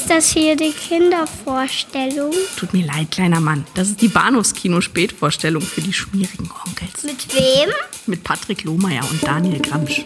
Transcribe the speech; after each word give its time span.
Ist 0.00 0.10
das 0.10 0.30
hier 0.30 0.54
die 0.54 0.70
Kindervorstellung? 0.70 2.32
Tut 2.56 2.72
mir 2.72 2.86
leid, 2.86 3.10
kleiner 3.10 3.40
Mann. 3.40 3.66
Das 3.74 3.88
ist 3.88 4.00
die 4.00 4.06
Bahnhofskino-Spätvorstellung 4.06 5.60
für 5.60 5.80
die 5.80 5.92
schmierigen 5.92 6.48
Onkels. 6.64 7.02
Mit 7.02 7.34
wem? 7.34 7.68
Mit 8.06 8.22
Patrick 8.22 8.62
Lohmeier 8.62 9.02
und 9.10 9.26
Daniel 9.26 9.60
Gramsch. 9.60 10.04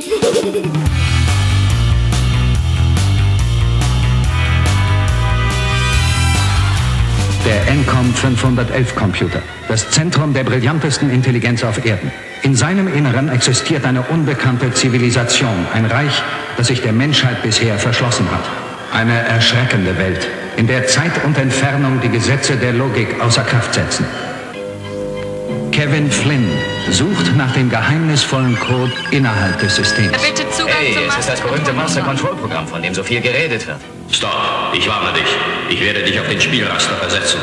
Der 7.44 7.68
Encom 7.68 8.14
511 8.14 8.96
Computer. 8.96 9.42
Das 9.68 9.90
Zentrum 9.90 10.32
der 10.32 10.44
brillantesten 10.44 11.10
Intelligenz 11.10 11.62
auf 11.64 11.84
Erden. 11.84 12.10
In 12.40 12.56
seinem 12.56 12.88
Inneren 12.88 13.28
existiert 13.28 13.84
eine 13.84 14.00
unbekannte 14.00 14.72
Zivilisation, 14.72 15.66
ein 15.74 15.84
Reich, 15.84 16.22
das 16.56 16.68
sich 16.68 16.80
der 16.80 16.94
Menschheit 16.94 17.42
bisher 17.42 17.78
verschlossen 17.78 18.30
hat. 18.30 18.61
Eine 18.92 19.26
erschreckende 19.26 19.96
Welt, 19.98 20.28
in 20.56 20.66
der 20.66 20.86
Zeit 20.86 21.24
und 21.24 21.38
Entfernung 21.38 22.00
die 22.02 22.10
Gesetze 22.10 22.56
der 22.56 22.74
Logik 22.74 23.20
außer 23.20 23.42
Kraft 23.42 23.72
setzen. 23.72 24.04
Kevin 25.72 26.10
Flynn 26.10 26.46
sucht 26.90 27.34
nach 27.34 27.54
dem 27.54 27.70
geheimnisvollen 27.70 28.58
Code 28.60 28.92
innerhalb 29.10 29.58
des 29.60 29.76
Systems. 29.76 30.12
Bitte 30.12 30.48
Zugang 30.50 30.74
Hey, 30.78 30.92
zum 30.92 31.04
es 31.08 31.16
ist 31.16 31.28
das 31.30 31.40
berühmte 31.40 31.72
Master 31.72 32.02
Control 32.02 32.36
Programm, 32.36 32.68
von 32.68 32.82
dem 32.82 32.92
so 32.94 33.02
viel 33.02 33.22
geredet 33.22 33.66
wird. 33.66 33.78
Stop, 34.10 34.30
ich 34.74 34.86
warne 34.86 35.14
dich. 35.14 35.36
Ich 35.70 35.80
werde 35.82 36.02
dich 36.02 36.20
auf 36.20 36.28
den 36.28 36.40
Spielraster 36.40 36.94
versetzen. 36.96 37.40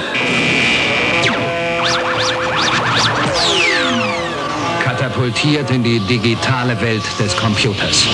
Katapultiert 4.84 5.72
in 5.72 5.84
die 5.84 6.00
digitale 6.02 6.80
Welt 6.80 7.04
des 7.20 7.36
Computers. 7.36 8.08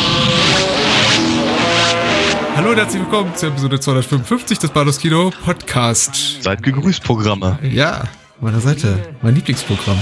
Hallo 2.55 2.72
und 2.72 2.77
herzlich 2.77 3.02
willkommen 3.02 3.36
zur 3.36 3.50
Episode 3.50 3.80
255 3.80 4.59
des 4.59 4.72
Bados 4.72 4.98
Kino 4.98 5.30
Podcast. 5.44 6.41
Seid 6.41 6.63
gegrüßt, 6.63 7.04
Programme. 7.04 7.60
Ja, 7.62 8.05
meiner 8.40 8.62
Seite, 8.62 9.13
mein 9.21 9.35
Lieblingsprogramm. 9.35 10.02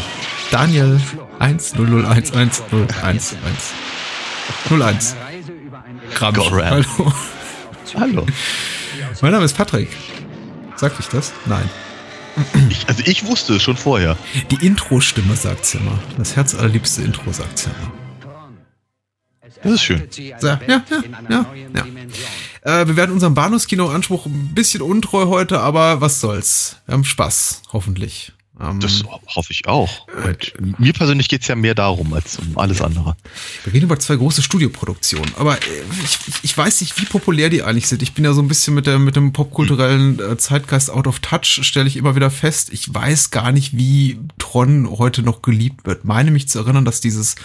Daniel 0.52 1.02
100110111. 1.40 3.34
01. 4.70 5.16
Gramm. 6.14 6.36
Goram. 6.36 6.70
Hallo. 6.70 7.14
Hallo. 7.96 8.26
Mein 9.22 9.32
Name 9.32 9.46
ist 9.46 9.58
Patrick. 9.58 9.90
Sagt 10.76 11.00
ich 11.00 11.08
das? 11.08 11.34
Nein. 11.48 11.68
Ich, 12.70 12.88
also 12.88 13.02
ich 13.06 13.26
wusste 13.26 13.56
es 13.56 13.64
schon 13.64 13.78
vorher. 13.78 14.16
Die 14.52 14.66
Intro-Stimme 14.66 15.36
sagt's 15.36 15.74
ja 15.74 15.80
immer. 15.80 15.98
Das 16.18 16.36
herzallerliebste 16.36 17.02
Intro 17.02 17.32
sagt's 17.32 17.66
ja 17.66 17.72
immer. 17.82 18.03
Das 19.62 19.72
ist 19.74 19.82
schön. 19.84 20.08
So, 20.40 20.48
ja, 20.48 20.60
ja, 20.68 20.84
ja, 21.30 21.46
ja. 21.74 22.82
Äh, 22.82 22.88
wir 22.88 22.96
werden 22.96 23.12
unserem 23.12 23.34
Bahnhofskino-Anspruch 23.34 24.26
ein 24.26 24.54
bisschen 24.54 24.82
untreu 24.82 25.28
heute, 25.28 25.60
aber 25.60 26.02
was 26.02 26.20
soll's. 26.20 26.78
Wir 26.86 26.94
haben 26.94 27.04
Spaß, 27.04 27.64
hoffentlich. 27.72 28.34
Ähm, 28.60 28.80
Das 28.80 29.04
hoffe 29.36 29.52
ich 29.52 29.68
auch. 29.68 30.08
Und 30.58 30.80
mir 30.80 30.94
persönlich 30.94 31.28
geht 31.28 31.42
es 31.42 31.48
ja 31.48 31.56
mehr 31.56 31.74
darum 31.74 32.14
als 32.14 32.38
um 32.38 32.56
alles 32.58 32.82
andere. 32.82 33.16
Wir 33.64 33.74
reden 33.74 33.86
über 33.86 33.98
zwei 34.00 34.16
große 34.16 34.44
Studioproduktionen, 34.44 35.34
aber 35.38 35.58
äh, 35.58 35.60
ich, 36.04 36.20
ich- 36.44 36.56
weiß 36.58 36.82
nicht, 36.82 37.02
wie 37.02 37.06
populär 37.06 37.50
die 37.50 37.64
eigentlich 37.64 37.88
sind. 37.88 38.04
Ich 38.04 38.14
bin 38.14 38.24
ja 38.26 38.34
so 38.34 38.42
ein 38.42 38.48
bisschen 38.48 38.76
mit, 38.76 38.86
der, 38.86 39.00
mit 39.00 39.16
dem 39.16 39.34
popkulturellen 39.34 40.20
äh, 40.20 40.38
Zeitgeist 40.38 40.92
out 40.92 41.08
of 41.08 41.18
touch, 41.20 41.60
stelle 41.64 41.88
ich 41.88 41.98
immer 41.98 42.16
wieder 42.16 42.30
fest. 42.30 42.72
Ich 42.72 42.94
weiß 42.94 43.32
gar 43.32 43.52
nicht, 43.52 43.76
wie 43.76 44.20
Tron 44.38 44.88
heute 45.00 45.24
noch 45.24 45.42
geliebt 45.42 45.88
wird. 45.88 46.06
Meine 46.06 46.30
mich 46.30 46.48
zu 46.48 46.60
erinnern, 46.60 46.86
dass 46.86 47.02
dieses 47.02 47.36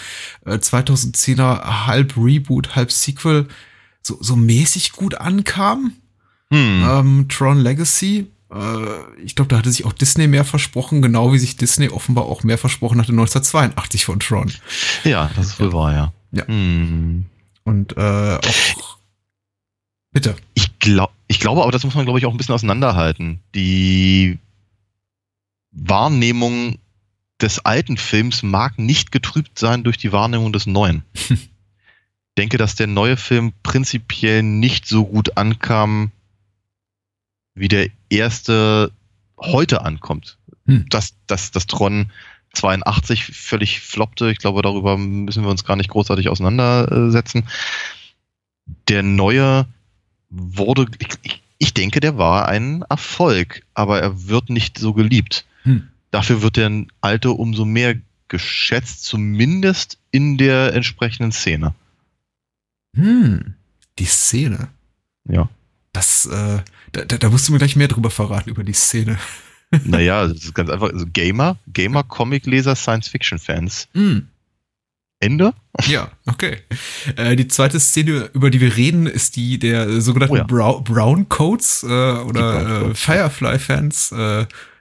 äh, 0.44 0.56
2010er 0.56 1.86
halb 1.86 2.16
Reboot, 2.18 2.76
halb 2.76 2.92
Sequel 2.92 3.48
so, 4.02 4.18
so 4.20 4.36
mäßig 4.36 4.92
gut 4.92 5.14
ankam. 5.14 5.92
Hm. 6.52 6.82
Ähm, 6.86 7.26
Tron 7.28 7.58
Legacy. 7.60 8.26
Äh, 8.50 9.22
ich 9.22 9.34
glaube, 9.34 9.48
da 9.48 9.58
hatte 9.58 9.70
sich 9.70 9.84
auch 9.84 9.92
Disney 9.92 10.26
mehr 10.26 10.44
versprochen, 10.44 11.02
genau 11.02 11.32
wie 11.32 11.38
sich 11.38 11.56
Disney 11.56 11.88
offenbar 11.88 12.24
auch 12.24 12.42
mehr 12.42 12.58
versprochen 12.58 13.00
hatte 13.00 13.12
1982 13.12 14.04
von 14.04 14.20
Tron. 14.20 14.52
Ja, 15.04 15.30
das 15.36 15.48
ist 15.48 15.60
wohl 15.60 15.72
wahr, 15.72 15.92
ja. 15.92 16.12
Ja. 16.32 16.46
Hm. 16.46 17.26
Und 17.64 17.96
äh, 17.96 18.36
auch. 18.36 18.98
Bitte. 20.12 20.36
Ich, 20.54 20.78
glaub, 20.78 21.12
ich 21.26 21.40
glaube 21.40 21.62
aber, 21.62 21.72
das 21.72 21.84
muss 21.84 21.94
man, 21.94 22.04
glaube 22.04 22.18
ich, 22.18 22.26
auch 22.26 22.30
ein 22.30 22.38
bisschen 22.38 22.54
auseinanderhalten. 22.54 23.40
Die 23.54 24.38
Wahrnehmung 25.70 26.78
des 27.40 27.64
alten 27.64 27.96
Films 27.96 28.42
mag 28.42 28.78
nicht 28.78 29.12
getrübt 29.12 29.58
sein 29.58 29.84
durch 29.84 29.98
die 29.98 30.12
Wahrnehmung 30.12 30.52
des 30.52 30.66
neuen. 30.66 31.04
ich 31.14 31.48
denke, 32.38 32.58
dass 32.58 32.74
der 32.74 32.86
neue 32.86 33.16
Film 33.16 33.52
prinzipiell 33.62 34.42
nicht 34.42 34.86
so 34.86 35.04
gut 35.04 35.36
ankam, 35.36 36.10
wie 37.54 37.68
der 37.68 37.90
erste 38.10 38.92
heute 39.38 39.84
ankommt. 39.84 40.38
Hm. 40.66 40.86
Dass, 40.88 41.14
dass, 41.26 41.50
dass 41.50 41.66
Tron 41.66 42.10
82 42.54 43.24
völlig 43.24 43.80
floppte, 43.80 44.30
ich 44.30 44.38
glaube, 44.38 44.62
darüber 44.62 44.96
müssen 44.96 45.44
wir 45.44 45.50
uns 45.50 45.64
gar 45.64 45.76
nicht 45.76 45.90
großartig 45.90 46.28
auseinandersetzen. 46.28 47.44
Der 48.88 49.02
neue 49.02 49.66
wurde, 50.30 50.86
ich, 50.98 51.42
ich, 51.58 51.74
denke, 51.74 52.00
der 52.00 52.18
war 52.18 52.48
ein 52.48 52.82
Erfolg, 52.88 53.62
aber 53.74 54.00
er 54.00 54.28
wird 54.28 54.50
nicht 54.50 54.78
so 54.78 54.92
geliebt. 54.92 55.46
Hm. 55.62 55.88
Dafür 56.10 56.42
wird 56.42 56.56
der 56.56 56.84
alte 57.00 57.30
umso 57.32 57.64
mehr 57.64 57.96
geschätzt, 58.28 59.04
zumindest 59.04 59.98
in 60.10 60.36
der 60.36 60.74
entsprechenden 60.74 61.32
Szene. 61.32 61.74
Hm. 62.94 63.54
Die 63.98 64.04
Szene. 64.04 64.68
Ja. 65.28 65.48
Das, 65.98 66.26
äh, 66.26 66.60
da, 66.92 67.04
da, 67.04 67.28
musst 67.28 67.48
du 67.48 67.52
mir 67.52 67.58
gleich 67.58 67.74
mehr 67.74 67.88
drüber 67.88 68.10
verraten, 68.10 68.50
über 68.50 68.62
die 68.62 68.72
Szene. 68.72 69.18
Naja, 69.84 70.26
das 70.26 70.44
ist 70.44 70.54
ganz 70.54 70.70
einfach. 70.70 70.90
Also 70.90 71.04
Gamer, 71.12 71.58
Gamer, 71.66 72.02
Comicleser, 72.02 72.74
Science-Fiction-Fans. 72.74 73.88
Hm. 73.92 74.28
Ende? 75.20 75.52
Ja, 75.88 76.10
okay. 76.24 76.62
Äh, 77.16 77.36
die 77.36 77.48
zweite 77.48 77.78
Szene, 77.78 78.30
über 78.32 78.48
die 78.48 78.62
wir 78.62 78.76
reden, 78.76 79.06
ist 79.06 79.36
die 79.36 79.58
der 79.58 80.00
sogenannten 80.00 80.32
Oh 80.32 80.38
ja. 80.38 80.44
Brown, 80.80 81.28
Coats 81.28 81.82
äh, 81.82 81.86
Brown 81.86 82.28
oder 82.28 82.90
äh. 82.90 82.94
Firefly-Fans. 82.94 84.14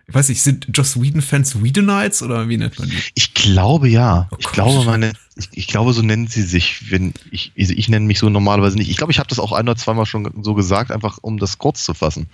Ich 0.10 0.16
weiß 0.16 0.30
nicht, 0.30 0.42
sind 0.42 0.68
Joss 0.74 1.02
Whedon-Fans 1.02 1.62
Whedonites 1.62 2.24
oder 2.24 2.48
wie 2.48 2.56
nennt 2.56 2.80
man 2.80 2.90
die? 2.90 2.98
Ich 3.14 3.34
glaube 3.34 3.90
ja. 3.90 4.30
Oh 4.32 4.38
ich 4.40 4.46
Gott. 4.46 4.54
glaube, 4.54 4.86
meine, 4.86 5.12
ich, 5.36 5.50
ich 5.52 5.68
glaube, 5.68 5.92
so 5.92 6.02
nennen 6.02 6.28
sie 6.28 6.44
sich. 6.44 6.90
Wenn 6.92 7.14
ich, 7.30 7.52
also 7.60 7.74
ich 7.74 7.90
nenne 7.90 8.06
mich 8.06 8.20
so 8.20 8.30
normalerweise 8.30 8.78
nicht. 8.78 8.90
Ich 8.90 8.96
glaube, 8.96 9.12
ich 9.12 9.20
habe 9.20 9.28
das 9.28 9.40
auch 9.40 9.52
ein 9.52 9.68
oder 9.68 9.76
zweimal 9.76 10.06
schon 10.06 10.44
so 10.44 10.54
gesagt, 10.54 10.92
einfach 10.92 11.18
um 11.22 11.38
das 11.38 11.58
kurz 11.58 11.84
zu 11.84 11.94
fassen. 11.94 12.28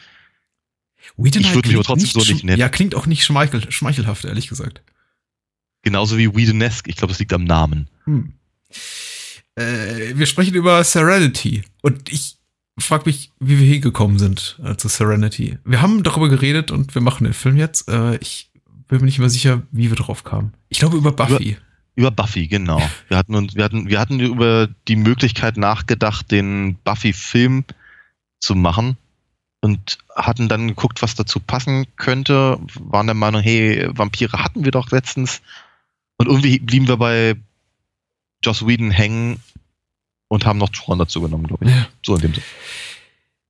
Whedonite 1.18 1.50
Ich 1.50 1.56
würde 1.56 1.70
mich 1.70 1.76
aber 1.76 1.84
trotzdem 1.84 2.10
so 2.10 2.20
nicht 2.20 2.44
nennen. 2.44 2.60
Ja, 2.60 2.70
klingt 2.70 2.94
auch 2.94 3.08
nicht 3.08 3.26
schmeichel, 3.26 3.70
schmeichelhaft, 3.72 4.24
ehrlich 4.26 4.48
gesagt. 4.48 4.84
Genauso 5.82 6.18
wie 6.20 6.34
Whedonesque. 6.36 6.90
Ich 6.90 6.96
glaube, 6.96 7.12
das 7.12 7.20
liegt 7.20 7.34
am 7.34 7.44
Namen. 7.44 7.90
Hm. 8.06 8.34
Äh, 9.56 10.16
wir 10.16 10.28
sprechen 10.28 10.54
über 10.54 10.84
Serenity. 10.84 11.64
Und 11.82 12.12
ich 12.12 12.38
frage 12.80 13.04
mich, 13.06 13.32
wie 13.40 13.60
wir 13.60 13.68
hingekommen 13.68 14.18
sind 14.18 14.60
äh, 14.64 14.76
zu 14.76 14.88
Serenity. 14.88 15.58
Wir 15.64 15.82
haben 15.82 16.04
darüber 16.04 16.30
geredet 16.30 16.72
und 16.72 16.96
wir 16.96 17.02
machen 17.02 17.26
den 17.26 17.34
Film 17.34 17.58
jetzt. 17.58 17.88
Äh, 17.90 18.18
ich 18.18 18.50
bin 18.88 19.00
mir 19.00 19.06
nicht 19.06 19.20
mehr 19.20 19.30
sicher, 19.30 19.62
wie 19.72 19.90
wir 19.90 19.98
drauf 19.98 20.24
kamen. 20.24 20.54
Ich 20.70 20.80
glaube 20.80 20.98
über 20.98 21.12
Buffy. 21.12 21.58
Über 21.96 22.10
Buffy, 22.10 22.48
genau. 22.48 22.82
Wir 23.08 23.18
hatten 23.18 23.36
uns, 23.36 23.54
wir 23.54 23.64
hatten, 23.64 23.88
wir 23.88 24.00
hatten 24.00 24.20
über 24.20 24.68
die 24.88 24.96
Möglichkeit 24.96 25.58
nachgedacht, 25.58 26.32
den 26.32 26.78
Buffy-Film 26.84 27.66
zu 28.40 28.56
machen 28.56 28.98
und 29.62 30.00
hatten 30.16 30.48
dann 30.48 30.68
geguckt, 30.68 31.04
was 31.04 31.14
dazu 31.14 31.40
passen 31.40 31.86
könnte. 31.96 32.60
Waren 32.80 33.06
der 33.06 33.14
Meinung, 33.14 33.42
hey, 33.42 33.88
Vampire 33.92 34.44
hatten 34.44 34.66
wir 34.66 34.72
doch 34.72 34.90
letztens. 34.90 35.44
Und 36.18 36.28
irgendwie 36.28 36.58
blieben 36.58 36.88
wir 36.88 36.98
bei 36.98 37.36
Joss 38.44 38.66
Whedon 38.66 38.90
hängen 38.90 39.40
und 40.34 40.46
haben 40.46 40.60
noch 40.60 40.70
Tron 40.70 41.00
dazu 41.00 41.22
genommen, 41.22 41.48
glaube 41.48 41.66
ich. 41.66 41.72
Ja. 41.72 41.88
So 42.04 42.16
in 42.16 42.22
dem 42.22 42.34
Sinne. 42.34 42.46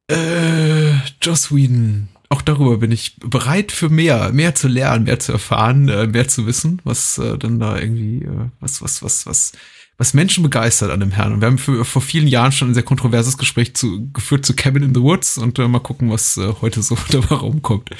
Äh, 0.09 0.93
Joss 1.21 1.53
Whedon. 1.53 2.09
Auch 2.29 2.41
darüber 2.41 2.77
bin 2.77 2.91
ich 2.91 3.15
bereit 3.19 3.71
für 3.71 3.89
mehr, 3.89 4.31
mehr 4.33 4.55
zu 4.55 4.67
lernen, 4.67 5.05
mehr 5.05 5.19
zu 5.19 5.31
erfahren, 5.31 5.87
äh, 5.87 6.07
mehr 6.07 6.27
zu 6.27 6.47
wissen, 6.47 6.81
was 6.83 7.17
äh, 7.19 7.37
dann 7.37 7.59
da 7.59 7.77
irgendwie, 7.77 8.23
äh, 8.25 8.49
was, 8.59 8.81
was, 8.81 9.03
was, 9.03 9.25
was, 9.25 9.51
was 9.97 10.13
Menschen 10.13 10.43
begeistert 10.43 10.89
an 10.89 10.99
dem 10.99 11.11
Herrn. 11.11 11.33
Und 11.33 11.41
wir 11.41 11.45
haben 11.45 11.59
für, 11.59 11.85
vor 11.85 12.01
vielen 12.01 12.27
Jahren 12.27 12.51
schon 12.51 12.71
ein 12.71 12.73
sehr 12.73 12.83
kontroverses 12.83 13.37
Gespräch 13.37 13.75
zu, 13.75 14.11
geführt 14.11 14.45
zu 14.45 14.55
Cabin 14.55 14.83
in 14.83 14.95
the 14.95 15.01
Woods 15.01 15.37
und 15.37 15.59
äh, 15.59 15.67
mal 15.67 15.79
gucken, 15.79 16.09
was 16.09 16.35
äh, 16.37 16.53
heute 16.59 16.81
so 16.81 16.97
dabei 17.09 17.35
rumkommt. 17.35 17.91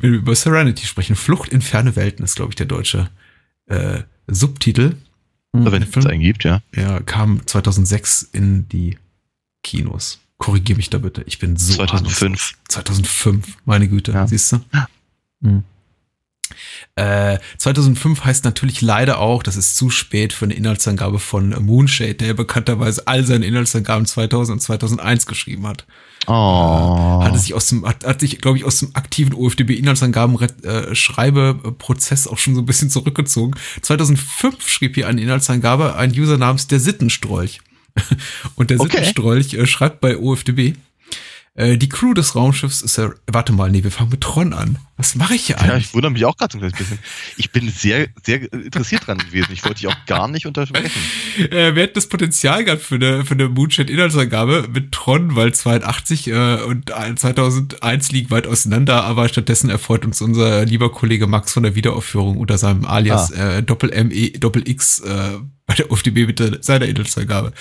Wenn 0.00 0.12
wir 0.12 0.18
über 0.18 0.34
Serenity 0.34 0.86
sprechen. 0.86 1.14
Flucht 1.14 1.52
in 1.52 1.60
ferne 1.60 1.96
Welten 1.96 2.24
ist, 2.24 2.36
glaube 2.36 2.52
ich, 2.52 2.56
der 2.56 2.66
deutsche 2.66 3.10
äh, 3.66 4.00
Subtitel. 4.26 4.96
Wenn 5.64 5.82
Der 5.82 5.96
es 5.96 6.06
einen 6.06 6.20
gibt, 6.20 6.44
ja. 6.44 6.60
ja, 6.74 7.00
kam 7.00 7.46
2006 7.46 8.22
in 8.32 8.68
die 8.68 8.98
Kinos. 9.62 10.20
Korrigier 10.38 10.76
mich 10.76 10.90
da 10.90 10.98
bitte. 10.98 11.22
Ich 11.26 11.38
bin 11.38 11.56
so 11.56 11.74
2005. 11.74 12.22
ahnungslos. 12.22 12.54
2005, 12.68 13.56
meine 13.64 13.88
Güte, 13.88 14.12
Ja. 14.12 14.26
siehst 14.26 14.52
du? 14.52 14.60
Hm. 15.42 15.64
Äh, 16.96 17.38
2005 17.58 18.24
heißt 18.24 18.44
natürlich 18.44 18.80
leider 18.82 19.18
auch, 19.18 19.42
das 19.42 19.56
ist 19.56 19.76
zu 19.76 19.90
spät 19.90 20.32
für 20.32 20.46
eine 20.46 20.54
Inhaltsangabe 20.54 21.18
von 21.18 21.50
Moonshade, 21.64 22.14
der 22.14 22.34
bekannterweise 22.34 23.06
all 23.06 23.24
seine 23.24 23.46
Inhaltsangaben 23.46 24.06
2000 24.06 24.56
und 24.56 24.60
2001 24.60 25.26
geschrieben 25.26 25.66
hat. 25.66 25.86
Oh. 26.26 27.22
Hatte 27.22 27.38
sich 27.38 27.54
aus 27.54 27.66
dem, 27.68 27.86
hat, 27.86 28.04
hat 28.04 28.20
sich, 28.20 28.40
glaube 28.40 28.58
ich, 28.58 28.64
aus 28.64 28.80
dem 28.80 28.90
aktiven 28.94 29.34
OFDB-Inhaltsangaben-Schreibeprozess 29.34 32.26
auch 32.26 32.38
schon 32.38 32.54
so 32.54 32.62
ein 32.62 32.66
bisschen 32.66 32.90
zurückgezogen. 32.90 33.54
2005 33.82 34.68
schrieb 34.68 34.94
hier 34.96 35.06
eine 35.08 35.20
Inhaltsangabe 35.20 35.94
ein 35.96 36.10
User 36.12 36.38
namens 36.38 36.66
der 36.66 36.80
Sittenstrolch. 36.80 37.60
Und 38.56 38.70
der 38.70 38.80
Okay. 38.80 38.90
Sittenstrolch 38.96 39.54
äh, 39.54 39.66
schreibt 39.66 40.00
bei 40.00 40.18
OFDB, 40.18 40.74
äh, 41.54 41.78
die 41.78 41.88
Crew 41.88 42.12
des 42.12 42.34
Raumschiffs 42.34 42.82
ist 42.82 42.98
ja, 42.98 43.10
warte 43.26 43.52
mal, 43.52 43.70
nee, 43.70 43.84
wir 43.84 43.90
fangen 43.90 44.10
mit 44.10 44.20
Tron 44.20 44.52
an. 44.52 44.78
Was 44.98 45.14
mache 45.14 45.34
ich 45.34 45.46
hier 45.46 45.56
Ja, 45.56 45.62
eigentlich? 45.62 45.88
ich 45.88 45.94
wundere 45.94 46.10
mich 46.10 46.24
auch 46.24 46.36
gerade 46.36 46.52
so 46.52 46.58
ein 46.58 46.60
kleines 46.60 46.78
bisschen. 46.78 46.98
Ich 47.36 47.50
bin 47.50 47.68
sehr, 47.68 48.08
sehr 48.24 48.50
interessiert 48.50 49.06
dran 49.06 49.18
gewesen. 49.18 49.48
Ich 49.52 49.62
wollte 49.62 49.80
dich 49.80 49.88
auch 49.88 50.06
gar 50.06 50.26
nicht 50.26 50.46
unterbrechen. 50.46 51.02
äh, 51.50 51.74
wir 51.74 51.82
hätten 51.82 51.94
das 51.94 52.08
Potenzial 52.08 52.64
gehabt 52.64 52.82
für 52.82 52.94
eine, 52.94 53.24
für 53.24 53.34
eine 53.34 53.48
Moonshot-Inhaltsangabe 53.48 54.68
mit 54.72 54.92
Tron, 54.92 55.36
weil 55.36 55.52
82 55.52 56.28
äh, 56.28 56.62
und 56.62 56.90
2001 56.90 58.12
liegen 58.12 58.30
weit 58.30 58.46
auseinander, 58.46 59.04
aber 59.04 59.28
stattdessen 59.28 59.68
erfreut 59.68 60.04
uns 60.06 60.22
unser 60.22 60.64
lieber 60.64 60.90
Kollege 60.90 61.26
Max 61.26 61.52
von 61.52 61.62
der 61.62 61.74
Wiederaufführung 61.74 62.38
unter 62.38 62.56
seinem 62.56 62.86
Alias 62.86 63.30
äh, 63.32 63.62
Doppel 63.62 63.92
M 63.92 64.10
E 64.10 64.30
Doppel 64.30 64.66
X 64.66 65.00
äh, 65.00 65.38
bei 65.66 65.74
der 65.74 65.90
OFDB 65.90 66.26
mit 66.26 66.64
seiner 66.64 66.86
Inhaltsangabe. 66.86 67.52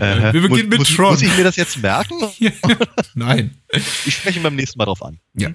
Äh, 0.00 0.32
wir 0.32 0.40
beginnen 0.42 0.70
mit 0.70 0.78
muss, 0.78 0.88
Tron. 0.94 1.10
Muss 1.12 1.22
ich 1.22 1.36
mir 1.36 1.44
das 1.44 1.56
jetzt 1.56 1.80
merken? 1.80 2.16
Nein. 3.14 3.54
Ich 4.06 4.14
spreche 4.14 4.40
beim 4.40 4.56
nächsten 4.56 4.78
Mal 4.78 4.86
drauf 4.86 5.02
an. 5.02 5.18
Ja. 5.34 5.50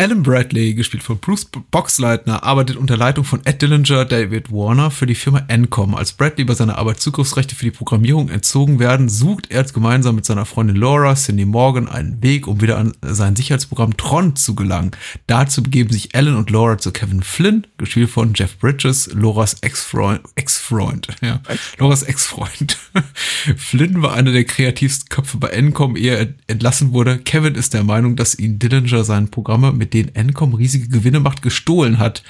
Alan 0.00 0.22
Bradley, 0.22 0.74
gespielt 0.74 1.02
von 1.02 1.18
Bruce 1.18 1.44
Boxleitner, 1.44 2.44
arbeitet 2.44 2.76
unter 2.76 2.96
Leitung 2.96 3.24
von 3.24 3.44
Ed 3.44 3.60
Dillinger, 3.60 4.04
David 4.04 4.52
Warner 4.52 4.92
für 4.92 5.06
die 5.06 5.16
Firma 5.16 5.44
Encom. 5.48 5.96
Als 5.96 6.12
Bradley 6.12 6.44
bei 6.44 6.54
seiner 6.54 6.78
Arbeit 6.78 7.00
Zugriffsrechte 7.00 7.56
für 7.56 7.64
die 7.64 7.72
Programmierung 7.72 8.28
entzogen 8.28 8.78
werden, 8.78 9.08
sucht 9.08 9.50
er 9.50 9.64
gemeinsam 9.64 10.14
mit 10.14 10.24
seiner 10.24 10.44
Freundin 10.44 10.76
Laura, 10.76 11.16
Cindy 11.16 11.44
Morgan, 11.44 11.88
einen 11.88 12.22
Weg, 12.22 12.46
um 12.46 12.60
wieder 12.60 12.78
an 12.78 12.92
sein 13.02 13.34
Sicherheitsprogramm 13.34 13.96
Tron 13.96 14.36
zu 14.36 14.54
gelangen. 14.54 14.92
Dazu 15.26 15.64
begeben 15.64 15.90
sich 15.90 16.14
Alan 16.14 16.36
und 16.36 16.50
Laura 16.50 16.78
zu 16.78 16.92
Kevin 16.92 17.24
Flynn, 17.24 17.66
gespielt 17.76 18.10
von 18.10 18.34
Jeff 18.34 18.56
Bridges, 18.56 19.10
Lauras 19.12 19.56
Ex-Freund, 19.62 20.20
Ex-Freund, 20.36 21.08
ja, 21.22 21.40
Lauras 21.76 22.04
Ex-Freund. 22.04 22.78
Flynn 23.56 24.00
war 24.00 24.14
einer 24.14 24.30
der 24.30 24.44
kreativsten 24.44 25.08
Köpfe 25.08 25.38
bei 25.38 25.48
Encom, 25.48 25.96
ehe 25.96 26.16
er 26.16 26.28
entlassen 26.46 26.92
wurde. 26.92 27.18
Kevin 27.18 27.56
ist 27.56 27.74
der 27.74 27.82
Meinung, 27.82 28.14
dass 28.14 28.38
ihn 28.38 28.60
Dillinger 28.60 29.02
seine 29.02 29.26
Programme, 29.26 29.72
mit 29.72 29.87
denen 29.94 30.14
Encom 30.14 30.54
riesige 30.54 30.88
Gewinne 30.88 31.20
macht, 31.20 31.42
gestohlen 31.42 31.98
hat. 31.98 32.22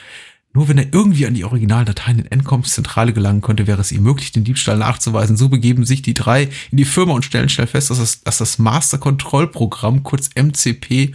Nur 0.55 0.69
wenn 0.69 0.78
er 0.78 0.93
irgendwie 0.93 1.26
an 1.26 1.34
die 1.34 1.44
originalen 1.44 1.87
Dateien 1.87 2.20
in 2.20 2.26
Encoms 2.26 2.72
Zentrale 2.72 3.12
gelangen 3.12 3.43
konnte, 3.43 3.66
wäre 3.66 3.81
es 3.81 3.93
ihm 3.93 4.02
möglich, 4.02 4.32
den 4.32 4.44
Diebstahl 4.44 4.78
nachzuweisen. 4.78 5.37
So 5.37 5.49
begeben 5.49 5.84
sich 5.84 6.02
die 6.02 6.14
drei 6.14 6.49
in 6.70 6.78
die 6.78 6.87
Firma 6.87 7.12
und 7.12 7.25
stellen 7.25 7.49
schnell 7.49 7.66
fest, 7.66 7.90
dass 7.90 7.99
das, 7.99 8.22
dass 8.22 8.38
das 8.38 8.58
Master 8.58 8.99
Control 8.99 9.46
Programm, 9.46 10.02
kurz 10.02 10.31
MCP, 10.34 11.12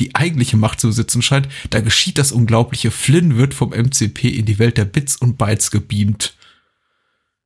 die 0.00 0.14
eigentliche 0.14 0.56
Macht 0.56 0.80
zu 0.80 0.88
besitzen 0.88 1.20
scheint. 1.20 1.46
Da 1.68 1.80
geschieht 1.80 2.16
das 2.16 2.32
Unglaubliche. 2.32 2.90
Flynn 2.90 3.36
wird 3.36 3.52
vom 3.52 3.70
MCP 3.70 4.28
in 4.28 4.46
die 4.46 4.58
Welt 4.58 4.78
der 4.78 4.86
Bits 4.86 5.16
und 5.16 5.36
Bytes 5.36 5.70
gebeamt. 5.70 6.34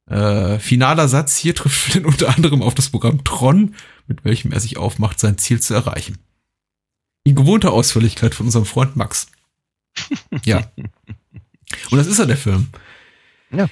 Äh, 0.06 0.58
finaler 0.60 1.08
Satz, 1.08 1.36
hier 1.36 1.54
trifft 1.54 1.78
Flynn 1.78 2.06
unter 2.06 2.34
anderem 2.34 2.62
auf 2.62 2.74
das 2.74 2.90
Programm 2.90 3.24
Tron, 3.24 3.74
mit 4.06 4.24
welchem 4.24 4.52
er 4.52 4.60
sich 4.60 4.76
aufmacht, 4.76 5.18
sein 5.18 5.36
Ziel 5.38 5.60
zu 5.60 5.74
erreichen. 5.74 6.18
In 7.24 7.34
gewohnter 7.34 7.72
Ausführlichkeit 7.72 8.34
von 8.34 8.46
unserem 8.46 8.66
Freund 8.66 8.96
Max. 8.96 9.28
ja. 10.44 10.70
Und 11.90 11.98
das 11.98 12.06
ist 12.06 12.18
ja 12.18 12.26
der 12.26 12.36
Film. 12.36 12.68
Ja. 13.50 13.68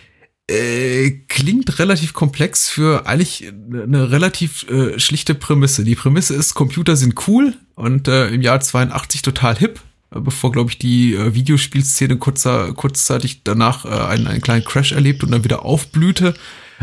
Äh, 0.49 1.22
klingt 1.28 1.78
relativ 1.78 2.14
komplex 2.14 2.69
für 2.69 3.06
eigentlich 3.06 3.46
eine 3.49 4.10
relativ 4.10 4.69
äh, 4.69 4.99
schlichte 4.99 5.34
Prämisse. 5.34 5.84
Die 5.84 5.94
Prämisse 5.94 6.34
ist, 6.34 6.54
Computer 6.54 6.96
sind 6.96 7.28
cool 7.28 7.54
und 7.75 8.08
äh, 8.08 8.28
im 8.28 8.43
Jahr 8.43 8.60
82 8.60 9.22
total 9.22 9.56
hip, 9.56 9.81
äh, 10.10 10.20
bevor, 10.20 10.50
glaube 10.50 10.70
ich, 10.70 10.78
die 10.78 11.14
äh, 11.14 11.34
Videospielszene 11.34 12.16
kurzer, 12.16 12.72
kurzzeitig 12.75 13.43
danach 13.44 13.84
äh, 13.84 13.88
einen, 13.88 14.26
einen 14.26 14.40
kleinen 14.40 14.64
Crash 14.64 14.93
erlebt 14.93 15.22
und 15.22 15.31
dann 15.31 15.44
wieder 15.44 15.64
aufblühte. 15.64 16.34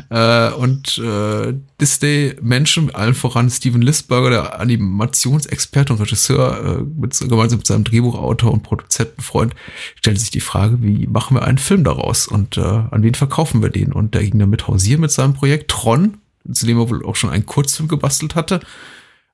Äh, 0.10 0.51
und 0.54 0.98
äh, 0.98 1.54
Disney 1.80 2.36
Menschen, 2.42 2.94
allen 2.94 3.13
voran 3.13 3.50
Steven 3.50 3.81
Lisberger, 3.81 4.30
der 4.30 4.60
Animationsexperte 4.60 5.94
und 5.94 6.00
Regisseur, 6.00 6.80
äh, 6.80 7.00
mit, 7.00 7.18
gemeinsam 7.19 7.60
mit 7.60 7.68
seinem 7.68 7.84
Drehbuchautor 7.84 8.51
und 8.51 8.63
Produzentenfreund, 8.63 9.56
stellte 9.96 10.19
sich 10.19 10.31
die 10.31 10.40
Frage, 10.40 10.81
wie 10.81 11.07
machen 11.07 11.36
wir 11.36 11.44
einen 11.44 11.57
Film 11.57 11.84
daraus 11.84 12.28
und 12.28 12.57
äh, 12.57 12.62
an 12.62 13.04
wen 13.04 13.16
verkaufen 13.16 13.62
wir 13.62 13.69
den? 13.69 13.92
Und 13.92 14.13
der 14.13 14.24
ging 14.24 14.40
dann 14.40 14.50
mit 14.50 14.68
Hausier 14.68 14.98
mit 14.98 15.12
seinem 15.12 15.34
Projekt 15.34 15.72
Tron, 15.72 16.18
zu 16.52 16.66
dem 16.66 16.80
er 16.80 16.90
wohl 16.90 17.06
auch 17.06 17.16
schon 17.16 17.30
einen 17.30 17.45
Kurzfilm 17.45 17.88
gebastelt 17.88 18.36
hatte, 18.36 18.60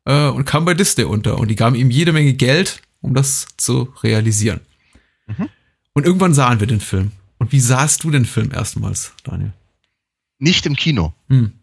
äh, 0.06 0.28
und 0.28 0.46
kam 0.46 0.66
bei 0.66 0.74
Disney 0.74 1.04
unter. 1.04 1.38
Und 1.38 1.50
die 1.50 1.56
gaben 1.56 1.76
ihm 1.76 1.92
jede 1.92 2.14
Menge 2.14 2.34
Geld, 2.34 2.82
um 3.02 3.14
das 3.14 3.48
zu 3.58 3.94
realisieren. 4.04 4.62
Und 5.94 6.06
irgendwann 6.06 6.34
sahen 6.34 6.60
wir 6.60 6.68
den 6.68 6.82
Film. 6.82 7.12
Und 7.38 7.52
wie 7.52 7.60
sahst 7.60 8.04
du 8.04 8.12
den 8.12 8.26
Film 8.26 8.52
erstmals, 8.52 9.14
Daniel? 9.24 9.54
Nicht 10.46 10.68
im 10.68 10.76
Kino. 10.76 11.12
Hm. 11.28 11.54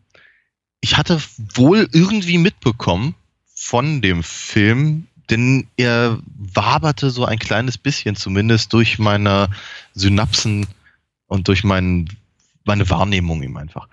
Ich 0.80 0.96
hatte 0.96 1.22
wohl 1.54 1.88
irgendwie 1.92 2.36
mitbekommen 2.36 3.14
von 3.54 4.02
dem 4.02 4.24
Film, 4.24 5.06
denn 5.30 5.68
er 5.76 6.18
waberte 6.34 7.10
so 7.10 7.24
ein 7.24 7.38
kleines 7.38 7.78
bisschen 7.78 8.16
zumindest 8.16 8.72
durch 8.72 8.98
meine 8.98 9.50
Synapsen 9.94 10.66
und 11.28 11.46
durch 11.46 11.62
mein, 11.62 12.08
meine 12.64 12.90
Wahrnehmung 12.90 13.44
ihm 13.44 13.56
einfach. 13.56 13.86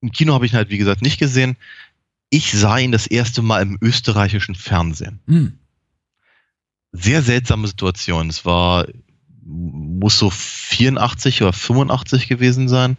Im 0.00 0.10
Kino 0.10 0.34
habe 0.34 0.44
ich 0.44 0.52
ihn 0.52 0.56
halt, 0.56 0.70
wie 0.70 0.78
gesagt, 0.78 1.00
nicht 1.00 1.20
gesehen. 1.20 1.56
Ich 2.28 2.50
sah 2.50 2.76
ihn 2.78 2.90
das 2.90 3.06
erste 3.06 3.40
Mal 3.40 3.62
im 3.62 3.78
österreichischen 3.82 4.56
Fernsehen. 4.56 5.20
Hm. 5.28 5.60
Sehr 6.90 7.22
seltsame 7.22 7.68
Situation. 7.68 8.28
Es 8.28 8.44
war, 8.44 8.88
muss 9.46 10.18
so 10.18 10.30
84 10.30 11.42
oder 11.42 11.52
85 11.52 12.28
gewesen 12.28 12.68
sein. 12.68 12.96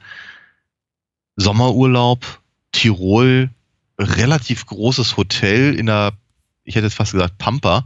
Sommerurlaub, 1.36 2.42
Tirol, 2.72 3.50
relativ 4.00 4.66
großes 4.66 5.18
Hotel 5.18 5.76
in 5.76 5.88
der, 5.88 6.14
ich 6.64 6.76
hätte 6.76 6.86
jetzt 6.86 6.96
fast 6.96 7.14
gesagt, 7.14 7.38
Pampa. 7.38 7.86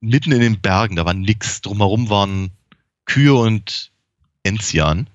Mitten 0.00 0.32
in 0.32 0.40
den 0.40 0.60
Bergen, 0.60 0.96
da 0.96 1.04
war 1.04 1.14
nix. 1.14 1.60
Drumherum 1.60 2.08
waren 2.08 2.50
Kühe 3.04 3.34
und 3.34 3.90
Enzian. 4.42 5.08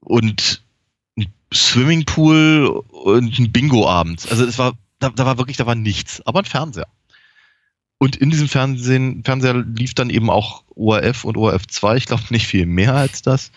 Und 0.00 0.62
ein 1.16 1.32
Swimmingpool 1.54 2.84
und 2.88 3.38
ein 3.38 3.52
Bingo 3.52 3.88
abends. 3.88 4.26
Also 4.28 4.44
es 4.44 4.58
war, 4.58 4.72
da, 4.98 5.10
da 5.10 5.24
war 5.24 5.38
wirklich, 5.38 5.56
da 5.56 5.66
war 5.66 5.76
nichts. 5.76 6.20
Aber 6.26 6.40
ein 6.40 6.46
Fernseher. 6.46 6.88
Und 8.00 8.14
in 8.14 8.30
diesem 8.30 8.48
Fernsehen, 8.48 9.24
Fernseher 9.24 9.54
lief 9.54 9.92
dann 9.92 10.08
eben 10.08 10.30
auch 10.30 10.62
ORF 10.76 11.24
und 11.24 11.36
ORF 11.36 11.66
2. 11.66 11.96
Ich 11.96 12.06
glaube 12.06 12.22
nicht 12.30 12.46
viel 12.46 12.64
mehr 12.64 12.94
als 12.94 13.22
das. 13.22 13.50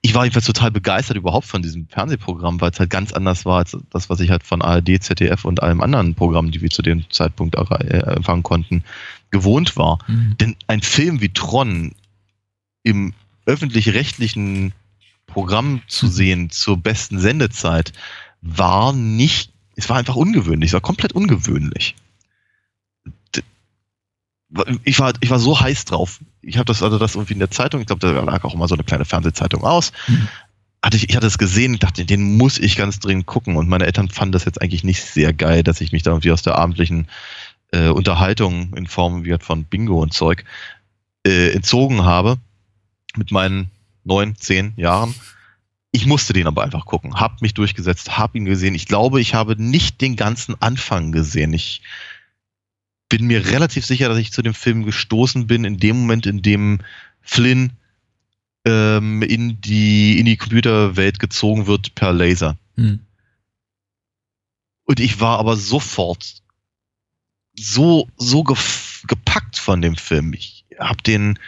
Ich 0.00 0.14
war 0.14 0.24
jedenfalls 0.24 0.46
total 0.46 0.70
begeistert 0.70 1.18
überhaupt 1.18 1.46
von 1.46 1.60
diesem 1.60 1.86
Fernsehprogramm, 1.88 2.58
weil 2.62 2.70
es 2.70 2.80
halt 2.80 2.88
ganz 2.88 3.12
anders 3.12 3.44
war 3.44 3.58
als 3.58 3.76
das, 3.90 4.08
was 4.08 4.20
ich 4.20 4.30
halt 4.30 4.44
von 4.44 4.62
ARD, 4.62 5.02
ZDF 5.02 5.44
und 5.44 5.62
allem 5.62 5.82
anderen 5.82 6.14
Programmen, 6.14 6.50
die 6.50 6.62
wir 6.62 6.70
zu 6.70 6.80
dem 6.80 7.04
Zeitpunkt 7.10 7.54
äh, 7.54 7.98
empfangen 8.14 8.42
konnten, 8.42 8.82
gewohnt 9.30 9.76
war. 9.76 9.98
Mhm. 10.06 10.36
Denn 10.40 10.56
ein 10.68 10.80
Film 10.80 11.20
wie 11.20 11.28
Tron 11.28 11.92
im 12.84 13.12
öffentlich-rechtlichen 13.44 14.72
Programm 15.26 15.82
zu 15.86 16.08
sehen 16.08 16.48
zur 16.48 16.78
besten 16.78 17.18
Sendezeit 17.18 17.92
war 18.40 18.94
nicht, 18.94 19.52
es 19.76 19.90
war 19.90 19.98
einfach 19.98 20.16
ungewöhnlich, 20.16 20.70
es 20.70 20.74
war 20.74 20.80
komplett 20.80 21.12
ungewöhnlich. 21.12 21.94
Ich 24.84 24.98
war, 24.98 25.12
ich 25.20 25.30
war 25.30 25.38
so 25.38 25.58
heiß 25.58 25.86
drauf. 25.86 26.20
Ich 26.42 26.56
habe 26.56 26.66
das, 26.66 26.82
also 26.82 26.98
das 26.98 27.14
irgendwie 27.14 27.34
in 27.34 27.38
der 27.38 27.50
Zeitung, 27.50 27.80
ich 27.80 27.86
glaube, 27.86 28.00
da 28.00 28.10
lag 28.22 28.44
auch 28.44 28.54
immer 28.54 28.68
so 28.68 28.74
eine 28.74 28.84
kleine 28.84 29.04
Fernsehzeitung 29.04 29.64
aus. 29.64 29.92
Mhm. 30.08 30.28
Hatte 30.82 30.96
ich, 30.96 31.08
ich 31.08 31.16
hatte 31.16 31.26
es 31.26 31.38
gesehen, 31.38 31.78
dachte, 31.78 32.04
den 32.04 32.36
muss 32.36 32.58
ich 32.58 32.76
ganz 32.76 32.98
dringend 32.98 33.26
gucken. 33.26 33.56
Und 33.56 33.68
meine 33.68 33.86
Eltern 33.86 34.08
fanden 34.08 34.32
das 34.32 34.44
jetzt 34.44 34.60
eigentlich 34.60 34.84
nicht 34.84 35.02
sehr 35.02 35.32
geil, 35.32 35.62
dass 35.62 35.80
ich 35.80 35.92
mich 35.92 36.02
da 36.02 36.10
irgendwie 36.10 36.32
aus 36.32 36.42
der 36.42 36.56
abendlichen 36.56 37.08
äh, 37.70 37.88
Unterhaltung 37.88 38.74
in 38.74 38.86
Form 38.86 39.24
wie 39.24 39.28
gesagt, 39.28 39.44
von 39.44 39.64
Bingo 39.64 40.02
und 40.02 40.12
Zeug 40.12 40.44
äh, 41.26 41.50
entzogen 41.52 42.04
habe 42.04 42.36
mit 43.16 43.30
meinen 43.30 43.70
neun, 44.04 44.36
zehn 44.36 44.72
Jahren. 44.76 45.14
Ich 45.92 46.06
musste 46.06 46.32
den 46.32 46.46
aber 46.46 46.62
einfach 46.62 46.86
gucken, 46.86 47.20
hab 47.20 47.42
mich 47.42 47.54
durchgesetzt, 47.54 48.18
hab 48.18 48.34
ihn 48.34 48.46
gesehen. 48.46 48.74
Ich 48.74 48.86
glaube, 48.86 49.20
ich 49.20 49.34
habe 49.34 49.60
nicht 49.60 50.00
den 50.00 50.16
ganzen 50.16 50.60
Anfang 50.60 51.12
gesehen. 51.12 51.52
Ich 51.52 51.82
bin 53.12 53.26
mir 53.26 53.44
relativ 53.48 53.84
sicher, 53.84 54.08
dass 54.08 54.16
ich 54.16 54.32
zu 54.32 54.40
dem 54.40 54.54
Film 54.54 54.86
gestoßen 54.86 55.46
bin 55.46 55.64
in 55.64 55.76
dem 55.76 56.00
Moment, 56.00 56.24
in 56.24 56.40
dem 56.40 56.78
Flynn 57.20 57.72
ähm, 58.64 59.20
in 59.20 59.60
die 59.60 60.18
in 60.18 60.24
die 60.24 60.38
Computerwelt 60.38 61.18
gezogen 61.18 61.66
wird 61.66 61.94
per 61.94 62.14
Laser. 62.14 62.56
Hm. 62.76 63.00
Und 64.84 64.98
ich 64.98 65.20
war 65.20 65.38
aber 65.38 65.58
sofort 65.58 66.42
so, 67.54 68.08
so 68.16 68.44
gepackt 68.44 69.58
von 69.58 69.82
dem 69.82 69.96
Film. 69.96 70.32
Ich 70.32 70.64
habe 70.78 71.02
den 71.02 71.38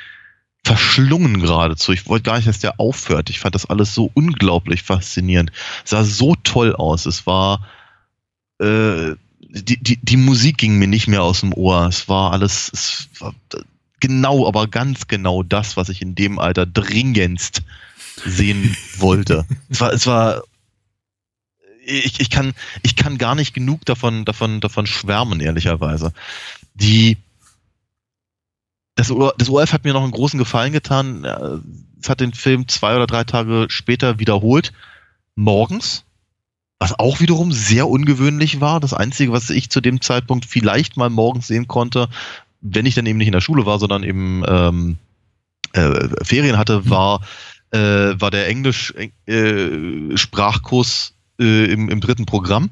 verschlungen 0.67 1.41
geradezu. 1.41 1.93
Ich 1.93 2.07
wollte 2.07 2.25
gar 2.25 2.37
nicht, 2.37 2.47
dass 2.47 2.59
der 2.59 2.79
aufhört. 2.79 3.31
Ich 3.31 3.41
fand 3.41 3.55
das 3.55 3.65
alles 3.65 3.95
so 3.95 4.11
unglaublich 4.13 4.83
faszinierend. 4.83 5.51
Es 5.83 5.91
sah 5.91 6.05
so 6.05 6.37
toll 6.45 6.77
aus. 6.77 7.07
Es 7.07 7.27
war 7.27 7.67
äh, 8.61 9.15
die, 9.55 9.77
die, 9.77 9.97
die 9.97 10.17
Musik 10.17 10.59
ging 10.59 10.79
mir 10.79 10.89
nicht 10.89 11.07
mehr 11.07 11.23
aus 11.23 11.41
dem 11.41 11.53
Ohr. 11.53 11.87
Es 11.87 12.09
war 12.09 12.33
alles, 12.33 12.71
es 12.73 13.09
war 13.21 13.35
genau, 14.01 14.49
aber 14.49 14.67
ganz 14.67 15.07
genau 15.07 15.43
das, 15.43 15.77
was 15.77 15.89
ich 15.89 16.03
in 16.03 16.15
dem 16.15 16.39
Alter 16.39 16.67
dringendst 16.67 17.63
sehen 18.25 18.77
wollte. 18.99 19.47
es 19.69 19.81
war, 19.81 19.93
es 19.93 20.07
war, 20.07 20.43
ich, 21.87 22.21
ich 22.21 22.31
kann, 22.31 22.53
ich 22.83 22.97
kann 22.97 23.17
gar 23.17 23.35
nicht 23.35 23.55
genug 23.55 23.85
davon, 23.85 24.25
davon, 24.25 24.61
davon 24.61 24.87
schwärmen, 24.87 25.41
ehrlicherweise. 25.41 26.13
Die, 26.75 27.17
das, 28.97 29.13
das 29.39 29.49
ORF 29.49 29.73
hat 29.73 29.85
mir 29.85 29.93
noch 29.93 30.03
einen 30.03 30.13
großen 30.13 30.39
Gefallen 30.39 30.73
getan. 30.73 31.25
Es 32.01 32.09
hat 32.09 32.21
den 32.21 32.33
Film 32.33 32.67
zwei 32.67 32.97
oder 32.97 33.07
drei 33.07 33.23
Tage 33.25 33.67
später 33.69 34.19
wiederholt, 34.19 34.73
morgens, 35.37 36.05
was 36.79 36.99
auch 36.99 37.21
wiederum 37.21 37.53
sehr 37.53 37.89
ungewöhnlich 37.89 38.61
war. 38.61 38.81
Das 38.81 38.95
Einzige, 38.95 39.33
was 39.33 39.51
ich 39.51 39.71
zu 39.71 39.81
dem 39.81 40.01
Zeitpunkt 40.01 40.45
vielleicht 40.45 40.97
mal 40.97 41.11
morgens 41.11 41.47
sehen 41.47 41.69
konnte, 41.69 42.09
wenn 42.61 42.87
ich 42.87 42.95
dann 42.95 43.07
eben 43.07 43.19
nicht 43.19 43.29
in 43.29 43.33
der 43.33 43.41
Schule 43.41 43.67
war, 43.67 43.79
sondern 43.79 44.03
eben 44.03 44.43
ähm, 44.47 44.97
äh, 45.73 46.09
Ferien 46.23 46.59
hatte, 46.59 46.81
mhm. 46.81 46.91
war, 46.91 47.21
äh, 47.71 48.15
war 48.19 48.31
der 48.31 48.49
Englisch-Sprachkurs 48.49 51.15
äh, 51.41 51.45
äh, 51.45 51.73
im, 51.73 51.89
im 51.89 52.01
dritten 52.01 52.27
Programm. 52.27 52.71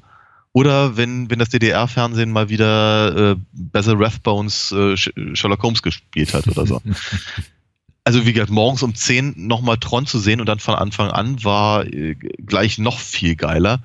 Oder 0.54 0.98
wenn, 0.98 1.30
wenn 1.30 1.38
das 1.38 1.48
DDR-Fernsehen 1.48 2.30
mal 2.30 2.50
wieder 2.50 3.32
äh, 3.32 3.36
Basil 3.52 3.94
Rathbones 3.96 4.70
äh, 4.72 4.94
Sherlock 4.96 5.62
Holmes 5.62 5.82
gespielt 5.82 6.34
hat 6.34 6.46
oder 6.48 6.66
so. 6.66 6.82
also 8.04 8.26
wie 8.26 8.32
gesagt, 8.32 8.50
morgens 8.50 8.82
um 8.82 8.94
10 8.94 9.34
nochmal 9.36 9.76
Tron 9.78 10.06
zu 10.06 10.18
sehen 10.18 10.40
und 10.40 10.46
dann 10.46 10.58
von 10.58 10.74
Anfang 10.74 11.10
an 11.10 11.42
war 11.44 11.86
äh, 11.86 12.14
gleich 12.14 12.78
noch 12.78 12.98
viel 12.98 13.36
geiler. 13.36 13.82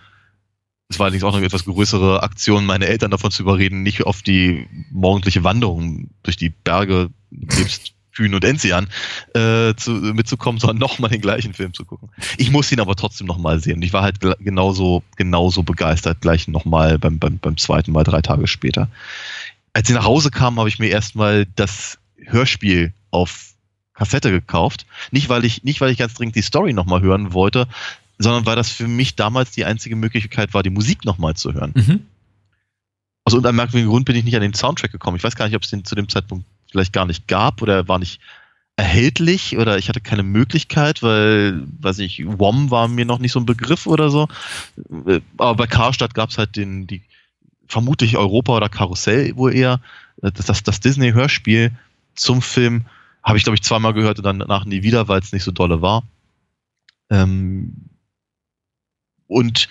Es 0.89 0.99
war 0.99 1.05
allerdings 1.05 1.23
auch 1.23 1.31
noch 1.31 1.37
eine 1.37 1.45
etwas 1.45 1.65
größere 1.65 2.23
Aktion, 2.23 2.65
meine 2.65 2.87
Eltern 2.87 3.11
davon 3.11 3.31
zu 3.31 3.43
überreden, 3.43 3.83
nicht 3.83 4.05
auf 4.05 4.21
die 4.21 4.67
morgendliche 4.91 5.43
Wanderung 5.43 6.09
durch 6.23 6.37
die 6.37 6.49
Berge 6.49 7.09
nebst 7.29 7.93
Kühn 8.17 8.33
und 8.33 8.43
Enzian 8.43 8.87
äh, 9.35 9.75
zu, 9.75 9.91
mitzukommen, 9.91 10.59
sondern 10.59 10.79
nochmal 10.79 11.11
den 11.11 11.21
gleichen 11.21 11.53
Film 11.53 11.75
zu 11.75 11.85
gucken. 11.85 12.09
Ich 12.37 12.49
muss 12.49 12.71
ihn 12.71 12.79
aber 12.79 12.95
trotzdem 12.95 13.27
nochmal 13.27 13.59
sehen. 13.59 13.79
Ich 13.83 13.93
war 13.93 14.01
halt 14.01 14.19
genauso, 14.39 15.03
genauso 15.17 15.61
begeistert, 15.61 16.21
gleich 16.21 16.47
nochmal 16.47 16.97
beim, 16.97 17.19
beim, 17.19 17.37
beim 17.37 17.57
zweiten 17.57 17.91
Mal 17.91 18.03
drei 18.03 18.23
Tage 18.23 18.47
später. 18.47 18.89
Als 19.73 19.87
ich 19.87 19.93
nach 19.93 20.05
Hause 20.05 20.31
kam, 20.31 20.57
habe 20.57 20.67
ich 20.67 20.79
mir 20.79 20.87
erstmal 20.87 21.45
das 21.55 21.99
Hörspiel 22.25 22.91
auf 23.11 23.53
Kassette 23.97 24.31
gekauft. 24.31 24.85
Nicht, 25.11 25.29
weil 25.29 25.43
ich, 25.43 25.63
nicht, 25.63 25.81
weil 25.81 25.91
ich 25.91 25.97
ganz 25.97 26.13
dringend 26.13 26.35
die 26.35 26.41
Story 26.41 26.73
nochmal 26.73 27.01
hören 27.01 27.33
wollte, 27.33 27.67
sondern 28.19 28.45
weil 28.45 28.55
das 28.55 28.69
für 28.69 28.87
mich 28.87 29.15
damals 29.15 29.51
die 29.51 29.65
einzige 29.65 29.95
Möglichkeit 29.95 30.53
war, 30.53 30.63
die 30.63 30.69
Musik 30.69 31.05
nochmal 31.05 31.35
zu 31.35 31.53
hören. 31.53 31.73
Mhm. 31.75 32.05
Aus 33.25 33.33
irgendeinem 33.33 33.57
merkwürdigen 33.57 33.89
Grund 33.89 34.05
bin 34.05 34.15
ich 34.15 34.23
nicht 34.23 34.35
an 34.35 34.41
den 34.41 34.53
Soundtrack 34.53 34.91
gekommen. 34.91 35.17
Ich 35.17 35.23
weiß 35.23 35.35
gar 35.35 35.45
nicht, 35.45 35.55
ob 35.55 35.63
es 35.63 35.69
den 35.69 35.83
zu 35.83 35.95
dem 35.95 36.09
Zeitpunkt 36.09 36.45
vielleicht 36.71 36.93
gar 36.93 37.05
nicht 37.05 37.27
gab 37.27 37.61
oder 37.61 37.87
war 37.87 37.99
nicht 37.99 38.21
erhältlich 38.77 39.57
oder 39.57 39.77
ich 39.77 39.89
hatte 39.89 39.99
keine 39.99 40.23
Möglichkeit, 40.23 41.01
weil, 41.01 41.63
weiß 41.81 41.99
ich, 41.99 42.23
WOM 42.25 42.69
war 42.69 42.87
mir 42.87 43.05
noch 43.05 43.19
nicht 43.19 43.31
so 43.31 43.39
ein 43.39 43.45
Begriff 43.45 43.87
oder 43.87 44.11
so. 44.11 44.27
Aber 45.37 45.55
bei 45.55 45.67
Karstadt 45.67 46.13
gab 46.13 46.29
es 46.29 46.37
halt 46.37 46.55
den, 46.55 46.85
die, 46.85 47.01
vermutlich 47.67 48.17
Europa 48.17 48.55
oder 48.55 48.69
Karussell 48.69 49.35
wohl 49.35 49.53
eher, 49.53 49.81
äh, 50.21 50.31
das, 50.31 50.45
das, 50.45 50.63
das 50.63 50.79
Disney-Hörspiel 50.79 51.71
zum 52.15 52.41
Film 52.41 52.85
habe 53.27 53.37
ich, 53.37 53.43
glaube 53.43 53.55
ich, 53.55 53.61
zweimal 53.61 53.93
gehört 53.93 54.19
und 54.19 54.23
dann 54.23 54.39
danach 54.39 54.63
nie 54.63 54.83
wieder, 54.83 55.09
weil 55.09 55.19
es 55.19 55.33
nicht 55.33 55.43
so 55.43 55.51
dolle 55.51 55.81
war. 55.81 56.03
Ähm, 57.09 57.89
und 59.27 59.67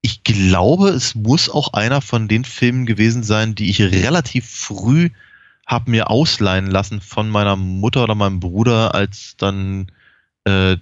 ich 0.00 0.22
glaube, 0.22 0.90
es 0.90 1.16
muss 1.16 1.50
auch 1.50 1.72
einer 1.72 2.02
von 2.02 2.28
den 2.28 2.44
Filmen 2.44 2.86
gewesen 2.86 3.24
sein, 3.24 3.56
die 3.56 3.68
ich 3.68 3.80
relativ 3.80 4.48
früh 4.48 5.10
habe 5.66 5.90
mir 5.90 6.08
ausleihen 6.08 6.68
lassen 6.68 7.00
von 7.00 7.28
meiner 7.28 7.56
Mutter 7.56 8.04
oder 8.04 8.14
meinem 8.14 8.38
Bruder, 8.38 8.94
als 8.94 9.34
dann 9.36 9.90
äh, 10.44 10.76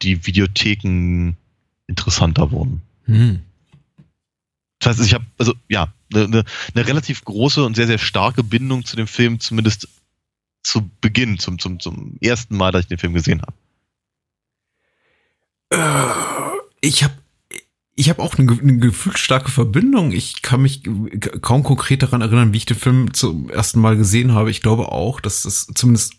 die 0.00 0.26
Videotheken 0.26 1.34
interessanter 1.88 2.50
wurden. 2.50 2.80
Hm. 3.04 3.42
Das 4.78 4.98
heißt, 4.98 5.06
ich 5.06 5.14
habe 5.14 5.26
also 5.36 5.54
ja 5.68 5.92
eine 6.14 6.28
ne, 6.28 6.44
ne 6.74 6.86
relativ 6.86 7.22
große 7.24 7.64
und 7.64 7.76
sehr 7.76 7.86
sehr 7.86 7.98
starke 7.98 8.42
Bindung 8.42 8.84
zu 8.84 8.96
dem 8.96 9.06
Film, 9.06 9.40
zumindest 9.40 9.88
zu 10.66 10.90
Beginn, 11.00 11.38
zum 11.38 11.58
zum 11.58 11.78
zum 11.80 12.16
ersten 12.20 12.56
Mal, 12.56 12.72
dass 12.72 12.82
ich 12.82 12.88
den 12.88 12.98
Film 12.98 13.14
gesehen 13.14 13.42
habe. 13.42 13.54
Äh, 15.70 16.58
ich 16.80 17.04
habe 17.04 17.14
ich 17.98 18.10
habe 18.10 18.22
auch 18.22 18.36
eine, 18.36 18.52
eine 18.52 18.78
gefühlsstarke 18.78 19.50
Verbindung. 19.50 20.12
Ich 20.12 20.42
kann 20.42 20.60
mich 20.60 20.82
kaum 21.40 21.62
konkret 21.62 22.02
daran 22.02 22.20
erinnern, 22.20 22.52
wie 22.52 22.58
ich 22.58 22.66
den 22.66 22.76
Film 22.76 23.14
zum 23.14 23.48
ersten 23.48 23.80
Mal 23.80 23.96
gesehen 23.96 24.34
habe. 24.34 24.50
Ich 24.50 24.60
glaube 24.60 24.92
auch, 24.92 25.18
dass 25.18 25.44
das 25.44 25.66
zumindest 25.74 26.16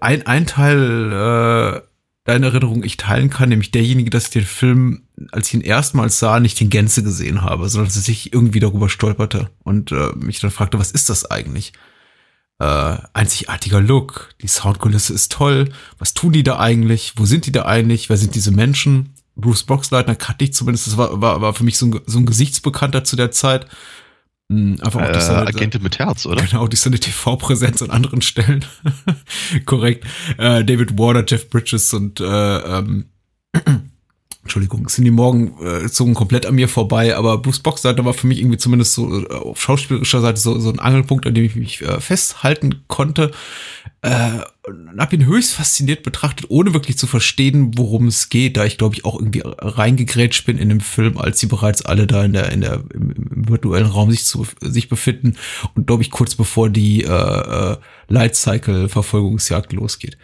ein, 0.00 0.26
ein 0.26 0.46
Teil 0.46 1.12
äh, 1.12 1.82
deiner 2.24 2.46
Erinnerung 2.46 2.84
ich 2.84 2.96
teilen 2.96 3.28
kann, 3.28 3.50
nämlich 3.50 3.70
derjenige, 3.70 4.08
dass 4.08 4.24
ich 4.24 4.30
den 4.30 4.44
Film, 4.44 5.02
als 5.30 5.48
ich 5.48 5.54
ihn 5.54 5.60
erstmals 5.60 6.18
sah, 6.18 6.40
nicht 6.40 6.60
in 6.62 6.70
Gänze 6.70 7.02
gesehen 7.02 7.42
habe, 7.42 7.68
sondern 7.68 7.92
dass 7.92 8.08
ich 8.08 8.32
irgendwie 8.32 8.60
darüber 8.60 8.88
stolperte 8.88 9.50
und 9.64 9.92
äh, 9.92 10.12
mich 10.16 10.40
dann 10.40 10.50
fragte, 10.50 10.78
was 10.78 10.90
ist 10.90 11.10
das 11.10 11.30
eigentlich? 11.30 11.74
Äh, 12.60 12.98
einzigartiger 13.12 13.80
Look, 13.80 14.30
die 14.42 14.48
Soundkulisse 14.48 15.12
ist 15.12 15.30
toll. 15.30 15.70
Was 15.98 16.14
tun 16.14 16.32
die 16.32 16.42
da 16.42 16.58
eigentlich? 16.58 17.14
Wo 17.16 17.24
sind 17.24 17.46
die 17.46 17.52
da 17.52 17.66
eigentlich? 17.66 18.08
Wer 18.08 18.16
sind 18.16 18.34
diese 18.34 18.50
Menschen? 18.50 19.14
Bruce 19.36 19.62
Boxleitner 19.62 20.16
kannte 20.16 20.44
ich 20.44 20.52
zumindest, 20.52 20.88
das 20.88 20.96
war, 20.96 21.20
war, 21.20 21.40
war 21.40 21.54
für 21.54 21.62
mich 21.62 21.78
so 21.78 21.86
ein, 21.86 22.00
so 22.06 22.18
ein 22.18 22.26
Gesichtsbekannter 22.26 23.04
zu 23.04 23.14
der 23.14 23.30
Zeit. 23.30 23.66
Hm, 24.50 24.78
einfach 24.80 25.02
auch 25.02 25.08
äh, 25.08 25.20
seine, 25.20 25.46
Agente 25.46 25.78
mit 25.78 26.00
Herz, 26.00 26.26
oder? 26.26 26.42
Genau, 26.44 26.66
durch 26.66 26.80
seine 26.80 26.98
TV-Präsenz 26.98 27.80
an 27.82 27.90
anderen 27.90 28.22
Stellen. 28.22 28.64
Korrekt. 29.64 30.04
Äh, 30.38 30.64
David 30.64 30.98
Warner, 30.98 31.24
Jeff 31.26 31.48
Bridges 31.50 31.94
und 31.94 32.18
äh, 32.20 32.24
ähm, 32.24 33.04
Entschuldigung, 34.48 34.86
Cindy 34.86 35.10
Morgan 35.10 35.52
äh, 35.62 35.88
zogen 35.88 36.14
komplett 36.14 36.46
an 36.46 36.54
mir 36.54 36.68
vorbei, 36.68 37.14
aber 37.14 37.36
Bruce 37.36 37.58
Boxleitner 37.58 38.06
war 38.06 38.14
für 38.14 38.26
mich 38.26 38.40
irgendwie 38.40 38.56
zumindest 38.56 38.94
so 38.94 39.22
äh, 39.22 39.26
auf 39.34 39.60
schauspielerischer 39.60 40.22
Seite 40.22 40.40
so, 40.40 40.58
so 40.58 40.70
ein 40.70 40.78
Angelpunkt, 40.78 41.26
an 41.26 41.34
dem 41.34 41.44
ich 41.44 41.54
mich 41.54 41.82
äh, 41.82 42.00
festhalten 42.00 42.82
konnte. 42.88 43.30
Äh, 44.00 44.40
hab 44.96 45.12
ihn 45.12 45.26
höchst 45.26 45.52
fasziniert 45.52 46.02
betrachtet, 46.02 46.46
ohne 46.48 46.72
wirklich 46.72 46.96
zu 46.96 47.06
verstehen, 47.06 47.72
worum 47.76 48.06
es 48.06 48.30
geht, 48.30 48.56
da 48.56 48.64
ich 48.64 48.78
glaube 48.78 48.94
ich 48.94 49.04
auch 49.04 49.18
irgendwie 49.18 49.42
reingegrätscht 49.44 50.46
bin 50.46 50.56
in 50.56 50.70
dem 50.70 50.80
Film, 50.80 51.18
als 51.18 51.40
sie 51.40 51.46
bereits 51.46 51.84
alle 51.84 52.06
da 52.06 52.24
in 52.24 52.32
der 52.32 52.50
in 52.50 52.62
der 52.62 52.84
im, 52.94 53.10
im 53.10 53.48
virtuellen 53.50 53.86
Raum 53.86 54.10
sich 54.10 54.24
zu 54.24 54.46
sich 54.62 54.88
befinden 54.88 55.36
und 55.74 55.86
glaube 55.86 56.02
ich 56.02 56.10
kurz 56.10 56.34
bevor 56.34 56.70
die 56.70 57.04
äh, 57.04 57.08
äh, 57.08 57.76
Lightcycle 58.08 58.88
Verfolgungsjagd 58.88 59.74
losgeht. 59.74 60.16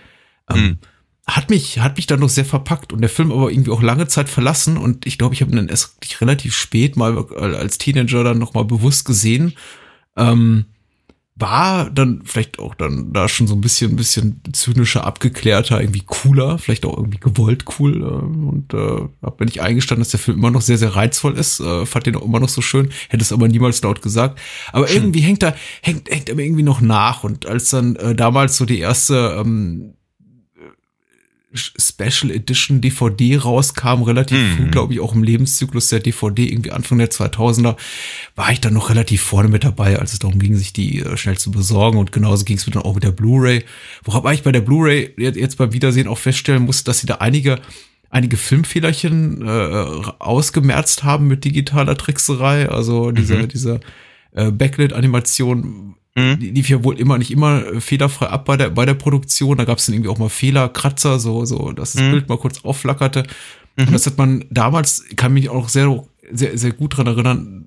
Ähm, 0.48 0.56
hm. 0.56 0.78
Hat 1.26 1.48
mich 1.48 1.78
hat 1.78 1.96
mich 1.96 2.06
dann 2.06 2.20
noch 2.20 2.28
sehr 2.28 2.44
verpackt 2.44 2.92
und 2.92 3.00
der 3.00 3.08
Film 3.08 3.32
aber 3.32 3.50
irgendwie 3.50 3.70
auch 3.70 3.82
lange 3.82 4.06
Zeit 4.08 4.28
verlassen 4.28 4.76
und 4.76 5.06
ich 5.06 5.16
glaube 5.16 5.34
ich 5.34 5.40
habe 5.40 5.52
ihn 5.52 5.56
dann 5.56 5.68
erst 5.68 5.96
relativ 6.20 6.54
spät 6.54 6.96
mal 6.96 7.16
als 7.34 7.78
Teenager 7.78 8.24
dann 8.24 8.38
noch 8.38 8.54
mal 8.54 8.64
bewusst 8.64 9.04
gesehen. 9.04 9.54
Ähm, 10.16 10.66
war 11.36 11.90
dann 11.90 12.22
vielleicht 12.24 12.60
auch 12.60 12.76
dann 12.76 13.12
da 13.12 13.28
schon 13.28 13.48
so 13.48 13.54
ein 13.54 13.60
bisschen, 13.60 13.92
ein 13.92 13.96
bisschen 13.96 14.40
zynischer, 14.52 15.04
abgeklärter, 15.04 15.80
irgendwie 15.80 16.04
cooler, 16.06 16.58
vielleicht 16.58 16.86
auch 16.86 16.96
irgendwie 16.96 17.18
gewollt 17.18 17.64
cool. 17.78 18.02
Äh, 18.02 18.04
und 18.04 18.72
äh, 18.72 19.08
hab 19.20 19.40
mir 19.40 19.46
nicht 19.46 19.60
eingestanden, 19.60 20.02
dass 20.02 20.12
der 20.12 20.20
Film 20.20 20.38
immer 20.38 20.52
noch 20.52 20.60
sehr, 20.60 20.78
sehr 20.78 20.94
reizvoll 20.94 21.36
ist. 21.36 21.58
Äh, 21.58 21.86
fand 21.86 22.06
den 22.06 22.14
auch 22.16 22.24
immer 22.24 22.38
noch 22.38 22.48
so 22.48 22.62
schön, 22.62 22.90
hätte 23.08 23.22
es 23.22 23.32
aber 23.32 23.48
niemals 23.48 23.82
laut 23.82 24.00
gesagt. 24.00 24.38
Aber 24.72 24.86
hm. 24.86 24.94
irgendwie 24.94 25.20
hängt 25.20 25.42
da, 25.42 25.54
hängt, 25.82 26.08
hängt 26.08 26.28
er 26.28 26.36
mir 26.36 26.44
irgendwie 26.44 26.62
noch 26.62 26.80
nach. 26.80 27.24
Und 27.24 27.46
als 27.46 27.70
dann 27.70 27.96
äh, 27.96 28.14
damals 28.14 28.56
so 28.56 28.64
die 28.64 28.78
erste 28.78 29.36
ähm, 29.40 29.94
Special 31.54 32.30
Edition 32.32 32.80
DVD 32.80 33.36
rauskam, 33.36 34.02
relativ 34.02 34.38
mhm. 34.38 34.56
früh, 34.56 34.70
glaube 34.70 34.92
ich, 34.92 35.00
auch 35.00 35.14
im 35.14 35.22
Lebenszyklus 35.22 35.88
der 35.88 36.00
DVD, 36.00 36.44
irgendwie 36.46 36.72
Anfang 36.72 36.98
der 36.98 37.10
2000er, 37.10 37.76
war 38.34 38.50
ich 38.50 38.60
dann 38.60 38.74
noch 38.74 38.90
relativ 38.90 39.22
vorne 39.22 39.48
mit 39.48 39.64
dabei, 39.64 39.98
als 39.98 40.12
es 40.12 40.18
darum 40.18 40.38
ging, 40.38 40.56
sich 40.56 40.72
die 40.72 41.00
äh, 41.00 41.16
schnell 41.16 41.38
zu 41.38 41.50
besorgen. 41.50 41.98
Und 41.98 42.12
genauso 42.12 42.44
ging 42.44 42.56
es 42.56 42.66
mir 42.66 42.72
dann 42.72 42.82
auch 42.82 42.94
mit 42.94 43.04
der 43.04 43.12
Blu-ray. 43.12 43.64
Worauf 44.02 44.30
ich 44.32 44.42
bei 44.42 44.52
der 44.52 44.60
Blu-ray 44.60 45.14
jetzt 45.16 45.58
beim 45.58 45.72
Wiedersehen 45.72 46.08
auch 46.08 46.18
feststellen 46.18 46.64
musste, 46.64 46.84
dass 46.84 47.00
sie 47.00 47.06
da 47.06 47.16
einige 47.16 47.60
einige 48.10 48.36
Filmfehlerchen 48.36 49.42
äh, 49.42 49.84
ausgemerzt 50.20 51.02
haben 51.02 51.26
mit 51.26 51.44
digitaler 51.44 51.96
Trickserei. 51.96 52.68
Also 52.68 53.10
diese, 53.10 53.38
mhm. 53.38 53.48
diese 53.48 53.80
äh, 54.32 54.52
Backlit-Animation 54.52 55.96
Mhm. 56.16 56.38
Die 56.38 56.50
lief 56.50 56.68
ja 56.68 56.84
wohl 56.84 56.98
immer 56.98 57.18
nicht 57.18 57.30
immer 57.30 57.66
äh, 57.66 57.80
fehlerfrei 57.80 58.26
ab 58.26 58.44
bei 58.44 58.56
der, 58.56 58.70
bei 58.70 58.86
der 58.86 58.94
Produktion. 58.94 59.58
Da 59.58 59.64
gab 59.64 59.78
es 59.78 59.86
dann 59.86 59.94
irgendwie 59.94 60.10
auch 60.10 60.18
mal 60.18 60.28
Fehlerkratzer, 60.28 61.18
so, 61.18 61.44
so, 61.44 61.72
dass 61.72 61.92
das 61.92 62.02
mhm. 62.02 62.10
Bild 62.12 62.28
mal 62.28 62.38
kurz 62.38 62.64
aufflackerte. 62.64 63.24
Mhm. 63.76 63.86
Und 63.86 63.92
das 63.92 64.06
hat 64.06 64.16
man 64.16 64.44
damals, 64.50 65.04
kann 65.16 65.34
mich 65.34 65.48
auch 65.48 65.68
sehr, 65.68 66.04
sehr, 66.30 66.56
sehr 66.56 66.72
gut 66.72 66.96
dran 66.96 67.08
erinnern, 67.08 67.66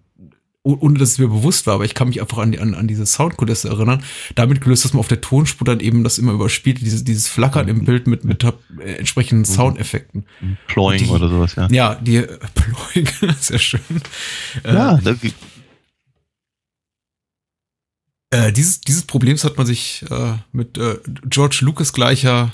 oh- 0.64 0.78
ohne 0.80 0.98
dass 0.98 1.12
es 1.12 1.20
mir 1.20 1.28
bewusst 1.28 1.68
war, 1.68 1.76
aber 1.76 1.86
ich 1.86 1.94
kann 1.94 2.08
mich 2.08 2.22
einfach 2.22 2.38
an, 2.38 2.58
an, 2.58 2.74
an 2.74 2.88
diese 2.88 3.06
Soundkulisse 3.06 3.68
erinnern. 3.68 4.02
Damit 4.36 4.62
gelöst, 4.62 4.86
dass 4.86 4.94
man 4.94 5.02
auf 5.02 5.10
der 5.10 5.20
Tonspur 5.20 5.66
dann 5.66 5.82
eben 5.82 6.06
das 6.06 6.18
immer 6.18 6.32
überspielt, 6.32 6.80
dieses, 6.80 7.04
dieses 7.04 7.28
Flackern 7.28 7.68
im 7.68 7.84
Bild 7.84 8.08
mit, 8.08 8.24
mit 8.24 8.44
äh, 8.44 8.52
entsprechenden 8.94 9.44
Soundeffekten. 9.44 10.26
Ploying 10.68 11.04
Die- 11.04 11.10
oder 11.10 11.28
sowas, 11.28 11.56
ja. 11.56 11.68
Ja, 11.70 11.96
die 11.96 12.16
äh, 12.18 12.38
Ploying, 12.56 13.10
sehr 13.42 13.60
schön. 13.60 13.82
Ja, 14.66 14.98
da, 15.04 15.16
Äh, 18.30 18.52
dieses, 18.52 18.82
dieses 18.82 19.04
Problems 19.04 19.44
hat 19.44 19.58
man 19.58 19.66
sich 19.66 20.04
äh, 20.10 20.34
mit 20.52 20.78
äh, 20.78 21.00
George 21.26 21.60
Lucas 21.62 21.94
gleicher 21.94 22.52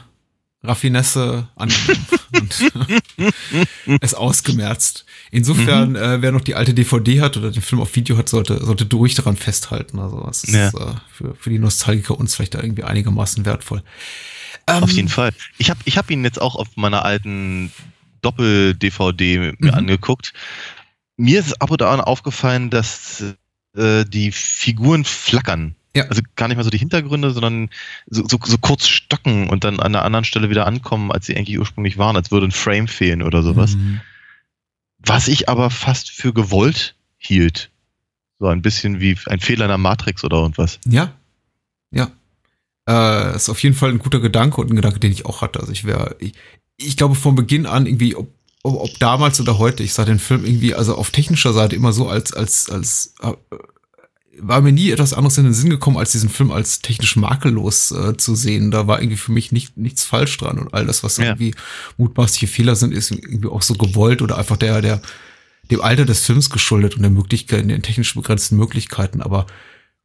Raffinesse 0.65 1.50
angenommen 1.56 2.06
und 2.39 2.72
es 4.01 4.13
ausgemerzt. 4.13 5.06
Insofern, 5.32 5.96
äh, 5.96 6.22
wer 6.22 6.32
noch 6.32 6.42
die 6.42 6.56
alte 6.56 6.74
DVD 6.74 7.20
hat 7.22 7.36
oder 7.38 7.51
den 7.51 7.62
Film 7.62 7.82
auf 7.82 7.96
Video 7.96 8.15
hat, 8.18 8.30
sollte, 8.30 8.63
sollte 8.63 8.86
durch 8.86 9.15
daran 9.15 9.36
festhalten. 9.36 10.00
Also 10.00 10.25
es 10.30 10.44
ist 10.46 10.53
Ja. 10.53 10.68
äh, 10.70 10.96
für, 11.12 11.36
für 11.36 11.50
die 11.50 11.60
Nostalgiker 11.60 12.18
uns 12.18 12.36
vielleicht 12.36 12.53
da 12.56 12.62
irgendwie 12.62 12.84
einigermaßen 12.84 13.44
wertvoll. 13.46 13.84
Ähm, 14.68 14.84
Auf 14.84 14.92
jeden 14.92 15.10
Fall. 15.10 15.32
Ich 15.58 15.70
habe 15.70 15.80
ich 15.84 15.98
hab 15.98 16.10
ihn 16.10 16.24
jetzt 16.24 16.39
auch 16.42 16.56
auf 16.56 16.68
meiner 16.77 17.03
alten 17.03 17.72
Doppel-DVD 18.22 19.39
mir 19.39 19.53
Mhm. 19.60 19.70
angeguckt. 19.72 20.32
Mir 21.18 21.39
ist 21.39 21.62
ab 21.62 21.72
und 21.72 21.82
an 21.82 22.00
aufgefallen, 22.00 22.70
dass 22.70 23.24
äh, 23.75 24.06
die 24.06 24.32
Figuren 24.32 25.06
flackern. 25.06 25.75
Ja. 25.96 26.06
Also 26.06 26.22
gar 26.36 26.48
nicht 26.48 26.58
mal 26.58 26.63
so 26.63 26.72
die 26.72 26.80
Hintergründe, 26.80 27.32
sondern 27.32 27.70
so, 28.08 28.24
so, 28.27 28.39
so 28.44 28.58
kurz 28.58 28.88
stocken 28.88 29.50
und 29.50 29.63
dann 29.63 29.80
an 29.80 29.96
einer 29.96 30.03
anderen 30.03 30.25
Stelle 30.25 30.50
wieder 30.50 30.65
ankommen, 30.65 31.12
als 31.12 31.27
sie 31.27 31.38
eigentlich 31.38 31.60
ursprünglich 31.60 31.98
waren, 31.98 32.15
als 32.15 32.32
würde 32.32 32.48
ein 32.48 32.51
Frame 32.51 32.88
fehlen 32.88 33.22
oder 33.22 33.44
sowas. 33.44 33.75
Mhm. 33.75 34.01
Was 35.06 35.27
ich 35.27 35.50
aber 35.50 35.70
fast 35.70 36.10
für 36.10 36.34
gewollt 36.34 36.96
hielt. 37.18 37.70
So 38.39 38.48
ein 38.48 38.62
bisschen 38.62 39.00
wie 39.00 39.18
ein 39.27 39.39
Fehler 39.39 39.65
in 39.65 39.70
der 39.70 39.77
Matrix 39.77 40.24
oder 40.24 40.38
irgendwas. 40.38 40.80
Ja, 40.88 41.13
ja. 41.92 42.12
Äh, 42.89 43.36
ist 43.36 43.50
auf 43.50 43.62
jeden 43.63 43.75
Fall 43.75 43.92
ein 43.92 44.00
guter 44.00 44.20
Gedanke 44.20 44.60
und 44.60 44.72
ein 44.72 44.75
Gedanke, 44.75 45.00
den 45.00 45.12
ich 45.12 45.25
auch 45.25 45.42
hatte. 45.42 45.60
Also 45.60 45.72
ich 45.72 45.86
wäre, 45.86 46.15
ich, 46.20 46.34
ich 46.75 46.98
glaube 46.98 47.15
von 47.15 47.36
Beginn 47.36 47.65
an 47.65 47.86
irgendwie, 47.86 48.15
ob, 48.15 48.34
ob, 48.63 48.75
ob 48.82 49.00
damals 49.00 49.39
oder 49.39 49.60
heute, 49.60 49.84
ich 49.84 49.93
sah 49.93 50.05
den 50.05 50.20
Film 50.20 50.46
irgendwie, 50.46 50.74
also 50.74 50.96
auf 50.96 51.12
technischer 51.12 51.53
Seite 51.53 51.75
immer 51.75 51.93
so 51.93 52.08
als, 52.08 52.34
als, 52.34 52.70
als, 52.70 53.13
äh, 53.22 53.34
war 54.39 54.62
mir 54.62 54.72
nie 54.72 54.89
etwas 54.89 55.13
anderes 55.13 55.38
in 55.38 55.43
den 55.43 55.53
Sinn 55.53 55.70
gekommen, 55.70 55.98
als 55.98 56.12
diesen 56.12 56.29
Film 56.29 56.51
als 56.51 56.82
technisch 56.82 57.15
makellos 57.15 57.91
äh, 57.91 58.17
zu 58.17 58.34
sehen. 58.36 58.72
Da 58.72 58.88
war 58.88 59.00
irgendwie 59.00 59.17
für 59.17 59.32
mich 59.32 59.51
nicht, 59.51 59.77
nichts 59.77 60.03
falsch 60.03 60.38
dran 60.38 60.58
und 60.58 60.74
all 60.74 60.86
das, 60.88 61.03
was 61.03 61.17
Ja. 61.17 61.25
irgendwie 61.25 61.53
mutmaßliche 61.98 62.48
Fehler 62.48 62.75
sind, 62.75 62.93
ist 62.93 63.12
irgendwie 63.12 63.48
auch 63.48 63.62
so 63.62 63.75
gewollt 63.75 64.22
oder 64.24 64.38
einfach 64.38 64.58
der, 64.58 64.82
der, 64.82 65.01
dem 65.70 65.82
Alter 65.82 66.05
des 66.05 66.25
Films 66.25 66.50
geschuldet 66.50 66.96
und 66.96 67.03
der 67.03 67.12
Möglichkeiten, 67.12 67.67
den 67.67 67.84
technisch 67.84 68.15
begrenzten 68.15 68.58
Möglichkeiten. 68.58 69.22
Aber 69.22 69.46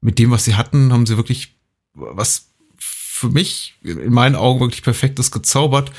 mit 0.00 0.18
dem, 0.18 0.30
was 0.30 0.44
sie 0.44 0.54
hatten, 0.56 0.92
haben 0.92 1.06
sie 1.06 1.16
wirklich 1.16 1.56
was 1.94 2.50
für 2.78 3.28
mich 3.30 3.74
in 3.82 4.12
meinen 4.12 4.36
Augen 4.36 4.60
wirklich 4.60 4.82
perfektes 4.82 5.30
gezaubert. 5.30 5.90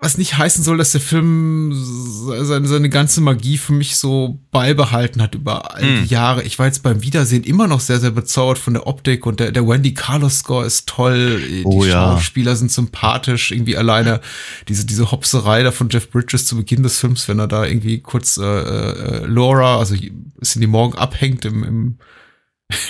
Was 0.00 0.16
nicht 0.16 0.38
heißen 0.38 0.62
soll, 0.62 0.78
dass 0.78 0.92
der 0.92 1.00
Film 1.00 1.72
seine, 1.74 2.68
seine 2.68 2.88
ganze 2.88 3.20
Magie 3.20 3.58
für 3.58 3.72
mich 3.72 3.96
so 3.96 4.38
beibehalten 4.52 5.20
hat 5.20 5.34
über 5.34 5.74
all 5.74 5.82
die 5.82 6.02
Hm. 6.02 6.04
Jahre. 6.06 6.44
Ich 6.44 6.56
war 6.60 6.66
jetzt 6.66 6.84
beim 6.84 7.02
Wiedersehen 7.02 7.42
immer 7.42 7.66
noch 7.66 7.80
sehr, 7.80 7.98
sehr 7.98 8.12
bezaubert 8.12 8.58
von 8.58 8.74
der 8.74 8.86
Optik 8.86 9.26
und 9.26 9.40
der, 9.40 9.50
der 9.50 9.66
Wendy 9.66 9.94
Carlos 9.94 10.38
Score 10.38 10.64
ist 10.64 10.88
toll. 10.88 11.42
Die 11.48 11.64
Oh 11.64 11.84
ja. 11.84 12.12
Schauspieler 12.12 12.54
sind 12.54 12.70
sympathisch. 12.70 13.50
Irgendwie 13.50 13.76
alleine 13.76 14.20
diese, 14.68 14.86
diese 14.86 15.10
Hopserei 15.10 15.64
da 15.64 15.72
von 15.72 15.88
Jeff 15.90 16.08
Bridges 16.10 16.46
zu 16.46 16.56
Beginn 16.56 16.84
des 16.84 17.00
Films, 17.00 17.26
wenn 17.26 17.40
er 17.40 17.48
da 17.48 17.64
irgendwie 17.66 17.98
kurz 17.98 18.36
äh, 18.36 18.44
äh, 18.44 19.26
Laura, 19.26 19.78
also 19.80 19.96
ist 20.40 20.54
in 20.54 20.60
die 20.60 20.68
Morgen 20.68 20.94
abhängt 20.96 21.44
im, 21.44 21.64
im 21.64 21.98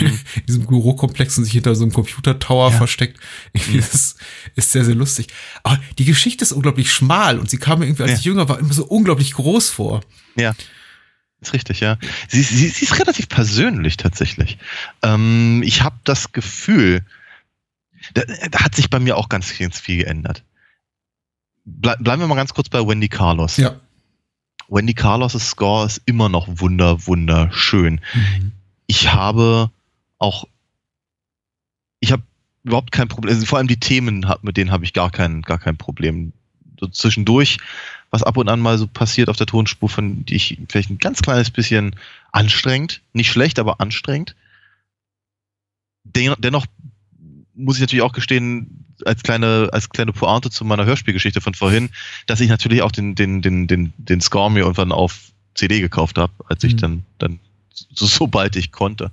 in 0.01 0.19
diesem 0.49 0.67
Bürokomplex 0.67 1.39
und 1.39 1.45
sich 1.45 1.53
hinter 1.53 1.75
so 1.77 1.85
einem 1.85 1.93
Computer-Tower 1.93 2.73
versteckt. 2.73 3.21
Irgendwie 3.53 3.79
Das 3.79 4.17
ist 4.57 4.73
sehr, 4.73 4.85
sehr 4.85 4.95
lustig. 4.97 5.29
Aber 5.63 5.79
die 5.99 6.05
Geschichte 6.05 6.43
ist 6.45 6.53
unglaublich 6.53 6.93
schmal 6.93 7.39
und 7.39 7.49
sie 7.49 7.59
kam 7.59 7.79
mir 7.79 7.87
irgendwie, 7.87 8.03
als 8.03 8.13
Ja. 8.13 8.19
ich 8.19 8.25
jünger 8.25 8.49
war, 8.49 8.59
immer 8.59 8.73
so 8.73 8.85
unglaublich 8.87 9.35
groß 9.35 9.71
vor. 9.71 10.03
Ja. 10.37 10.55
Ist 11.41 11.53
richtig, 11.53 11.79
ja. 11.81 11.97
Sie, 12.27 12.43
sie, 12.43 12.69
sie 12.69 12.85
ist 12.85 12.99
relativ 12.99 13.29
persönlich 13.29 13.97
tatsächlich. 13.97 14.59
Ähm, 15.03 15.63
ich 15.65 15.83
habe 15.83 15.97
das 16.03 16.33
Gefühl, 16.33 17.05
da, 18.15 18.23
da 18.51 18.61
hat 18.61 18.75
sich 18.75 18.91
bei 18.91 18.99
mir 18.99 19.17
auch 19.17 19.29
ganz, 19.29 19.57
ganz 19.57 19.79
viel 19.79 19.99
geändert. 19.99 20.43
Ble 21.65 21.97
bleiben 22.01 22.21
wir 22.23 22.27
mal 22.27 22.35
ganz 22.35 22.53
kurz 22.55 22.69
bei 22.69 22.85
Wendy 22.85 23.09
Carlos. 23.09 23.57
Ja. 23.59 23.79
Wendy 24.69 24.95
Carlos' 24.95 25.51
Score 25.51 25.87
ist 25.87 26.03
immer 26.07 26.29
noch 26.29 26.49
wunder, 26.49 27.07
wunderschön. 27.07 28.01
Ich 28.89 29.13
habe 29.13 29.71
auch, 30.19 30.47
ich 32.01 32.13
habe 32.13 32.23
überhaupt 32.65 32.93
kein 32.93 33.09
Problem, 33.09 33.35
also 33.35 33.47
vor 33.47 33.59
allem 33.59 33.69
die 33.69 33.81
Themen, 33.81 34.27
mit 34.43 34.57
denen 34.57 34.71
habe 34.71 34.85
ich 34.85 34.93
gar 34.93 35.11
kein, 35.11 35.43
gar 35.43 35.59
kein 35.59 35.77
Problem. 35.77 36.33
So 36.79 36.87
zwischendurch, 36.87 37.59
was 38.11 38.23
ab 38.23 38.37
und 38.37 38.49
an 38.49 38.61
mal 38.61 38.79
so 38.79 38.87
passiert 38.87 39.29
auf 39.29 39.37
der 39.37 39.47
Tonspur, 39.47 39.89
von 39.89 40.25
die 40.25 40.37
ich 40.37 40.59
vielleicht 40.69 40.91
ein 40.91 40.99
ganz 40.99 41.23
kleines 41.23 41.51
bisschen 41.51 41.97
anstrengend, 42.33 43.03
nicht 43.13 43.31
schlecht, 43.31 43.59
aber 43.59 43.81
anstrengend. 43.81 44.37
Den, 46.05 46.35
dennoch 46.39 46.67
muss 47.55 47.77
ich 47.77 47.81
natürlich 47.81 48.03
auch 48.03 48.13
gestehen, 48.13 48.85
als 49.05 49.23
kleine, 49.23 49.69
als 49.73 49.91
kleine 49.91 50.13
Pointe 50.13 50.51
zu 50.51 50.65
meiner 50.65 50.85
Hörspielgeschichte 50.85 51.41
von 51.41 51.55
vorhin, 51.55 51.91
dass 52.27 52.41
ich 52.41 52.49
natürlich 52.49 52.83
auch 52.83 52.93
den, 52.93 53.15
den, 53.15 53.43
den, 53.43 53.67
den, 53.67 53.93
den 53.97 54.21
Score 54.21 54.51
mir 54.51 54.61
irgendwann 54.61 54.93
auf 54.93 55.33
CD 55.55 55.81
gekauft 55.81 56.19
habe, 56.19 56.33
als 56.49 56.65
ich 56.65 56.75
Mhm. 56.75 56.79
dann, 56.79 57.03
dann 57.19 57.41
so, 57.95 58.07
sobald 58.07 58.57
ich 58.57 58.73
konnte. 58.73 59.11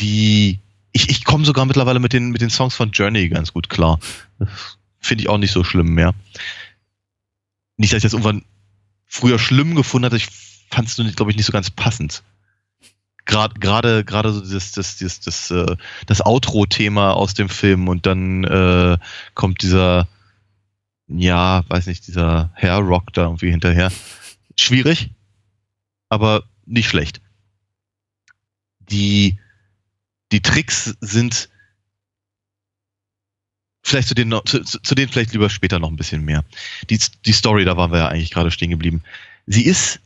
Die, 0.00 0.58
ich, 0.92 1.08
ich 1.08 1.24
komme 1.24 1.44
sogar 1.44 1.66
mittlerweile 1.66 2.00
mit 2.00 2.12
den, 2.12 2.30
mit 2.30 2.40
den 2.40 2.50
Songs 2.50 2.74
von 2.74 2.90
Journey 2.90 3.28
ganz 3.28 3.52
gut 3.52 3.68
klar. 3.68 3.98
Das 4.38 4.78
Finde 5.00 5.22
ich 5.22 5.28
auch 5.28 5.38
nicht 5.38 5.52
so 5.52 5.64
schlimm 5.64 5.94
mehr. 5.94 6.14
Nicht, 7.76 7.92
dass 7.92 7.98
ich 7.98 8.02
das 8.02 8.12
irgendwann 8.12 8.44
früher 9.06 9.38
schlimm 9.38 9.74
gefunden 9.74 10.06
hatte, 10.06 10.16
ich 10.16 10.28
fand 10.70 10.88
es 10.88 11.16
glaube 11.16 11.30
ich, 11.30 11.36
nicht 11.36 11.46
so 11.46 11.52
ganz 11.52 11.70
passend. 11.70 12.22
Gerade, 13.24 13.58
gerade, 13.58 14.04
gerade 14.04 14.32
so 14.32 14.40
das, 14.40 14.72
das, 14.72 14.98
das, 14.98 15.20
das, 15.20 15.50
äh, 15.50 15.76
das 16.06 16.24
Outro-Thema 16.24 17.12
aus 17.12 17.34
dem 17.34 17.48
Film 17.48 17.88
und 17.88 18.06
dann 18.06 18.44
äh, 18.44 18.98
kommt 19.34 19.62
dieser, 19.62 20.08
ja, 21.08 21.64
weiß 21.68 21.86
nicht, 21.86 22.06
dieser 22.06 22.50
Hair 22.54 22.78
Rock 22.78 23.12
da 23.12 23.24
irgendwie 23.24 23.50
hinterher. 23.50 23.92
Schwierig, 24.56 25.10
aber 26.08 26.44
nicht 26.66 26.88
schlecht. 26.88 27.20
Die, 28.80 29.38
die 30.32 30.42
Tricks 30.42 30.96
sind 31.00 31.48
vielleicht 33.82 34.08
zu 34.08 34.14
denen, 34.14 34.40
zu 34.44 34.62
zu 34.62 34.94
denen 34.94 35.10
vielleicht 35.10 35.32
lieber 35.32 35.50
später 35.50 35.78
noch 35.78 35.88
ein 35.88 35.96
bisschen 35.96 36.24
mehr. 36.24 36.44
Die, 36.88 36.98
die 37.24 37.32
Story, 37.32 37.64
da 37.64 37.76
waren 37.76 37.92
wir 37.92 37.98
ja 37.98 38.08
eigentlich 38.08 38.30
gerade 38.30 38.50
stehen 38.50 38.70
geblieben. 38.70 39.02
Sie 39.46 39.64
ist 39.64 40.00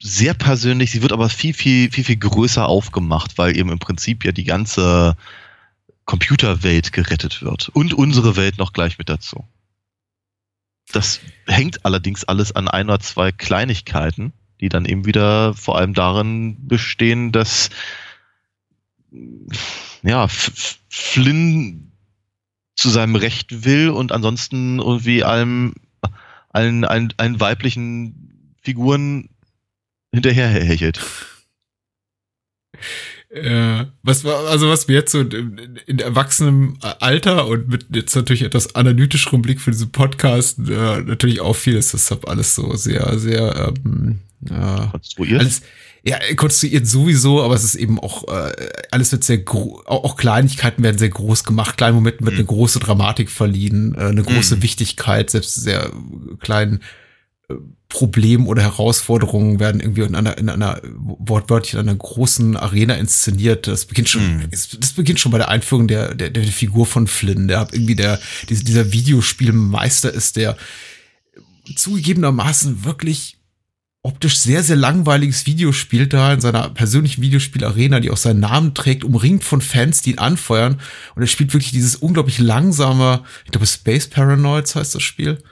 sehr 0.00 0.34
persönlich, 0.34 0.90
sie 0.90 1.02
wird 1.02 1.12
aber 1.12 1.28
viel, 1.28 1.54
viel, 1.54 1.90
viel, 1.90 2.04
viel 2.04 2.16
größer 2.16 2.66
aufgemacht, 2.66 3.36
weil 3.38 3.56
eben 3.56 3.70
im 3.70 3.78
Prinzip 3.78 4.24
ja 4.24 4.32
die 4.32 4.44
ganze 4.44 5.16
Computerwelt 6.04 6.92
gerettet 6.92 7.42
wird. 7.42 7.68
Und 7.70 7.94
unsere 7.94 8.36
Welt 8.36 8.58
noch 8.58 8.72
gleich 8.72 8.98
mit 8.98 9.08
dazu. 9.08 9.44
Das 10.92 11.20
hängt 11.46 11.84
allerdings 11.84 12.24
alles 12.24 12.52
an 12.52 12.68
ein 12.68 12.86
oder 12.86 13.00
zwei 13.00 13.32
Kleinigkeiten, 13.32 14.32
die 14.60 14.68
dann 14.68 14.86
eben 14.86 15.04
wieder 15.04 15.52
vor 15.54 15.76
allem 15.76 15.94
darin 15.94 16.56
bestehen, 16.66 17.32
dass 17.32 17.70
ja, 20.02 20.24
F- 20.24 20.78
Flynn 20.88 21.92
zu 22.76 22.90
seinem 22.90 23.16
Recht 23.16 23.64
will 23.64 23.90
und 23.90 24.12
ansonsten 24.12 24.78
irgendwie 24.78 25.24
allem, 25.24 25.74
allen, 26.50 26.84
allen, 26.84 27.12
allen 27.16 27.40
weiblichen 27.40 28.54
Figuren 28.62 29.30
hinterherhechelt. 30.12 31.00
Äh, 33.30 33.84
was 34.02 34.24
war, 34.24 34.46
also 34.46 34.70
was 34.70 34.88
mir 34.88 34.94
jetzt 34.94 35.12
so 35.12 35.20
in, 35.20 35.78
in 35.86 35.98
erwachsenem 35.98 36.78
Alter 36.80 37.46
und 37.46 37.68
mit 37.68 37.86
jetzt 37.94 38.14
natürlich 38.16 38.42
etwas 38.42 38.74
analytischerem 38.74 39.42
Blick 39.42 39.60
für 39.60 39.70
diesen 39.70 39.92
Podcast 39.92 40.58
äh, 40.60 41.02
natürlich 41.02 41.40
auffiel, 41.40 41.76
ist 41.76 41.92
das 41.92 42.10
alles 42.24 42.54
so 42.54 42.74
sehr, 42.76 43.18
sehr 43.18 43.74
ähm, 43.84 44.20
äh, 44.48 44.86
Konstruiert. 44.90 45.40
alles, 45.40 45.62
ja, 46.04 46.18
konstruiert 46.36 46.86
sowieso, 46.86 47.42
aber 47.42 47.54
es 47.54 47.64
ist 47.64 47.74
eben 47.74 47.98
auch, 47.98 48.26
äh, 48.28 48.52
alles 48.90 49.10
wird 49.12 49.24
sehr 49.24 49.38
groß, 49.38 49.86
auch, 49.86 50.16
Kleinigkeiten 50.16 50.82
werden 50.82 50.98
sehr 50.98 51.08
groß 51.08 51.44
gemacht, 51.44 51.76
kleinen 51.76 51.96
Momenten 51.96 52.24
wird 52.24 52.34
Mhm. 52.34 52.40
eine 52.40 52.46
große 52.46 52.78
Dramatik 52.78 53.30
verliehen, 53.30 53.94
äh, 53.96 54.04
eine 54.04 54.22
große 54.22 54.56
Mhm. 54.56 54.62
Wichtigkeit, 54.62 55.30
selbst 55.30 55.54
sehr 55.56 55.90
kleinen 56.40 56.80
äh, 57.50 57.54
Problemen 57.88 58.46
oder 58.46 58.60
Herausforderungen 58.62 59.58
werden 59.58 59.80
irgendwie 59.80 60.02
in 60.02 60.14
einer, 60.14 60.36
in 60.36 60.50
einer 60.50 60.82
wortwörtlich 60.94 61.72
in 61.74 61.80
einer 61.80 61.94
großen 61.94 62.56
Arena 62.58 62.94
inszeniert. 62.96 63.66
Das 63.66 63.86
beginnt 63.86 64.10
schon, 64.10 64.36
Mhm. 64.36 64.50
das 64.50 64.92
beginnt 64.92 65.18
schon 65.18 65.32
bei 65.32 65.38
der 65.38 65.48
Einführung 65.48 65.88
der, 65.88 66.14
der, 66.14 66.28
der 66.28 66.44
Figur 66.44 66.84
von 66.84 67.06
Flynn, 67.06 67.48
der 67.48 67.66
irgendwie 67.72 67.96
der, 67.96 68.20
dieser 68.50 68.92
Videospielmeister 68.92 70.12
ist, 70.12 70.36
der 70.36 70.56
zugegebenermaßen 71.76 72.84
wirklich 72.84 73.37
optisch 74.02 74.38
sehr, 74.38 74.62
sehr 74.62 74.76
langweiliges 74.76 75.46
Video 75.46 75.72
spielt 75.72 76.12
da 76.12 76.32
in 76.32 76.40
seiner 76.40 76.70
persönlichen 76.70 77.20
Videospielarena, 77.20 78.00
die 78.00 78.10
auch 78.10 78.16
seinen 78.16 78.40
Namen 78.40 78.74
trägt, 78.74 79.04
umringt 79.04 79.44
von 79.44 79.60
Fans, 79.60 80.02
die 80.02 80.12
ihn 80.12 80.18
anfeuern. 80.18 80.80
Und 81.14 81.22
er 81.22 81.28
spielt 81.28 81.52
wirklich 81.52 81.72
dieses 81.72 81.96
unglaublich 81.96 82.38
langsame, 82.38 83.24
ich 83.44 83.50
glaube 83.50 83.66
Space 83.66 84.08
Paranoids 84.08 84.74
heißt 84.74 84.94
das 84.94 85.02
Spiel. 85.02 85.42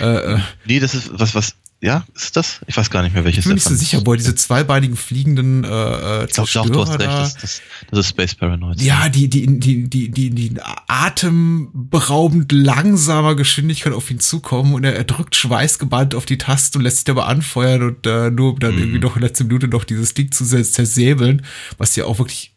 Äh, 0.00 0.34
äh, 0.34 0.38
nee, 0.64 0.80
das 0.80 0.94
ist 0.94 1.10
was, 1.12 1.34
was 1.34 1.54
ja, 1.84 2.06
ist 2.14 2.34
das? 2.34 2.60
Ich 2.66 2.78
weiß 2.78 2.88
gar 2.88 3.02
nicht 3.02 3.12
mehr, 3.12 3.26
welches. 3.26 3.44
Ich 3.44 3.44
bin 3.44 3.56
nicht 3.56 3.64
so 3.64 3.74
sicher, 3.74 4.00
wo 4.06 4.14
diese 4.14 4.34
zweibeinigen 4.34 4.96
fliegenden 4.96 5.64
äh, 5.64 5.68
äh 5.68 6.24
ich 6.24 6.32
glaub, 6.32 6.48
Zerstörer 6.48 6.64
doch, 6.64 6.72
du 6.72 6.80
hast 6.80 6.98
recht, 6.98 7.10
das, 7.10 7.34
das, 7.34 7.62
das 7.90 7.98
ist 7.98 8.08
Space 8.08 8.34
Paranoid. 8.34 8.80
Ja, 8.80 9.10
die, 9.10 9.28
die, 9.28 9.60
die, 9.60 9.90
die, 9.90 10.10
die, 10.10 10.30
die 10.30 10.54
atemberaubend 10.88 12.52
langsamer 12.52 13.34
Geschwindigkeit 13.34 13.92
auf 13.92 14.10
ihn 14.10 14.18
zukommen 14.18 14.72
und 14.72 14.84
er, 14.84 14.96
er 14.96 15.04
drückt 15.04 15.36
schweißgebannt 15.36 16.14
auf 16.14 16.24
die 16.24 16.38
Taste 16.38 16.78
und 16.78 16.84
lässt 16.84 16.96
sich 16.96 17.04
dabei 17.04 17.24
anfeuern 17.24 17.82
und 17.82 18.06
äh, 18.06 18.30
nur 18.30 18.54
um 18.54 18.60
dann 18.60 18.76
mm. 18.76 18.78
irgendwie 18.78 19.00
noch 19.00 19.16
in 19.16 19.22
letzter 19.22 19.44
Minute 19.44 19.68
noch 19.68 19.84
dieses 19.84 20.14
Ding 20.14 20.32
zu 20.32 20.46
zersäbeln, 20.46 21.44
was 21.76 21.96
ja 21.96 22.06
auch 22.06 22.18
wirklich 22.18 22.56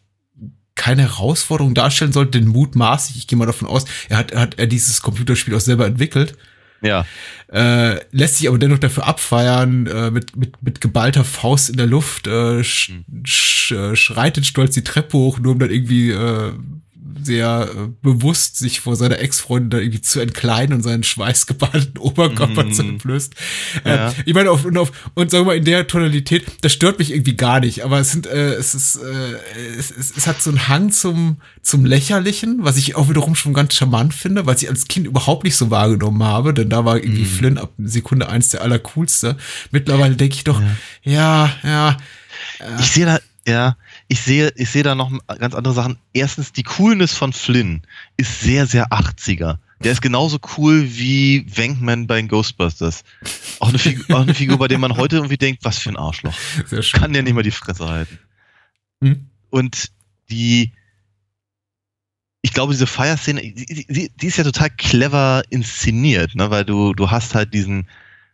keine 0.74 1.02
Herausforderung 1.02 1.74
darstellen 1.74 2.12
sollte, 2.12 2.40
denn 2.40 2.48
mutmaßlich, 2.48 3.18
ich 3.18 3.26
gehe 3.26 3.36
mal 3.36 3.44
davon 3.44 3.68
aus, 3.68 3.84
er 4.08 4.16
hat, 4.16 4.30
er 4.30 4.40
hat 4.40 4.58
er 4.58 4.66
dieses 4.66 5.02
Computerspiel 5.02 5.54
auch 5.54 5.60
selber 5.60 5.84
entwickelt 5.84 6.34
ja. 6.82 7.04
Äh, 7.52 8.00
lässt 8.12 8.36
sich 8.36 8.48
aber 8.48 8.58
dennoch 8.58 8.78
dafür 8.78 9.06
abfeiern, 9.06 9.86
äh, 9.86 10.10
mit, 10.10 10.36
mit, 10.36 10.62
mit 10.62 10.80
geballter 10.80 11.24
Faust 11.24 11.70
in 11.70 11.76
der 11.76 11.86
Luft, 11.86 12.26
äh, 12.26 12.62
sch, 12.62 12.88
hm. 12.88 13.04
sch, 13.24 13.72
äh, 13.72 13.96
schreitet 13.96 14.46
stolz 14.46 14.74
die 14.74 14.84
Treppe 14.84 15.16
hoch, 15.16 15.38
nur 15.38 15.52
um 15.52 15.58
dann 15.58 15.70
irgendwie 15.70 16.10
äh, 16.10 16.52
sehr 17.24 17.68
äh, 17.70 17.88
bewusst 18.02 18.56
sich 18.56 18.80
vor 18.80 18.96
seiner 18.96 19.18
Ex-Freundin 19.18 19.70
da 19.70 19.78
irgendwie 19.78 20.00
zu 20.00 20.20
entkleiden 20.20 20.74
und 20.74 20.82
seinen 20.82 21.02
schweißgebahnten 21.02 21.98
Oberkörper 21.98 22.64
mm. 22.64 22.72
zu 22.72 22.82
entblößt. 22.82 23.34
Ja. 23.84 24.08
Äh, 24.08 24.12
ich 24.24 24.34
meine, 24.34 24.50
auf, 24.50 24.64
und, 24.64 24.76
auf, 24.76 24.92
und 25.14 25.30
sagen 25.30 25.44
wir 25.44 25.52
mal, 25.52 25.56
in 25.56 25.64
der 25.64 25.86
Tonalität, 25.86 26.46
das 26.62 26.72
stört 26.72 26.98
mich 26.98 27.12
irgendwie 27.12 27.36
gar 27.36 27.60
nicht, 27.60 27.84
aber 27.84 27.98
es 28.00 28.10
sind, 28.10 28.26
äh, 28.26 28.54
es 28.54 28.74
ist, 28.74 28.96
äh, 28.96 29.78
es, 29.78 29.90
es, 29.90 30.16
es 30.16 30.26
hat 30.26 30.42
so 30.42 30.50
einen 30.50 30.68
Hang 30.68 30.90
zum, 30.90 31.36
zum 31.62 31.84
Lächerlichen, 31.84 32.64
was 32.64 32.76
ich 32.76 32.96
auch 32.96 33.08
wiederum 33.08 33.34
schon 33.34 33.54
ganz 33.54 33.74
charmant 33.74 34.14
finde, 34.14 34.46
weil 34.46 34.56
ich 34.56 34.68
als 34.68 34.88
Kind 34.88 35.06
überhaupt 35.06 35.44
nicht 35.44 35.56
so 35.56 35.70
wahrgenommen 35.70 36.22
habe, 36.22 36.54
denn 36.54 36.68
da 36.68 36.84
war 36.84 36.96
irgendwie 36.96 37.22
mm. 37.22 37.26
Flynn 37.26 37.58
ab 37.58 37.72
Sekunde 37.78 38.28
eins 38.28 38.50
der 38.50 38.62
allercoolste. 38.62 39.36
Mittlerweile 39.70 40.16
denke 40.16 40.36
ich 40.36 40.44
doch, 40.44 40.60
ja, 41.02 41.50
ja. 41.62 41.68
ja 41.68 41.96
äh, 42.60 42.80
ich 42.80 42.92
sehe 42.92 43.06
da, 43.06 43.18
ja, 43.46 43.76
ich 44.08 44.22
sehe, 44.22 44.52
ich 44.56 44.70
sehe 44.70 44.82
da 44.82 44.94
noch 44.94 45.12
ganz 45.38 45.54
andere 45.54 45.74
Sachen. 45.74 45.98
Erstens, 46.14 46.52
die 46.52 46.62
Coolness 46.62 47.14
von 47.14 47.32
Flynn 47.32 47.82
ist 48.16 48.40
sehr, 48.40 48.66
sehr 48.66 48.88
80er. 48.88 49.58
Der 49.80 49.92
ist 49.92 50.02
genauso 50.02 50.38
cool 50.56 50.82
wie 50.96 51.46
Wankman 51.56 52.06
bei 52.06 52.16
den 52.16 52.28
Ghostbusters. 52.28 53.04
Auch 53.60 53.68
eine, 53.68 53.78
Figur, 53.78 54.16
auch 54.16 54.22
eine 54.22 54.34
Figur, 54.34 54.58
bei 54.58 54.66
der 54.66 54.78
man 54.78 54.96
heute 54.96 55.16
irgendwie 55.16 55.36
denkt, 55.36 55.64
was 55.64 55.78
für 55.78 55.90
ein 55.90 55.96
Arschloch. 55.96 56.34
Kann 56.94 57.12
der 57.12 57.22
nicht 57.22 57.34
mal 57.34 57.42
die 57.42 57.52
Fresse 57.52 57.86
halten. 57.86 58.18
Hm? 59.02 59.26
Und 59.50 59.90
die, 60.30 60.72
ich 62.42 62.52
glaube, 62.52 62.72
diese 62.72 62.86
Fire-Szene, 62.86 63.40
die, 63.40 63.84
die, 63.86 64.10
die, 64.10 64.26
ist 64.26 64.38
ja 64.38 64.44
total 64.44 64.70
clever 64.70 65.42
inszeniert, 65.50 66.34
ne? 66.34 66.50
weil 66.50 66.64
du, 66.64 66.92
du 66.94 67.10
hast 67.10 67.34
halt 67.34 67.54
diesen, 67.54 67.88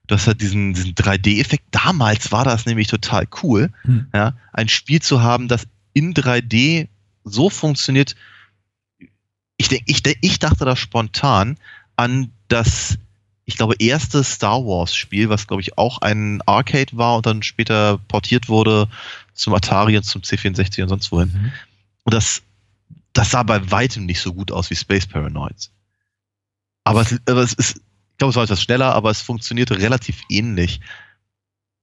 du 0.07 0.15
hast 0.15 0.27
halt 0.27 0.41
diesen, 0.41 0.75
diesen 0.75 0.95
3D-Effekt. 0.95 1.65
Damals 1.71 2.33
war 2.33 2.45
das 2.45 2.67
nämlich 2.67 2.89
total 2.89 3.27
cool, 3.43 3.71
hm. 3.83 4.07
ja, 4.13 4.35
ein 4.53 4.69
Spiel 4.69 5.01
zu 5.01 5.23
haben, 5.23 5.49
das 5.49 5.67
in 5.93 6.15
3D 6.15 6.89
so 7.25 7.51
funktioniert. 7.51 8.15
Ich, 9.57 9.69
denk, 9.69 9.83
ich, 9.87 10.03
ich 10.21 10.39
dachte 10.39 10.65
da 10.65 10.77
spontan 10.77 11.57
an 11.97 12.33
das, 12.49 12.99
ich 13.45 13.57
glaube, 13.57 13.77
erste 13.79 14.25
Star 14.25 14.65
Wars-Spiel, 14.65 15.29
was, 15.29 15.47
glaube 15.47 15.63
ich, 15.63 15.79
auch 15.79 15.99
ein 15.99 16.43
Arcade 16.43 16.97
war 16.97 17.17
und 17.17 17.27
dann 17.27 17.43
später 17.43 17.99
portiert 18.09 18.49
wurde 18.49 18.89
zum 19.33 19.55
Atari 19.55 19.97
und 19.97 20.03
zum 20.03 20.23
C64 20.23 20.83
und 20.83 20.89
sonst 20.89 21.13
wohin. 21.13 21.33
Mhm. 21.33 21.53
Und 22.05 22.15
das, 22.15 22.43
das 23.13 23.31
sah 23.31 23.43
bei 23.43 23.71
weitem 23.71 24.07
nicht 24.07 24.21
so 24.21 24.35
gut 24.35 24.53
aus 24.53 24.71
wie 24.71 24.77
Space 24.77 25.07
Paranoids. 25.07 25.71
Aber 26.83 27.01
es, 27.01 27.19
aber 27.27 27.41
es 27.41 27.55
ist 27.55 27.81
ich 28.15 28.19
glaube, 28.19 28.31
es 28.31 28.37
war 28.37 28.45
etwas 28.45 28.63
schneller, 28.63 28.95
aber 28.95 29.11
es 29.11 29.21
funktionierte 29.21 29.79
relativ 29.79 30.23
ähnlich. 30.29 30.81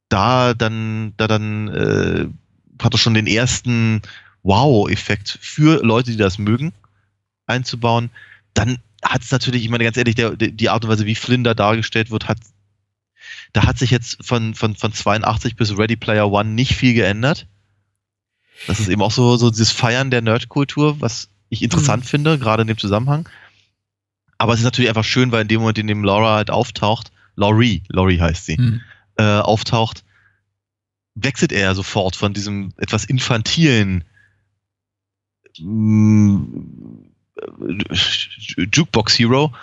Da 0.08 0.54
dann, 0.54 1.14
da 1.18 1.28
dann 1.28 1.68
äh, 1.68 2.28
hat 2.82 2.94
es 2.94 3.02
schon 3.02 3.14
den 3.14 3.28
ersten 3.28 4.02
Wow-Effekt 4.44 5.38
für 5.42 5.84
Leute, 5.84 6.12
die 6.12 6.18
das 6.18 6.38
mögen, 6.38 6.72
einzubauen. 7.48 8.12
Dann 8.54 8.78
hat 9.04 9.24
es 9.24 9.32
natürlich, 9.32 9.64
ich 9.64 9.70
meine 9.70 9.84
ganz 9.84 9.98
ehrlich, 9.98 10.16
der, 10.16 10.38
die 10.38 10.70
Art 10.70 10.86
und 10.86 10.90
Weise, 10.90 11.06
wie 11.06 11.16
Flynn 11.16 11.44
da 11.44 11.54
dargestellt 11.54 12.12
wird, 12.12 12.30
hat 12.30 12.38
da 13.52 13.66
hat 13.66 13.78
sich 13.78 13.92
jetzt 13.92 14.18
von, 14.26 14.56
von, 14.56 14.76
von 14.76 14.94
82 14.94 15.58
bis 15.58 15.78
Ready 15.78 15.98
Player 15.98 16.32
One 16.32 16.52
nicht 16.52 16.76
viel 16.76 16.94
geändert. 16.94 17.48
Das 18.68 18.80
ist 18.80 18.88
eben 18.88 19.02
auch 19.02 19.12
so, 19.12 19.36
so 19.36 19.50
dieses 19.50 19.72
Feiern 19.72 20.12
der 20.12 20.22
Nerdkultur, 20.22 21.02
was 21.02 21.28
ich 21.50 21.62
interessant 21.62 22.06
mhm. 22.06 22.08
finde, 22.08 22.40
gerade 22.40 22.62
in 22.62 22.68
dem 22.68 22.78
Zusammenhang. 22.78 23.28
Aber 24.42 24.54
es 24.54 24.60
ist 24.60 24.64
natürlich 24.64 24.90
einfach 24.90 25.04
schön, 25.04 25.32
weil 25.32 25.44
in 25.44 25.48
dem 25.50 25.60
Moment, 25.60 25.78
in 25.78 25.86
dem 25.86 26.04
Laura 26.04 26.34
halt 26.34 26.50
auftaucht, 26.50 27.12
Laurie, 27.36 27.84
Laurie 27.90 28.20
heißt 28.20 28.48
sie, 28.48 28.58
hm. 28.58 28.82
äh, 29.18 29.24
auftaucht, 29.24 30.04
wechselt 31.14 31.52
er 31.52 31.76
sofort 31.76 32.16
von 32.16 32.34
diesem 32.34 32.74
etwas 32.78 33.06
infantilen 33.06 34.04
mm, 35.60 36.42
Jukebox 38.74 39.20
Hero 39.20 39.54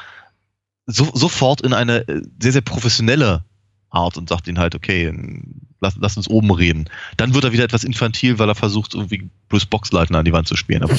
so, 0.87 1.11
sofort 1.13 1.61
in 1.63 1.73
eine 1.73 2.07
äh, 2.07 2.23
sehr, 2.41 2.53
sehr 2.53 2.63
professionelle 2.63 3.45
Art 3.91 4.17
und 4.17 4.29
sagt 4.29 4.47
ihn 4.47 4.61
halt, 4.61 4.77
okay, 4.77 5.13
lass, 5.81 5.97
lass 5.97 6.17
uns 6.17 6.29
oben 6.29 6.53
reden. 6.53 6.89
Dann 7.17 7.35
wird 7.35 7.43
er 7.43 7.53
wieder 7.53 7.65
etwas 7.65 7.83
infantil, 7.83 8.39
weil 8.39 8.49
er 8.49 8.55
versucht, 8.55 8.95
irgendwie 8.95 9.29
Bruce 9.49 9.67
Boxleitner 9.67 10.19
an 10.19 10.25
die 10.25 10.33
Wand 10.33 10.47
zu 10.47 10.55
spielen. 10.55 10.85
Aber 10.85 10.95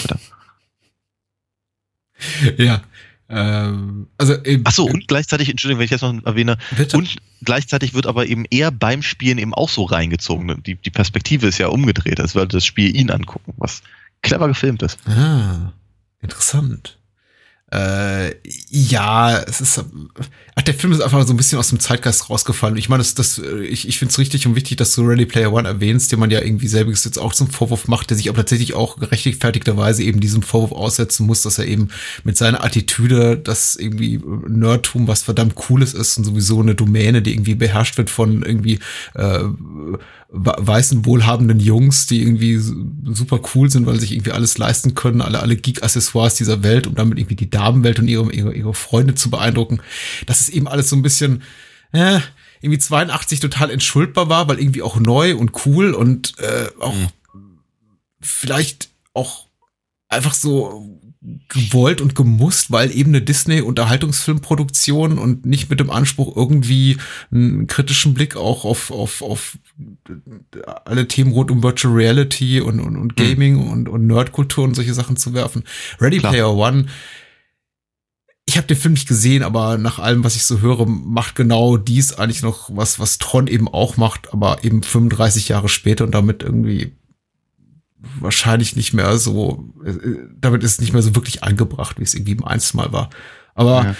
ja, 2.58 2.82
ähm, 3.30 4.08
also 4.18 4.44
eben, 4.44 4.63
Ach 4.65 4.72
so, 4.72 4.86
und 4.86 5.08
gleichzeitig, 5.08 5.50
Entschuldigung, 5.50 5.80
wenn 5.80 5.86
ich 5.86 5.92
jetzt 5.92 6.02
noch 6.02 6.26
erwähne, 6.26 6.58
bitte? 6.76 6.98
und 6.98 7.18
gleichzeitig 7.44 7.94
wird 7.94 8.08
aber 8.08 8.26
eben 8.26 8.46
er 8.50 8.72
beim 8.72 9.02
Spielen 9.02 9.38
eben 9.38 9.54
auch 9.54 9.70
so 9.70 9.84
reingezogen. 9.84 10.62
Die, 10.63 10.76
die 10.76 10.89
Perspektive 10.89 11.48
ist 11.48 11.58
ja 11.60 11.68
umgedreht, 11.68 12.20
als 12.20 12.36
würde 12.36 12.58
das 12.58 12.65
Spiel 12.65 12.96
ihn 12.96 13.12
angucken, 13.12 13.54
was 13.58 13.82
clever 14.22 14.48
gefilmt 14.48 14.82
ist. 14.82 15.00
Ah, 15.08 15.74
interessant. 16.22 16.99
Äh, 17.72 18.36
ja, 18.70 19.40
es 19.42 19.62
ist. 19.62 19.86
Ach, 20.56 20.62
der 20.64 20.74
Film 20.74 20.92
ist 20.92 21.02
einfach 21.02 21.26
so 21.26 21.34
ein 21.34 21.38
bisschen 21.38 21.60
aus 21.60 21.70
dem 21.70 21.80
Zeitgeist 21.80 22.30
rausgefallen. 22.30 22.78
Ich 22.78 22.90
meine, 22.90 23.02
das, 23.02 23.14
das, 23.14 23.38
ich, 23.38 23.88
ich 23.88 24.00
finde 24.00 24.12
es 24.12 24.18
richtig 24.18 24.48
und 24.48 24.56
wichtig, 24.56 24.78
dass 24.78 24.96
du 24.96 25.04
Ready 25.04 25.26
Player 25.28 25.54
One 25.54 25.68
erwähnst, 25.68 26.12
den 26.12 26.20
man 26.20 26.32
ja 26.32 26.42
irgendwie 26.42 26.68
selbiges 26.68 27.06
jetzt 27.06 27.20
auch 27.20 27.34
zum 27.34 27.50
Vorwurf 27.50 27.88
macht, 27.88 28.10
der 28.10 28.18
sich 28.18 28.28
aber 28.28 28.38
tatsächlich 28.38 28.74
auch 28.74 28.98
gerechtfertigterweise 28.98 30.04
eben 30.04 30.20
diesem 30.20 30.42
Vorwurf 30.42 30.72
aussetzen 30.72 31.28
muss, 31.28 31.44
dass 31.44 31.60
er 31.60 31.68
eben 31.68 31.90
mit 32.24 32.38
seiner 32.38 32.64
Attitüde, 32.64 33.38
dass 33.38 33.76
irgendwie 33.76 34.20
Nerdtum 34.48 35.08
was 35.08 35.22
verdammt 35.22 35.56
Cooles 35.56 35.94
ist 35.94 36.18
und 36.18 36.24
sowieso 36.24 36.62
eine 36.62 36.74
Domäne, 36.74 37.22
die 37.22 37.34
irgendwie 37.34 37.56
beherrscht 37.56 37.98
wird 37.98 38.10
von 38.10 38.42
irgendwie 38.42 38.80
äh, 39.14 39.44
weißen, 40.32 41.06
wohlhabenden 41.06 41.60
Jungs, 41.60 42.06
die 42.06 42.22
irgendwie 42.22 42.58
super 42.58 43.39
cool 43.56 43.70
sind, 43.70 43.88
weil 43.88 44.00
sich 44.00 44.12
irgendwie 44.12 44.32
alles 44.32 44.58
leisten 44.60 44.94
können, 44.94 45.22
alle, 45.22 45.39
alle 45.39 45.56
Geek-Accessoires 45.56 46.36
dieser 46.36 46.62
Welt, 46.62 46.86
um 46.86 46.94
damit 46.94 47.18
irgendwie 47.18 47.36
die 47.36 47.50
Damenwelt 47.50 48.00
und 48.00 48.08
ihre, 48.08 48.32
ihre, 48.32 48.54
ihre 48.54 48.74
Freunde 48.76 49.15
zu 49.15 49.32
beeindrucken. 49.32 49.82
Das 50.28 50.42
ist 50.42 50.50
eben 50.50 50.68
alles 50.68 50.89
so 50.89 50.96
ein 50.96 51.02
bisschen, 51.02 51.42
äh, 51.94 52.20
irgendwie 52.62 52.80
82 52.80 53.39
total 53.39 53.72
entschuldbar 53.72 54.30
war, 54.30 54.48
weil 54.48 54.60
irgendwie 54.60 54.84
auch 54.84 55.00
neu 55.00 55.36
und 55.36 55.65
cool 55.65 55.94
und 55.94 56.38
äh, 56.39 56.68
auch 56.80 56.94
mhm. 56.94 57.60
vielleicht 58.22 58.89
auch 59.13 59.48
einfach 60.10 60.34
so 60.36 61.00
gewollt 61.50 62.00
und 62.00 62.16
gemusst, 62.16 62.72
weil 62.72 62.96
eben 62.96 63.10
eine 63.12 63.22
Disney-Unterhaltungsfilmproduktion 63.22 65.18
und 65.18 65.46
nicht 65.46 65.70
mit 65.70 65.82
dem 65.82 65.90
Anspruch, 65.90 66.36
irgendwie 66.36 66.98
einen 67.30 67.68
kritischen 67.68 68.14
Blick 68.14 68.38
auch 68.38 68.64
auf, 68.64 68.90
auf, 68.90 69.22
auf 69.22 69.58
alle 70.86 71.08
Themen 71.10 71.34
rund 71.34 71.52
um 71.52 71.62
Virtual 71.62 71.94
Reality 71.94 72.62
und, 72.62 72.80
und, 72.80 72.96
und 72.96 73.20
hm. 73.20 73.28
Gaming 73.28 73.56
mhm. 73.56 73.70
und, 73.70 73.90
und 73.90 74.08
Nerdkultur 74.08 74.64
und 74.64 74.76
solche 74.76 74.94
Sachen 74.94 75.18
zu 75.18 75.34
werfen. 75.34 75.64
Ready 76.00 76.20
Klar. 76.20 76.32
Player 76.32 76.56
One 76.56 76.86
ich 78.50 78.58
habe 78.58 78.66
den 78.66 78.78
Film 78.78 78.96
nicht 78.96 79.08
gesehen, 79.08 79.44
aber 79.44 79.78
nach 79.78 80.00
allem, 80.00 80.24
was 80.24 80.36
ich 80.36 80.44
so 80.44 80.60
höre, 80.60 80.88
macht 80.88 81.36
genau 81.36 81.78
dies 81.78 82.14
eigentlich 82.14 82.42
noch 82.42 82.72
was, 82.74 82.98
was 82.98 83.20
Tron 83.20 83.46
eben 83.46 83.68
auch 83.68 83.96
macht, 83.96 84.34
aber 84.34 84.64
eben 84.64 84.82
35 84.82 85.50
Jahre 85.50 85.70
später 85.70 86.04
und 86.04 86.16
damit 86.16 86.42
irgendwie 86.42 86.94
wahrscheinlich 88.20 88.76
nicht 88.76 88.94
mehr 88.94 89.18
so, 89.18 89.74
äh, 89.86 89.94
damit 90.40 90.64
ist 90.64 90.74
es 90.74 90.82
nicht 90.82 90.94
mehr 90.94 91.02
so 91.02 91.16
wirklich 91.16 91.44
angebracht, 91.44 92.00
wie 92.00 92.04
es 92.04 92.16
irgendwie 92.16 92.38
einst 92.44 92.74
mal 92.74 92.92
war. 92.92 93.10
Aber 93.56 93.96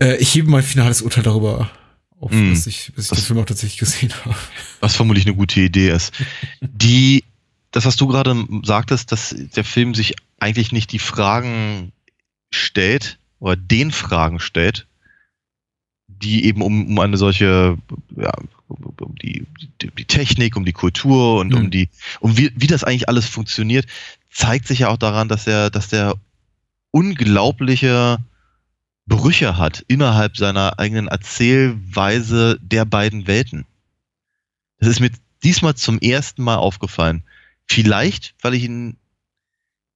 ja. 0.00 0.06
äh, 0.06 0.16
ich 0.16 0.34
hebe 0.34 0.50
mein 0.50 0.62
finales 0.62 1.02
Urteil 1.02 1.22
darüber 1.22 1.70
auf, 2.18 2.30
mm, 2.32 2.50
bis 2.50 2.66
ich, 2.66 2.92
bis 2.94 3.06
ich 3.06 3.10
was, 3.10 3.18
den 3.18 3.24
Film 3.24 3.38
auch 3.40 3.46
tatsächlich 3.46 3.78
gesehen 3.78 4.12
habe. 4.24 4.34
Was 4.80 4.96
vermutlich 4.96 5.26
eine 5.26 5.36
gute 5.36 5.60
Idee 5.60 5.90
ist. 5.90 6.12
Die, 6.60 7.24
das, 7.70 7.84
was 7.84 7.96
du 7.96 8.06
gerade 8.06 8.46
sagtest, 8.62 9.12
dass 9.12 9.34
der 9.36 9.64
Film 9.64 9.94
sich 9.94 10.14
eigentlich 10.38 10.72
nicht 10.72 10.92
die 10.92 10.98
Fragen 10.98 11.92
stellt 12.50 13.18
oder 13.40 13.56
den 13.56 13.90
Fragen 13.90 14.40
stellt, 14.40 14.86
die 16.06 16.44
eben 16.44 16.62
um, 16.62 16.86
um 16.86 16.98
eine 16.98 17.16
solche, 17.16 17.76
ja, 18.16 18.32
um 18.68 19.16
Technik, 20.06 20.56
um 20.56 20.64
die 20.64 20.72
Kultur 20.72 21.40
und 21.40 21.48
Mhm. 21.48 21.56
um 21.56 21.70
die, 21.70 21.88
um 22.20 22.36
wie, 22.36 22.52
wie 22.56 22.66
das 22.66 22.84
eigentlich 22.84 23.08
alles 23.08 23.26
funktioniert, 23.26 23.86
zeigt 24.30 24.66
sich 24.66 24.80
ja 24.80 24.88
auch 24.88 24.96
daran, 24.96 25.28
dass 25.28 25.46
er, 25.46 25.70
dass 25.70 25.88
der 25.88 26.14
unglaubliche 26.90 28.18
Brüche 29.06 29.58
hat 29.58 29.84
innerhalb 29.88 30.36
seiner 30.36 30.78
eigenen 30.78 31.08
Erzählweise 31.08 32.58
der 32.60 32.84
beiden 32.84 33.26
Welten. 33.26 33.66
Das 34.78 34.88
ist 34.88 35.00
mir 35.00 35.10
diesmal 35.42 35.74
zum 35.74 35.98
ersten 35.98 36.42
Mal 36.42 36.56
aufgefallen. 36.56 37.22
Vielleicht, 37.66 38.34
weil 38.40 38.54
ich 38.54 38.64
ihn, 38.64 38.96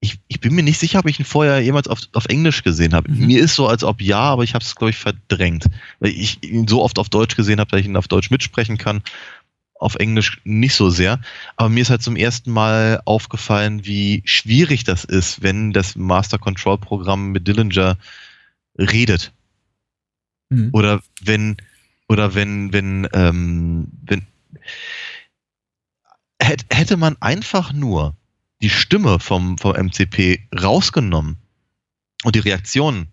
ich, 0.01 0.19
ich 0.27 0.39
bin 0.39 0.55
mir 0.55 0.63
nicht 0.63 0.79
sicher, 0.79 0.99
ob 0.99 1.07
ich 1.07 1.19
ihn 1.19 1.25
vorher 1.25 1.59
jemals 1.59 1.87
auf, 1.87 1.99
auf 2.13 2.25
Englisch 2.25 2.63
gesehen 2.63 2.93
habe. 2.93 3.11
Mhm. 3.11 3.27
Mir 3.27 3.41
ist 3.41 3.55
so, 3.55 3.67
als 3.67 3.83
ob 3.83 4.01
ja, 4.01 4.19
aber 4.19 4.43
ich 4.43 4.53
habe 4.53 4.63
es, 4.63 4.75
glaube 4.75 4.91
ich, 4.91 4.97
verdrängt. 4.97 5.65
Weil 5.99 6.11
ich 6.11 6.41
ihn 6.43 6.67
so 6.67 6.81
oft 6.81 6.99
auf 6.99 7.09
Deutsch 7.09 7.35
gesehen 7.35 7.59
habe, 7.59 7.69
dass 7.71 7.81
ich 7.81 7.85
ihn 7.85 7.97
auf 7.97 8.07
Deutsch 8.07 8.31
mitsprechen 8.31 8.77
kann. 8.77 9.01
Auf 9.75 9.95
Englisch 9.95 10.41
nicht 10.45 10.75
so 10.75 10.89
sehr. 10.89 11.19
Aber 11.57 11.69
mir 11.69 11.81
ist 11.81 11.89
halt 11.89 12.01
zum 12.01 12.15
ersten 12.15 12.51
Mal 12.51 13.01
aufgefallen, 13.05 13.85
wie 13.85 14.21
schwierig 14.25 14.85
das 14.85 15.03
ist, 15.03 15.41
wenn 15.41 15.73
das 15.73 15.95
Master 15.95 16.37
Control 16.37 16.77
Programm 16.77 17.31
mit 17.31 17.47
Dillinger 17.47 17.97
redet. 18.77 19.33
Mhm. 20.49 20.69
Oder 20.71 21.01
wenn, 21.21 21.57
oder 22.07 22.35
wenn, 22.35 22.71
wenn, 22.71 23.07
ähm, 23.13 23.89
wenn, 24.03 24.25
hätt, 26.41 26.65
hätte 26.71 26.95
man 26.95 27.17
einfach 27.19 27.73
nur 27.73 28.15
die 28.61 28.69
Stimme 28.69 29.19
vom, 29.19 29.57
vom 29.57 29.75
MCP 29.75 30.47
rausgenommen 30.59 31.37
und 32.23 32.35
die 32.35 32.39
Reaktion 32.39 33.07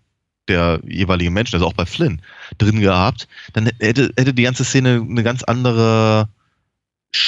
der 0.47 0.81
jeweiligen 0.87 1.33
Menschen, 1.33 1.55
also 1.55 1.67
auch 1.67 1.73
bei 1.73 1.85
Flynn, 1.85 2.21
drin 2.57 2.79
gehabt, 2.79 3.27
dann 3.53 3.69
hätte, 3.79 4.11
hätte 4.17 4.33
die 4.33 4.43
ganze 4.43 4.63
Szene 4.63 5.05
eine 5.07 5.23
ganz 5.23 5.43
andere, 5.43 6.29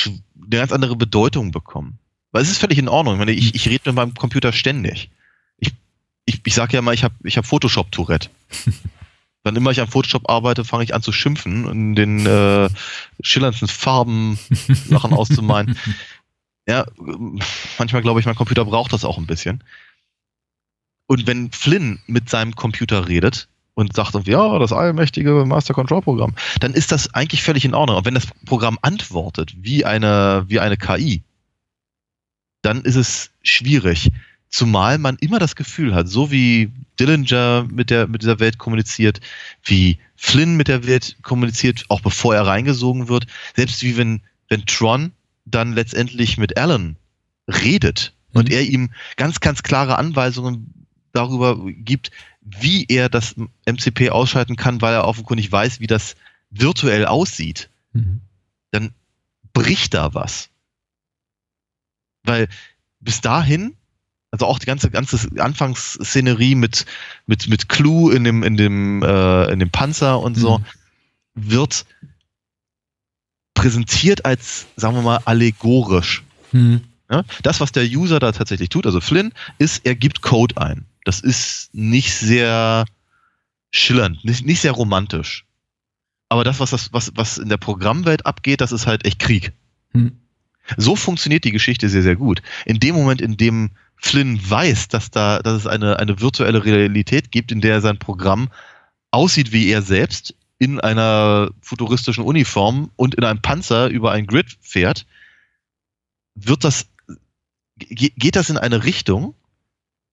eine 0.05 0.49
ganz 0.49 0.71
andere 0.71 0.95
Bedeutung 0.95 1.51
bekommen. 1.51 1.99
Weil 2.32 2.43
es 2.43 2.49
ist 2.49 2.60
völlig 2.60 2.77
in 2.77 2.88
Ordnung. 2.88 3.15
Ich 3.15 3.19
meine, 3.19 3.32
ich, 3.32 3.55
ich 3.55 3.67
rede 3.67 3.89
mit 3.89 3.95
meinem 3.95 4.13
Computer 4.13 4.51
ständig. 4.51 5.10
Ich, 5.58 5.73
ich, 6.25 6.41
ich 6.45 6.53
sage 6.53 6.75
ja 6.75 6.82
mal, 6.82 6.93
ich 6.93 7.03
habe 7.03 7.15
ich 7.23 7.38
hab 7.38 7.45
Photoshop-Tourette. 7.45 8.29
Wann 9.43 9.55
immer 9.55 9.71
ich 9.71 9.79
an 9.79 9.88
Photoshop 9.88 10.29
arbeite, 10.29 10.65
fange 10.65 10.84
ich 10.84 10.93
an 10.93 11.01
zu 11.01 11.13
schimpfen 11.13 11.65
und 11.65 11.95
den 11.95 12.25
äh, 12.25 12.69
schillerndsten 13.21 13.69
Farben 13.69 14.38
Sachen 14.89 15.13
auszumalen. 15.13 15.77
Ja, 16.69 16.86
manchmal 17.79 18.03
glaube 18.03 18.19
ich, 18.19 18.27
mein 18.27 18.36
Computer 18.36 18.63
braucht 18.63 18.93
das 18.93 19.03
auch 19.03 19.17
ein 19.17 19.25
bisschen. 19.25 19.63
Und 21.08 21.25
wenn 21.25 21.51
Flynn 21.51 21.97
mit 22.05 22.29
seinem 22.29 22.55
Computer 22.55 23.08
redet 23.08 23.47
und 23.73 23.95
sagt, 23.95 24.27
ja, 24.27 24.60
das 24.60 24.71
allmächtige 24.71 25.45
Master 25.47 25.73
Control 25.73 26.03
Programm, 26.03 26.36
dann 26.60 26.75
ist 26.75 26.91
das 26.91 27.12
eigentlich 27.15 27.41
völlig 27.41 27.65
in 27.65 27.73
Ordnung. 27.73 27.97
Und 27.97 28.05
wenn 28.05 28.13
das 28.13 28.27
Programm 28.45 28.77
antwortet 28.84 29.55
wie 29.58 29.84
eine, 29.84 30.45
wie 30.47 30.60
eine 30.60 30.77
KI, 30.77 31.23
dann 32.62 32.84
ist 32.84 32.97
es 32.97 33.32
schwierig. 33.41 34.12
Zumal 34.49 34.99
man 34.99 35.17
immer 35.21 35.39
das 35.39 35.55
Gefühl 35.55 35.95
hat, 35.95 36.08
so 36.08 36.29
wie 36.29 36.71
Dillinger 36.99 37.65
mit, 37.71 37.89
der, 37.89 38.05
mit 38.08 38.21
dieser 38.21 38.39
Welt 38.39 38.60
kommuniziert, 38.60 39.21
wie 39.63 39.97
Flynn 40.15 40.55
mit 40.55 40.67
der 40.67 40.86
Welt 40.86 41.17
kommuniziert, 41.23 41.86
auch 41.89 42.01
bevor 42.01 42.36
er 42.36 42.45
reingesogen 42.45 43.08
wird, 43.08 43.25
selbst 43.55 43.82
wie 43.82 43.97
wenn, 43.97 44.21
wenn 44.49 44.67
Tron 44.67 45.13
dann 45.52 45.74
letztendlich 45.74 46.38
mit 46.38 46.58
Alan 46.58 46.96
redet 47.48 48.14
und 48.34 48.50
Mhm. 48.50 48.54
er 48.54 48.62
ihm 48.64 48.92
ganz, 49.18 49.40
ganz 49.40 49.64
klare 49.64 49.98
Anweisungen 49.98 50.88
darüber 51.12 51.58
gibt, 51.72 52.12
wie 52.42 52.86
er 52.88 53.10
das 53.10 53.36
MCP 53.66 54.12
ausschalten 54.12 54.56
kann, 54.56 54.82
weil 54.82 54.94
er 54.94 55.06
offenkundig 55.08 55.52
weiß, 55.52 55.80
wie 55.80 55.88
das 55.88 56.16
virtuell 56.52 57.06
aussieht 57.06 57.70
Mhm. 57.94 58.22
dann 58.72 58.94
bricht 59.54 59.94
da 59.96 60.14
was. 60.14 60.50
Weil 62.24 62.48
bis 63.00 63.22
dahin, 63.22 63.76
also 64.32 64.46
auch 64.46 64.60
die 64.60 64.66
ganze, 64.68 64.92
ganze 64.92 65.18
Anfangsszenerie 65.42 66.56
mit, 66.56 66.86
mit, 67.26 67.48
mit 67.48 67.70
Clue 67.70 68.14
in 68.14 68.24
dem, 68.24 68.44
in 68.44 68.58
dem, 68.58 69.02
äh, 69.02 69.52
in 69.52 69.60
dem 69.60 69.72
Panzer 69.72 70.20
und 70.20 70.36
so, 70.36 70.60
Mhm. 70.60 70.66
wird 71.36 71.86
präsentiert 73.60 74.26
als, 74.26 74.67
sagen 74.78 74.95
wir 74.95 75.02
mal, 75.02 75.19
allegorisch. 75.26 76.24
Mhm. 76.52 76.82
Ja? 77.12 77.24
Das, 77.43 77.60
was 77.60 77.72
der 77.72 77.84
User 77.84 78.19
da 78.19 78.32
tatsächlich 78.32 78.69
tut, 78.69 78.86
also 78.86 79.02
Flynn, 79.02 79.34
ist, 79.58 79.86
er 79.86 79.95
gibt 79.95 80.22
Code 80.22 80.58
ein. 80.58 80.86
Das 81.04 81.19
ist 81.19 81.69
nicht 81.74 82.13
sehr 82.13 82.86
schillernd, 83.72 84.24
nicht, 84.24 84.45
nicht 84.45 84.62
sehr 84.62 84.72
romantisch. 84.72 85.45
Aber 86.30 86.43
das, 86.43 86.60
was, 86.60 86.69
das 86.69 86.93
was, 86.93 87.12
was 87.15 87.38
in 87.38 87.50
der 87.50 87.58
Programmwelt 87.58 88.26
abgeht, 88.26 88.62
das 88.62 88.72
ist 88.72 88.88
halt 88.88 89.06
echt 89.06 89.19
Krieg. 89.19 89.52
Mhm. 89.93 90.13
So 90.78 90.95
funktioniert 90.95 91.43
die 91.43 91.52
Geschichte 91.52 91.89
sehr, 91.89 92.04
sehr 92.04 92.15
gut. 92.15 92.41
In 92.65 92.80
dem 92.80 92.95
Moment, 92.95 93.22
in 93.22 93.36
dem 93.36 93.72
Flynn 93.98 94.39
weiß, 94.48 94.88
dass 94.88 95.12
da, 95.12 95.39
dass 95.39 95.56
es 95.56 95.67
eine, 95.67 96.00
eine 96.00 96.22
virtuelle 96.22 96.63
Realität 96.63 97.32
gibt, 97.32 97.52
in 97.52 97.60
der 97.60 97.82
sein 97.82 97.98
Programm 97.98 98.50
aussieht 99.12 99.52
wie 99.52 99.69
er 99.69 99.82
selbst, 99.82 100.36
in 100.60 100.80
einer 100.80 101.50
futuristischen 101.62 102.24
Uniform 102.24 102.91
und 102.98 103.15
in 103.15 103.24
einem 103.24 103.41
Panzer 103.41 103.88
über 103.88 104.12
ein 104.12 104.28
Grid 104.28 104.58
fährt, 104.62 105.06
wird 106.36 106.63
das, 106.63 106.88
ge- 107.78 108.12
geht 108.15 108.36
das 108.36 108.50
in 108.50 108.58
eine 108.58 108.84
Richtung, 108.84 109.34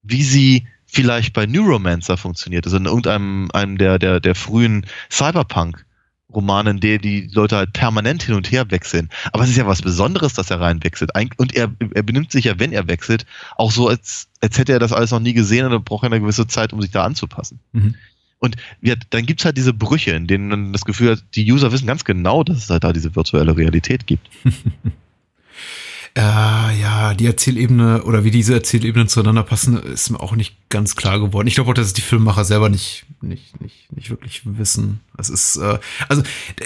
wie 0.02 0.22
sie 0.22 0.66
vielleicht 0.86 1.32
bei 1.32 1.46
Neuromancer 1.46 2.16
funktioniert, 2.16 2.64
also 2.64 2.76
in 2.76 2.86
irgendeinem 2.86 3.50
einem 3.52 3.76
der, 3.76 3.98
der, 3.98 4.20
der 4.20 4.36
frühen 4.36 4.86
Cyberpunk-Romane, 5.10 6.70
in 6.70 6.80
der 6.80 6.98
die 6.98 7.28
Leute 7.32 7.56
halt 7.56 7.72
permanent 7.72 8.22
hin 8.22 8.36
und 8.36 8.50
her 8.52 8.70
wechseln. 8.70 9.10
Aber 9.32 9.42
es 9.42 9.50
ist 9.50 9.56
ja 9.56 9.66
was 9.66 9.82
Besonderes, 9.82 10.34
dass 10.34 10.50
er 10.50 10.60
reinwechselt. 10.60 11.10
Und 11.38 11.56
er, 11.56 11.74
er 11.92 12.02
benimmt 12.04 12.30
sich 12.30 12.44
ja, 12.44 12.60
wenn 12.60 12.70
er 12.70 12.86
wechselt, 12.86 13.26
auch 13.56 13.72
so, 13.72 13.88
als, 13.88 14.28
als 14.40 14.58
hätte 14.58 14.72
er 14.72 14.78
das 14.78 14.92
alles 14.92 15.10
noch 15.10 15.18
nie 15.18 15.34
gesehen 15.34 15.66
und 15.66 15.72
er 15.72 15.80
braucht 15.80 16.04
eine 16.04 16.20
gewisse 16.20 16.46
Zeit, 16.46 16.72
um 16.72 16.80
sich 16.80 16.92
da 16.92 17.04
anzupassen. 17.04 17.58
Mhm. 17.72 17.96
Und 18.38 18.56
ja, 18.82 18.94
dann 19.10 19.24
gibt's 19.24 19.44
halt 19.44 19.56
diese 19.56 19.72
Brüche, 19.72 20.12
in 20.12 20.26
denen 20.26 20.48
man 20.48 20.72
das 20.72 20.84
Gefühl 20.84 21.12
hat, 21.12 21.24
die 21.34 21.50
User 21.50 21.72
wissen 21.72 21.86
ganz 21.86 22.04
genau, 22.04 22.44
dass 22.44 22.58
es 22.58 22.70
halt 22.70 22.84
da 22.84 22.92
diese 22.92 23.16
virtuelle 23.16 23.56
Realität 23.56 24.06
gibt. 24.06 24.28
Äh, 26.16 26.80
ja, 26.80 27.12
die 27.12 27.26
Erzählebene 27.26 28.02
oder 28.04 28.24
wie 28.24 28.30
diese 28.30 28.54
Erzählebenen 28.54 29.06
zueinander 29.06 29.42
passen, 29.42 29.76
ist 29.76 30.08
mir 30.08 30.18
auch 30.18 30.34
nicht 30.34 30.56
ganz 30.70 30.96
klar 30.96 31.20
geworden. 31.20 31.46
Ich 31.46 31.56
glaube 31.56 31.68
auch, 31.68 31.74
dass 31.74 31.88
es 31.88 31.92
die 31.92 32.00
Filmemacher 32.00 32.46
selber 32.46 32.70
nicht, 32.70 33.04
nicht, 33.20 33.60
nicht, 33.60 33.92
nicht 33.92 34.08
wirklich 34.08 34.40
wissen. 34.46 35.00
Das 35.14 35.28
ist, 35.28 35.56
äh, 35.56 35.78
also, 36.08 36.22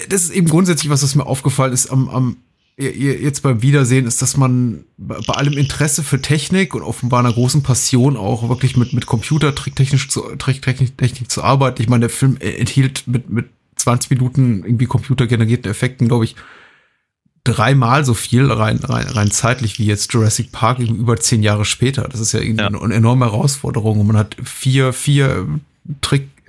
das 0.07 0.23
ist 0.23 0.29
eben 0.29 0.47
grundsätzlich 0.47 0.89
was, 0.89 1.03
was 1.03 1.15
mir 1.15 1.25
aufgefallen 1.25 1.73
ist 1.73 1.89
am, 1.89 2.07
am 2.07 2.37
jetzt 2.77 3.41
beim 3.43 3.61
Wiedersehen, 3.61 4.07
ist, 4.07 4.21
dass 4.21 4.37
man 4.37 4.85
bei 4.97 5.33
allem 5.33 5.53
Interesse 5.53 6.03
für 6.03 6.21
Technik 6.21 6.73
und 6.73 6.81
offenbar 6.83 7.19
einer 7.19 7.33
großen 7.33 7.63
Passion 7.63 8.17
auch 8.17 8.47
wirklich 8.49 8.77
mit, 8.77 8.93
mit 8.93 9.05
Computertricktechnik 9.05 10.09
zu, 10.09 10.21
Tricktechnik 10.37 10.97
Technik 10.97 11.29
zu 11.29 11.43
arbeiten. 11.43 11.81
Ich 11.81 11.89
meine, 11.89 12.01
der 12.01 12.09
Film 12.09 12.37
enthielt 12.39 13.03
mit, 13.07 13.29
mit 13.29 13.49
20 13.75 14.09
Minuten 14.11 14.63
irgendwie 14.63 14.85
computergenerierten 14.85 15.69
Effekten, 15.69 16.07
glaube 16.07 16.25
ich, 16.25 16.35
dreimal 17.43 18.05
so 18.05 18.13
viel 18.13 18.51
rein, 18.51 18.77
rein, 18.77 19.07
rein 19.07 19.31
zeitlich 19.31 19.79
wie 19.79 19.85
jetzt 19.85 20.13
Jurassic 20.13 20.51
Park 20.51 20.79
über 20.79 21.17
zehn 21.19 21.41
Jahre 21.41 21.65
später. 21.65 22.07
Das 22.07 22.19
ist 22.19 22.31
ja, 22.33 22.41
Ja. 22.41 22.67
eine 22.67 22.93
enorme 22.93 23.25
Herausforderung 23.25 23.99
und 23.99 24.07
man 24.07 24.17
hat 24.17 24.35
vier, 24.43 24.93
vier 24.93 25.47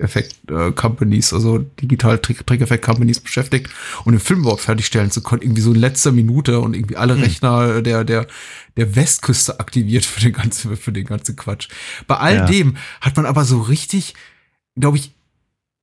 Trick-Effekt-Companies, 0.07 1.33
also 1.33 1.59
digital 1.59 2.19
Trick-Effekt-Companies 2.19 3.19
beschäftigt 3.19 3.69
und 4.05 4.13
den 4.13 4.19
Film 4.19 4.41
überhaupt 4.41 4.61
fertigstellen 4.61 5.11
zu 5.11 5.21
können, 5.23 5.41
irgendwie 5.41 5.61
so 5.61 5.73
in 5.73 5.79
letzter 5.79 6.11
Minute 6.11 6.59
und 6.59 6.75
irgendwie 6.75 6.97
alle 6.97 7.17
Rechner 7.17 7.81
der, 7.81 8.03
der, 8.03 8.27
der 8.77 8.95
Westküste 8.95 9.59
aktiviert 9.59 10.05
für 10.05 10.21
den 10.21 10.33
ganzen, 10.33 10.75
für 10.77 10.91
den 10.91 11.05
ganzen 11.05 11.35
Quatsch. 11.35 11.69
Bei 12.07 12.17
all 12.17 12.35
Ja. 12.35 12.45
dem 12.45 12.77
hat 13.01 13.15
man 13.15 13.25
aber 13.25 13.45
so 13.45 13.61
richtig, 13.61 14.13
glaube 14.77 14.97
ich, 14.97 15.11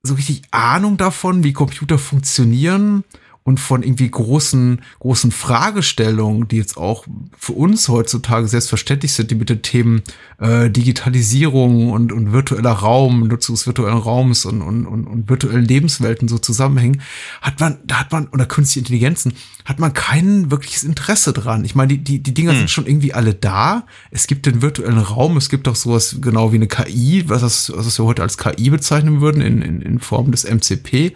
so 0.02 0.14
richtig 0.14 0.42
Ahnung 0.50 0.96
davon, 0.96 1.44
wie 1.44 1.52
Computer 1.52 1.98
funktionieren 1.98 3.04
und 3.42 3.58
von 3.58 3.82
irgendwie 3.82 4.10
großen, 4.10 4.82
großen 4.98 5.30
Fragestellungen, 5.30 6.46
die 6.48 6.56
jetzt 6.56 6.76
auch 6.76 7.06
für 7.36 7.54
uns 7.54 7.88
heutzutage 7.88 8.46
selbstverständlich 8.46 9.14
sind, 9.14 9.30
die 9.30 9.34
mit 9.34 9.48
den 9.48 9.62
Themen 9.62 10.02
äh, 10.38 10.68
Digitalisierung 10.70 11.90
und, 11.90 12.12
und 12.12 12.32
virtueller 12.32 12.72
Raum, 12.72 13.26
Nutzung 13.28 13.54
des 13.54 13.66
virtuellen 13.66 13.96
Raums 13.96 14.44
und, 14.44 14.60
und, 14.60 14.86
und, 14.86 15.06
und 15.06 15.28
virtuellen 15.30 15.64
Lebenswelten 15.64 16.28
so 16.28 16.38
zusammenhängen, 16.38 17.00
hat 17.40 17.60
man, 17.60 17.78
da 17.84 18.00
hat 18.00 18.12
man, 18.12 18.28
oder 18.28 18.44
künstliche 18.44 18.80
Intelligenzen, 18.80 19.32
hat 19.64 19.78
man 19.78 19.94
kein 19.94 20.50
wirkliches 20.50 20.84
Interesse 20.84 21.32
dran. 21.32 21.64
Ich 21.64 21.74
meine, 21.74 21.94
die, 21.94 22.04
die, 22.04 22.22
die 22.22 22.34
Dinger 22.34 22.52
Hm. 22.52 22.58
sind 22.58 22.70
schon 22.70 22.86
irgendwie 22.86 23.14
alle 23.14 23.34
da. 23.34 23.86
Es 24.10 24.26
gibt 24.26 24.44
den 24.46 24.60
virtuellen 24.60 24.98
Raum, 24.98 25.36
es 25.36 25.48
gibt 25.48 25.66
auch 25.66 25.76
sowas 25.76 26.16
genau 26.20 26.52
wie 26.52 26.56
eine 26.56 26.68
KI, 26.68 27.24
was, 27.26 27.40
das, 27.40 27.72
was 27.74 27.98
wir 27.98 28.04
heute 28.04 28.22
als 28.22 28.36
KI 28.36 28.68
bezeichnen 28.70 29.20
würden, 29.20 29.40
in, 29.40 29.62
in, 29.62 29.80
in 29.80 29.98
Form 29.98 30.30
des 30.30 30.44
MCP. 30.44 31.14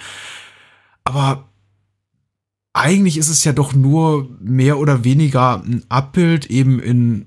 Aber 1.05 1.49
eigentlich 2.75 3.17
ist 3.17 3.29
es 3.29 3.45
ja 3.45 3.53
doch 3.53 3.73
nur 3.73 4.29
mehr 4.41 4.79
oder 4.79 5.05
weniger 5.05 5.63
ein 5.63 5.85
Abbild 5.89 6.47
eben 6.47 6.81
in 6.81 7.27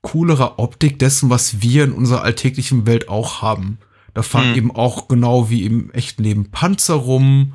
coolerer 0.00 0.58
Optik 0.58 0.98
dessen, 1.00 1.28
was 1.28 1.60
wir 1.60 1.84
in 1.84 1.92
unserer 1.92 2.22
alltäglichen 2.22 2.86
Welt 2.86 3.08
auch 3.08 3.42
haben. 3.42 3.78
Da 4.14 4.22
fahren 4.22 4.50
Hm. 4.50 4.56
eben 4.56 4.70
auch 4.70 5.08
genau 5.08 5.50
wie 5.50 5.64
im 5.64 5.90
echten 5.90 6.22
Leben 6.22 6.50
Panzer 6.50 6.94
rum 6.94 7.54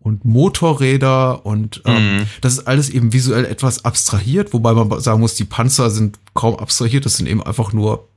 und 0.00 0.24
Motorräder 0.24 1.46
und 1.46 1.82
ähm, 1.86 2.16
Mhm. 2.16 2.22
das 2.40 2.54
ist 2.54 2.66
alles 2.66 2.90
eben 2.90 3.12
visuell 3.12 3.44
etwas 3.44 3.84
abstrahiert, 3.84 4.52
wobei 4.52 4.74
man 4.74 5.00
sagen 5.00 5.20
muss, 5.20 5.36
die 5.36 5.44
Panzer 5.44 5.90
sind 5.90 6.18
kaum 6.34 6.56
abstrahiert, 6.56 7.06
das 7.06 7.16
sind 7.18 7.28
eben 7.28 7.42
einfach 7.42 7.72
nur 7.72 8.08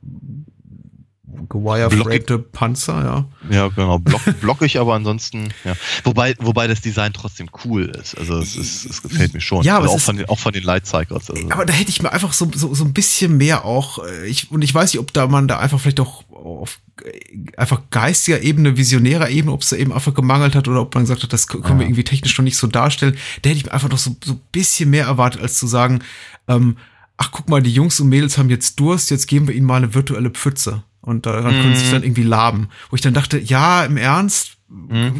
gewireframte 1.49 2.39
Panzer, 2.39 3.27
ja. 3.49 3.55
Ja, 3.55 3.67
genau. 3.69 3.99
Block, 3.99 4.21
blockig, 4.41 4.79
aber 4.79 4.93
ansonsten, 4.93 5.53
ja. 5.63 5.73
Wobei, 6.03 6.35
wobei 6.39 6.67
das 6.67 6.81
Design 6.81 7.13
trotzdem 7.13 7.49
cool 7.63 7.85
ist. 7.85 8.17
Also 8.17 8.37
es, 8.37 8.55
ist, 8.55 8.85
es 8.85 9.01
gefällt 9.01 9.33
mir 9.33 9.41
schon. 9.41 9.63
Ja, 9.63 9.77
aber 9.77 9.85
also 9.85 9.95
auch, 9.95 10.01
von 10.01 10.17
den, 10.17 10.29
auch 10.29 10.39
von 10.39 10.53
den 10.53 10.63
Light 10.63 10.85
Cycles. 10.85 11.29
Also. 11.29 11.49
Aber 11.49 11.65
da 11.65 11.73
hätte 11.73 11.89
ich 11.89 12.01
mir 12.01 12.11
einfach 12.11 12.33
so, 12.33 12.49
so, 12.53 12.73
so 12.73 12.83
ein 12.83 12.93
bisschen 12.93 13.37
mehr 13.37 13.65
auch, 13.65 14.03
äh, 14.03 14.27
ich, 14.27 14.51
und 14.51 14.61
ich 14.61 14.73
weiß 14.73 14.93
nicht, 14.93 14.99
ob 14.99 15.13
da 15.13 15.27
man 15.27 15.47
da 15.47 15.59
einfach 15.59 15.79
vielleicht 15.79 15.99
auch 15.99 16.23
auf 16.31 16.79
äh, 17.03 17.57
einfach 17.57 17.81
geistiger 17.89 18.41
Ebene, 18.41 18.77
visionärer 18.77 19.29
Ebene, 19.29 19.53
ob 19.53 19.61
es 19.61 19.69
da 19.69 19.75
eben 19.75 19.93
einfach 19.93 20.13
gemangelt 20.13 20.55
hat 20.55 20.67
oder 20.67 20.81
ob 20.81 20.93
man 20.95 21.03
gesagt 21.03 21.23
hat, 21.23 21.33
das 21.33 21.47
können 21.47 21.79
wir 21.79 21.85
irgendwie 21.85 22.03
technisch 22.03 22.37
noch 22.37 22.43
nicht 22.43 22.57
so 22.57 22.67
darstellen. 22.67 23.17
Da 23.41 23.49
hätte 23.49 23.59
ich 23.59 23.65
mir 23.65 23.73
einfach 23.73 23.89
noch 23.89 23.97
so, 23.97 24.15
so 24.23 24.33
ein 24.33 24.41
bisschen 24.51 24.89
mehr 24.89 25.05
erwartet, 25.05 25.41
als 25.41 25.57
zu 25.57 25.67
sagen, 25.67 26.01
ähm, 26.47 26.77
ach 27.17 27.31
guck 27.31 27.49
mal, 27.49 27.61
die 27.61 27.73
Jungs 27.73 27.99
und 27.99 28.09
Mädels 28.09 28.37
haben 28.37 28.49
jetzt 28.49 28.79
Durst, 28.79 29.11
jetzt 29.11 29.27
geben 29.27 29.47
wir 29.47 29.55
ihnen 29.55 29.65
mal 29.65 29.77
eine 29.77 29.93
virtuelle 29.93 30.29
Pfütze. 30.29 30.83
Und 31.05 31.25
daran 31.25 31.53
können 31.53 31.75
sie 31.75 31.81
sich 31.81 31.91
dann 31.91 32.03
irgendwie 32.03 32.23
laben. 32.23 32.69
Wo 32.89 32.95
ich 32.95 33.01
dann 33.01 33.13
dachte, 33.13 33.37
ja, 33.37 33.85
im 33.85 33.97
Ernst, 33.97 34.57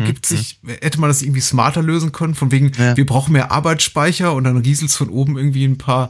gibt 0.05 0.25
sich, 0.25 0.59
hätte 0.81 0.99
man 0.99 1.09
das 1.09 1.21
irgendwie 1.21 1.41
smarter 1.41 1.83
lösen 1.83 2.11
können, 2.11 2.33
von 2.33 2.51
wegen, 2.51 2.71
Ja. 2.77 2.97
wir 2.97 3.05
brauchen 3.05 3.33
mehr 3.33 3.51
Arbeitsspeicher 3.51 4.33
und 4.33 4.43
dann 4.43 4.57
rieselt's 4.57 4.95
von 4.95 5.09
oben 5.09 5.37
irgendwie 5.37 5.65
ein 5.65 5.77
paar, 5.77 6.09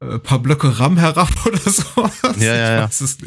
äh, 0.00 0.18
paar 0.18 0.40
Blöcke 0.40 0.78
RAM 0.78 0.98
herab 0.98 1.30
oder 1.46 1.58
so. 1.58 1.84
Ja, 2.40 2.54
ja, 2.54 2.74
ja. 2.76 2.88
Ich 2.90 3.00
es. 3.00 3.18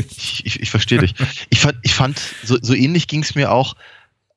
Ich, 0.45 0.60
ich, 0.62 0.69
verstehe 0.69 0.99
dich. 0.99 1.15
Ich 1.49 1.62
fand, 1.62 1.77
ich 1.81 1.93
fand 1.93 2.21
so, 2.43 2.57
so 2.62 2.73
ähnlich 2.73 3.07
ging 3.07 3.23
es 3.23 3.34
mir 3.36 3.51
auch 3.51 3.75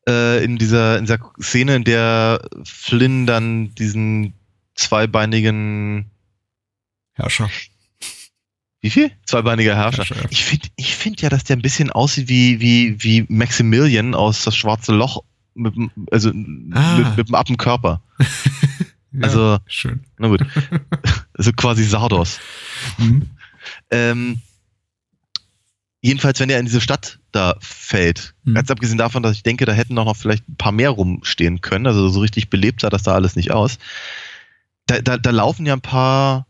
äh, 0.09 0.45
in, 0.45 0.59
dieser, 0.59 0.99
in 0.99 1.07
dieser 1.07 1.19
Szene, 1.43 1.77
in 1.77 1.85
der 1.85 2.49
Flynn 2.65 3.27
dann 3.27 3.75
diesen 3.75 4.35
zweibeinigen, 4.77 6.11
Herrscher. 7.15 7.51
Wie 8.85 8.91
viel? 8.91 9.11
Zweibeiniger 9.25 9.75
Herrscher. 9.75 10.05
Herrscher, 10.05 10.17
ja. 10.23 10.29
Ich 10.31 10.45
finde 10.45 10.69
ich 10.77 10.95
find 10.95 11.23
ja, 11.23 11.31
dass 11.31 11.45
der 11.45 11.57
ein 11.57 11.63
bisschen 11.63 11.91
aussieht 11.91 12.29
wie, 12.29 12.61
wie, 12.61 13.03
wie 13.03 13.25
Maximilian 13.29 14.15
aus 14.15 14.45
das 14.45 14.55
schwarze 14.55 14.93
Loch, 14.93 15.25
mit, 15.55 15.75
dem- 15.75 15.91
also 16.11 16.31
Ah. 16.73 16.99
mit, 16.99 17.17
mit 17.17 17.29
dem 17.29 17.35
Appenkörper. 17.35 18.03
Ja, 19.17 19.23
Also- 19.29 19.59
schön. 19.67 20.01
Na 20.19 20.27
gut. 20.27 20.45
also 21.39 21.53
quasi 21.53 21.85
Sardos. 21.85 22.41
Mhm. 22.99 23.31
Ähm, 23.93 24.41
jedenfalls, 26.01 26.41
wenn 26.41 26.51
er 26.51 26.59
in 26.59 26.67
diese 26.67 26.81
Stadt 26.81 27.21
da 27.31 27.55
fällt, 27.61 28.35
Mhm. 28.45 28.55
ganz 28.55 28.71
abgesehen 28.73 28.99
davon, 28.99 29.23
dass 29.23 29.37
ich 29.37 29.45
denke, 29.45 29.67
da 29.67 29.73
hätten 29.73 29.97
auch 29.99 30.05
noch 30.05 30.17
vielleicht 30.17 30.49
ein 30.49 30.57
paar 30.57 30.73
mehr 30.73 30.91
rumstehen 30.91 31.61
können, 31.61 31.87
also 31.87 32.09
so 32.09 32.19
richtig 32.21 32.51
belebt 32.51 32.81
sah 32.81 32.91
das 32.91 33.05
da 33.05 33.15
alles 33.15 33.37
nicht 33.37 33.53
aus. 33.53 33.79
Da, 34.87 35.01
da, 35.01 35.17
da 35.17 35.31
laufen 35.31 35.65
ja 35.65 35.75
ein 35.75 35.81
paar 35.81 36.47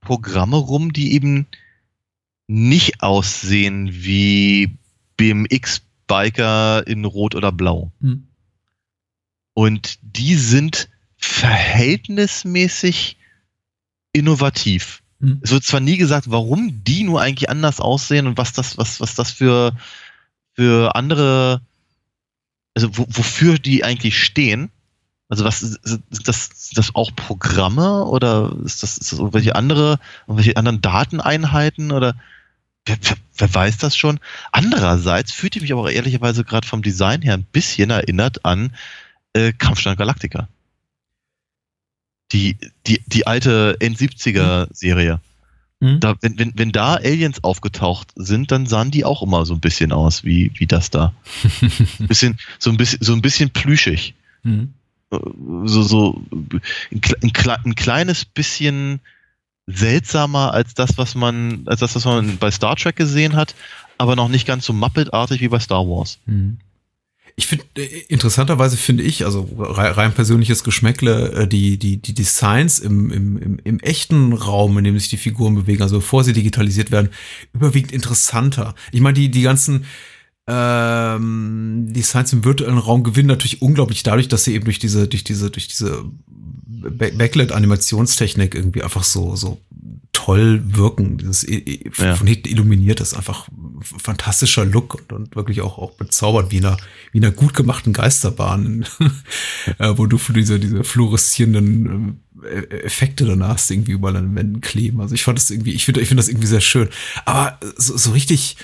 Programme 0.00 0.56
rum, 0.56 0.92
die 0.94 1.12
eben 1.12 1.46
nicht 2.46 3.02
aussehen 3.02 3.88
wie 3.90 4.78
BMX-Biker 5.16 6.86
in 6.86 7.04
Rot 7.04 7.34
oder 7.34 7.52
Blau. 7.52 7.92
Mhm. 8.00 8.28
Und 9.54 9.98
die 10.02 10.34
sind 10.34 10.88
verhältnismäßig 11.16 13.16
innovativ. 14.12 15.02
Mhm. 15.18 15.40
Es 15.42 15.50
wird 15.50 15.64
zwar 15.64 15.80
nie 15.80 15.96
gesagt, 15.96 16.30
warum 16.30 16.84
die 16.84 17.04
nur 17.04 17.20
eigentlich 17.20 17.50
anders 17.50 17.80
aussehen 17.80 18.26
und 18.26 18.38
was 18.38 18.52
das, 18.52 18.78
was, 18.78 19.00
was 19.00 19.14
das 19.14 19.30
für, 19.30 19.76
für 20.52 20.94
andere, 20.94 21.60
also 22.74 22.96
wo, 22.96 23.06
wofür 23.08 23.58
die 23.58 23.84
eigentlich 23.84 24.22
stehen. 24.22 24.70
Also 25.28 25.44
was 25.44 25.58
sind 25.58 26.04
das, 26.24 26.50
sind 26.54 26.78
das 26.78 26.94
auch 26.94 27.10
Programme 27.16 28.04
oder 28.04 28.56
ist 28.64 28.84
das, 28.84 28.96
ist 28.96 29.10
das 29.10 29.18
irgendwelche 29.18 29.56
andere, 29.56 29.98
irgendwelche 30.28 30.56
anderen 30.56 30.80
Dateneinheiten 30.80 31.90
oder 31.90 32.14
wer, 32.86 32.96
wer, 33.02 33.16
wer 33.36 33.54
weiß 33.54 33.78
das 33.78 33.96
schon? 33.96 34.18
Andererseits 34.52 35.32
fühlt 35.32 35.56
ich 35.56 35.62
mich 35.62 35.72
aber 35.72 35.82
auch 35.82 35.90
ehrlicherweise 35.90 36.44
gerade 36.44 36.66
vom 36.66 36.82
Design 36.82 37.22
her 37.22 37.34
ein 37.34 37.44
bisschen 37.44 37.90
erinnert 37.90 38.44
an 38.44 38.74
äh, 39.34 39.52
Kampfstand 39.52 39.98
Galactica. 39.98 40.48
Die, 42.32 42.56
die, 42.86 43.00
die 43.06 43.26
alte 43.26 43.76
N70er-Serie. 43.80 45.20
Mhm. 45.80 46.00
Da, 46.00 46.16
wenn, 46.22 46.38
wenn, 46.38 46.52
wenn 46.56 46.72
da 46.72 46.94
Aliens 46.94 47.44
aufgetaucht 47.44 48.12
sind, 48.16 48.50
dann 48.50 48.66
sahen 48.66 48.90
die 48.90 49.04
auch 49.04 49.22
immer 49.22 49.44
so 49.46 49.54
ein 49.54 49.60
bisschen 49.60 49.92
aus 49.92 50.24
wie, 50.24 50.50
wie 50.54 50.66
das 50.66 50.90
da. 50.90 51.12
bisschen, 51.98 52.38
so, 52.58 52.70
ein 52.70 52.76
bisschen, 52.76 52.98
so 53.02 53.12
ein 53.12 53.22
bisschen 53.22 53.50
plüschig. 53.50 54.14
Mhm. 54.42 54.72
Äh, 55.10 55.18
So, 55.66 55.82
so 55.82 56.22
ein, 56.32 56.60
ein, 57.22 57.32
ein 57.64 57.74
kleines 57.74 58.24
bisschen 58.24 59.00
seltsamer 59.66 60.54
als 60.54 60.74
das, 60.74 60.96
was 60.96 61.14
man, 61.14 61.62
als 61.66 61.80
das, 61.80 61.94
was 61.96 62.04
man 62.04 62.38
bei 62.38 62.50
Star 62.50 62.76
Trek 62.76 62.96
gesehen 62.96 63.34
hat, 63.34 63.54
aber 63.98 64.16
noch 64.16 64.28
nicht 64.28 64.46
ganz 64.46 64.64
so 64.64 64.72
Muppet-artig 64.72 65.40
wie 65.40 65.48
bei 65.48 65.58
Star 65.58 65.86
Wars. 65.86 66.18
Mhm. 66.26 66.58
Ich 67.38 67.46
finde, 67.46 67.64
äh, 67.76 68.04
interessanterweise 68.08 68.78
finde 68.78 69.02
ich, 69.02 69.24
also 69.26 69.48
rein, 69.58 70.14
persönliches 70.14 70.64
Geschmäckle, 70.64 71.32
äh, 71.32 71.48
die, 71.48 71.78
die, 71.78 71.98
die 71.98 72.14
Designs 72.14 72.78
im, 72.78 73.10
im, 73.10 73.36
im, 73.36 73.58
im 73.62 73.80
echten 73.80 74.32
Raum, 74.32 74.78
in 74.78 74.84
dem 74.84 74.98
sich 74.98 75.10
die 75.10 75.18
Figuren 75.18 75.54
bewegen, 75.54 75.82
also 75.82 75.96
bevor 75.96 76.24
sie 76.24 76.32
digitalisiert 76.32 76.90
werden, 76.90 77.10
überwiegend 77.52 77.92
interessanter. 77.92 78.74
Ich 78.90 79.02
meine, 79.02 79.14
die, 79.14 79.30
die 79.30 79.42
ganzen 79.42 79.84
ähm, 80.48 81.86
Designs 81.90 82.32
im 82.32 82.44
virtuellen 82.44 82.78
Raum 82.78 83.02
gewinnen 83.02 83.28
natürlich 83.28 83.62
unglaublich 83.62 84.02
dadurch, 84.02 84.28
dass 84.28 84.44
sie 84.44 84.54
eben 84.54 84.64
durch 84.64 84.78
diese, 84.78 85.08
durch 85.08 85.24
diese, 85.24 85.50
durch 85.50 85.68
diese 85.68 86.04
Ba- 86.66 87.10
Backlit-Animationstechnik 87.16 88.54
irgendwie 88.54 88.82
einfach 88.82 89.04
so, 89.04 89.34
so 89.36 89.60
toll 90.12 90.62
wirken. 90.64 91.18
Dieses 91.18 91.46
Ja. 91.98 92.14
von 92.16 92.26
hinten 92.26 92.48
illuminiert 92.48 93.00
ist 93.00 93.14
einfach 93.14 93.48
ein 93.48 93.80
fantastischer 93.82 94.64
Look 94.64 94.94
und, 94.94 95.12
und 95.12 95.36
wirklich 95.36 95.60
auch, 95.62 95.78
auch 95.78 95.92
bezaubert 95.92 96.50
wie 96.52 96.58
in 96.58 96.64
einer, 96.66 96.76
wie 97.12 97.18
in 97.18 97.24
einer 97.24 97.34
gut 97.34 97.54
gemachten 97.54 97.92
Geisterbahn, 97.92 98.86
äh, 99.78 99.92
wo 99.96 100.06
du 100.06 100.16
für 100.18 100.32
diese, 100.32 100.58
diese 100.60 100.84
fluoreszierenden 100.84 102.20
äh, 102.42 102.76
Effekte 102.84 103.24
danach 103.26 103.58
irgendwie 103.68 103.92
überall 103.92 104.16
an 104.16 104.28
den 104.28 104.36
Wänden 104.36 104.60
kleben. 104.60 105.00
Also 105.00 105.14
ich 105.14 105.22
fand 105.24 105.38
das 105.38 105.50
irgendwie, 105.50 105.72
ich 105.72 105.84
finde, 105.84 106.00
ich 106.00 106.08
finde 106.08 106.20
das 106.22 106.28
irgendwie 106.28 106.46
sehr 106.48 106.60
schön. 106.60 106.88
Aber 107.24 107.58
so, 107.76 107.96
so 107.96 108.10
richtig 108.12 108.56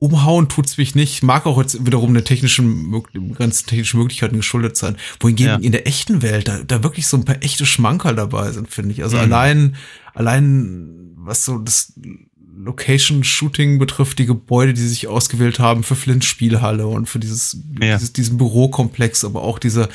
umhauen 0.00 0.48
tut's 0.48 0.78
mich 0.78 0.94
nicht. 0.94 1.22
Mag 1.22 1.46
auch 1.46 1.58
jetzt 1.60 1.84
wiederum 1.84 2.14
der 2.14 2.24
technischen, 2.24 3.02
ganzen 3.36 3.66
technischen 3.66 3.98
Möglichkeiten 3.98 4.36
geschuldet 4.36 4.76
sein. 4.76 4.96
Wohingegen 5.20 5.52
Ja. 5.52 5.56
in 5.58 5.72
der 5.72 5.86
echten 5.88 6.22
Welt 6.22 6.46
da, 6.48 6.62
da 6.62 6.82
wirklich 6.82 7.06
so 7.06 7.16
ein 7.16 7.24
paar 7.24 7.42
echte 7.42 7.66
Schmankerl 7.66 8.14
dabei 8.14 8.52
sind, 8.52 8.68
finde 8.70 8.92
ich. 8.92 9.02
Also 9.02 9.16
Mhm. 9.16 9.22
allein, 9.22 9.76
allein, 10.14 11.14
was 11.16 11.44
so 11.44 11.58
das 11.58 11.94
Location-Shooting 12.60 13.78
betrifft, 13.78 14.18
die 14.18 14.26
Gebäude, 14.26 14.74
die 14.74 14.80
sie 14.80 14.88
sich 14.88 15.06
ausgewählt 15.08 15.58
haben 15.58 15.82
für 15.82 15.96
Flint 15.96 16.24
Spielhalle 16.24 16.86
und 16.86 17.08
für 17.08 17.18
dieses, 17.18 17.56
Ja. 17.80 17.96
dieses 17.96 18.12
diesen 18.12 18.38
Bürokomplex, 18.38 19.24
aber 19.24 19.42
auch 19.42 19.58
diese, 19.58 19.88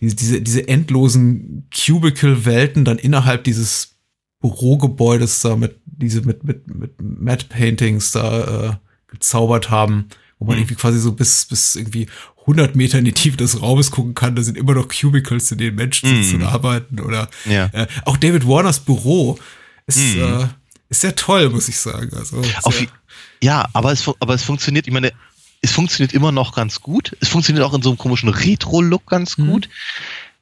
diese, 0.00 0.16
diese, 0.16 0.40
diese 0.42 0.68
endlosen 0.68 1.68
Cubicle-Welten 1.74 2.84
dann 2.84 2.98
innerhalb 2.98 3.44
dieses 3.44 3.96
Bürogebäudes 4.40 5.40
da 5.40 5.56
mit, 5.56 5.80
diese 5.86 6.22
mit, 6.22 6.44
mit, 6.44 6.66
mit 6.74 6.92
Matte 7.00 7.46
Paintings 7.48 8.10
da, 8.12 8.70
äh, 8.72 8.76
gezaubert 9.14 9.70
haben, 9.70 10.08
wo 10.38 10.44
man 10.46 10.56
Mhm. 10.56 10.62
irgendwie 10.62 10.74
quasi 10.76 10.98
so 11.00 11.12
bis, 11.12 11.46
bis 11.46 11.74
irgendwie 11.76 12.06
100 12.46 12.76
Meter 12.76 12.98
in 12.98 13.06
die 13.06 13.12
Tiefe 13.12 13.36
des 13.38 13.62
Raumes 13.62 13.90
gucken 13.90 14.14
kann. 14.14 14.36
Da 14.36 14.42
sind 14.42 14.58
immer 14.58 14.74
noch 14.74 14.88
Cubicles, 14.88 15.50
in 15.50 15.58
denen 15.58 15.76
Menschen 15.76 16.08
sitzen 16.08 16.38
Mhm. 16.38 16.42
und 16.42 16.48
arbeiten. 16.48 17.00
Oder 17.00 17.28
Ja. 17.46 17.66
äh, 17.72 17.86
auch 18.04 18.16
David 18.18 18.46
Warners 18.46 18.80
Büro 18.80 19.38
ist, 19.86 20.16
Mhm. 20.16 20.22
äh, 20.22 20.46
ist 20.90 21.00
sehr 21.00 21.16
toll, 21.16 21.48
muss 21.50 21.68
ich 21.68 21.78
sagen. 21.78 22.10
Also, 22.16 22.42
Auf, 22.62 22.84
ja, 23.42 23.66
aber 23.72 23.92
es, 23.92 24.06
aber 24.20 24.34
es 24.34 24.42
funktioniert, 24.42 24.86
ich 24.86 24.92
meine, 24.92 25.12
es 25.62 25.72
funktioniert 25.72 26.12
immer 26.12 26.32
noch 26.32 26.54
ganz 26.54 26.80
gut. 26.82 27.16
Es 27.20 27.28
funktioniert 27.28 27.64
auch 27.64 27.72
in 27.72 27.80
so 27.80 27.88
einem 27.90 27.96
komischen 27.98 28.28
Retro-Look 28.28 29.06
ganz 29.06 29.38
Mhm. 29.38 29.46
gut. 29.50 29.68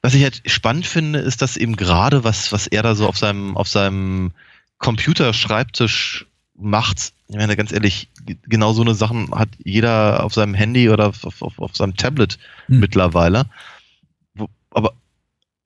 Was 0.01 0.13
ich 0.13 0.23
halt 0.23 0.41
spannend 0.45 0.85
finde, 0.85 1.19
ist, 1.19 1.41
dass 1.41 1.55
eben 1.55 1.77
gerade 1.77 2.25
was, 2.25 2.51
was 2.51 2.67
er 2.67 2.83
da 2.83 2.93
so 2.95 3.07
auf 3.07 3.17
seinem, 3.17 3.55
auf 3.55 3.69
seinem 3.69 4.31
Computerschreibtisch 4.79 6.25
macht, 6.55 7.13
ich 7.27 7.35
meine, 7.35 7.55
ganz 7.55 7.71
ehrlich, 7.71 8.09
genau 8.43 8.73
so 8.73 8.81
eine 8.81 8.95
Sachen 8.95 9.33
hat 9.33 9.49
jeder 9.63 10.23
auf 10.23 10.33
seinem 10.33 10.53
Handy 10.53 10.89
oder 10.89 11.07
auf, 11.07 11.25
auf, 11.25 11.59
auf 11.59 11.75
seinem 11.75 11.95
Tablet 11.95 12.37
Mhm. 12.67 12.79
mittlerweile. 12.79 13.45
Wo, 14.35 14.49
aber 14.71 14.93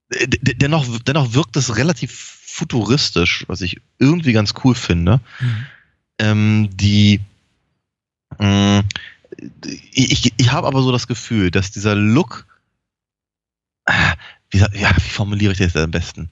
äh, 0.10 0.28
dennoch, 0.28 0.86
dennoch 1.00 1.34
wirkt 1.34 1.58
es 1.58 1.78
relativ 1.78 2.12
futuristisch, 2.46 3.46
was 3.48 3.62
ich 3.62 3.82
irgendwie 4.00 4.34
ganz 4.34 4.54
cool 4.64 4.76
finde 4.76 5.20
Mhm. 5.40 5.66
ähm, 6.20 6.70
die 6.74 7.22
mh, 8.40 8.84
ich, 9.92 10.12
ich, 10.12 10.34
ich 10.38 10.52
habe 10.52 10.68
aber 10.68 10.82
so 10.82 10.92
das 10.92 11.08
Gefühl, 11.08 11.52
dass 11.52 11.72
dieser 11.72 11.96
Look 11.96 12.46
ah, 13.86 14.14
wie, 14.50 14.60
ja, 14.60 14.96
wie 14.96 15.10
formuliere 15.10 15.52
ich 15.52 15.60
das 15.60 15.76
am 15.76 15.92
besten? 15.92 16.30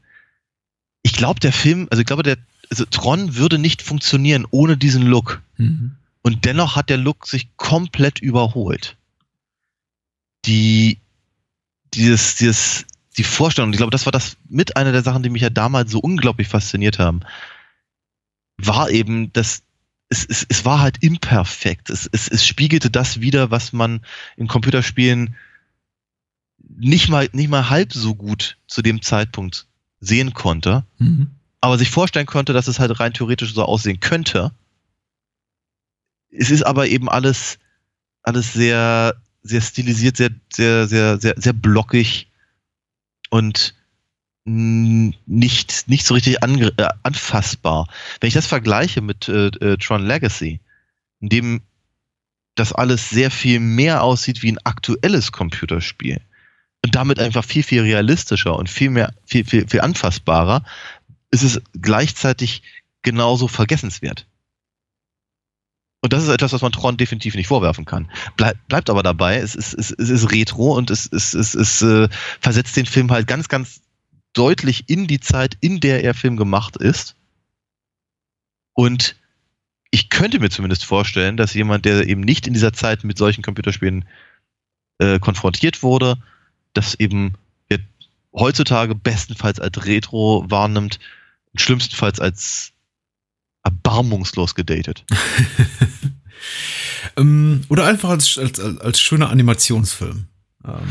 Ich 1.04 1.14
glaube, 1.14 1.40
der 1.40 1.54
Film, 1.54 1.88
also 1.92 2.02
ich 2.02 2.08
glaube, 2.08 2.24
der 2.24 2.38
also 2.70 2.86
Tron 2.86 3.36
würde 3.36 3.58
nicht 3.58 3.82
funktionieren 3.82 4.46
ohne 4.52 4.78
diesen 4.78 5.04
Look. 5.04 5.42
Mhm. 5.58 5.96
Und 6.22 6.46
dennoch 6.46 6.76
hat 6.76 6.90
der 6.90 6.98
Look 6.98 7.28
sich 7.28 7.56
komplett 7.56 8.20
überholt. 8.20 8.98
Die, 10.46 11.00
dieses, 11.94 12.36
dieses, 12.36 12.86
die 13.18 13.24
Vorstellung, 13.24 13.72
ich 13.72 13.78
glaube, 13.78 13.92
das 13.92 14.06
war 14.06 14.12
das 14.12 14.38
mit 14.50 14.76
einer 14.76 14.92
der 14.92 15.04
Sachen, 15.04 15.24
die 15.24 15.30
mich 15.30 15.42
ja 15.42 15.50
damals 15.50 15.92
so 15.92 16.00
unglaublich 16.00 16.48
fasziniert 16.48 17.00
haben, 17.00 17.22
war 18.58 18.90
eben, 18.90 19.32
dass 19.34 19.64
es, 20.10 20.26
es, 20.26 20.46
es 20.48 20.66
war 20.66 20.80
halt 20.80 21.04
imperfekt. 21.04 21.90
Es, 21.90 22.10
es, 22.12 22.28
es 22.28 22.46
spiegelte 22.46 22.90
das 22.90 23.22
wieder, 23.22 23.52
was 23.52 23.74
man 23.74 24.02
in 24.38 24.48
Computerspielen 24.48 25.36
nicht 26.58 27.10
mal, 27.10 27.30
nicht 27.34 27.50
mal 27.50 27.70
halb 27.70 27.94
so 27.94 28.16
gut 28.16 28.58
zu 28.68 28.82
dem 28.82 29.02
Zeitpunkt 29.02 29.68
sehen 30.00 30.34
konnte, 30.34 30.86
Mhm. 30.98 31.35
Aber 31.66 31.80
sich 31.80 31.90
vorstellen 31.90 32.28
konnte, 32.28 32.54
dass 32.54 32.68
es 32.68 32.80
halt 32.80 33.00
rein 33.00 33.14
theoretisch 33.14 33.56
so 33.56 33.64
aussehen 33.64 34.00
könnte. 34.00 34.52
Es 36.30 36.52
ist 36.52 36.64
aber 36.64 36.88
eben 36.88 37.10
alles, 37.10 37.58
alles 38.22 38.54
sehr, 38.54 39.16
sehr 39.42 39.62
stilisiert, 39.62 40.18
sehr, 40.18 40.30
sehr, 40.52 40.88
sehr, 40.88 41.20
sehr, 41.20 41.34
sehr 41.38 41.54
blockig 41.54 42.30
und 43.32 43.74
nicht, 44.46 45.88
nicht 45.88 46.06
so 46.06 46.14
richtig 46.14 46.38
äh, 46.44 46.88
anfassbar. 47.02 47.88
Wenn 48.20 48.28
ich 48.28 48.36
das 48.36 48.46
vergleiche 48.46 49.02
mit 49.02 49.28
äh, 49.28 49.48
äh, 49.48 49.78
Tron 49.78 50.06
Legacy, 50.06 50.60
in 51.20 51.30
dem 51.30 51.62
das 52.54 52.74
alles 52.74 53.10
sehr 53.10 53.32
viel 53.32 53.60
mehr 53.60 54.04
aussieht 54.04 54.44
wie 54.44 54.52
ein 54.52 54.60
aktuelles 54.64 55.32
Computerspiel 55.32 56.22
und 56.86 56.94
damit 56.94 57.20
einfach 57.20 57.44
viel, 57.44 57.64
viel 57.64 57.82
realistischer 57.82 58.56
und 58.56 58.70
viel 58.70 58.92
mehr, 58.92 59.16
viel, 59.26 59.44
viel, 59.44 59.68
viel 59.68 59.82
anfassbarer, 59.82 60.64
ist 61.36 61.44
es 61.44 61.62
gleichzeitig 61.80 62.64
genauso 63.02 63.48
vergessenswert. 63.48 64.28
Und 66.02 66.14
das 66.14 66.24
ist 66.24 66.30
etwas, 66.30 66.54
was 66.54 66.62
man 66.62 66.72
Tron 66.72 66.98
definitiv 66.98 67.36
nicht 67.36 67.48
vorwerfen 67.48 67.86
kann. 67.86 68.12
Bleib, 68.38 68.58
bleibt 68.68 68.90
aber 68.90 69.02
dabei, 69.02 69.38
es 69.38 69.56
ist, 69.56 69.74
es, 69.74 69.92
es 69.92 70.10
ist 70.10 70.32
retro 70.32 70.76
und 70.76 70.92
es, 70.92 71.08
es, 71.12 71.34
es, 71.34 71.56
es 71.56 71.82
äh, 71.82 72.10
versetzt 72.40 72.76
den 72.78 72.86
Film 72.86 73.12
halt 73.12 73.28
ganz, 73.28 73.48
ganz 73.48 73.82
deutlich 74.34 74.88
in 74.88 75.08
die 75.08 75.20
Zeit, 75.20 75.58
in 75.62 75.80
der 75.80 76.04
er 76.04 76.14
Film 76.14 76.38
gemacht 76.38 76.78
ist. 76.78 77.16
Und 78.74 79.16
ich 79.90 80.10
könnte 80.10 80.40
mir 80.40 80.50
zumindest 80.50 80.86
vorstellen, 80.86 81.38
dass 81.38 81.54
jemand, 81.54 81.86
der 81.86 82.08
eben 82.08 82.22
nicht 82.22 82.46
in 82.46 82.54
dieser 82.54 82.74
Zeit 82.74 83.04
mit 83.04 83.18
solchen 83.18 83.42
Computerspielen 83.42 84.06
äh, 85.00 85.20
konfrontiert 85.20 85.82
wurde, 85.82 86.18
das 86.74 86.94
eben 86.96 87.36
heutzutage 88.36 88.96
bestenfalls 88.96 89.60
als 89.60 89.86
Retro 89.86 90.46
wahrnimmt, 90.48 91.00
schlimmstenfalls 91.58 92.20
als 92.20 92.72
erbarmungslos 93.64 94.56
gedatet. 94.56 95.06
ähm, 97.18 97.64
oder 97.70 97.86
einfach 97.86 98.10
als, 98.10 98.38
als, 98.38 98.60
als 98.60 99.00
schöner 99.00 99.30
Animationsfilm. 99.30 100.28
Ähm, 100.68 100.88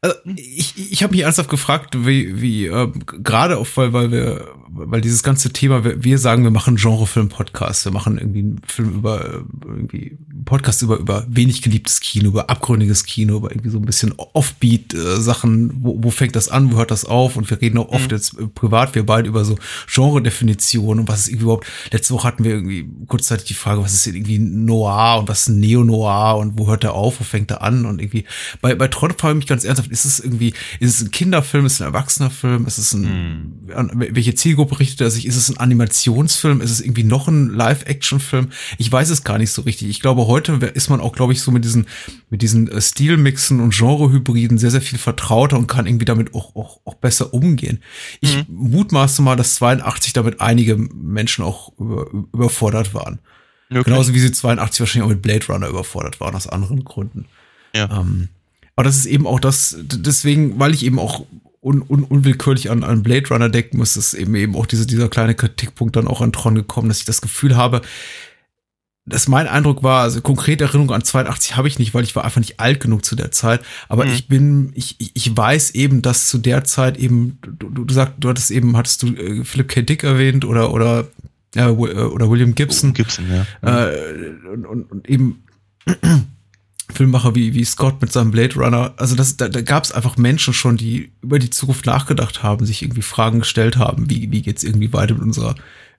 also 0.00 0.16
ich 0.36 0.92
ich 0.92 1.02
habe 1.02 1.12
mich 1.12 1.22
ernsthaft 1.22 1.50
gefragt, 1.50 1.96
wie, 2.06 2.40
wie 2.40 2.66
äh, 2.66 2.88
gerade 3.22 3.58
auch, 3.58 3.66
weil, 3.74 3.92
weil 3.92 4.10
wir, 4.10 4.48
weil 4.68 5.00
dieses 5.00 5.22
ganze 5.22 5.52
Thema, 5.52 5.84
wir, 5.84 6.04
wir 6.04 6.18
sagen, 6.18 6.44
wir 6.44 6.50
machen 6.50 6.76
Genrefilm-Podcast, 6.76 7.84
wir 7.84 7.92
machen 7.92 8.18
irgendwie 8.18 8.40
einen 8.40 8.60
Film 8.66 8.90
über, 8.94 9.24
äh, 9.24 9.38
irgendwie 9.64 10.18
einen 10.32 10.44
Podcast 10.44 10.82
über, 10.82 10.98
über 10.98 11.26
wenig 11.28 11.62
geliebtes 11.62 12.00
Kino, 12.00 12.28
über 12.28 12.50
abgründiges 12.50 13.04
Kino, 13.04 13.36
über 13.36 13.50
irgendwie 13.50 13.70
so 13.70 13.78
ein 13.78 13.84
bisschen 13.84 14.14
Offbeat-Sachen, 14.16 15.82
wo, 15.82 16.02
wo 16.02 16.10
fängt 16.10 16.36
das 16.36 16.48
an, 16.48 16.72
wo 16.72 16.76
hört 16.76 16.90
das 16.90 17.04
auf? 17.04 17.36
Und 17.36 17.50
wir 17.50 17.60
reden 17.60 17.78
auch 17.78 17.88
oft 17.88 18.10
Mhm. 18.10 18.16
jetzt 18.16 18.38
äh, 18.38 18.46
privat, 18.46 18.94
wir 18.94 19.04
beide 19.04 19.28
über 19.28 19.44
so 19.44 19.56
Genre-Definitionen 19.92 21.00
und 21.00 21.08
was 21.08 21.20
ist 21.20 21.28
irgendwie 21.28 21.44
überhaupt, 21.44 21.66
letzte 21.90 22.14
Woche 22.14 22.28
hatten 22.28 22.44
wir 22.44 22.52
irgendwie 22.52 22.88
kurzzeitig 23.06 23.46
die 23.46 23.54
Frage, 23.54 23.82
was 23.82 23.94
ist 23.94 24.06
denn 24.06 24.14
irgendwie 24.14 24.38
Noir 24.38 25.18
und 25.18 25.28
was 25.28 25.42
ist 25.42 25.48
ein 25.48 25.60
Neo-Noir 25.60 26.36
und 26.38 26.58
wo 26.58 26.66
hört 26.68 26.82
der 26.82 26.94
auf, 26.94 27.20
wo 27.20 27.24
fängt 27.24 27.50
er 27.50 27.62
an? 27.62 27.86
Und 27.86 28.00
irgendwie, 28.00 28.24
bei, 28.60 28.74
bei 28.76 28.88
Tron 28.88 29.12
frage 29.12 29.32
ich 29.32 29.36
mich 29.36 29.46
ganz 29.46 29.64
ernsthaft, 29.64 29.90
ist 29.90 30.04
es 30.04 30.20
irgendwie, 30.20 30.54
ist 30.80 30.94
es 30.94 31.02
ein 31.02 31.10
Kinderfilm, 31.10 31.66
ist 31.66 31.74
es 31.74 31.80
ein 31.82 31.88
erwachsener 31.88 32.30
Film, 32.30 32.66
ist 32.66 32.78
es 32.78 32.92
ein, 32.92 33.68
an 33.74 33.90
welche 33.94 34.34
Zielgruppe 34.34 34.78
richtet 34.78 35.00
er 35.00 35.10
sich, 35.10 35.26
ist 35.26 35.36
es 35.36 35.48
ein 35.48 35.56
Animationsfilm, 35.56 36.60
ist 36.60 36.70
es 36.70 36.80
irgendwie 36.80 37.04
noch 37.04 37.28
ein 37.28 37.50
Live-Action-Film? 37.50 38.48
Ich 38.78 38.90
weiß 38.90 39.10
es 39.10 39.24
gar 39.24 39.38
nicht 39.38 39.52
so 39.52 39.62
richtig. 39.62 39.88
Ich 39.88 40.00
glaube, 40.00 40.26
heute 40.26 40.52
ist 40.74 40.90
man 40.90 41.00
auch, 41.00 41.12
glaube 41.12 41.32
ich, 41.32 41.40
so 41.40 41.50
mit 41.50 41.64
diesen, 41.64 41.86
mit 42.30 42.42
diesen 42.42 42.68
äh, 42.68 42.80
Stilmixen 42.80 43.60
und 43.60 43.74
Genrehybriden 43.74 44.58
sehr, 44.58 44.70
sehr 44.70 44.82
viel 44.82 44.98
vertrauter 44.98 45.58
und 45.58 45.66
kann 45.66 45.86
irgendwie 45.86 46.04
damit 46.04 46.34
auch, 46.34 46.54
auch, 46.56 46.80
auch 46.84 46.94
besser 46.94 47.34
umgehen. 47.34 47.80
Ich 48.20 48.44
mutmaße 48.48 49.22
mal, 49.22 49.36
dass 49.36 49.56
82 49.56 50.12
damit 50.12 50.40
einige 50.40 50.76
Menschen 50.76 51.44
auch 51.44 51.72
über, 51.78 52.06
überfordert 52.32 52.94
waren. 52.94 53.20
Genauso 53.68 54.14
wie 54.14 54.20
sie 54.20 54.30
82 54.30 54.80
wahrscheinlich 54.80 55.04
auch 55.04 55.14
mit 55.14 55.22
Blade 55.22 55.46
Runner 55.48 55.68
überfordert 55.68 56.20
waren, 56.20 56.34
aus 56.34 56.46
anderen 56.46 56.84
Gründen. 56.84 57.26
Ja. 57.74 58.00
Ähm, 58.00 58.28
aber 58.76 58.84
das 58.84 58.96
ist 58.96 59.06
eben 59.06 59.26
auch 59.26 59.40
das, 59.40 59.76
deswegen, 59.82 60.58
weil 60.60 60.74
ich 60.74 60.84
eben 60.84 60.98
auch 60.98 61.24
un, 61.60 61.82
un, 61.82 62.04
unwillkürlich 62.04 62.70
an, 62.70 62.84
an 62.84 63.02
Blade 63.02 63.28
Runner 63.30 63.48
denken 63.48 63.78
muss, 63.78 63.96
ist 63.96 64.14
eben 64.14 64.34
eben 64.36 64.54
auch 64.54 64.66
diese, 64.66 64.86
dieser 64.86 65.08
kleine 65.08 65.34
Kritikpunkt 65.34 65.96
dann 65.96 66.06
auch 66.06 66.20
an 66.20 66.32
Tron 66.32 66.54
gekommen, 66.54 66.88
dass 66.88 66.98
ich 67.00 67.04
das 67.06 67.20
Gefühl 67.20 67.56
habe, 67.56 67.80
dass 69.08 69.28
mein 69.28 69.46
Eindruck 69.46 69.82
war, 69.84 70.02
also 70.02 70.20
konkrete 70.20 70.64
Erinnerung 70.64 70.90
an 70.92 71.02
82 71.04 71.56
habe 71.56 71.68
ich 71.68 71.78
nicht, 71.78 71.94
weil 71.94 72.02
ich 72.04 72.16
war 72.16 72.24
einfach 72.24 72.40
nicht 72.40 72.58
alt 72.58 72.80
genug 72.80 73.04
zu 73.04 73.14
der 73.16 73.30
Zeit. 73.30 73.62
Aber 73.88 74.04
Mhm. 74.04 74.12
ich 74.12 74.26
bin, 74.28 74.72
ich, 74.74 74.96
ich- 74.98 75.36
weiß 75.36 75.70
eben, 75.72 76.02
dass 76.02 76.26
zu 76.26 76.38
der 76.38 76.64
Zeit 76.64 76.98
eben, 76.98 77.38
du, 77.42 77.68
du, 77.70 77.92
sagst, 77.94 78.14
du 78.18 78.28
hattest 78.28 78.50
eben, 78.50 78.76
hattest 78.76 79.02
du 79.04 79.14
äh, 79.14 79.44
Philip 79.44 79.68
K. 79.68 79.82
Dick 79.82 80.02
erwähnt 80.02 80.44
oder, 80.44 80.72
oder, 80.74 81.06
äh, 81.54 81.66
oder 81.68 82.28
William 82.30 82.54
Gibson. 82.56 82.94
Gibson, 82.94 83.26
ja. 83.30 83.46
Äh, 83.86 84.30
und, 84.52 84.66
und, 84.66 84.82
und 84.90 85.08
eben 85.08 85.44
Filmmacher 86.96 87.34
wie, 87.34 87.54
wie 87.54 87.64
Scott 87.64 88.00
mit 88.00 88.10
seinem 88.12 88.30
Blade 88.30 88.54
Runner. 88.56 88.94
Also 88.96 89.14
das, 89.16 89.36
da, 89.36 89.48
da 89.48 89.60
gab 89.60 89.84
es 89.84 89.92
einfach 89.92 90.16
Menschen 90.16 90.54
schon, 90.54 90.76
die 90.76 91.12
über 91.22 91.38
die 91.38 91.50
Zukunft 91.50 91.86
nachgedacht 91.86 92.42
haben, 92.42 92.64
sich 92.66 92.82
irgendwie 92.82 93.02
Fragen 93.02 93.40
gestellt 93.40 93.76
haben, 93.76 94.08
wie, 94.10 94.30
wie 94.32 94.42
geht's 94.42 94.64
irgendwie 94.64 94.92
weiter 94.92 95.14
mit 95.14 95.22
unserer 95.22 95.54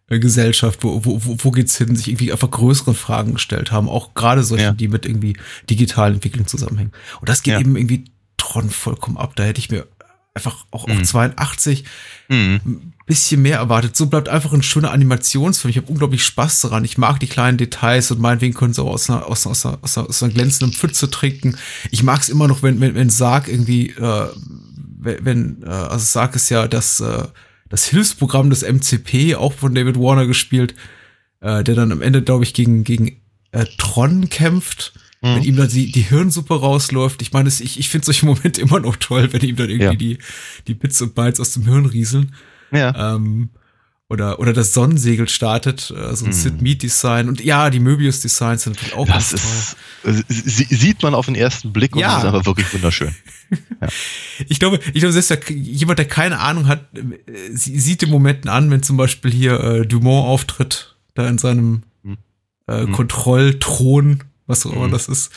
äh, 0.10 0.20
Gesellschaft, 0.20 0.84
wo, 0.84 1.06
wo, 1.06 1.24
wo, 1.26 1.38
wo 1.40 1.52
geht's 1.52 1.78
hin, 1.78 1.96
sich 1.96 2.08
irgendwie 2.10 2.32
einfach 2.32 2.50
größere 2.52 2.94
Fragen 2.94 3.34
gestellt 3.34 3.72
haben, 3.72 3.88
auch 3.90 4.14
gerade 4.16 4.44
solche, 4.44 4.66
Ja. 4.66 4.72
die 4.74 4.88
mit 4.88 5.06
irgendwie 5.06 5.38
digitalen 5.70 6.16
Entwicklung 6.16 6.48
zusammenhängen. 6.48 6.92
Und 7.22 7.30
das 7.30 7.44
geht 7.44 7.54
Ja. 7.54 7.60
eben 7.60 7.76
irgendwie 7.78 8.06
Tron 8.38 8.70
vollkommen 8.70 9.18
ab. 9.18 9.36
Da 9.36 9.44
hätte 9.44 9.60
ich 9.60 9.70
mir 9.70 9.86
einfach 10.34 10.66
auch, 10.72 10.84
auch 10.86 10.88
Mhm. 10.88 11.04
82 11.04 11.84
Mhm. 12.30 12.94
Bisschen 13.08 13.42
mehr 13.42 13.58
erwartet. 13.58 13.96
So 13.96 14.06
bleibt 14.06 14.30
einfach 14.30 14.54
ein 14.54 14.62
schöner 14.62 14.92
Animationsfilm. 14.92 15.72
Ich 15.72 15.78
habe 15.78 15.88
unglaublich 15.88 16.24
Spaß 16.24 16.62
daran. 16.62 16.86
Ich 16.86 16.98
mag 17.00 17.20
die 17.20 17.28
kleinen 17.28 17.58
Details 17.58 18.12
und 18.12 18.20
meinetwegen 18.20 18.54
können 18.54 18.74
sie 18.74 18.84
auch 18.84 18.92
aus 18.94 19.10
einer, 19.10 19.26
aus, 19.26 19.48
aus, 19.48 19.66
aus, 19.66 19.98
aus 19.98 20.22
einer 20.24 20.34
glänzenden 20.34 20.76
Pfütze 20.78 21.10
trinken. 21.10 21.56
Ich 21.90 22.04
mag 22.04 22.22
es 22.22 22.30
immer 22.30 22.48
noch, 22.48 22.62
wenn, 22.64 22.80
wenn, 22.82 22.94
wenn 22.96 23.10
Sarg 23.10 23.48
irgendwie, 23.48 23.90
äh, 23.92 24.28
wenn, 25.00 25.64
äh, 25.64 25.70
also 25.70 26.06
Sarg 26.06 26.36
ist 26.36 26.50
ja 26.50 26.68
das, 26.68 27.00
äh, 27.00 27.24
das 27.70 27.86
Hilfsprogramm 27.86 28.50
des 28.50 28.62
MCP, 28.64 29.36
auch 29.36 29.54
von 29.54 29.74
David 29.74 29.98
Warner 29.98 30.28
gespielt, 30.28 30.76
äh, 31.40 31.64
der 31.64 31.76
dann 31.76 31.92
am 31.92 32.02
Ende, 32.02 32.22
glaube 32.22 32.44
ich, 32.44 32.54
gegen, 32.54 32.84
gegen 32.84 33.22
äh, 33.52 33.66
Tron 33.78 34.30
kämpft. 34.30 34.94
Wenn 35.20 35.42
ihm 35.44 35.56
dann 35.56 35.68
die, 35.68 35.92
die 35.92 36.02
Hirnsuppe 36.04 36.60
rausläuft. 36.60 37.24
Ich 37.24 37.34
meine, 37.34 37.50
ich, 37.50 37.80
ich 37.80 37.90
finde 37.90 38.06
solche 38.06 38.26
Momente 38.28 38.62
immer 38.62 38.80
noch 38.80 38.98
toll, 38.98 39.34
wenn 39.34 39.42
ihm 39.42 39.56
dann 39.56 39.68
irgendwie 39.70 39.84
Ja. 39.84 39.96
die, 39.96 40.18
die 40.68 40.74
Bits 40.76 41.02
und 41.02 41.16
Bytes 41.16 41.40
aus 41.40 41.54
dem 41.54 41.64
Hirn 41.66 41.88
rieseln. 41.88 42.34
Ja. 42.72 43.16
Ähm, 43.16 43.50
oder, 44.10 44.40
oder 44.40 44.54
das 44.54 44.74
Sonnensegel 44.74 45.28
startet, 45.28 45.92
äh, 45.92 46.16
so 46.16 46.26
ein 46.26 46.32
Sid 46.32 46.62
Mead 46.62 46.82
Design. 46.82 47.28
Und 47.28 47.44
ja, 47.44 47.70
die 47.70 47.82
Möbius 47.82 48.22
Designs 48.22 48.64
sind 48.64 48.74
natürlich 48.78 48.96
auch 48.96 49.06
Das 49.06 49.32
ganz 49.32 49.76
toll. 50.04 50.14
ist, 50.14 50.30
äh, 50.30 50.34
sie- 50.50 50.74
sieht 50.76 51.04
man 51.04 51.14
auf 51.14 51.26
den 51.26 51.36
ersten 51.36 51.74
Blick 51.74 51.94
und 51.94 52.00
Ja. 52.02 52.14
das 52.16 52.20
ist 52.24 52.28
aber 52.30 52.46
wirklich 52.46 52.74
wunderschön. 52.74 53.14
Ich 54.50 54.60
glaube, 54.60 54.80
ich 54.94 55.00
glaube, 55.00 55.12
selbst 55.14 55.30
der, 55.30 55.56
jemand, 55.56 56.00
der 56.00 56.08
keine 56.08 56.40
Ahnung 56.40 56.68
hat, 56.68 56.86
äh, 56.96 57.02
sie- 57.54 57.80
sieht 57.80 58.02
den 58.02 58.10
Momenten 58.10 58.50
an, 58.50 58.70
wenn 58.72 58.84
zum 58.84 58.98
Beispiel 58.98 59.32
hier 59.32 59.60
äh, 59.60 59.86
Dumont 59.86 60.26
auftritt, 60.28 60.96
da 61.14 61.28
in 61.28 61.38
seinem 61.38 61.84
Hm. 62.04 62.18
äh, 62.68 62.82
Hm. 62.84 62.92
Kontrollthron, 62.94 64.24
was 64.48 64.66
auch 64.66 64.74
immer 64.74 64.86
Hm. 64.86 64.92
das 64.92 65.08
ist, 65.08 65.32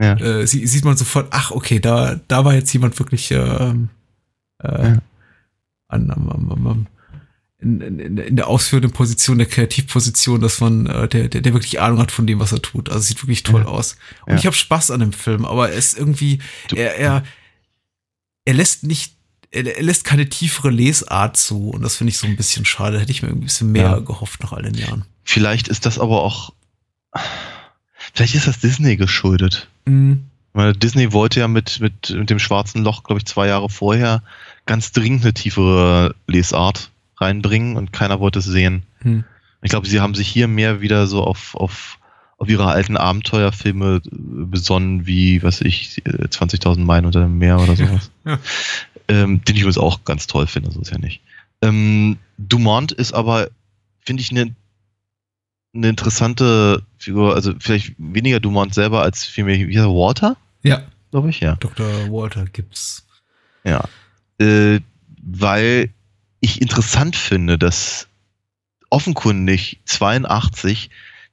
Ja. 0.00 0.14
äh, 0.14 0.46
sie, 0.46 0.66
sieht 0.66 0.84
man 0.84 0.96
sofort, 0.96 1.28
ach, 1.30 1.50
okay, 1.52 1.80
da, 1.80 2.18
da 2.28 2.44
war 2.44 2.54
jetzt 2.54 2.72
jemand 2.72 2.98
wirklich 2.98 3.30
ähm, 3.30 3.88
äh, 4.62 4.90
Ja. 4.94 4.98
An, 5.88 6.10
am, 6.10 6.28
am, 6.28 6.66
am, 6.66 6.86
in, 7.58 7.80
in, 7.80 8.18
in 8.18 8.36
der 8.36 8.48
ausführenden 8.48 8.92
Position, 8.92 9.38
der 9.38 9.46
Kreativposition, 9.46 10.40
dass 10.40 10.60
man, 10.60 10.86
äh, 10.86 11.08
der, 11.08 11.28
der, 11.28 11.40
der 11.40 11.52
wirklich 11.54 11.80
Ahnung 11.80 11.98
hat 12.00 12.12
von 12.12 12.26
dem, 12.26 12.38
was 12.38 12.52
er 12.52 12.60
tut. 12.60 12.88
Also 12.90 13.00
sieht 13.00 13.22
wirklich 13.22 13.42
toll 13.44 13.62
Ja. 13.62 13.68
aus. 13.68 13.96
Und 14.26 14.32
Ja. 14.34 14.38
ich 14.38 14.46
habe 14.46 14.56
Spaß 14.56 14.90
an 14.90 15.00
dem 15.00 15.12
Film, 15.12 15.44
aber 15.44 15.70
er 15.70 15.74
ist 15.76 15.96
irgendwie, 15.98 16.40
er, 16.74 16.96
er, 16.98 17.24
er 18.44 18.54
lässt 18.54 18.82
nicht, 18.84 19.14
er, 19.50 19.76
er 19.76 19.82
lässt 19.82 20.04
keine 20.04 20.28
tiefere 20.28 20.70
Lesart 20.70 21.36
zu. 21.36 21.70
Und 21.70 21.82
das 21.82 21.96
finde 21.96 22.10
ich 22.10 22.18
so 22.18 22.26
ein 22.26 22.36
bisschen 22.36 22.64
schade. 22.64 23.00
Hätte 23.00 23.10
ich 23.12 23.22
mir 23.22 23.28
ein 23.30 23.40
bisschen 23.40 23.72
mehr 23.72 23.82
Ja. 23.90 23.98
gehofft 24.00 24.42
nach 24.42 24.52
all 24.52 24.62
den 24.62 24.74
Jahren. 24.74 25.04
Vielleicht 25.24 25.68
ist 25.68 25.86
das 25.86 25.98
aber 25.98 26.22
auch, 26.22 26.52
vielleicht 28.12 28.34
ist 28.34 28.46
das 28.46 28.60
Disney 28.60 28.96
geschuldet. 28.96 29.68
Mhm. 29.86 30.24
Weil 30.52 30.72
Disney 30.72 31.12
wollte 31.12 31.40
ja 31.40 31.48
mit, 31.48 31.80
mit, 31.80 32.10
mit 32.10 32.30
dem 32.30 32.38
schwarzen 32.38 32.82
Loch, 32.82 33.02
glaube 33.04 33.18
ich, 33.18 33.26
zwei 33.26 33.46
Jahre 33.46 33.68
vorher 33.68 34.22
ganz 34.66 34.92
dringend 34.92 35.22
eine 35.22 35.34
tiefere 35.34 36.14
Lesart 36.26 36.90
reinbringen 37.16 37.76
und 37.76 37.92
keiner 37.92 38.20
wollte 38.20 38.40
es 38.40 38.44
sehen. 38.44 38.82
Hm. 39.00 39.24
Ich 39.62 39.70
glaube, 39.70 39.86
sie 39.86 40.00
haben 40.00 40.14
sich 40.14 40.28
hier 40.28 40.48
mehr 40.48 40.80
wieder 40.80 41.06
so 41.06 41.24
auf, 41.24 41.54
auf, 41.54 41.98
auf 42.38 42.48
ihre 42.48 42.66
alten 42.66 42.96
Abenteuerfilme 42.96 44.02
äh, 44.04 44.10
besonnen, 44.10 45.06
wie, 45.06 45.42
was 45.42 45.60
ich, 45.60 46.02
äh, 46.06 46.26
20.000 46.26 46.80
Meilen 46.80 47.06
unter 47.06 47.20
dem 47.20 47.38
Meer 47.38 47.58
oder 47.60 47.76
sowas. 47.76 48.10
Ja. 48.24 48.38
Ähm, 49.08 49.44
den 49.44 49.54
ich 49.54 49.62
übrigens 49.62 49.78
auch 49.78 50.04
ganz 50.04 50.26
toll 50.26 50.48
finde, 50.48 50.72
so 50.72 50.80
ist 50.80 50.90
ja 50.90 50.98
nicht. 50.98 51.22
Ähm, 51.62 52.18
Dumont 52.38 52.90
ist 52.90 53.12
aber, 53.12 53.50
finde 54.00 54.20
ich, 54.20 54.32
eine 54.32 54.52
eine 55.76 55.88
interessante 55.88 56.82
Figur, 56.98 57.34
also 57.34 57.52
vielleicht 57.58 57.94
weniger 57.98 58.40
Dumont 58.40 58.74
selber 58.74 59.02
als 59.02 59.24
vielmehr, 59.24 59.58
wie 59.58 59.76
heißt 59.76 59.86
er, 59.86 59.90
Walter, 59.90 60.36
Ja, 60.62 60.82
glaube 61.10 61.30
ich, 61.30 61.40
ja. 61.40 61.56
Dr. 61.56 61.86
Walter 62.10 62.46
Gibbs. 62.46 63.06
Ja. 63.64 63.84
Äh, 64.38 64.80
weil 65.22 65.90
ich 66.40 66.60
interessant 66.60 67.16
finde, 67.16 67.58
dass 67.58 68.08
offenkundig 68.90 69.80
82 69.84 70.90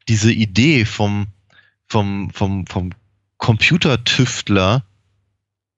diese 0.08 0.32
Idee 0.32 0.86
vom, 0.86 1.28
vom, 1.88 2.32
vom, 2.32 2.66
vom 2.66 2.92
Computertüftler, 3.38 4.84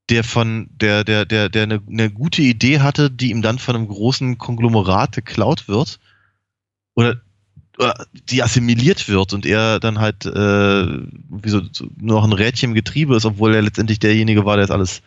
der 0.09 0.23
von, 0.23 0.69
der, 0.71 1.03
der, 1.03 1.26
der, 1.26 1.49
der 1.49 1.63
eine, 1.63 1.82
eine 1.89 2.11
gute 2.11 2.41
Idee 2.41 2.80
hatte, 2.80 3.09
die 3.09 3.32
ihm 3.32 3.41
dann 3.41 3.59
von 3.59 3.76
einem 3.76 3.88
großen 3.88 4.38
Konglomerat 4.38 5.15
geklaut 5.15 5.67
wird, 5.67 5.99
oder, 6.93 7.21
oder 7.78 8.05
die 8.30 8.41
assimiliert 8.41 9.09
wird 9.09 9.34
und 9.34 9.45
er 9.45 9.80
dann 9.80 9.99
halt 9.99 10.26
äh, 10.26 10.30
wie 10.30 11.49
so, 11.49 11.61
nur 11.97 12.21
noch 12.21 12.23
ein 12.23 12.34
Rädchen 12.34 12.69
im 12.69 12.76
Getriebe 12.76 13.15
ist, 13.15 13.26
obwohl 13.26 13.53
er 13.53 13.61
letztendlich 13.61 13.99
derjenige 13.99 14.45
war, 14.45 14.57
der 14.57 14.67
das 14.67 14.76
alles 14.76 15.01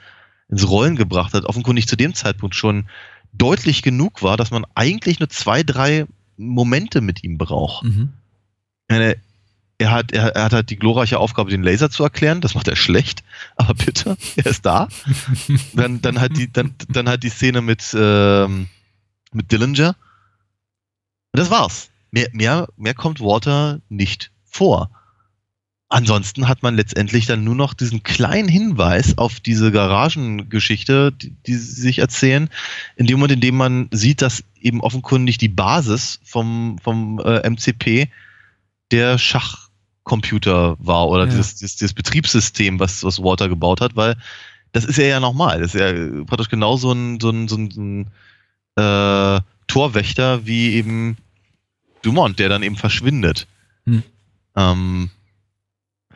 ins 0.48 0.68
Rollen 0.68 0.96
gebracht 0.96 1.34
hat, 1.34 1.44
offenkundig 1.44 1.86
zu 1.86 1.96
dem 1.96 2.14
Zeitpunkt 2.14 2.54
schon 2.54 2.88
deutlich 3.32 3.82
genug 3.82 4.22
war, 4.22 4.36
dass 4.36 4.50
man 4.50 4.64
eigentlich 4.74 5.20
nur 5.20 5.28
zwei, 5.28 5.62
drei 5.62 6.06
Momente 6.36 7.00
mit 7.00 7.22
ihm 7.24 7.38
braucht. 7.38 7.84
Mhm. 7.84 8.12
Ich 8.88 8.94
meine, 8.94 9.16
er 9.78 9.90
hat, 9.92 10.12
er, 10.12 10.34
er 10.34 10.44
hat 10.44 10.52
halt 10.52 10.70
die 10.70 10.78
glorreiche 10.78 11.18
Aufgabe, 11.18 11.50
den 11.50 11.62
Laser 11.62 11.90
zu 11.90 12.02
erklären. 12.02 12.40
Das 12.40 12.54
macht 12.54 12.68
er 12.68 12.76
schlecht, 12.76 13.22
aber 13.56 13.74
bitte, 13.74 14.16
er 14.36 14.46
ist 14.46 14.66
da. 14.66 14.88
dann, 15.74 16.02
dann 16.02 16.20
halt 16.20 16.36
die, 16.36 16.52
dann, 16.52 16.74
dann 16.88 17.08
halt 17.08 17.22
die 17.22 17.28
Szene 17.28 17.60
mit, 17.60 17.94
ähm, 17.94 18.68
mit 19.32 19.52
Dillinger. 19.52 19.94
Und 21.32 21.38
das 21.40 21.50
war's. 21.50 21.90
Mehr, 22.10 22.28
mehr, 22.32 22.68
mehr 22.76 22.94
kommt 22.94 23.20
Walter 23.20 23.80
nicht 23.88 24.32
vor. 24.44 24.90
Ansonsten 25.90 26.48
hat 26.48 26.62
man 26.62 26.76
letztendlich 26.76 27.24
dann 27.24 27.44
nur 27.44 27.54
noch 27.54 27.72
diesen 27.72 28.02
kleinen 28.02 28.48
Hinweis 28.48 29.16
auf 29.16 29.40
diese 29.40 29.72
Garagengeschichte, 29.72 31.12
die, 31.12 31.30
die 31.46 31.54
sie 31.54 31.80
sich 31.80 31.98
erzählen, 32.00 32.50
in 32.96 33.06
dem 33.06 33.18
Moment, 33.18 33.32
in 33.32 33.40
dem 33.40 33.56
man 33.56 33.88
sieht, 33.90 34.20
dass 34.20 34.44
eben 34.60 34.82
offenkundig 34.82 35.38
die 35.38 35.48
Basis 35.48 36.20
vom, 36.24 36.78
vom 36.82 37.20
äh, 37.20 37.48
MCP 37.48 38.08
der 38.90 39.16
Schachcomputer 39.16 40.76
war 40.78 41.08
oder 41.08 41.24
Ja. 41.24 41.30
dieses, 41.30 41.54
dieses, 41.54 41.76
dieses 41.76 41.94
Betriebssystem, 41.94 42.78
was, 42.78 43.02
was 43.02 43.22
Walter 43.22 43.48
gebaut 43.48 43.80
hat, 43.80 43.96
weil 43.96 44.16
das 44.72 44.84
ist 44.84 44.98
ja 44.98 45.04
ja 45.04 45.20
normal. 45.20 45.60
Das 45.60 45.74
ist 45.74 45.80
ja 45.80 46.24
praktisch 46.24 46.50
genau 46.50 46.76
so 46.76 46.92
ein, 46.92 47.18
so 47.18 47.30
ein, 47.30 47.48
so 47.48 47.56
ein, 47.56 47.70
so 47.70 47.80
ein 47.80 48.10
äh, 48.76 49.40
Torwächter 49.66 50.44
wie 50.44 50.74
eben 50.74 51.16
Dumont, 52.02 52.38
der 52.38 52.50
dann 52.50 52.62
eben 52.62 52.76
verschwindet. 52.76 53.46
Hm. 53.86 54.02
Ähm, 54.54 55.10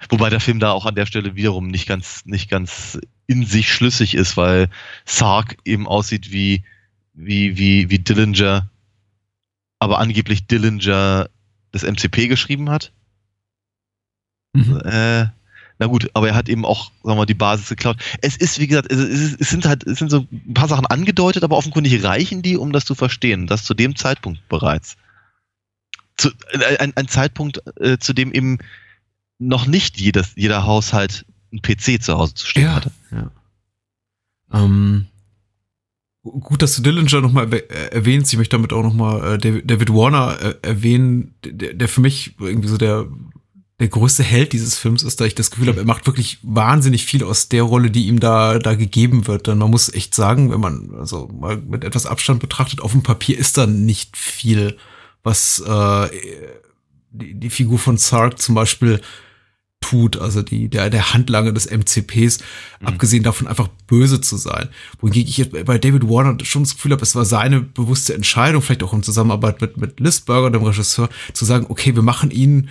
wobei 0.09 0.31
der 0.31 0.41
Film 0.41 0.61
da 0.61 0.73
auch 0.73 0.87
an 0.87 0.95
der 0.95 1.07
Stelle 1.07 1.37
wiederum 1.37 1.69
nicht 1.69 1.87
ganz, 1.87 2.25
nicht 2.27 2.51
ganz 2.51 2.99
in 3.27 3.47
sich 3.47 3.73
schlüssig 3.73 4.15
ist, 4.15 4.37
weil 4.37 4.69
Sark 5.05 5.57
eben 5.65 5.87
aussieht 5.87 6.33
wie, 6.33 6.65
wie, 7.15 7.57
wie, 7.57 7.91
wie 7.91 7.99
Dillinger, 7.99 8.69
aber 9.79 9.99
angeblich 9.99 10.47
Dillinger 10.47 11.29
das 11.73 11.83
MCP 11.83 12.29
geschrieben 12.29 12.71
hat. 12.71 12.93
Mhm. 14.53 14.81
Äh, 14.85 15.27
na 15.79 15.87
gut, 15.87 16.11
aber 16.15 16.29
er 16.29 16.35
hat 16.35 16.49
eben 16.49 16.65
auch, 16.65 16.93
sagen 17.03 17.09
wir 17.09 17.15
mal, 17.17 17.27
die 17.27 17.35
Basis 17.35 17.69
geklaut. 17.69 17.97
Es 18.21 18.37
ist, 18.37 18.61
wie 18.61 18.69
gesagt, 18.69 18.93
es, 18.93 19.01
ist, 19.01 19.41
es 19.41 19.51
sind 19.51 19.67
halt, 19.67 19.85
es 19.85 19.99
sind 19.99 20.11
so 20.11 20.27
ein 20.31 20.55
paar 20.55 20.69
Sachen 20.69 20.87
angedeutet, 20.87 21.43
aber 21.43 21.57
offenkundig 21.57 22.05
reichen 22.05 22.43
die, 22.43 22.57
um 22.57 22.73
das 22.73 22.85
zu 22.85 22.95
verstehen. 22.95 23.47
Das 23.47 23.65
zu 23.65 23.75
dem 23.75 23.97
Zeitpunkt 23.97 24.47
bereits. 24.49 24.97
Zu, 26.17 26.31
ein, 26.79 26.93
ein 26.95 27.09
Zeitpunkt, 27.09 27.63
äh, 27.81 27.99
zu 27.99 28.13
dem 28.13 28.33
eben 28.33 28.59
noch 29.49 29.67
nicht 29.67 30.01
jedes, 30.01 30.33
jeder 30.37 30.65
Haushalt 30.67 31.25
einen 31.51 31.63
PC 31.63 32.03
zu 32.03 32.17
Hause 32.19 32.35
zu 32.35 32.47
stehen 32.47 32.65
Ja. 32.65 32.75
hatte. 32.77 32.91
ja. 33.11 33.31
Ähm, 34.53 35.07
gu- 36.23 36.41
gut, 36.41 36.63
dass 36.63 36.77
du 36.77 36.83
Dillinger 36.83 37.21
nochmal 37.21 37.53
äh, 37.53 37.59
erwähnst. 37.91 38.33
Ich 38.33 38.39
möchte 38.39 38.57
damit 38.57 38.73
auch 38.73 38.83
nochmal 38.83 39.35
äh, 39.35 39.39
David, 39.39 39.71
David 39.71 39.91
Warner 39.91 40.39
äh, 40.41 40.55
erwähnen, 40.63 41.35
der, 41.45 41.75
der 41.75 41.89
für 41.89 42.01
mich 42.01 42.35
irgendwie 42.39 42.69
so 42.69 42.77
der, 42.77 43.07
der 43.81 43.89
größte 43.89 44.23
Held 44.23 44.53
dieses 44.53 44.79
Films 44.79 45.03
ist, 45.03 45.21
da 45.21 45.25
ich 45.25 45.35
das 45.35 45.51
Gefühl 45.51 45.69
habe, 45.69 45.81
er 45.81 45.87
macht 45.87 46.07
wirklich 46.07 46.39
wahnsinnig 46.43 47.05
viel 47.07 47.25
aus 47.25 47.49
der 47.49 47.63
Rolle, 47.65 47.91
die 47.91 48.07
ihm 48.07 48.21
da, 48.21 48.59
da 48.59 48.75
gegeben 48.75 49.27
wird. 49.27 49.47
Denn 49.47 49.59
man 49.59 49.71
muss 49.71 49.93
echt 49.93 50.15
sagen, 50.15 50.51
wenn 50.53 50.61
man 50.61 50.95
also 50.99 51.29
mal 51.29 51.57
mit 51.57 51.83
etwas 51.85 52.07
Abstand 52.07 52.41
betrachtet, 52.41 52.81
auf 52.81 52.93
dem 52.93 53.03
Papier 53.03 53.39
ist 53.39 53.57
da 53.59 53.67
nicht 53.67 54.17
viel, 54.17 54.77
was 55.23 55.61
äh, 55.61 56.09
die, 57.11 57.35
die 57.35 57.51
Figur 57.51 57.79
von 57.79 57.97
Sark 57.97 58.39
zum 58.39 58.55
Beispiel 58.55 59.01
tut, 59.83 60.17
also 60.17 60.41
die, 60.41 60.69
der, 60.69 60.89
der 60.89 61.13
Handlanger 61.13 61.53
des 61.53 61.71
MCPs, 61.71 62.39
abgesehen 62.83 63.23
davon 63.23 63.47
einfach 63.47 63.69
böse 63.87 64.21
zu 64.21 64.37
sein. 64.39 64.69
Wohingegen 65.01 65.29
ich 65.29 65.37
jetzt 65.37 65.53
bei 65.67 65.79
David 65.79 66.09
Warner 66.09 66.43
schon 66.45 66.63
das 66.63 66.75
Gefühl 66.75 66.93
habe, 66.93 67.03
es 67.03 67.15
war 67.15 67.27
seine 67.27 67.61
bewusste 67.61 68.15
Entscheidung, 68.15 68.63
vielleicht 68.63 68.83
auch 68.83 68.95
in 68.95 69.03
Zusammenarbeit 69.03 69.61
mit, 69.61 69.77
mit 69.77 70.01
Liz 70.01 70.21
Berger, 70.21 70.51
dem 70.51 70.63
Regisseur, 70.63 71.11
zu 71.35 71.45
sagen, 71.45 71.67
okay, 71.69 71.95
wir 71.95 72.03
machen 72.03 72.31
ihn, 72.31 72.71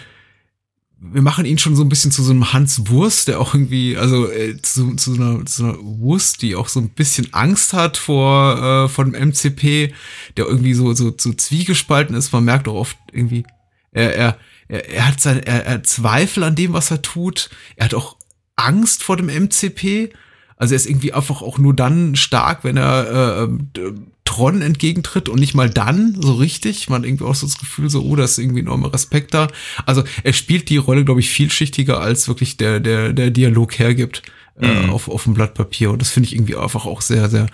wir 0.99 1.22
machen 1.22 1.45
ihn 1.45 1.57
schon 1.57 1.76
so 1.76 1.84
ein 1.84 1.89
bisschen 1.89 2.12
zu 2.12 2.24
so 2.24 2.32
einem 2.32 2.53
Hans 2.53 2.89
Wurst, 2.89 3.28
der 3.28 3.39
auch 3.39 3.53
irgendwie, 3.53 3.97
also 3.97 4.30
äh, 4.30 4.62
zu, 4.62 4.95
zu, 4.95 5.14
einer, 5.16 5.45
zu 5.45 5.64
einer 5.64 5.78
Wurst, 5.80 6.41
die 6.41 6.55
auch 6.55 6.68
so 6.68 6.80
ein 6.80 6.89
bisschen 6.89 7.34
Angst 7.34 7.74
hat 7.74 7.97
vor, 7.97 8.86
äh, 8.86 8.89
von 8.89 9.12
dem 9.12 9.30
MCP, 9.30 9.93
der 10.38 10.45
irgendwie 10.45 10.74
so, 10.74 10.93
so, 10.93 11.14
so 11.18 11.34
zwiegespalten 11.34 12.16
ist. 12.16 12.32
Man 12.32 12.45
merkt 12.45 12.68
auch 12.68 12.76
oft 12.76 12.97
irgendwie, 13.12 13.45
er, 13.92 14.16
er, 14.16 14.38
er, 14.68 14.89
er 14.89 15.08
hat 15.08 15.22
seine, 15.22 15.46
er, 15.46 15.66
er 15.66 15.84
Zweifel 15.84 16.44
an 16.44 16.56
dem, 16.56 16.74
was 16.74 16.92
er 16.92 17.02
tut. 17.02 17.50
Er 17.76 17.86
hat 17.86 17.94
auch 17.94 18.18
Angst 18.56 19.04
vor 19.04 19.18
dem 19.18 19.28
MCP. 19.28 20.14
Also 20.58 20.74
er 20.74 20.78
ist 20.78 20.86
irgendwie 20.88 21.14
einfach 21.14 21.42
auch 21.42 21.58
nur 21.58 21.76
dann 21.76 22.16
stark, 22.16 22.64
wenn 22.64 22.78
er 22.78 23.08
äh, 23.10 23.44
ähm, 23.44 24.08
Tron 24.24 24.62
entgegentritt 24.62 25.28
und 25.28 25.39
nicht 25.39 25.56
mal 25.56 25.70
dann 25.70 26.16
so 26.20 26.36
richtig. 26.36 26.89
Man 26.89 27.02
hat 27.02 27.08
irgendwie 27.08 27.26
auch 27.26 27.36
so 27.36 27.48
das 27.48 27.58
Gefühl, 27.58 27.89
so, 27.89 28.02
oh, 28.04 28.16
da 28.16 28.24
ist 28.24 28.38
irgendwie 28.38 28.62
enormer 28.62 28.94
Respekt 28.94 29.34
da. 29.34 29.48
Also 29.86 30.04
er 30.24 30.34
spielt 30.34 30.70
die 30.70 30.78
Rolle, 30.78 31.04
glaube 31.04 31.20
ich, 31.20 31.30
vielschichtiger, 31.30 32.00
als 32.00 32.28
wirklich 32.28 32.58
der, 32.58 32.80
der, 32.80 33.12
der 33.14 33.32
Dialog 33.32 33.78
hergibt 33.80 34.22
äh, 34.60 34.68
Mhm. 34.68 34.89
auf, 34.92 35.08
auf 35.10 35.24
dem 35.24 35.34
Blatt 35.34 35.54
Papier. 35.56 35.92
Und 35.92 36.02
das 36.02 36.12
finde 36.12 36.28
ich 36.28 36.36
irgendwie 36.36 36.56
einfach 36.56 36.86
auch 36.86 37.02
sehr, 37.02 37.30
sehr 37.30 37.48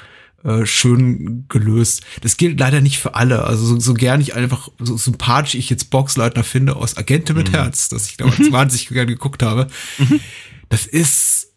äh, 0.44 0.66
schön 0.66 1.46
gelöst. 1.50 2.04
Das 2.22 2.38
gilt 2.38 2.60
leider 2.60 2.82
nicht 2.82 3.00
für 3.00 3.16
alle. 3.16 3.44
Also 3.44 3.66
so, 3.66 3.80
so 3.80 3.94
gern 3.94 4.22
ich 4.22 4.36
einfach, 4.36 4.70
so 4.80 4.96
sympathisch 4.98 5.56
ich 5.56 5.70
jetzt 5.70 5.90
Boxleitner 5.90 6.44
finde 6.44 6.76
aus 6.76 6.96
Agente 6.98 7.34
mit 7.34 7.52
Herz, 7.52 7.90
dass 7.90 8.10
ich 8.10 8.18
damals 8.18 8.40
wahnsinnig 8.52 8.88
gerne 8.90 9.08
geguckt 9.08 9.42
habe. 9.44 9.68
Das 10.70 10.86
ist 10.86 11.48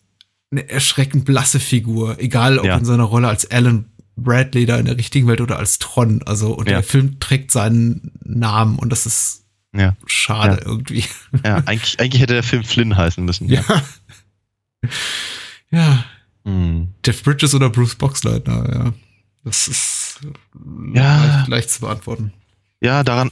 eine 0.51 0.69
erschreckend 0.69 1.25
blasse 1.25 1.61
Figur, 1.61 2.19
egal 2.19 2.59
ob 2.59 2.65
Ja. 2.67 2.77
in 2.77 2.85
seiner 2.85 3.05
Rolle 3.05 3.29
als 3.29 3.49
Alan 3.51 3.85
Bradley 4.17 4.67
da 4.67 4.77
in 4.79 4.85
der 4.87 4.97
richtigen 4.99 5.29
Welt 5.29 5.41
oder 5.41 5.59
als 5.59 5.79
Tron. 5.79 6.23
Also 6.25 6.53
und 6.55 6.67
Ja. 6.69 6.75
der 6.77 6.83
Film 6.83 7.21
trägt 7.21 7.53
seinen 7.53 8.13
Namen 8.25 8.79
und 8.79 8.91
das 8.91 9.07
ist 9.07 9.45
Ja, 9.73 9.97
schade 10.07 10.57
Ja. 10.63 10.67
irgendwie. 10.67 11.05
ja 11.45 11.57
eigentlich, 11.67 12.01
eigentlich 12.01 12.21
hätte 12.21 12.35
der 12.35 12.43
Film 12.43 12.65
Flynn 12.65 12.97
heißen 12.97 13.25
müssen. 13.25 13.49
Ja. 13.49 13.63
Ja, 15.71 16.05
Hm. 16.45 16.89
Jeff 17.05 17.23
Bridges 17.23 17.55
oder 17.55 17.71
Bruce 17.71 17.95
Boxleitner, 17.95 18.73
ja. 18.73 18.93
Das 19.45 19.69
ist 19.69 20.21
äh, 20.25 20.97
Ja. 20.99 21.25
leicht, 21.25 21.49
leicht 21.49 21.71
zu 21.71 21.81
beantworten. 21.81 22.33
Ja, 22.83 23.05
daran, 23.05 23.31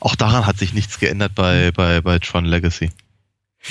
auch 0.00 0.16
daran 0.16 0.46
hat 0.46 0.58
sich 0.58 0.72
nichts 0.72 0.98
geändert 0.98 1.34
bei, 1.34 1.70
bei, 1.72 2.00
bei 2.00 2.18
Tron 2.18 2.44
Legacy. 2.46 2.90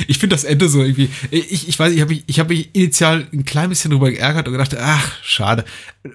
Ich 0.07 0.19
finde 0.19 0.35
das 0.35 0.43
Ende 0.43 0.67
so 0.69 0.81
irgendwie. 0.83 1.09
Ich, 1.31 1.67
ich 1.69 1.79
weiß, 1.79 1.93
ich 1.93 2.01
habe 2.01 2.13
mich, 2.13 2.23
ich 2.27 2.39
hab 2.39 2.49
mich 2.49 2.75
initial 2.75 3.27
ein 3.31 3.45
klein 3.45 3.69
bisschen 3.69 3.91
drüber 3.91 4.11
geärgert 4.11 4.47
und 4.47 4.51
gedacht, 4.53 4.75
ach, 4.77 5.13
schade. 5.23 5.63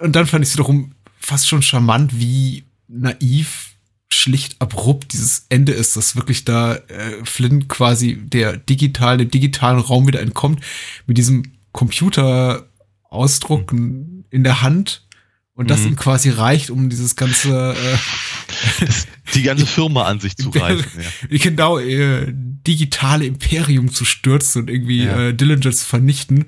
Und 0.01 0.15
dann 0.15 0.27
fand 0.27 0.45
ich 0.45 0.51
es 0.51 0.55
wiederum 0.55 0.93
fast 1.19 1.49
schon 1.49 1.63
charmant, 1.63 2.19
wie 2.21 2.65
naiv, 2.89 3.71
schlicht, 4.13 4.61
abrupt 4.61 5.13
dieses 5.15 5.47
Ende 5.49 5.73
ist, 5.73 5.97
dass 5.97 6.15
wirklich 6.15 6.45
da 6.45 6.75
äh, 6.75 7.25
Flynn 7.25 7.69
quasi 7.69 8.17
der 8.17 8.57
digitalen, 8.57 9.19
dem 9.19 9.31
digitalen 9.31 9.79
Raum 9.79 10.07
wieder 10.07 10.21
entkommt, 10.21 10.61
mit 11.07 11.17
diesem 11.17 11.53
Computerausdruck 11.73 13.73
in 13.73 14.25
der 14.45 14.63
Hand. 14.63 15.07
Und 15.55 15.69
das 15.71 15.81
Mhm. 15.81 15.89
ihm 15.89 15.97
quasi 15.97 16.31
reicht, 16.31 16.71
um 16.71 16.89
dieses 16.89 17.17
ganze 17.17 17.75
äh, 17.75 18.87
Die 19.35 19.43
ganze 19.43 19.67
Firma 19.67 20.05
an 20.05 20.19
sich 20.21 20.35
zu 20.37 20.49
reißen. 20.51 20.87
Ja. 21.29 21.39
genau 21.39 21.79
äh, 21.79 22.27
digitale 22.33 23.27
Imperium 23.27 23.93
zu 23.93 24.05
stürzen 24.07 24.63
und 24.63 24.71
irgendwie 24.71 25.05
Ja. 25.05 25.29
äh, 25.29 25.35
Dillinger 25.35 25.71
zu 25.73 25.85
vernichten, 25.85 26.47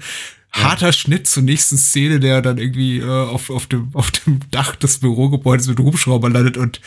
harter 0.51 0.93
Schnitt 0.95 1.27
zur 1.27 1.43
nächsten 1.43 1.77
Szene, 1.77 2.20
der 2.20 2.41
dann 2.43 2.57
irgendwie 2.59 2.99
äh, 3.01 3.05
auf, 3.07 3.51
auf, 3.51 3.66
dem, 3.66 3.91
auf 3.95 4.11
dem 4.12 4.41
Dach 4.51 4.77
des 4.77 4.99
Bürogebäudes 5.01 5.66
mit 5.66 5.79
Hubschrauber 5.79 6.31
landet 6.31 6.57
und 6.57 6.81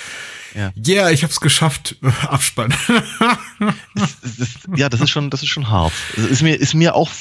Ja. 0.55 0.71
yeah, 0.87 1.11
ich 1.11 1.23
hab's 1.23 1.39
geschafft. 1.41 1.97
Abspann. 2.27 2.73
Das, 3.93 4.15
das, 4.37 4.49
ja, 4.75 4.89
das 4.89 5.01
ist 5.01 5.09
schon, 5.11 5.29
das 5.29 5.43
ist 5.43 5.49
schon 5.49 5.69
hart. 5.69 5.93
Das 6.15 6.25
ist 6.25 6.41
mir, 6.41 6.55
ist 6.55 6.73
mir 6.73 6.95
auch 6.95 7.11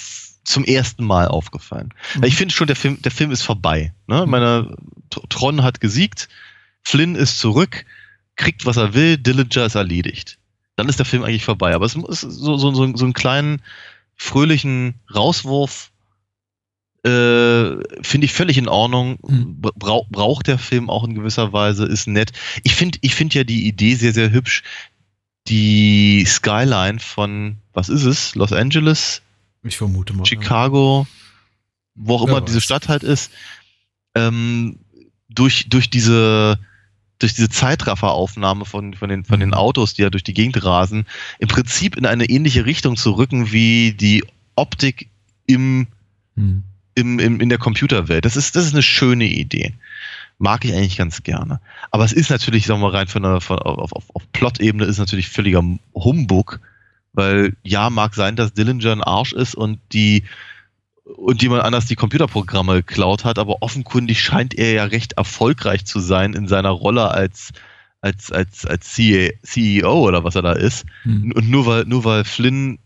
zum 0.45 0.65
ersten 0.65 1.05
Mal 1.05 1.29
aufgefallen. 1.29 1.93
Weil 2.17 2.29
ich 2.29 2.37
finde 2.37 2.55
schon, 2.55 2.67
der 2.67 2.77
Film, 2.77 3.01
der 3.03 3.11
Film 3.11 3.31
ist 3.31 3.43
vorbei. 3.43 3.95
Ne? 4.07 4.27
Meine 4.27 4.77
T- 5.11 5.21
Tron 5.29 5.63
hat 5.63 5.81
gesiegt, 5.81 6.29
Flynn 6.83 7.15
ist 7.15 7.39
zurück, 7.39 7.85
kriegt 8.37 8.67
was 8.67 8.77
er 8.77 8.95
will, 8.95 9.17
Dillinger 9.17 9.65
ist 9.65 9.75
erledigt. 9.75 10.39
Dann 10.77 10.89
ist 10.89 10.99
der 10.99 11.07
Film 11.07 11.23
eigentlich 11.23 11.45
vorbei. 11.45 11.75
Aber 11.75 11.87
es 11.87 11.95
ist 11.95 12.21
so, 12.21 12.57
so, 12.57 12.75
so, 12.75 12.97
so 12.97 13.05
einen 13.05 13.15
kleinen, 13.15 13.63
fröhlichen 14.17 14.95
Rauswurf 15.15 15.91
äh, 17.05 17.77
finde 18.03 18.25
ich 18.25 18.33
völlig 18.33 18.59
in 18.59 18.69
Ordnung. 18.69 19.19
Mhm. 19.27 19.61
Brau 19.61 20.07
braucht 20.11 20.47
der 20.47 20.59
Film 20.59 20.89
auch 20.89 21.05
in 21.05 21.15
gewisser 21.15 21.53
Weise, 21.53 21.85
ist 21.85 22.07
nett. 22.07 22.33
Ich 22.63 22.75
finde 22.75 22.99
ich 23.03 23.15
finde 23.15 23.37
ja 23.37 23.45
die 23.45 23.67
Idee 23.67 23.95
sehr, 23.95 24.13
sehr 24.13 24.31
hübsch. 24.31 24.63
Die 25.49 26.25
Skyline 26.27 27.01
von, 27.01 27.59
was 27.75 27.91
ist 27.91 28.05
es? 28.05 28.35
Los 28.35 28.53
Angeles, 28.53 29.21
Ich 29.65 29.77
vermute 29.77 30.13
mal. 30.13 30.25
Chicago, 30.25 31.07
wo 31.95 32.17
auch 32.17 32.29
immer 32.29 32.41
diese. 32.41 32.61
Stadt 32.61 32.89
halt 32.89 33.03
ist, 33.03 33.33
ähm, 34.15 34.79
durch, 35.29 35.69
durch 35.69 35.91
diese 35.91 36.59
durch 37.21 37.35
diese 37.35 37.49
Zeitrafferaufnahme 37.49 38.65
von, 38.65 38.93
von, 38.95 39.09
den, 39.09 39.25
von 39.25 39.41
den 39.41 39.51
Mhm. 39.51 39.55
Autos, 39.55 39.95
die 39.95 40.03
ja 40.03 40.11
durch 40.11 40.25
die 40.25 40.35
Gegend 40.35 40.63
rasen, 40.65 41.07
im 41.39 41.49
Prinzip 41.49 41.97
in 41.97 42.07
eine 42.07 42.25
ähnliche 42.27 42.67
Richtung 42.67 42.97
zu 42.97 43.13
rücken 43.13 43.53
wie 43.53 43.93
die 43.93 44.25
Optik 44.57 45.09
im, 45.47 45.87
Hm. 46.37 46.65
im, 46.97 47.19
im, 47.21 47.41
in 47.41 47.49
der 47.49 47.59
Computerwelt. 47.59 48.25
Das 48.25 48.37
ist, 48.37 48.57
das 48.57 48.67
ist 48.67 48.75
eine 48.75 48.83
schöne 48.83 49.27
Idee. 49.27 49.75
Mag 50.39 50.65
ich 50.65 50.75
eigentlich 50.75 50.97
ganz 50.97 51.23
gerne. 51.23 51.61
Aber 51.93 52.05
es 52.05 52.13
ist 52.13 52.31
natürlich, 52.31 52.67
sagen 52.67 52.81
wir 52.81 52.89
mal, 52.91 52.97
rein 52.97 53.07
von 53.07 53.23
der, 53.23 53.41
von, 53.41 53.59
auf, 53.61 53.93
auf, 53.93 54.05
auf 54.15 54.33
Plot-Ebene 54.33 54.85
ist 54.85 54.99
natürlich 54.99 55.29
völliger 55.29 55.63
Humbug, 55.95 56.61
weil 57.15 57.57
ja, 57.63 57.91
mag 57.91 58.15
sein, 58.15 58.37
dass 58.37 58.53
Dillinger 58.53 58.93
ein 58.93 59.03
Arsch 59.03 59.33
ist 59.33 59.55
und 59.55 59.81
die 59.93 60.25
und 61.05 61.43
jemand 61.43 61.63
anders 61.63 61.87
die 61.87 61.97
Computerprogramme 61.97 62.77
geklaut 62.77 63.25
hat, 63.25 63.39
aber 63.39 63.63
offenkundig 63.63 64.21
scheint 64.21 64.55
er 64.55 64.73
ja 64.73 64.85
recht 64.85 65.15
erfolgreich 65.15 65.85
zu 65.85 66.01
sein 66.01 66.33
in 66.33 66.49
seiner 66.49 66.71
Rolle 66.71 67.11
als 67.11 67.53
als 68.01 68.33
als 68.33 68.67
als 68.67 68.93
CEO 68.93 70.07
oder 70.07 70.25
was 70.25 70.35
er 70.35 70.43
da 70.43 70.53
ist. 70.53 70.85
Hm. 71.03 71.33
Und 71.33 71.49
nur 71.49 71.67
weil 71.67 71.85
nur 71.85 72.05
weil 72.05 72.25
Flynn 72.25 72.79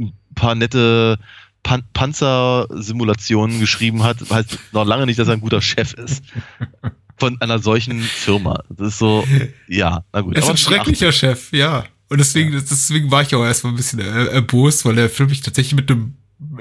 ein 0.00 0.12
paar 0.34 0.54
nette 0.54 1.18
Pan 1.62 1.82
Panzersimulationen 1.92 3.60
geschrieben 3.60 4.02
hat, 4.02 4.18
heißt 4.30 4.58
noch 4.72 4.84
lange 4.84 5.06
nicht, 5.06 5.18
dass 5.18 5.28
er 5.28 5.34
ein 5.34 5.40
guter 5.40 5.60
Chef 5.60 5.94
ist. 5.94 6.24
Von 7.16 7.40
einer 7.40 7.58
solchen 7.58 8.00
Firma. 8.00 8.62
Das 8.70 8.88
ist 8.88 8.98
so, 8.98 9.26
ja, 9.66 10.04
na 10.12 10.20
gut. 10.20 10.36
Er 10.36 10.42
ist 10.42 10.50
ein 10.50 10.56
schrecklicher 10.56 11.10
Chef, 11.10 11.52
ja. 11.52 11.84
Und 12.08 12.18
deswegen, 12.18 12.52
deswegen 12.52 13.10
war 13.10 13.22
ich 13.22 13.34
auch 13.34 13.44
erstmal 13.44 13.72
ein 13.72 13.76
bisschen 13.76 14.00
äh, 14.00 14.26
erbost, 14.26 14.84
weil 14.84 14.96
der 14.96 15.10
Film 15.10 15.28
mich 15.28 15.42
tatsächlich 15.42 15.74
mit 15.74 15.90
einem 15.90 16.14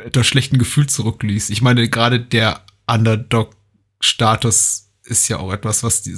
etwas 0.03 0.27
schlechten 0.27 0.57
Gefühl 0.57 0.87
zurückließ. 0.87 1.49
Ich 1.49 1.61
meine, 1.61 1.89
gerade 1.89 2.19
der 2.19 2.65
Underdog-Status 2.87 4.89
ist 5.03 5.27
ja 5.29 5.37
auch 5.37 5.53
etwas, 5.53 5.83
was 5.83 6.01
die, 6.01 6.15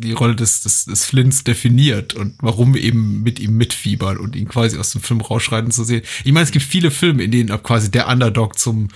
die 0.00 0.12
Rolle 0.12 0.36
des, 0.36 0.62
des, 0.62 0.84
des 0.84 1.04
Flints 1.04 1.42
definiert 1.42 2.14
und 2.14 2.36
warum 2.40 2.74
wir 2.74 2.82
eben 2.82 3.22
mit 3.22 3.40
ihm 3.40 3.56
mitfiebern 3.56 4.18
und 4.18 4.36
ihn 4.36 4.48
quasi 4.48 4.78
aus 4.78 4.92
dem 4.92 5.02
Film 5.02 5.20
rausschreiten 5.20 5.72
zu 5.72 5.84
sehen. 5.84 6.02
Ich 6.24 6.32
meine, 6.32 6.44
es 6.44 6.52
gibt 6.52 6.64
viele 6.64 6.92
Filme, 6.92 7.24
in 7.24 7.32
denen 7.32 7.62
quasi 7.62 7.90
der 7.90 8.08
Underdog 8.08 8.58
zum 8.58 8.88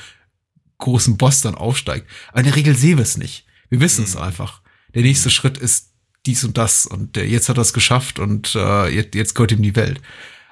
großen 0.78 1.16
Boss 1.16 1.40
dann 1.40 1.54
aufsteigt. 1.54 2.06
Aber 2.28 2.40
in 2.40 2.46
der 2.46 2.56
Regel 2.56 2.76
sehen 2.76 2.98
wir 2.98 3.02
es 3.02 3.16
nicht. 3.16 3.46
Wir 3.68 3.80
wissen 3.80 4.04
es 4.04 4.16
einfach. 4.16 4.60
Der 4.94 5.02
nächste 5.02 5.30
Schritt 5.30 5.58
ist 5.58 5.91
dies 6.26 6.44
und 6.44 6.56
das 6.58 6.86
und 6.86 7.16
äh, 7.16 7.24
jetzt 7.24 7.48
hat 7.48 7.58
er 7.58 7.62
es 7.62 7.72
geschafft 7.72 8.18
und 8.18 8.54
äh, 8.54 8.88
jetzt, 8.88 9.14
jetzt 9.14 9.34
gehört 9.34 9.52
ihm 9.52 9.62
die 9.62 9.76
Welt. 9.76 10.00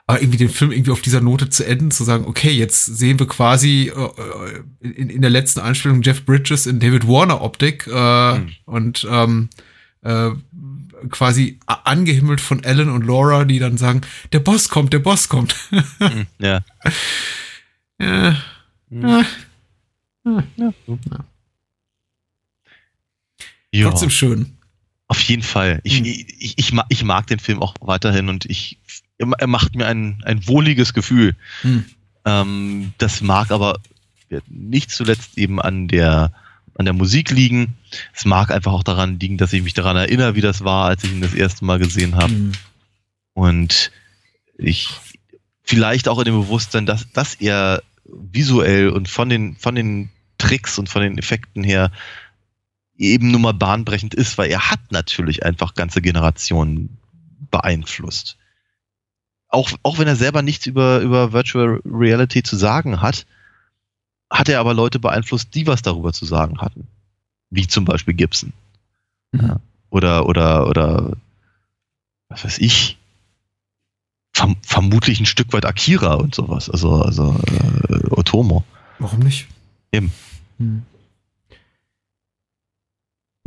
Aber 0.07 0.21
irgendwie 0.21 0.39
den 0.39 0.49
Film 0.49 0.73
irgendwie 0.73 0.91
auf 0.91 1.03
dieser 1.03 1.21
Note 1.21 1.51
zu 1.51 1.65
enden, 1.65 1.93
zu 1.93 2.03
sagen, 2.03 2.25
okay, 2.27 2.51
jetzt 2.51 2.85
sehen 2.85 3.21
wir 3.21 3.29
quasi 3.29 3.93
äh, 3.95 4.63
in, 4.81 5.09
in 5.09 5.21
der 5.23 5.31
letzten 5.31 5.61
Einstellung 5.61 6.03
Jeff 6.03 6.25
Bridges 6.25 6.67
in 6.67 6.81
David 6.81 7.07
Warner 7.07 7.41
Optik 7.43 7.87
äh, 7.87 8.35
Hm. 8.35 8.51
und 8.65 9.07
ähm, 9.09 9.49
äh, 10.03 10.31
quasi 11.11 11.59
angehimmelt 11.67 12.41
von 12.41 12.65
Ellen 12.65 12.91
und 12.91 13.07
Laura, 13.07 13.45
die 13.45 13.59
dann 13.61 13.79
sagen, 13.79 14.01
der 14.33 14.41
Boss 14.41 14.69
kommt, 14.69 14.93
der 14.93 14.99
Boss 14.99 15.29
kommt. 15.29 15.55
Hm, 15.71 16.27
Ja. 16.41 16.61
ja. 18.01 18.37
Hm. 18.91 19.03
Ja. 20.57 20.85
Ja. 23.73 23.89
Trotzdem 23.91 24.11
schön. 24.11 24.57
Auf 25.11 25.21
jeden 25.23 25.43
Fall. 25.43 25.81
Ich, 25.83 25.99
Hm. 25.99 26.05
ich, 26.05 26.55
ich, 26.57 26.73
mag, 26.73 26.87
ich 26.89 27.03
mag 27.03 27.27
den 27.27 27.41
Film 27.41 27.61
auch 27.61 27.75
weiterhin 27.81 28.29
und 28.29 28.45
ich, 28.45 28.79
er 29.19 29.49
macht 29.49 29.75
mir 29.75 29.89
ein, 29.89 30.23
ein 30.25 30.47
wohliges 30.47 30.95
Gefühl. 30.95 31.35
Hm. 31.63 31.85
Ähm, 32.25 32.93
das 32.99 33.21
mag 33.21 33.51
aber 33.51 33.81
nicht 34.49 34.93
zuletzt 34.93 35.37
eben 35.37 35.61
an 35.61 35.89
der, 35.89 36.33
an 36.77 36.85
der 36.85 36.95
Musik 36.95 37.33
liegen. 37.33 37.75
Es 38.15 38.25
mag 38.25 38.53
einfach 38.53 38.73
auch 38.73 38.85
daran 38.85 39.19
liegen, 39.19 39.37
dass 39.37 39.53
ich 39.53 39.65
mich 39.65 39.75
daran 39.75 39.97
erinnere, 39.97 40.37
wie 40.37 40.43
das 40.43 40.63
war, 40.63 40.87
als 40.87 41.03
ich 41.03 41.11
ihn 41.11 41.21
das 41.21 41.35
erste 41.35 41.65
Mal 41.65 41.81
gesehen 41.81 42.15
habe. 42.15 42.33
Hm. 42.33 42.53
Und 43.35 43.91
ich 44.59 44.91
vielleicht 45.65 46.07
auch 46.07 46.21
in 46.21 46.27
dem 46.27 46.41
Bewusstsein, 46.41 46.87
dass, 46.87 47.11
dass 47.11 47.35
er 47.35 47.83
visuell 48.05 48.91
und 48.91 49.09
von 49.09 49.29
den, 49.29 49.57
von 49.57 49.75
den 49.75 50.11
Tricks 50.39 50.79
und 50.79 50.89
von 50.89 51.03
den 51.03 51.19
Effekten 51.19 51.65
her 51.65 51.91
eben 53.01 53.31
nur 53.31 53.41
mal 53.41 53.55
bahnbrechend 53.55 54.15
ist, 54.15 54.37
weil 54.39 54.51
er 54.51 54.71
hat 54.71 54.81
natürlich 54.91 55.45
einfach 55.45 55.75
ganze 55.75 56.03
Generationen 56.03 56.99
beeinflusst. 57.51 58.37
Auch, 59.49 59.71
auch 59.83 59.99
wenn 59.99 60.07
er 60.07 60.17
selber 60.17 60.43
nichts 60.43 60.67
über, 60.67 61.01
über 61.01 61.33
Virtual 61.33 61.81
Reality 61.85 62.43
zu 62.43 62.57
sagen 62.57 63.01
hat, 63.01 63.27
hat 64.31 64.49
er 64.49 64.61
aber 64.61 64.75
Leute 64.75 65.01
beeinflusst, 65.01 65.55
die 65.55 65.67
was 65.67 65.83
darüber 65.83 66.13
zu 66.13 66.25
sagen 66.25 66.61
hatten. 66.61 66.87
Wie 67.49 67.67
zum 67.67 67.85
Beispiel 67.85 68.15
Gibson. 68.15 68.53
Mhm. 69.33 69.57
Oder, 69.89 70.27
oder, 70.27 70.69
oder, 70.69 71.17
was 72.29 72.45
weiß 72.45 72.59
ich, 72.59 72.97
verm 74.33 74.57
vermutlich 74.63 75.19
ein 75.19 75.27
Stück 75.27 75.53
weit 75.53 75.65
Akira 75.65 76.15
und 76.15 76.35
sowas. 76.35 76.71
Also, 76.71 77.03
also 77.03 77.35
äh, 77.89 78.11
Otomo. 78.11 78.63
Warum 79.01 79.21
nicht? 79.21 79.49
Eben. 79.91 80.13
Hm. 80.59 80.85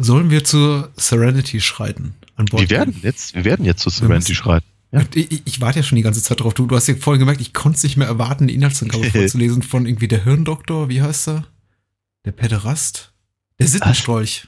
Sollen 0.04 0.30
wir 0.30 0.44
zur 0.44 0.92
Serenity 0.98 1.62
schreiten? 1.62 2.16
An 2.36 2.46
Bord 2.46 2.62
Wir 2.64 2.70
werden 2.78 3.00
jetzt, 3.02 3.34
wir 3.36 3.46
werden 3.46 3.66
jetzt 3.66 3.82
zu 3.82 3.90
Serenity 3.90 4.32
müssen- 4.32 4.36
schreiten. 4.36 4.66
Ja. 4.92 5.02
Ich, 5.16 5.42
ich 5.46 5.60
warte 5.62 5.80
ja 5.80 5.84
schon 5.84 5.96
die 5.96 6.04
ganze 6.04 6.22
Zeit 6.22 6.40
drauf. 6.42 6.54
Du, 6.54 6.68
du 6.68 6.76
hast 6.76 6.88
ja 6.88 6.96
vorhin 6.96 7.20
gemerkt, 7.20 7.42
ich 7.42 7.54
konnte 7.54 7.78
es 7.78 7.84
nicht 7.84 7.98
mehr 7.98 8.06
erwarten, 8.08 8.48
die 8.48 8.54
Inhaltsangabe 8.54 9.06
vorzulesen 9.12 9.64
von 9.64 9.88
irgendwie 9.88 10.08
der 10.08 10.24
Hirndoktor, 10.24 10.88
wie 10.90 11.02
heißt 11.02 11.30
er? 11.30 11.48
Der 12.26 12.32
Pederast? 12.32 13.12
Der 13.60 13.68
Sittenstrolch. 13.68 14.48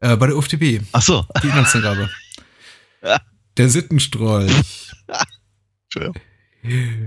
Äh, 0.00 0.16
bei 0.16 0.28
der 0.28 0.36
UFDB, 0.36 0.80
Ach 0.92 1.02
so. 1.02 1.26
die 1.42 1.48
Inhaltsangabe. 1.48 2.08
Der 3.56 3.68
Sittenstrolch 3.68 4.52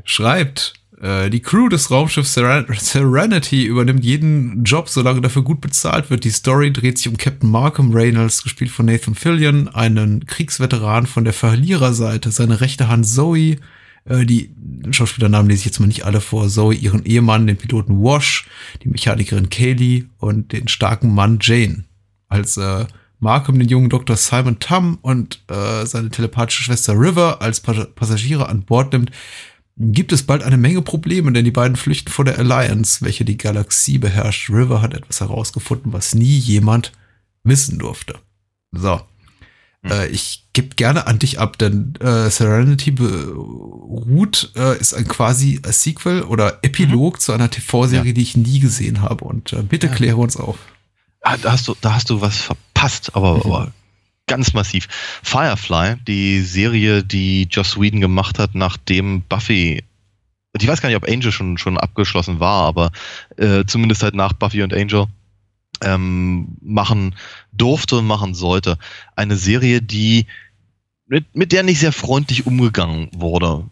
schreibt, 0.04 0.74
die 1.04 1.42
Crew 1.42 1.68
des 1.68 1.92
Raumschiffs 1.92 2.34
Seren 2.34 2.66
Serenity 2.80 3.66
übernimmt 3.66 4.06
jeden 4.06 4.64
Job, 4.64 4.88
solange 4.88 5.20
dafür 5.20 5.42
gut 5.42 5.60
bezahlt 5.60 6.10
wird. 6.10 6.24
Die 6.24 6.30
Story 6.30 6.72
dreht 6.72 6.98
sich 6.98 7.10
um 7.10 7.18
Captain 7.18 7.50
Markham 7.50 7.92
Reynolds, 7.92 8.42
gespielt 8.42 8.72
von 8.72 8.86
Nathan 8.86 9.14
Fillion, 9.14 9.68
einen 9.68 10.26
Kriegsveteran 10.26 11.06
von 11.06 11.26
der 11.26 11.34
Verliererseite. 11.34 12.32
Seine 12.32 12.62
rechte 12.62 12.88
Hand 12.88 13.06
Zoe, 13.06 13.58
äh, 14.06 14.26
die 14.26 14.54
Schauspielernamen 14.92 15.50
lese 15.50 15.60
ich 15.60 15.66
jetzt 15.66 15.80
mal 15.80 15.88
nicht 15.88 16.06
alle 16.06 16.22
vor. 16.22 16.48
Zoe, 16.48 16.74
ihren 16.74 17.06
Ehemann, 17.06 17.48
den 17.48 17.58
Piloten 17.58 18.02
Wash, 18.02 18.48
die 18.84 18.90
Mechanikerin 18.90 19.50
Kaylee 19.50 20.06
und 20.20 20.52
den 20.52 20.68
starken 20.68 21.14
Mann 21.14 21.40
Jane. 21.42 21.86
Als 22.28 22.58
äh, 22.58 22.86
Markham 23.20 23.58
den 23.58 23.70
jungen 23.70 23.90
Dr. 23.90 24.18
Simon 24.18 24.60
Tum 24.60 25.00
und 25.02 25.42
äh, 25.50 25.86
seine 25.86 26.10
telepathische 26.10 26.64
Schwester 26.64 26.94
River 26.94 27.42
als 27.42 27.62
Pas 27.62 27.88
Passagiere 27.96 28.50
an 28.50 28.64
Bord 28.64 28.92
nimmt, 28.92 29.12
gibt 29.78 30.12
es 30.12 30.24
bald 30.24 30.44
eine 30.44 30.58
Menge 30.58 30.82
Probleme, 30.82 31.32
denn 31.32 31.46
die 31.46 31.52
beiden 31.52 31.76
flüchten 31.76 32.12
vor 32.12 32.26
der 32.26 32.38
Alliance, 32.38 33.04
welche 33.04 33.26
die 33.26 33.38
Galaxie 33.38 33.98
beherrscht. 33.98 34.50
River 34.50 34.82
hat 34.82 34.94
etwas 34.94 35.20
herausgefunden, 35.22 35.94
was 35.94 36.14
nie 36.14 36.38
jemand 36.38 36.92
wissen 37.44 37.80
durfte. 37.80 38.16
So. 38.72 39.02
Äh, 39.86 40.08
ich 40.10 40.46
gebe 40.54 40.76
gerne 40.76 41.08
an 41.08 41.20
dich 41.20 41.40
ab, 41.40 41.58
denn 41.58 41.96
äh, 42.00 42.30
Serenity 42.30 42.92
beruht, 42.92 44.52
äh, 44.56 44.78
ist 44.80 44.94
ein 44.94 45.08
quasi 45.08 45.60
ein 45.66 45.72
Sequel 45.74 46.22
oder 46.24 46.60
Epilog 46.62 47.20
zu 47.20 47.34
einer 47.34 47.50
TV-Serie, 47.50 48.14
die 48.14 48.22
ich 48.22 48.38
nie 48.38 48.60
gesehen 48.60 49.02
habe. 49.02 49.26
Und 49.26 49.54
äh, 49.54 49.64
bitte 49.64 49.88
Ja. 49.88 49.94
kläre 49.94 50.18
uns 50.18 50.38
auf. 50.38 50.58
Ah, 51.22 51.38
da 51.38 51.54
hast 51.54 51.68
du, 51.68 51.76
da 51.82 51.96
hast 51.96 52.10
du 52.10 52.22
was 52.22 52.38
verpasst, 52.38 53.16
aber, 53.16 53.44
aber 53.46 53.72
ganz 54.28 54.54
massiv. 54.54 54.88
Firefly, 55.22 55.96
die 56.08 56.42
Serie, 56.42 57.04
die 57.04 57.44
Joss 57.50 57.80
Whedon 57.80 58.02
gemacht 58.02 58.40
hat, 58.40 58.56
nachdem 58.56 59.22
Buffy 59.24 59.84
ich 60.60 60.68
weiß 60.68 60.82
gar 60.82 60.90
nicht, 60.90 60.98
ob 60.98 61.10
Angel 61.10 61.32
schon, 61.32 61.58
schon 61.58 61.78
abgeschlossen 61.78 62.40
war, 62.40 62.68
aber 62.68 62.92
äh, 63.38 63.66
zumindest 63.66 64.04
halt 64.04 64.14
nach 64.14 64.34
Buffy 64.34 64.62
und 64.62 64.74
Angel 64.74 65.08
ähm, 65.82 66.58
machen 66.62 67.16
durfte 67.52 67.98
und 67.98 68.08
machen 68.08 68.36
sollte. 68.36 68.78
Eine 69.16 69.36
Serie, 69.36 69.82
die 69.82 70.28
mit, 71.08 71.36
mit 71.36 71.52
der 71.52 71.64
nicht 71.64 71.80
sehr 71.80 71.92
freundlich 71.92 72.46
umgegangen 72.46 73.10
wurde. 73.16 73.66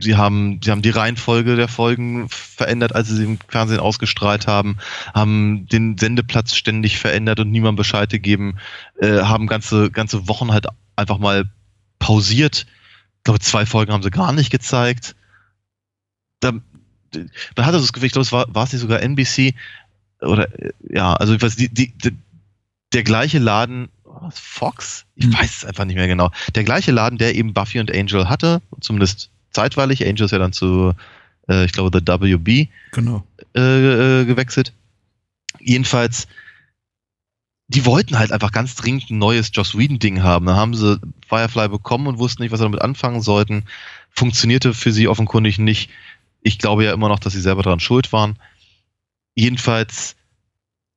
Sie 0.00 0.16
haben, 0.16 0.60
sie 0.62 0.70
haben 0.70 0.82
die 0.82 0.90
Reihenfolge 0.90 1.56
der 1.56 1.68
Folgen 1.68 2.28
verändert, 2.28 2.94
als 2.94 3.08
sie 3.08 3.16
sie 3.16 3.24
im 3.24 3.38
Fernsehen 3.48 3.80
ausgestrahlt 3.80 4.46
haben, 4.46 4.78
haben 5.14 5.66
den 5.66 5.98
Sendeplatz 5.98 6.54
ständig 6.54 6.98
verändert 6.98 7.40
und 7.40 7.50
niemand 7.50 7.76
Bescheid 7.76 8.10
gegeben, 8.10 8.56
äh, 9.00 9.22
haben 9.22 9.46
ganze, 9.46 9.90
ganze 9.90 10.28
Wochen 10.28 10.52
halt 10.52 10.66
einfach 10.96 11.18
mal 11.18 11.50
pausiert. 11.98 12.66
Ich 13.18 13.24
glaube, 13.24 13.40
zwei 13.40 13.66
Folgen 13.66 13.92
haben 13.92 14.02
sie 14.02 14.10
gar 14.10 14.32
nicht 14.32 14.50
gezeigt. 14.50 15.16
Da, 16.40 16.52
man 16.52 17.66
hatte 17.66 17.78
das 17.78 17.92
Gefühl, 17.92 18.06
ich 18.06 18.12
glaube, 18.12 18.24
es 18.24 18.32
war, 18.32 18.46
war 18.54 18.64
es 18.64 18.72
nicht 18.72 18.82
sogar 18.82 19.02
NBC, 19.02 19.54
oder 20.20 20.48
ja, 20.88 21.14
also 21.14 21.34
ich 21.34 21.42
weiß, 21.42 21.56
die, 21.56 21.68
die, 21.68 21.92
die, 21.96 22.16
der 22.92 23.02
gleiche 23.02 23.38
Laden, 23.38 23.88
Fox? 24.32 25.04
Ich 25.14 25.26
Hm. 25.26 25.34
weiß 25.34 25.58
es 25.58 25.64
einfach 25.64 25.84
nicht 25.84 25.96
mehr 25.96 26.08
genau. 26.08 26.30
Der 26.54 26.64
gleiche 26.64 26.90
Laden, 26.90 27.18
der 27.18 27.34
eben 27.34 27.54
Buffy 27.54 27.78
und 27.78 27.94
Angel 27.94 28.28
hatte, 28.28 28.62
zumindest 28.80 29.30
zeitweilig. 29.58 30.06
Angel 30.06 30.24
ist 30.26 30.30
ja 30.30 30.38
dann 30.38 30.52
zu, 30.52 30.94
äh, 31.48 31.64
ich 31.64 31.72
glaube, 31.72 31.90
The 31.92 32.06
WB 32.06 32.68
Genau. 32.92 33.24
äh, 33.56 34.20
äh, 34.20 34.24
gewechselt. 34.24 34.72
Jedenfalls, 35.60 36.28
die 37.66 37.84
wollten 37.84 38.18
halt 38.18 38.32
einfach 38.32 38.52
ganz 38.52 38.74
dringend 38.76 39.10
ein 39.10 39.18
neues 39.18 39.50
Joss 39.52 39.76
Whedon-Ding 39.76 40.22
haben. 40.22 40.46
Da 40.46 40.54
haben 40.56 40.74
sie 40.74 41.00
Firefly 41.28 41.68
bekommen 41.68 42.06
und 42.06 42.18
wussten 42.18 42.42
nicht, 42.42 42.52
was 42.52 42.60
sie 42.60 42.64
damit 42.64 42.80
anfangen 42.82 43.20
sollten. 43.20 43.64
Funktionierte 44.10 44.72
für 44.74 44.92
sie 44.92 45.08
offenkundig 45.08 45.58
nicht. 45.58 45.90
Ich 46.40 46.58
glaube 46.58 46.84
ja 46.84 46.92
immer 46.92 47.08
noch, 47.08 47.18
dass 47.18 47.32
sie 47.32 47.40
selber 47.40 47.62
daran 47.62 47.80
schuld 47.80 48.12
waren. 48.12 48.38
Jedenfalls 49.34 50.14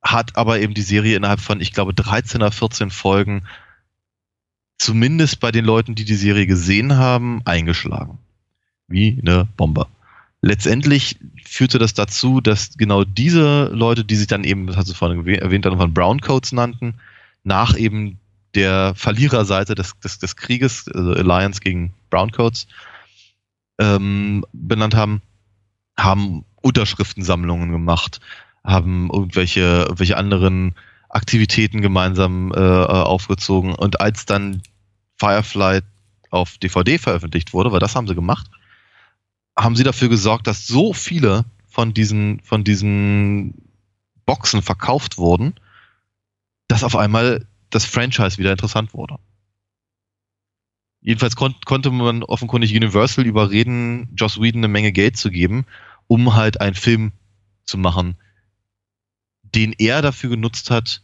hat 0.03 0.35
aber 0.37 0.59
eben 0.59 0.73
die 0.73 0.81
Serie 0.81 1.15
innerhalb 1.17 1.39
von, 1.41 1.61
ich 1.61 1.73
glaube, 1.73 1.93
13 1.93 2.41
oder 2.41 2.51
14 2.51 2.89
Folgen 2.91 3.43
zumindest 4.77 5.39
bei 5.39 5.51
den 5.51 5.65
Leuten, 5.65 5.93
die 5.95 6.05
die 6.05 6.15
Serie 6.15 6.47
gesehen 6.47 6.95
haben, 6.97 7.41
eingeschlagen. 7.45 8.17
Wie 8.91 9.17
eine 9.21 9.47
Bombe. 9.57 9.87
Letztendlich 10.41 11.17
führte 11.45 11.77
das 11.77 11.93
dazu, 11.93 12.41
dass 12.41 12.77
genau 12.77 13.03
diese 13.03 13.65
Leute, 13.73 14.03
die 14.03 14.15
sich 14.15 14.27
dann 14.27 14.43
eben, 14.43 14.67
das 14.67 14.75
hast 14.75 14.89
du 14.89 14.93
vorhin 14.93 15.25
erwähnt, 15.27 15.65
dann 15.65 15.77
von 15.77 15.93
Browncoats 15.93 16.51
nannten, 16.51 16.95
nach 17.43 17.77
eben 17.77 18.17
der 18.55 18.93
Verliererseite 18.95 19.75
des, 19.75 19.97
des, 19.99 20.19
des 20.19 20.35
Krieges, 20.35 20.87
also 20.93 21.13
Alliance 21.13 21.61
gegen 21.61 21.93
Browncoats, 22.09 22.67
ähm, 23.79 24.45
benannt 24.51 24.95
haben, 24.95 25.21
haben 25.97 26.43
Unterschriftensammlungen 26.61 27.71
gemacht, 27.71 28.19
haben 28.63 29.09
irgendwelche, 29.11 29.61
irgendwelche 29.61 30.17
anderen 30.17 30.75
Aktivitäten 31.09 31.81
gemeinsam 31.81 32.51
äh, 32.53 32.59
äh, 32.59 32.85
aufgezogen. 32.85 33.75
Und 33.75 34.01
als 34.01 34.25
dann 34.25 34.61
Firefly 35.17 35.81
auf 36.29 36.57
DVD 36.57 36.97
veröffentlicht 36.97 37.53
wurde, 37.53 37.71
weil 37.71 37.79
das 37.79 37.95
haben 37.95 38.07
sie 38.07 38.15
gemacht, 38.15 38.47
haben 39.57 39.75
sie 39.75 39.83
dafür 39.83 40.09
gesorgt, 40.09 40.47
dass 40.47 40.67
so 40.67 40.93
viele 40.93 41.45
von 41.67 41.93
diesen, 41.93 42.39
von 42.41 42.63
diesen 42.63 43.69
Boxen 44.25 44.61
verkauft 44.61 45.17
wurden, 45.17 45.55
dass 46.67 46.83
auf 46.83 46.95
einmal 46.95 47.47
das 47.69 47.85
Franchise 47.85 48.37
wieder 48.37 48.51
interessant 48.51 48.93
wurde. 48.93 49.17
Jedenfalls 51.01 51.35
kon 51.35 51.55
konnte 51.65 51.89
man 51.89 52.23
offenkundig 52.23 52.75
Universal 52.75 53.25
überreden, 53.25 54.13
Joss 54.15 54.39
Whedon 54.39 54.59
eine 54.59 54.67
Menge 54.67 54.91
Geld 54.91 55.17
zu 55.17 55.31
geben, 55.31 55.65
um 56.07 56.35
halt 56.35 56.61
einen 56.61 56.75
Film 56.75 57.11
zu 57.63 57.77
machen, 57.77 58.17
den 59.43 59.73
er 59.73 60.01
dafür 60.01 60.29
genutzt 60.29 60.69
hat, 60.69 61.01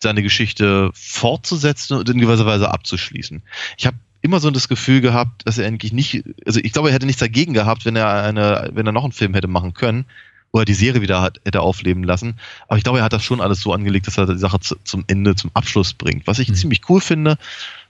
seine 0.00 0.22
Geschichte 0.22 0.90
fortzusetzen 0.94 1.96
und 1.96 2.08
in 2.08 2.18
gewisser 2.18 2.46
Weise 2.46 2.70
abzuschließen. 2.70 3.42
Ich 3.78 3.86
habe 3.86 3.98
immer 4.22 4.40
so 4.40 4.50
das 4.50 4.68
Gefühl 4.68 5.00
gehabt, 5.00 5.46
dass 5.46 5.58
er 5.58 5.66
eigentlich 5.66 5.92
nicht, 5.92 6.24
also 6.44 6.60
ich 6.62 6.72
glaube, 6.72 6.88
er 6.88 6.94
hätte 6.94 7.06
nichts 7.06 7.20
dagegen 7.20 7.54
gehabt, 7.54 7.84
wenn 7.84 7.96
er 7.96 8.22
eine, 8.22 8.70
wenn 8.72 8.86
er 8.86 8.92
noch 8.92 9.04
einen 9.04 9.12
Film 9.12 9.34
hätte 9.34 9.48
machen 9.48 9.74
können 9.74 10.06
oder 10.52 10.64
die 10.64 10.74
Serie 10.74 11.02
wieder 11.02 11.20
hat, 11.20 11.40
hätte 11.44 11.60
aufleben 11.60 12.02
lassen. 12.02 12.38
Aber 12.68 12.78
ich 12.78 12.84
glaube, 12.84 12.98
er 12.98 13.04
hat 13.04 13.12
das 13.12 13.24
schon 13.24 13.40
alles 13.40 13.60
so 13.60 13.72
angelegt, 13.72 14.06
dass 14.06 14.18
er 14.18 14.26
die 14.26 14.38
Sache 14.38 14.60
zu, 14.60 14.76
zum 14.84 15.04
Ende, 15.06 15.34
zum 15.34 15.50
Abschluss 15.54 15.94
bringt. 15.94 16.26
Was 16.26 16.38
ich 16.38 16.48
Mhm. 16.48 16.54
ziemlich 16.54 16.80
cool 16.88 17.00
finde, 17.00 17.38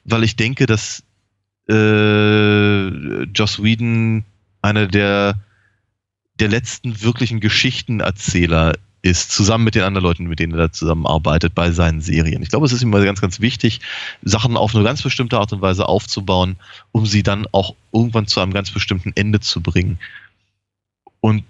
weil 0.04 0.24
ich 0.24 0.36
denke, 0.36 0.66
dass 0.66 1.02
äh, 1.68 3.22
Joss 3.24 3.62
Whedon 3.62 4.24
einer 4.62 4.86
der 4.86 5.40
der 6.38 6.48
letzten 6.48 7.02
wirklichen 7.02 7.40
Geschichtenerzähler 7.40 8.74
ist, 9.06 9.30
zusammen 9.30 9.64
mit 9.64 9.74
den 9.74 9.82
anderen 9.82 10.04
Leuten, 10.04 10.26
mit 10.26 10.38
denen 10.38 10.52
er 10.52 10.68
da 10.68 10.72
zusammenarbeitet 10.72 11.54
bei 11.54 11.70
seinen 11.70 12.00
Serien. 12.00 12.42
Ich 12.42 12.50
glaube, 12.50 12.66
es 12.66 12.72
ist 12.72 12.82
immer 12.82 13.02
ganz, 13.04 13.20
ganz 13.20 13.40
wichtig, 13.40 13.80
Sachen 14.22 14.56
auf 14.56 14.74
eine 14.74 14.84
ganz 14.84 15.02
bestimmte 15.02 15.38
Art 15.38 15.52
und 15.52 15.62
Weise 15.62 15.88
aufzubauen, 15.88 16.56
um 16.92 17.06
sie 17.06 17.22
dann 17.22 17.46
auch 17.52 17.74
irgendwann 17.92 18.26
zu 18.26 18.40
einem 18.40 18.52
ganz 18.52 18.70
bestimmten 18.70 19.12
Ende 19.14 19.40
zu 19.40 19.60
bringen. 19.60 19.98
Und 21.20 21.44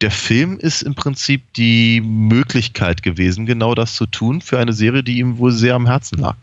der 0.00 0.10
Film 0.10 0.58
ist 0.58 0.82
im 0.82 0.94
Prinzip 0.94 1.52
die 1.54 2.00
Möglichkeit 2.00 3.02
gewesen, 3.02 3.46
genau 3.46 3.74
das 3.74 3.94
zu 3.94 4.06
tun 4.06 4.40
für 4.40 4.58
eine 4.58 4.72
Serie, 4.72 5.02
die 5.02 5.18
ihm 5.18 5.38
wohl 5.38 5.52
sehr 5.52 5.74
am 5.74 5.86
Herzen 5.86 6.18
lag. 6.18 6.36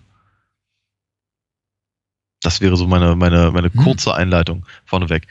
Das 2.41 2.61
wäre 2.61 2.75
so 2.75 2.87
meine, 2.87 3.15
meine, 3.15 3.51
meine 3.51 3.71
Hm. 3.71 3.83
kurze 3.83 4.15
Einleitung 4.15 4.65
vorneweg. 4.85 5.27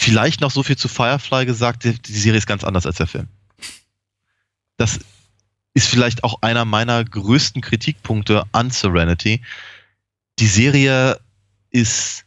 Vielleicht 0.00 0.40
noch 0.40 0.50
so 0.50 0.62
viel 0.62 0.76
zu 0.76 0.88
Firefly 0.88 1.46
gesagt, 1.46 1.84
die 1.84 2.12
Serie 2.12 2.38
ist 2.38 2.46
ganz 2.46 2.64
anders 2.64 2.84
als 2.84 2.96
der 2.96 3.06
Film. 3.06 3.28
Das 4.76 5.00
ist 5.74 5.88
vielleicht 5.88 6.24
auch 6.24 6.42
einer 6.42 6.64
meiner 6.64 7.04
größten 7.04 7.62
Kritikpunkte 7.62 8.44
an 8.52 8.70
Serenity. 8.70 9.42
Die 10.38 10.46
Serie 10.46 11.20
ist 11.70 12.24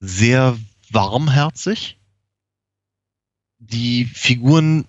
sehr 0.00 0.56
warmherzig. 0.90 1.98
Die 3.58 4.04
Figuren, 4.04 4.84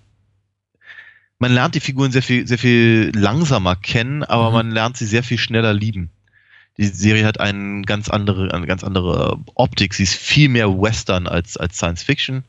man 1.40 1.54
lernt 1.54 1.76
die 1.76 1.80
Figuren 1.80 2.12
sehr 2.12 2.22
viel, 2.22 2.48
sehr 2.48 2.58
viel 2.58 3.12
langsamer 3.16 3.76
kennen, 3.76 4.24
aber 4.24 4.50
Mhm. 4.50 4.54
man 4.54 4.72
lernt 4.72 4.98
sie 4.98 5.06
sehr 5.06 5.24
viel 5.24 5.38
schneller 5.38 5.74
lieben. 5.74 6.10
Die 6.78 6.86
Serie 6.86 7.26
hat 7.26 7.40
einen 7.40 7.84
ganz 7.84 8.08
andere, 8.10 8.54
eine 8.54 8.68
ganz 8.68 8.84
andere 8.84 9.40
Optik. 9.56 9.96
Sie 9.96 10.04
ist 10.04 10.14
viel 10.14 10.50
mehr 10.50 10.70
Western 10.80 11.28
als, 11.28 11.58
als 11.58 11.78
Science 11.78 12.04
Fiction. 12.04 12.44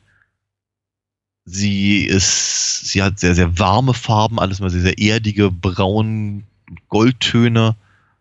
Sie 1.50 2.04
ist, 2.04 2.88
sie 2.88 3.02
hat 3.02 3.18
sehr, 3.18 3.34
sehr 3.34 3.58
warme 3.58 3.94
Farben, 3.94 4.38
alles 4.38 4.60
mal 4.60 4.68
sehr, 4.68 4.82
sehr 4.82 4.98
erdige, 4.98 5.50
braun, 5.50 6.44
Goldtöne 6.88 7.74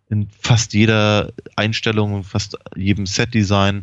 in 0.10 0.30
fast 0.40 0.74
jeder 0.74 1.34
Einstellung, 1.58 2.24
fast 2.24 2.58
jedem 2.76 3.06
Setdesign. 3.06 3.82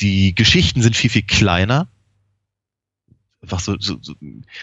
Die 0.00 0.34
Geschichten 0.34 0.82
sind 0.82 0.94
viel, 0.94 1.08
viel 1.08 1.22
kleiner. 1.22 1.88
Einfach 3.40 3.60
so, 3.60 3.76
so, 3.78 3.96
so 4.02 4.14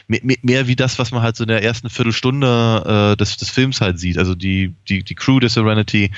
mehr, 0.07 0.37
mehr- 0.43 0.67
wie 0.67 0.75
das, 0.75 0.99
was 0.99 1.09
man 1.11 1.23
halt 1.23 1.35
so 1.35 1.43
in 1.43 1.49
der 1.49 1.63
ersten 1.63 1.89
Viertelstunde 1.89 3.13
äh, 3.13 3.17
des, 3.17 3.37
des 3.37 3.49
Films 3.49 3.81
halt 3.81 3.99
sieht. 3.99 4.19
Also 4.19 4.35
die, 4.35 4.75
die, 4.87 5.03
die 5.03 5.15
Crew 5.15 5.39
der 5.39 5.49
Serenity 5.49 6.11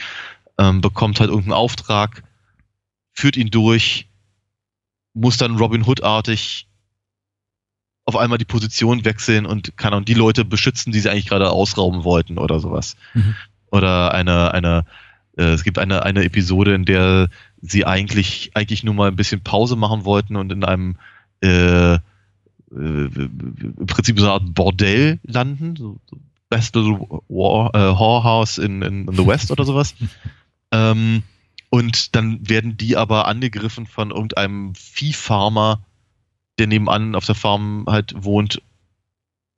ähm, 0.57 0.81
bekommt 0.81 1.21
halt 1.21 1.29
irgendeinen 1.29 1.53
Auftrag, 1.53 2.23
führt 3.13 3.37
ihn 3.37 3.49
durch, 3.51 4.07
muss 5.13 5.37
dann 5.37 5.55
Robin 5.55 5.85
Hood-artig 5.85 6.67
auf 8.05 8.15
einmal 8.15 8.37
die 8.37 8.45
Position 8.45 9.05
wechseln 9.05 9.45
und 9.45 9.77
kann 9.77 9.93
und 9.93 10.07
die 10.07 10.13
Leute 10.13 10.43
beschützen, 10.43 10.91
die 10.91 10.99
sie 10.99 11.09
eigentlich 11.09 11.27
gerade 11.27 11.49
ausrauben 11.51 12.03
wollten 12.03 12.37
oder 12.37 12.59
sowas. 12.59 12.95
Mhm. 13.13 13.35
Oder 13.71 14.13
eine, 14.13 14.53
eine, 14.53 14.85
äh, 15.37 15.53
es 15.53 15.63
gibt 15.63 15.77
eine, 15.79 16.03
eine 16.03 16.23
Episode, 16.23 16.73
in 16.73 16.85
der 16.85 17.29
sie 17.61 17.85
eigentlich, 17.85 18.51
eigentlich 18.53 18.83
nur 18.83 18.93
mal 18.93 19.09
ein 19.09 19.15
bisschen 19.15 19.41
Pause 19.41 19.75
machen 19.75 20.03
wollten 20.03 20.35
und 20.35 20.51
in 20.51 20.63
einem 20.63 20.95
äh, 21.41 21.93
äh, 21.93 21.99
im 22.71 23.85
Prinzip 23.87 24.19
so 24.19 24.25
eine 24.25 24.33
Art 24.33 24.53
Bordell 24.53 25.19
landen, 25.23 25.75
so, 25.75 25.99
so 26.09 26.17
Best 26.49 26.75
Little 26.75 26.99
War, 27.29 27.73
äh, 27.73 27.97
Whorehouse 27.97 28.57
in, 28.57 28.81
in, 28.81 29.07
in 29.07 29.15
the 29.15 29.25
West 29.25 29.51
oder 29.51 29.63
sowas. 29.63 29.95
ähm, 30.71 31.23
und 31.69 32.15
dann 32.15 32.49
werden 32.49 32.75
die 32.75 32.97
aber 32.97 33.27
angegriffen 33.27 33.87
von 33.87 34.11
irgendeinem 34.11 34.75
Viehfarmer, 34.75 35.81
der 36.59 36.67
nebenan 36.67 37.15
auf 37.15 37.25
der 37.25 37.35
Farm 37.35 37.85
halt 37.87 38.13
wohnt 38.15 38.61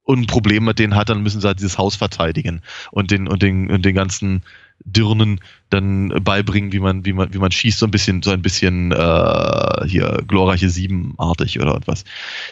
und 0.04 0.20
ein 0.20 0.28
Problem 0.28 0.66
mit 0.66 0.80
denen 0.80 0.96
hat, 0.96 1.10
dann 1.10 1.24
müssen 1.24 1.39
sie 1.39 1.48
halt 1.48 1.60
dieses 1.60 1.78
Haus 1.78 1.96
verteidigen 1.96 2.62
und 2.91 3.12
den, 3.12 3.28
und 3.28 3.41
den, 3.41 3.72
und 3.72 3.86
den 3.86 3.96
ganzen 3.96 4.44
Dirnen 4.84 5.39
dann 5.70 6.10
beibringen, 6.10 6.74
wie 6.74 6.80
man, 6.80 7.06
wie 7.06 7.14
man, 7.14 7.34
wie 7.34 7.38
man 7.38 7.52
schießt, 7.52 7.80
so 7.80 7.86
ein 7.86 7.91
bisschen, 7.91 8.22
so 8.22 8.32
ein 8.32 8.41
bisschen 8.41 8.91
äh, 8.91 9.88
hier 9.88 10.22
glorreiche 10.28 10.70
Sieben-artig 10.70 11.62
oder 11.62 11.76
etwas. 11.76 12.04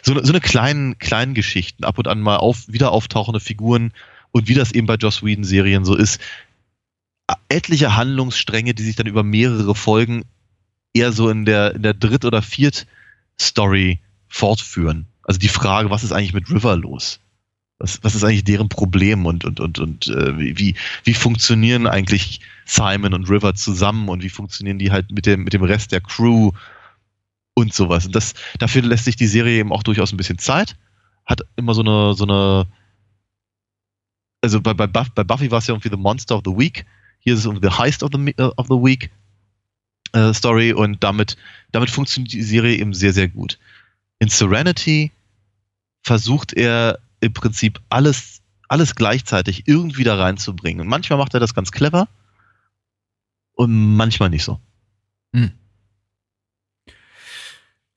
So, 0.02 0.14
so 0.22 0.32
eine 0.32 0.40
kleinen, 0.40 0.98
kleinen 0.98 1.34
Geschichten, 1.34 1.84
ab 1.84 1.98
und 1.98 2.08
an 2.08 2.20
mal 2.20 2.36
auf, 2.36 2.64
wieder 2.68 2.90
auftauchende 2.90 3.40
Figuren 3.40 3.92
und 4.30 4.48
wie 4.48 4.54
das 4.54 4.72
eben 4.72 4.86
bei 4.86 4.94
Joss 4.94 5.22
Whedon-Serien 5.22 5.84
so 5.84 5.94
ist, 5.94 6.20
etliche 7.50 7.96
Handlungsstränge, 7.96 8.72
die 8.72 8.82
sich 8.82 8.96
dann 8.96 9.06
über 9.06 9.22
mehrere 9.22 9.74
Folgen 9.74 10.24
eher 10.94 11.12
so 11.12 11.28
in 11.28 11.44
der, 11.44 11.74
in 11.74 11.82
der 11.82 11.94
Dritt- 11.94 12.24
oder 12.24 12.40
Viert- 12.40 12.86
Story 13.40 13.98
fortführen. 14.32 15.06
Also 15.24 15.38
die 15.38 15.48
Frage, 15.48 15.90
was 15.90 16.04
ist 16.04 16.12
eigentlich 16.12 16.32
mit 16.32 16.50
River 16.50 16.76
los? 16.76 17.20
Was, 17.78 18.02
was 18.02 18.14
ist 18.14 18.24
eigentlich 18.24 18.44
deren 18.44 18.70
Problem 18.70 19.26
und, 19.26 19.44
und, 19.44 19.60
und, 19.60 19.78
und 19.78 20.06
äh, 20.08 20.38
wie, 20.38 20.74
wie 21.04 21.14
funktionieren 21.14 21.86
eigentlich 21.86 22.40
Simon 22.64 23.12
und 23.12 23.28
River 23.28 23.54
zusammen 23.54 24.08
und 24.08 24.22
wie 24.22 24.30
funktionieren 24.30 24.78
die 24.78 24.90
halt 24.90 25.10
mit 25.12 25.26
dem, 25.26 25.44
mit 25.44 25.52
dem 25.52 25.62
Rest 25.62 25.92
der 25.92 26.00
Crew 26.00 26.52
und 27.54 27.74
sowas. 27.74 28.06
Und 28.06 28.16
das, 28.16 28.34
dafür 28.58 28.82
lässt 28.82 29.04
sich 29.04 29.16
die 29.16 29.26
Serie 29.26 29.60
eben 29.60 29.72
auch 29.72 29.82
durchaus 29.82 30.12
ein 30.12 30.16
bisschen 30.16 30.38
Zeit. 30.38 30.76
Hat 31.26 31.42
immer 31.56 31.74
so 31.74 31.82
eine, 31.82 32.14
so 32.14 32.24
eine, 32.24 32.66
also 34.40 34.62
bei, 34.62 34.72
bei, 34.72 34.86
Buff, 34.86 35.10
bei 35.10 35.24
Buffy 35.24 35.50
war 35.50 35.58
es 35.58 35.66
ja 35.66 35.74
irgendwie 35.74 35.90
The 35.90 35.96
Monster 35.96 36.36
of 36.36 36.42
the 36.46 36.56
Week. 36.56 36.86
Hier 37.18 37.34
ist 37.34 37.40
es 37.40 37.44
irgendwie 37.44 37.68
The 37.68 37.76
Heist 37.76 38.02
of 38.02 38.10
the, 38.12 38.34
uh, 38.40 38.50
of 38.56 38.66
the 38.68 38.76
Week 38.76 39.10
äh, 40.12 40.32
Story 40.32 40.72
und 40.72 41.04
damit, 41.04 41.36
damit 41.72 41.90
funktioniert 41.90 42.32
die 42.32 42.42
Serie 42.42 42.76
eben 42.76 42.94
sehr, 42.94 43.12
sehr 43.12 43.28
gut. 43.28 43.58
In 44.22 44.28
Serenity 44.28 45.10
versucht 46.04 46.52
er 46.52 47.00
im 47.18 47.32
Prinzip 47.32 47.80
alles, 47.88 48.40
alles 48.68 48.94
gleichzeitig 48.94 49.64
irgendwie 49.66 50.04
da 50.04 50.14
reinzubringen. 50.14 50.80
Und 50.80 50.86
manchmal 50.86 51.18
macht 51.18 51.34
er 51.34 51.40
das 51.40 51.54
ganz 51.54 51.72
clever 51.72 52.06
und 53.54 53.96
manchmal 53.96 54.30
nicht 54.30 54.44
so. 54.44 54.60
Hm. 55.34 55.50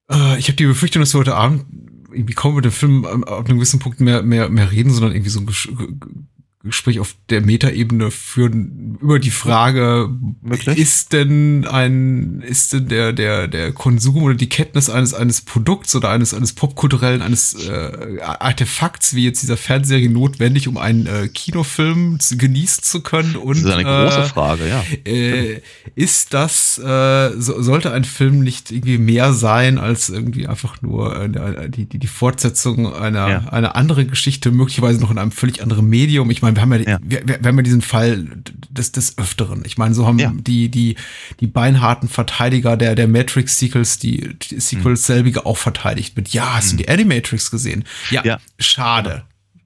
Äh, 0.10 0.40
ich 0.40 0.48
habe 0.48 0.56
die 0.56 0.66
Befürchtung, 0.66 1.04
dass 1.04 1.14
wir 1.14 1.20
heute 1.20 1.36
Abend 1.36 1.68
irgendwie 2.12 2.34
kaum 2.34 2.54
über 2.54 2.64
den 2.64 2.72
Film 2.72 3.06
auf 3.06 3.46
einem 3.46 3.60
gewissen 3.60 3.80
Punkt 3.80 4.00
mehr, 4.00 4.24
mehr, 4.24 4.50
mehr 4.50 4.72
reden, 4.72 4.90
sondern 4.90 5.12
irgendwie 5.12 5.30
so 5.30 5.42
ein 5.42 6.28
Gespräch 6.66 7.00
auf 7.00 7.16
der 7.30 7.42
Metaebene 7.42 8.10
führen 8.12 8.98
über 9.00 9.20
die 9.20 9.30
Frage, 9.30 10.10
Wirklich? 10.42 10.78
ist 10.78 11.14
denn 11.14 11.66
ein, 11.68 12.42
ist 12.42 12.74
denn 12.74 12.88
der, 12.88 13.14
der, 13.14 13.48
der 13.48 13.72
Konsum 13.72 14.24
oder 14.24 14.34
die 14.34 14.50
Kenntnis 14.50 14.90
eines, 14.90 15.14
eines 15.14 15.42
Produkts 15.42 15.96
oder 15.96 16.10
eines, 16.10 16.34
eines 16.34 16.54
popkulturellen, 16.54 17.22
eines 17.22 17.54
äh, 17.68 18.20
Artefakts 18.22 19.14
wie 19.14 19.26
jetzt 19.26 19.44
dieser 19.44 19.58
Fernsehserie 19.58 20.10
notwendig, 20.10 20.68
um 20.68 20.78
einen 20.78 21.06
äh, 21.06 21.28
Kinofilm 21.28 22.20
zu, 22.20 22.38
genießen 22.38 22.84
zu 22.84 23.02
können? 23.02 23.36
Und, 23.36 23.64
das 23.64 23.66
ist 23.66 23.72
eine 23.72 23.84
große 23.84 24.22
äh, 24.22 24.26
Frage, 24.26 24.68
ja. 24.68 24.84
Äh, 25.06 25.62
ist 25.94 26.34
das, 26.34 26.80
äh, 26.80 27.40
so, 27.40 27.62
sollte 27.62 27.92
ein 27.92 28.04
Film 28.04 28.40
nicht 28.40 28.72
irgendwie 28.72 28.98
mehr 28.98 29.34
sein 29.34 29.78
als 29.78 30.10
irgendwie 30.10 30.48
einfach 30.48 30.82
nur 30.82 31.16
äh, 31.16 31.70
die, 31.70 31.86
die, 31.86 32.00
die 32.00 32.08
Fortsetzung 32.08 32.92
einer, 32.92 33.30
ja. 33.30 33.40
einer 33.50 33.76
anderen 33.76 34.10
Geschichte, 34.10 34.50
möglicherweise 34.50 35.00
noch 35.00 35.12
in 35.12 35.20
einem 35.20 35.32
völlig 35.32 35.62
anderen 35.62 35.88
Medium? 35.88 36.32
Ich 36.32 36.42
meine, 36.42 36.55
wir 36.56 36.62
haben 36.62 36.74
ja, 36.74 36.80
ja. 36.80 37.00
Wir, 37.02 37.28
wir, 37.28 37.40
haben 37.44 37.58
ja 37.58 37.64
diesen 37.64 37.82
Fall 37.82 38.28
des, 38.70 38.92
des 38.92 39.18
Öfteren. 39.18 39.64
Ich 39.66 39.78
meine, 39.78 39.94
so 39.94 40.08
haben 40.08 40.20
ja. 40.20 40.34
die, 40.36 40.70
die, 40.70 40.96
die 41.40 41.48
beinharten 41.48 42.10
Verteidiger 42.10 42.78
der, 42.78 42.96
der 42.96 43.08
Matrix-Sequels, 43.08 44.00
die, 44.00 44.36
die 44.40 44.60
Sequels 44.60 45.02
mhm. 45.02 45.14
selbige 45.14 45.46
auch 45.46 45.58
verteidigt 45.58 46.16
mit, 46.16 46.30
ja, 46.30 46.56
hast 46.56 46.74
mhm. 46.74 46.78
du 46.78 46.84
die 46.84 46.90
Animatrix 46.90 47.52
gesehen? 47.52 47.84
Ja, 48.10 48.24
ja. 48.24 48.40
schade. 48.60 49.24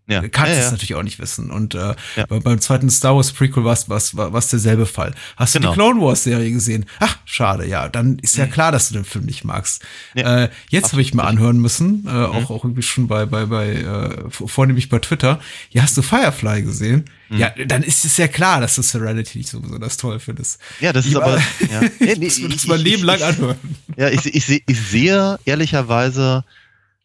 Ja. 0.10 0.22
Du 0.22 0.30
kannst 0.30 0.54
ja, 0.54 0.60
ja. 0.60 0.66
es 0.66 0.72
natürlich 0.72 0.96
auch 0.96 1.04
nicht 1.04 1.20
wissen. 1.20 1.52
Und 1.52 1.76
äh, 1.76 1.94
ja. 2.16 2.26
beim 2.26 2.60
zweiten 2.60 2.90
Star 2.90 3.16
Wars 3.16 3.32
Prequel 3.32 3.64
war 3.64 3.74
es 3.74 3.90
was, 3.90 4.18
was 4.18 4.50
derselbe 4.50 4.88
Fall. 4.88 5.14
Hast 5.38 5.54
genau. 5.54 5.68
du 5.68 5.74
die 5.74 5.78
genau. 5.78 5.92
Clone 5.92 6.06
Wars 6.06 6.24
Serie 6.24 6.52
gesehen? 6.52 6.86
Ach, 7.00 7.18
schade, 7.26 7.68
ja. 7.68 7.88
Dann 7.90 8.18
ist 8.18 8.36
ja 8.36 8.48
klar, 8.48 8.72
dass 8.72 8.90
du 8.90 8.96
den 8.96 9.06
Film 9.06 9.26
nicht 9.26 9.46
magst. 9.46 9.84
Äh, 10.16 10.50
jetzt 10.70 10.92
habe 10.94 11.02
ich 11.04 11.14
mir 11.14 11.24
anhören 11.24 11.60
müssen, 11.60 12.08
äh, 12.08 12.12
mhm. 12.12 12.26
auch, 12.26 12.50
auch 12.50 12.64
irgendwie 12.64 12.82
schon 12.82 13.08
bei, 13.08 13.26
bei, 13.28 13.46
bei 13.46 13.74
äh, 13.74 14.30
vornehmlich 14.30 14.90
bei 14.90 15.00
Twitter. 15.00 15.40
Ja, 15.70 15.84
hast 15.84 15.96
du 15.96 16.02
Firefly 16.02 16.64
gesehen? 16.64 17.06
Mhm. 17.30 17.38
Ja, 17.38 17.54
dann 17.68 17.84
ist 17.84 18.04
es 18.04 18.18
ja 18.18 18.28
klar, 18.28 18.62
dass 18.62 18.76
du 18.76 18.82
Serenity 18.82 19.38
nicht 19.38 19.50
so 19.50 19.60
besonders 19.60 19.98
toll 19.98 20.20
findest. 20.20 20.60
Ja, 20.80 20.92
das 20.92 21.06
ist 21.06 21.16
aber. 21.16 21.38
Ja. 21.38 21.82
ja 21.82 21.90
nee, 22.00 22.28
das 22.28 22.42
wird 22.42 22.68
mein 22.68 22.80
Leben 22.80 23.04
lang 23.04 23.22
anhören. 23.22 23.58
Ja, 23.96 24.10
ich, 24.10 24.26
ich, 24.26 24.50
ich, 24.50 24.64
ich 24.66 24.82
sehe 24.82 25.38
ehrlicherweise, 25.46 26.46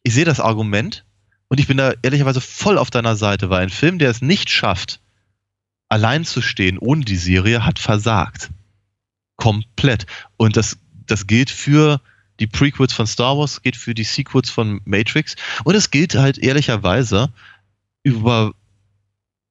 ich 0.03 0.15
sehe 0.15 0.25
das 0.25 0.41
Argument 0.41 1.05
und 1.55 1.61
ich 1.61 1.69
bin 1.69 1.77
da 1.77 1.95
ehrlicherweise 2.03 2.41
voll 2.41 2.79
auf 2.79 2.91
deiner 2.91 3.15
Seite, 3.15 3.49
weil 3.49 3.63
ein 3.63 3.71
Film, 3.71 4.01
der 4.01 4.11
es 4.11 4.21
nicht 4.21 4.51
schafft, 4.51 4.99
allein 5.89 6.25
zu 6.25 6.43
stehen 6.43 6.79
ohne 6.79 7.05
die 7.05 7.15
Serie, 7.15 7.65
hat 7.65 7.79
versagt. 7.79 8.51
Komplett. 9.37 10.07
Und 10.37 10.57
das, 10.57 10.79
das 11.07 11.29
gilt 11.29 11.51
für 11.51 12.01
die 12.41 12.49
Prequels 12.49 12.93
von 12.93 13.07
Star 13.07 13.39
Wars, 13.39 13.63
gilt 13.63 13.77
für 13.77 13.95
die 13.95 14.03
Sequels 14.03 14.51
von 14.51 14.81
Matrix 14.85 15.37
und 15.63 15.77
es 15.77 15.93
gilt 15.93 16.17
halt 16.17 16.39
ehrlicherweise 16.39 17.33
über 18.03 18.53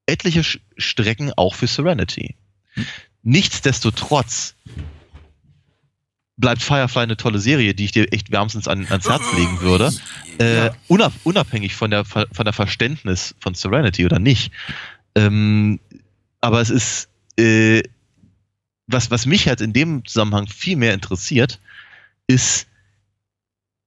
etliche 0.05 0.43
Strecken 0.75 1.31
auch 1.37 1.55
für 1.55 1.67
Serenity. 1.67 2.35
Nichtsdestotrotz 3.21 4.55
bleibt 6.37 6.61
Firefly 6.61 7.03
eine 7.03 7.17
tolle 7.17 7.39
Serie, 7.39 7.73
die 7.73 7.85
ich 7.85 7.91
dir 7.91 8.11
echt 8.11 8.31
wärmstens 8.31 8.67
an, 8.67 8.87
ans 8.87 9.07
Herz 9.07 9.23
legen 9.35 9.61
würde. 9.61 9.91
Äh, 10.39 10.71
unab 10.87 11.13
unabhängig 11.23 11.75
von 11.75 11.91
der, 11.91 12.05
von 12.05 12.27
der 12.43 12.53
Verständnis 12.53 13.35
von 13.39 13.53
Serenity 13.53 14.05
oder 14.05 14.19
nicht. 14.19 14.51
Ähm, 15.15 15.79
aber 16.41 16.59
es 16.59 16.69
ist, 16.69 17.09
äh, 17.37 17.83
was, 18.87 19.11
was 19.11 19.25
mich 19.25 19.47
halt 19.47 19.61
in 19.61 19.73
dem 19.73 20.05
Zusammenhang 20.05 20.47
viel 20.47 20.75
mehr 20.75 20.93
interessiert, 20.93 21.59
ist, 22.27 22.67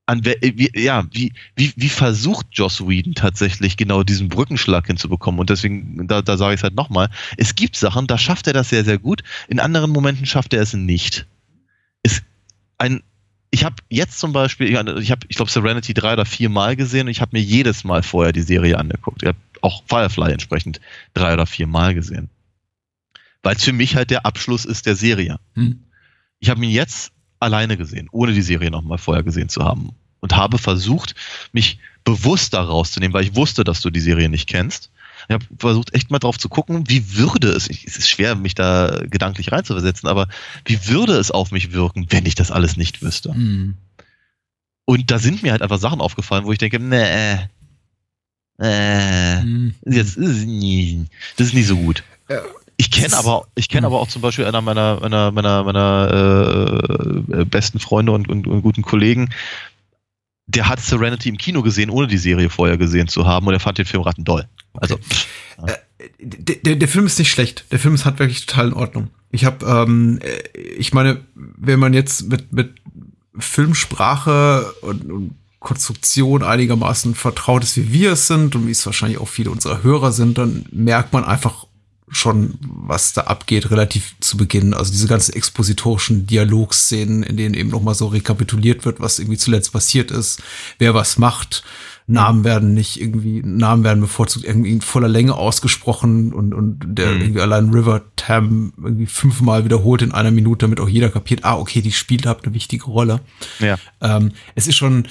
an 0.07 0.24
wie, 0.24 0.70
ja, 0.74 1.05
wie, 1.11 1.32
wie, 1.57 1.72
wie 1.74 1.88
versucht 1.88 2.47
Joss 2.53 2.86
Whedon 2.86 3.14
tatsächlich 3.14 3.76
genau 3.76 4.05
diesen 4.05 4.28
Brückenschlag 4.28 4.86
hinzubekommen? 4.86 5.40
Und 5.40 5.51
deswegen, 5.51 6.07
da, 6.07 6.22
da 6.22 6.36
sage 6.36 6.55
ich 6.55 6.61
es 6.61 6.62
halt 6.62 6.76
nochmal, 6.76 7.11
es 7.36 7.57
gibt 7.57 7.76
Sachen, 7.76 8.07
da 8.07 8.16
schafft 8.16 8.47
er 8.47 8.53
das 8.53 8.68
sehr, 8.68 8.84
sehr 8.84 8.99
gut, 8.99 9.24
in 9.49 9.59
anderen 9.59 9.90
Momenten 9.90 10.24
schafft 10.24 10.55
er 10.55 10.62
es 10.62 10.74
nicht. 10.74 11.26
Ein, 12.79 13.03
ich 13.51 13.64
habe 13.64 13.77
jetzt 13.89 14.18
zum 14.18 14.33
Beispiel, 14.33 14.68
ich 14.68 15.11
habe, 15.11 15.27
ich 15.29 15.37
glaube, 15.37 15.51
Serenity 15.51 15.95
drei 15.95 16.12
oder 16.12 16.27
vier 16.27 16.49
Mal 16.49 16.77
gesehen 16.77 17.07
und 17.07 17.11
ich 17.11 17.20
habe 17.20 17.37
mir 17.37 17.43
jedes 17.43 17.85
Mal 17.85 18.03
vorher 18.03 18.33
die 18.33 18.43
Serie 18.43 18.79
angeguckt. 18.79 19.22
Ich 19.22 19.29
habe 19.29 19.39
auch 19.62 19.83
Firefly 19.87 20.33
entsprechend 20.33 20.81
drei 21.14 21.33
oder 21.33 21.47
vier 21.47 21.66
Mal 21.66 21.95
gesehen. 21.95 22.29
Weil 23.43 23.57
es 23.57 23.64
für 23.64 23.72
mich 23.72 23.97
halt 23.97 24.11
der 24.11 24.27
Abschluss 24.27 24.64
ist 24.64 24.87
der 24.87 24.97
Serie. 24.97 25.39
Hm. 25.55 25.85
Ich 26.41 26.51
habe 26.51 26.64
ihn 26.64 26.70
jetzt 26.70 27.12
alleine 27.41 27.77
gesehen, 27.77 28.09
ohne 28.11 28.33
die 28.33 28.43
Serie 28.43 28.70
nochmal 28.70 28.99
vorher 28.99 29.22
gesehen 29.22 29.49
zu 29.49 29.64
haben. 29.64 29.91
Und 30.20 30.35
habe 30.35 30.59
versucht, 30.59 31.14
mich 31.53 31.79
bewusst 32.05 32.55
da 32.55 32.62
rauszunehmen, 32.62 33.14
weil 33.14 33.24
ich 33.24 33.37
wusste, 33.37 33.64
dass 33.64 33.81
du 33.81 33.91
die 33.91 34.01
Serie 34.01 34.29
nicht 34.29 34.49
kennst. 34.49 34.91
Ich 35.29 35.35
habe 35.35 35.45
versucht, 35.59 35.95
echt 35.95 36.11
mal 36.11 36.18
drauf 36.18 36.39
zu 36.39 36.49
gucken, 36.49 36.89
wie 36.89 37.16
würde 37.16 37.49
es, 37.49 37.68
es 37.68 37.99
ist 37.99 38.09
schwer, 38.09 38.35
mich 38.35 38.55
da 38.55 39.03
gedanklich 39.09 39.53
reinzuversetzen, 39.53 40.09
aber 40.09 40.29
wie 40.64 40.89
würde 40.89 41.14
es 41.14 41.31
auf 41.31 41.51
mich 41.51 41.72
wirken, 41.72 42.07
wenn 42.11 42.27
ich 42.27 42.35
das 42.35 42.51
alles 42.51 42.77
nicht 42.77 43.03
wüsste? 43.03 43.33
Mhm. 43.33 43.74
Und 44.85 45.11
da 45.11 45.18
sind 45.18 45.43
mir 45.43 45.53
halt 45.53 45.62
einfach 45.62 45.79
Sachen 45.79 46.01
aufgefallen, 46.01 46.45
wo 46.45 46.53
ich 46.53 46.59
denke, 46.59 46.79
nee, 46.79 47.39
äh, 48.59 49.43
mhm. 49.43 49.74
jetzt 49.85 50.16
ist 50.16 50.47
nie, 50.47 51.07
das 51.37 51.49
ist 51.49 51.55
nicht 51.55 51.66
so 51.66 51.77
gut. 51.77 52.05
Ich 52.79 52.91
kenne 52.91 53.16
aber, 53.16 53.47
ich 53.55 53.68
kenne 53.68 53.83
mhm. 53.83 53.93
aber 53.93 54.01
auch 54.01 54.09
zum 54.09 54.22
Beispiel 54.22 54.45
einer 54.47 54.61
meiner 54.61 55.01
meiner 55.01 55.31
meiner 55.31 55.64
meiner 55.64 56.85
äh, 57.39 57.45
besten 57.45 57.79
Freunde 57.79 58.12
und, 58.12 58.29
und, 58.29 58.47
und, 58.47 58.62
guten 58.62 58.83
Kollegen, 58.83 59.31
der 60.47 60.68
hat 60.68 60.80
Serenity 60.80 61.28
im 61.28 61.38
Kino 61.38 61.62
gesehen, 61.62 61.90
ohne 61.90 62.07
die 62.07 62.18
Serie 62.18 62.51
vorher 62.51 62.78
gesehen 62.78 63.09
zu 63.09 63.26
haben, 63.26 63.47
und 63.47 63.55
er 63.55 63.61
fand 63.61 63.78
den 63.78 63.86
Film 63.86 64.03
rattendoll. 64.03 64.47
Also, 64.74 64.99
ja. 65.59 65.74
äh, 65.74 65.76
der, 66.18 66.76
der 66.76 66.88
Film 66.88 67.07
ist 67.07 67.18
nicht 67.18 67.30
schlecht. 67.30 67.64
Der 67.70 67.78
Film 67.78 67.94
ist 67.94 68.05
halt 68.05 68.18
wirklich 68.18 68.47
total 68.47 68.68
in 68.68 68.72
Ordnung. 68.74 69.11
Ich 69.30 69.44
habe, 69.44 69.66
ähm, 69.66 70.20
äh, 70.22 70.59
ich 70.59 70.92
meine, 70.92 71.20
wenn 71.34 71.78
man 71.78 71.94
jetzt 71.94 72.28
mit, 72.28 72.53
mit 72.53 72.74
Filmsprache 73.38 74.72
und, 74.82 75.11
und 75.11 75.34
Konstruktion 75.59 76.44
einigermaßen 76.44 77.14
vertraut 77.14 77.64
ist, 77.64 77.76
wie 77.76 77.92
wir 77.92 78.12
es 78.12 78.28
sind 78.28 78.55
und 78.55 78.66
wie 78.66 78.70
es 78.70 78.86
wahrscheinlich 78.86 79.18
auch 79.18 79.28
viele 79.28 79.51
unserer 79.51 79.82
Hörer 79.82 80.12
sind, 80.12 80.38
dann 80.38 80.64
merkt 80.70 81.12
man 81.12 81.24
einfach 81.24 81.65
schon, 82.09 82.54
was 82.61 83.12
da 83.12 83.22
abgeht, 83.22 83.70
relativ 83.70 84.14
zu 84.20 84.36
Beginn. 84.36 84.74
Also 84.74 84.92
diese 84.92 85.09
ganzen 85.09 85.34
expositorischen 85.34 86.26
Dialogszenen, 86.26 87.22
in 87.22 87.36
denen 87.36 87.54
eben 87.54 87.70
nochmal 87.70 87.94
so 87.94 88.07
rekapituliert 88.07 88.84
wird, 88.84 89.00
was 89.00 89.18
irgendwie 89.18 89.38
zuletzt 89.38 89.72
passiert 89.72 90.11
ist, 90.11 90.42
wer 90.78 90.94
was 90.94 91.18
macht, 91.18 91.64
Namen 92.09 92.44
werden 92.44 92.72
nicht 92.72 93.00
irgendwie, 93.00 93.42
Namen 93.44 93.82
werden 93.82 94.00
bevorzugt 94.00 94.44
irgendwie 94.44 94.70
in 94.70 94.80
voller 94.80 95.09
Länge 95.09 95.34
ausgesprochen 95.34 96.32
und, 96.32 96.54
und 96.54 96.78
der 96.84 97.11
mhm. 97.11 97.20
irgendwie 97.20 97.40
allein 97.40 97.70
River 97.70 98.02
Tam 98.14 98.72
irgendwie 98.76 99.07
fünfmal 99.07 99.64
wiederholt 99.64 100.02
in 100.02 100.12
einer 100.12 100.30
Minute, 100.30 100.66
damit 100.66 100.78
auch 100.78 100.88
jeder 100.88 101.09
kapiert, 101.09 101.44
ah, 101.44 101.57
okay, 101.57 101.82
die 101.82 101.90
spielt 101.90 102.26
halt 102.26 102.44
eine 102.44 102.54
wichtige 102.54 102.84
Rolle. 102.84 103.20
Ja. 103.59 103.76
Ähm, 104.00 104.32
es 104.54 104.68
ist 104.68 104.76
schon, 104.76 105.09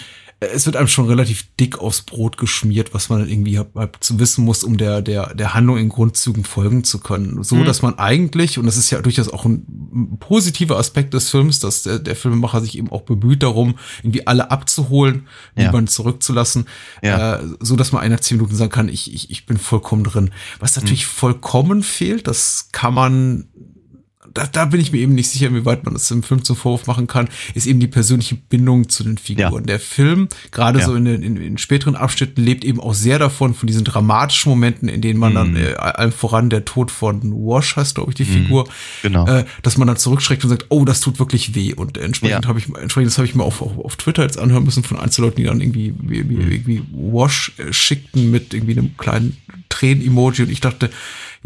es 0.53 0.65
wird 0.65 0.75
einem 0.75 0.87
schon 0.87 1.07
relativ 1.07 1.45
dick 1.59 1.79
aufs 1.79 2.01
Brot 2.01 2.37
geschmiert, 2.37 2.93
was 2.93 3.09
man 3.09 3.27
irgendwie 3.27 3.57
hab, 3.57 3.75
hab 3.75 4.03
zu 4.03 4.19
wissen 4.19 4.45
muss, 4.45 4.63
um 4.63 4.77
der, 4.77 5.01
der, 5.01 5.33
der 5.33 5.53
Handlung 5.53 5.77
in 5.77 5.89
Grundzügen 5.89 6.43
folgen 6.43 6.83
zu 6.83 6.99
können. 6.99 7.43
So, 7.43 7.55
mhm. 7.55 7.65
dass 7.65 7.81
man 7.81 7.97
eigentlich, 7.99 8.57
und 8.57 8.65
das 8.65 8.77
ist 8.77 8.89
ja 8.89 9.01
durchaus 9.01 9.29
auch 9.29 9.45
ein 9.45 10.17
positiver 10.19 10.77
Aspekt 10.77 11.13
des 11.13 11.29
Films, 11.29 11.59
dass 11.59 11.83
der, 11.83 11.99
der 11.99 12.15
Filmemacher 12.15 12.61
sich 12.61 12.77
eben 12.77 12.91
auch 12.91 13.01
bemüht 13.01 13.43
darum, 13.43 13.75
irgendwie 14.01 14.27
alle 14.27 14.51
abzuholen, 14.51 15.27
ja. 15.55 15.65
niemanden 15.65 15.87
zurückzulassen, 15.87 16.65
ja. 17.03 17.37
äh, 17.37 17.43
so 17.59 17.75
dass 17.75 17.91
man 17.91 18.01
einer 18.01 18.21
zehn 18.21 18.37
Minuten 18.37 18.55
sagen 18.55 18.71
kann, 18.71 18.89
ich, 18.89 19.13
ich, 19.13 19.29
ich 19.29 19.45
bin 19.45 19.57
vollkommen 19.57 20.03
drin. 20.03 20.31
Was 20.59 20.75
natürlich 20.75 21.05
mhm. 21.05 21.11
vollkommen 21.11 21.83
fehlt, 21.83 22.27
das 22.27 22.69
kann 22.71 22.93
man 22.93 23.47
da, 24.36 24.45
da 24.45 24.65
bin 24.65 24.79
ich 24.79 24.91
mir 24.91 24.99
eben 24.99 25.15
nicht 25.15 25.29
sicher, 25.31 25.47
inwieweit 25.47 25.83
man 25.86 25.93
das 25.95 26.11
im 26.11 26.21
Film 26.21 26.43
zum 26.43 26.55
Vorwurf 26.55 26.86
machen 26.86 27.07
kann, 27.07 27.27
ist 27.55 27.65
eben 27.65 27.79
die 27.79 27.88
persönliche 27.88 28.36
Bindung 28.36 28.88
zu 28.89 29.03
den 29.03 29.17
Figuren. 29.17 29.53
Ja. 29.53 29.61
Der 29.61 29.79
Film, 29.79 30.27
gerade 30.51 30.79
Ja. 30.79 30.86
so 30.86 30.93
in 30.93 31.05
den, 31.05 31.23
in, 31.23 31.38
in 31.38 31.57
späteren 31.57 31.95
Abschnitten, 31.95 32.43
lebt 32.43 32.63
eben 32.63 32.79
auch 32.79 32.93
sehr 32.93 33.17
davon, 33.17 33.53
von 33.55 33.65
diesen 33.67 33.83
dramatischen 33.83 34.51
Momenten, 34.51 34.88
in 34.89 35.01
denen 35.01 35.19
man 35.19 35.33
dann, 35.33 35.51
Mhm. 35.51 35.57
äh, 35.57 35.73
allem 35.75 36.11
voran 36.11 36.49
der 36.51 36.65
Tod 36.65 36.91
von 36.91 37.21
Wash 37.33 37.75
heißt, 37.75 37.95
glaube 37.95 38.11
ich, 38.11 38.15
die 38.15 38.25
Figur, 38.25 38.67
genau. 39.01 39.25
äh, 39.25 39.45
dass 39.63 39.77
man 39.77 39.88
dann 39.88 39.97
zurückschreckt 39.97 40.43
und 40.43 40.49
sagt, 40.51 40.65
oh, 40.69 40.86
das 40.86 40.99
tut 40.99 41.17
wirklich 41.17 41.55
weh. 41.55 41.73
Und 41.73 41.97
entsprechend 41.97 42.43
Ja. 42.43 42.49
habe 42.49 42.59
ich, 42.59 42.67
entsprechend 42.67 43.11
das 43.11 43.17
habe 43.17 43.25
ich 43.27 43.36
mir 43.36 43.43
auch 43.43 43.61
auf, 43.61 43.77
auf 43.79 43.95
Twitter 43.95 44.23
jetzt 44.23 44.38
anhören 44.38 44.63
müssen 44.65 44.83
von 44.83 44.99
Einzelleuten, 44.99 45.38
die 45.38 45.43
dann 45.45 45.61
irgendwie, 45.61 45.93
wie, 46.01 46.27
wie, 46.29 46.36
Mhm. 46.36 46.51
irgendwie 46.51 46.83
Wash 46.91 47.53
äh, 47.57 47.71
schickten 47.71 48.29
mit 48.31 48.53
irgendwie 48.53 48.77
einem 48.77 48.97
kleinen 48.97 49.38
Tränen-Emoji 49.69 50.43
und 50.43 50.51
ich 50.51 50.59
dachte, 50.61 50.89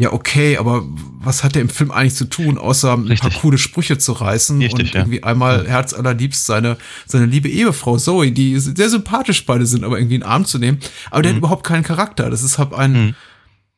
ja, 0.00 0.12
okay, 0.12 0.56
aber 0.56 0.82
was 1.22 1.44
hat 1.44 1.54
der 1.54 1.62
im 1.62 1.68
Film 1.68 1.90
eigentlich 1.90 2.14
zu 2.14 2.24
tun, 2.24 2.56
außer 2.56 2.94
ein 2.94 3.04
Richtig. 3.06 3.20
paar 3.32 3.40
coole 3.42 3.58
Sprüche 3.58 3.98
zu 3.98 4.12
reißen 4.12 4.58
Richtig, 4.62 4.86
und 4.88 4.94
ja. 4.94 5.00
irgendwie 5.00 5.22
einmal 5.22 5.68
herzallerliebst 5.68 6.46
seine, 6.46 6.78
seine 7.06 7.26
liebe 7.26 7.48
Ehefrau 7.50 7.98
Zoe, 7.98 8.32
die 8.32 8.58
sehr 8.58 8.88
sympathisch 8.88 9.44
beide 9.44 9.66
sind, 9.66 9.84
aber 9.84 9.98
irgendwie 9.98 10.14
in 10.14 10.22
den 10.22 10.28
Arm 10.28 10.46
zu 10.46 10.58
nehmen. 10.58 10.78
Aber 11.10 11.20
der 11.22 11.32
hat 11.32 11.38
überhaupt 11.38 11.64
keinen 11.66 11.82
Charakter. 11.84 12.30
Das 12.30 12.42
ist 12.42 12.56
halt 12.58 12.72
ein, 12.72 12.92
Mhm. 12.92 13.14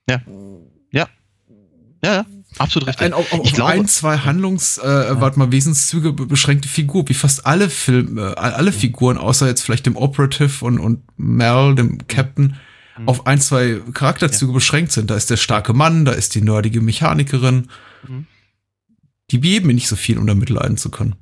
Ja. 0.09 0.21
Ja. 0.93 1.09
Ja, 2.05 2.15
ja. 2.15 2.27
Absolut 2.59 2.87
richtig. 2.89 3.07
ein 3.07 3.13
auf, 3.15 3.33
auf 3.33 3.41
ich 3.45 3.55
glaube, 3.55 3.73
ein, 3.73 3.89
zwei 3.89 4.19
Handlungs, 4.19 4.77
äh, 4.79 4.85
warte 5.21 5.39
mal, 5.39 5.51
Wesenszüge 5.51 6.13
be- 6.13 6.27
beschränkte 6.27 6.69
Figur, 6.69 7.09
wie 7.09 7.15
fast 7.15 7.47
alle 7.47 7.71
Filme, 7.71 8.35
äh, 8.37 8.41
alle 8.41 8.73
Figuren, 8.73 9.17
außer 9.17 9.47
jetzt 9.47 9.63
vielleicht 9.63 9.87
dem 9.87 9.97
Operative 9.97 10.65
und, 10.65 10.79
und 10.79 11.01
Mel, 11.17 11.75
dem 11.75 12.07
Captain, 12.09 12.57
Mhm. 12.99 13.09
auf 13.09 13.27
ein, 13.27 13.41
zwei 13.41 13.81
Charakterzüge 13.93 14.53
beschränkt 14.53 14.93
sind. 14.93 15.11
Da 15.11 15.17
ist 15.17 15.31
der 15.31 15.37
starke 15.37 15.73
Mann, 15.73 16.05
da 16.05 16.13
ist 16.13 16.35
die 16.35 16.43
nerdige 16.43 16.81
Mechanikerin. 16.81 17.69
Mhm. 18.07 18.27
Die 19.31 19.41
geben 19.41 19.69
mir 19.69 19.75
nicht 19.75 19.89
so 19.89 19.97
viel, 19.97 20.19
um 20.19 20.27
da 20.27 20.35
mitleiden 20.35 20.77
zu 20.77 20.91
können. 20.91 21.15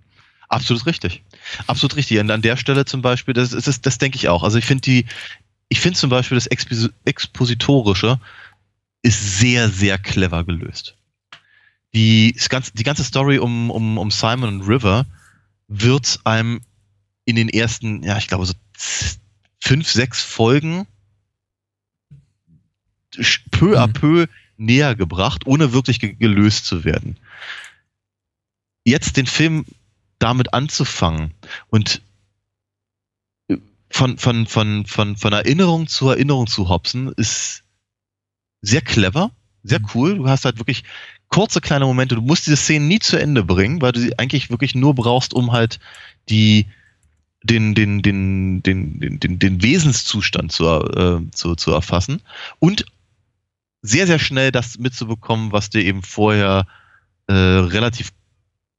Absolut 0.49 0.85
richtig. 0.87 1.23
Absolut 1.69 1.97
richtig. 1.97 2.19
Und 2.19 2.31
an 2.31 2.43
der 2.43 2.57
Stelle 2.57 2.85
zum 2.85 3.03
Beispiel, 3.03 3.35
das, 3.35 3.53
ist, 3.53 3.69
das, 3.69 3.81
das 3.81 3.99
denke 3.99 4.17
ich 4.17 4.29
auch. 4.29 4.43
Also 4.43 4.59
ich 4.59 4.67
finde 4.67 4.83
die, 4.83 5.07
ich 5.69 5.81
finde 5.81 5.99
zum 5.99 6.11
Beispiel 6.11 6.37
das 6.37 6.49
Expos 6.49 6.91
Expositorische 7.05 8.19
ist 9.03 9.39
sehr, 9.39 9.69
sehr 9.71 9.97
clever 9.97 10.45
gelöst. 10.45 10.97
Die, 11.95 12.37
ganze, 12.49 12.73
die 12.75 12.83
ganze 12.83 13.05
Story 13.05 13.39
um, 13.39 13.71
um, 13.71 13.97
um 13.97 14.11
Simon 14.11 14.61
und 14.61 14.69
River 14.69 15.07
wird 15.69 16.21
einem 16.25 16.61
in 17.25 17.37
den 17.37 17.49
ersten, 17.49 18.03
ja, 18.03 18.19
ich 18.19 18.27
glaube 18.27 18.47
so 18.47 18.55
fünf, 19.61 19.89
sechs 19.89 20.23
Folgen 20.23 20.87
peu 23.51 23.79
à 23.79 23.87
Mhm. 23.87 23.93
peu 23.93 24.27
näher 24.57 24.95
gebracht, 24.95 25.47
ohne 25.47 25.73
wirklich 25.73 26.01
ge 26.01 26.15
gelöst 26.15 26.67
zu 26.67 26.85
werden. 26.85 27.17
Jetzt 28.85 29.17
den 29.17 29.27
Film 29.27 29.65
damit 30.19 30.53
anzufangen 30.53 31.33
und 31.69 32.03
von, 33.91 34.19
von, 34.19 34.47
von, 34.47 34.87
von, 34.87 35.17
von 35.17 35.33
Erinnerung 35.33 35.89
zu 35.89 36.09
Erinnerung 36.09 36.47
zu 36.47 36.69
hopsen, 36.69 37.13
ist 37.17 37.65
sehr 38.63 38.83
clever, 38.83 39.33
sehr 39.65 39.81
cool. 39.95 40.17
Du 40.17 40.29
hast 40.29 40.45
halt 40.45 40.59
wirklich 40.59 40.85
kurze 41.29 41.61
kleine 41.61 41.87
Momente. 41.87 42.15
Du 42.15 42.21
musst 42.21 42.47
diese 42.47 42.57
Szenen 42.57 42.89
nie 42.89 43.01
zu 43.01 43.19
Ende 43.19 43.43
bringen, 43.43 43.81
weil 43.83 43.93
du 43.93 44.01
sie 44.01 44.19
eigentlich 44.19 44.51
wirklich 44.51 44.75
nur 44.75 44.95
brauchst, 44.95 45.35
um 45.35 45.53
halt 45.53 45.81
die, 46.29 46.67
den, 47.43 47.75
den, 47.75 48.03
den, 48.03 48.63
den, 48.63 49.01
den, 49.01 49.19
den, 49.19 49.39
den 49.39 49.63
Wesenszustand 49.63 50.53
zu, 50.53 50.67
äh, 50.67 51.21
zu, 51.33 51.57
zu 51.57 51.73
erfassen 51.73 52.23
und 52.59 52.85
sehr, 53.83 54.07
sehr 54.07 54.19
schnell 54.19 54.53
das 54.53 54.79
mitzubekommen, 54.79 55.53
was 55.53 55.71
dir 55.71 55.83
eben 55.85 56.03
vorher 56.03 56.67
äh, 57.27 57.33
relativ 57.33 58.13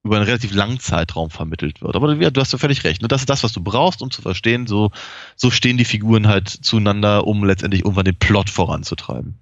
über 0.04 0.16
einen 0.16 0.26
relativ 0.26 0.52
langen 0.54 0.80
Zeitraum 0.80 1.30
vermittelt 1.30 1.82
wird. 1.82 1.95
Aber 1.95 2.14
ja, 2.16 2.32
du 2.32 2.41
hast 2.41 2.52
ja 2.54 2.58
völlig 2.58 2.84
recht. 2.84 3.02
Ne? 3.02 3.08
Das 3.08 3.22
ist 3.22 3.30
das, 3.30 3.43
was 3.43 3.54
du 3.54 3.62
brauchst, 3.62 4.02
um 4.02 4.10
zu 4.10 4.22
verstehen, 4.22 4.66
so, 4.66 4.91
so 5.36 5.52
stehen 5.52 5.78
die 5.78 5.86
Figuren 5.86 6.28
halt 6.28 6.49
zueinander, 6.49 7.28
um 7.28 7.43
letztendlich 7.43 7.84
irgendwann 7.84 8.06
den 8.06 8.18
Plot 8.18 8.49
voranzutreiben. 8.49 9.38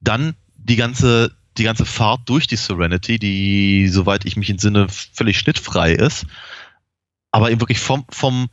Dann 0.00 0.34
die 0.56 0.76
ganze, 0.76 1.36
die 1.58 1.64
ganze 1.64 1.84
Fahrt 1.84 2.22
durch 2.30 2.46
die 2.46 2.56
Serenity, 2.56 3.18
die, 3.18 3.88
soweit 3.88 4.24
ich 4.24 4.36
mich 4.36 4.48
entsinne, 4.48 4.86
völlig 4.88 5.38
schnittfrei 5.38 5.92
ist, 5.92 6.24
aber 7.30 7.50
eben 7.50 7.60
wirklich 7.60 7.80
vom, 7.80 8.06
vom, 8.08 8.48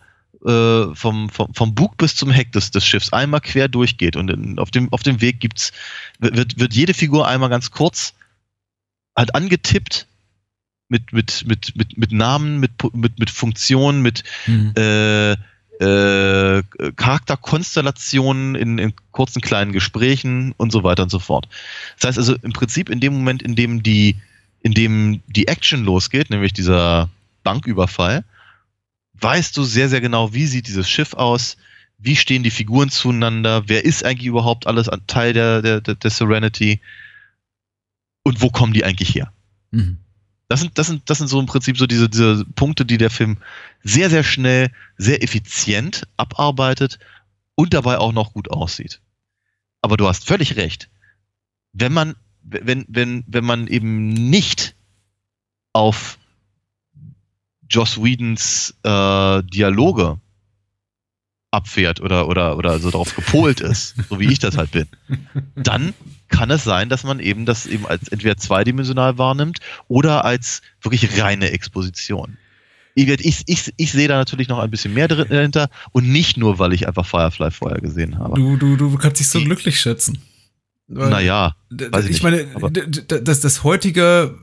äh, 0.45 0.95
vom, 0.95 1.29
vom, 1.29 1.53
vom 1.53 1.75
Bug 1.75 1.97
bis 1.97 2.15
zum 2.15 2.31
Heck 2.31 2.51
des, 2.51 2.71
des 2.71 2.85
Schiffs 2.85 3.13
einmal 3.13 3.41
quer 3.41 3.67
durchgeht. 3.67 4.15
Und 4.15 4.29
in, 4.29 4.59
auf, 4.59 4.71
dem, 4.71 4.91
auf 4.91 5.03
dem 5.03 5.21
Weg 5.21 5.39
gibt's, 5.39 5.71
wird, 6.19 6.59
wird 6.59 6.73
jede 6.73 6.93
Figur 6.93 7.27
einmal 7.27 7.49
ganz 7.49 7.71
kurz 7.71 8.13
halt 9.15 9.35
angetippt 9.35 10.07
mit, 10.87 11.13
mit, 11.13 11.45
mit, 11.47 11.75
mit, 11.75 11.97
mit 11.97 12.11
Namen, 12.11 12.59
mit, 12.59 12.71
mit, 12.93 13.19
mit 13.19 13.29
Funktionen, 13.29 14.01
mit 14.01 14.23
Mhm. 14.47 14.73
äh, 14.75 15.35
äh, 15.81 16.63
Charakterkonstellationen 16.95 18.55
in, 18.55 18.77
in 18.77 18.93
kurzen 19.11 19.41
kleinen 19.41 19.71
Gesprächen 19.71 20.53
und 20.57 20.71
so 20.71 20.83
weiter 20.83 21.03
und 21.03 21.09
so 21.09 21.19
fort. 21.19 21.47
Das 21.99 22.09
heißt 22.09 22.17
also 22.19 22.35
im 22.41 22.53
Prinzip 22.53 22.89
in 22.89 22.99
dem 22.99 23.13
Moment, 23.13 23.41
in 23.41 23.55
dem 23.55 23.81
die, 23.81 24.15
in 24.61 24.73
dem 24.73 25.21
die 25.27 25.47
Action 25.47 25.83
losgeht, 25.83 26.29
nämlich 26.29 26.53
dieser 26.53 27.09
Banküberfall, 27.43 28.23
weißt 29.21 29.55
du 29.55 29.63
sehr, 29.63 29.89
sehr 29.89 30.01
genau, 30.01 30.33
wie 30.33 30.47
sieht 30.47 30.67
dieses 30.67 30.89
Schiff 30.89 31.13
aus, 31.13 31.57
wie 31.97 32.15
stehen 32.15 32.43
die 32.43 32.51
Figuren 32.51 32.89
zueinander, 32.89 33.63
wer 33.67 33.85
ist 33.85 34.03
eigentlich 34.03 34.27
überhaupt 34.27 34.67
alles 34.67 34.89
an 34.89 35.05
Teil 35.07 35.33
der, 35.33 35.61
der, 35.61 35.81
der, 35.81 35.95
der 35.95 36.09
Serenity 36.09 36.81
und 38.23 38.41
wo 38.41 38.49
kommen 38.49 38.73
die 38.73 38.83
eigentlich 38.83 39.13
her? 39.13 39.31
Mhm. 39.71 39.97
Das 40.47 40.59
sind, 40.59 40.77
das 40.77 40.87
sind, 40.87 41.09
das 41.09 41.19
sind 41.19 41.27
so 41.27 41.39
im 41.39 41.45
Prinzip 41.45 41.77
so 41.77 41.87
diese, 41.87 42.09
diese 42.09 42.43
Punkte, 42.43 42.85
die 42.85 42.97
der 42.97 43.09
Film 43.09 43.37
sehr, 43.83 44.09
sehr 44.09 44.23
schnell, 44.23 44.71
sehr 44.97 45.23
effizient 45.23 46.07
abarbeitet 46.17 46.99
und 47.55 47.73
dabei 47.73 47.99
auch 47.99 48.11
noch 48.11 48.33
gut 48.33 48.51
aussieht. 48.51 48.99
Aber 49.81 49.95
du 49.95 50.07
hast 50.07 50.25
völlig 50.25 50.57
recht. 50.57 50.89
Wenn 51.71 51.93
man, 51.93 52.15
wenn, 52.41 52.85
wenn, 52.89 53.23
wenn 53.27 53.45
man 53.45 53.67
eben 53.67 54.09
nicht 54.09 54.75
auf 55.71 56.17
Joss 57.71 57.97
Whedons 58.01 58.75
äh, 58.83 59.43
Dialoge 59.43 60.19
abfährt 61.51 61.99
oder, 61.99 62.27
oder, 62.27 62.57
oder 62.57 62.79
so 62.79 62.91
darauf 62.91 63.13
gepolt 63.15 63.59
ist, 63.59 63.95
so 64.09 64.19
wie 64.19 64.31
ich 64.31 64.39
das 64.39 64.57
halt 64.57 64.71
bin, 64.71 64.87
dann 65.55 65.93
kann 66.29 66.49
es 66.49 66.63
sein, 66.63 66.87
dass 66.87 67.03
man 67.03 67.19
eben 67.19 67.45
das 67.45 67.65
eben 67.65 67.85
als 67.85 68.07
entweder 68.07 68.37
zweidimensional 68.37 69.17
wahrnimmt 69.17 69.59
oder 69.89 70.23
als 70.23 70.61
wirklich 70.81 71.21
reine 71.21 71.51
Exposition. 71.51 72.37
Ich, 72.95 73.07
ich, 73.07 73.43
ich, 73.47 73.73
ich 73.75 73.91
sehe 73.91 74.07
da 74.07 74.15
natürlich 74.17 74.47
noch 74.49 74.59
ein 74.59 74.69
bisschen 74.71 74.93
mehr 74.93 75.07
dahinter 75.07 75.69
und 75.91 76.09
nicht 76.09 76.37
nur, 76.37 76.59
weil 76.59 76.73
ich 76.73 76.87
einfach 76.87 77.05
Firefly 77.05 77.51
vorher 77.51 77.79
gesehen 77.81 78.17
habe. 78.17 78.35
Du, 78.35 78.57
du, 78.57 78.75
du 78.75 78.97
kannst 78.97 79.19
dich 79.19 79.27
so 79.29 79.39
Die- 79.39 79.45
glücklich 79.45 79.79
schätzen. 79.79 80.21
Weil- 80.87 81.09
naja, 81.09 81.55
ich 81.71 82.09
ich 82.09 82.23
meine, 82.23 82.47
das, 83.07 83.39
das 83.39 83.63
heutige 83.63 84.37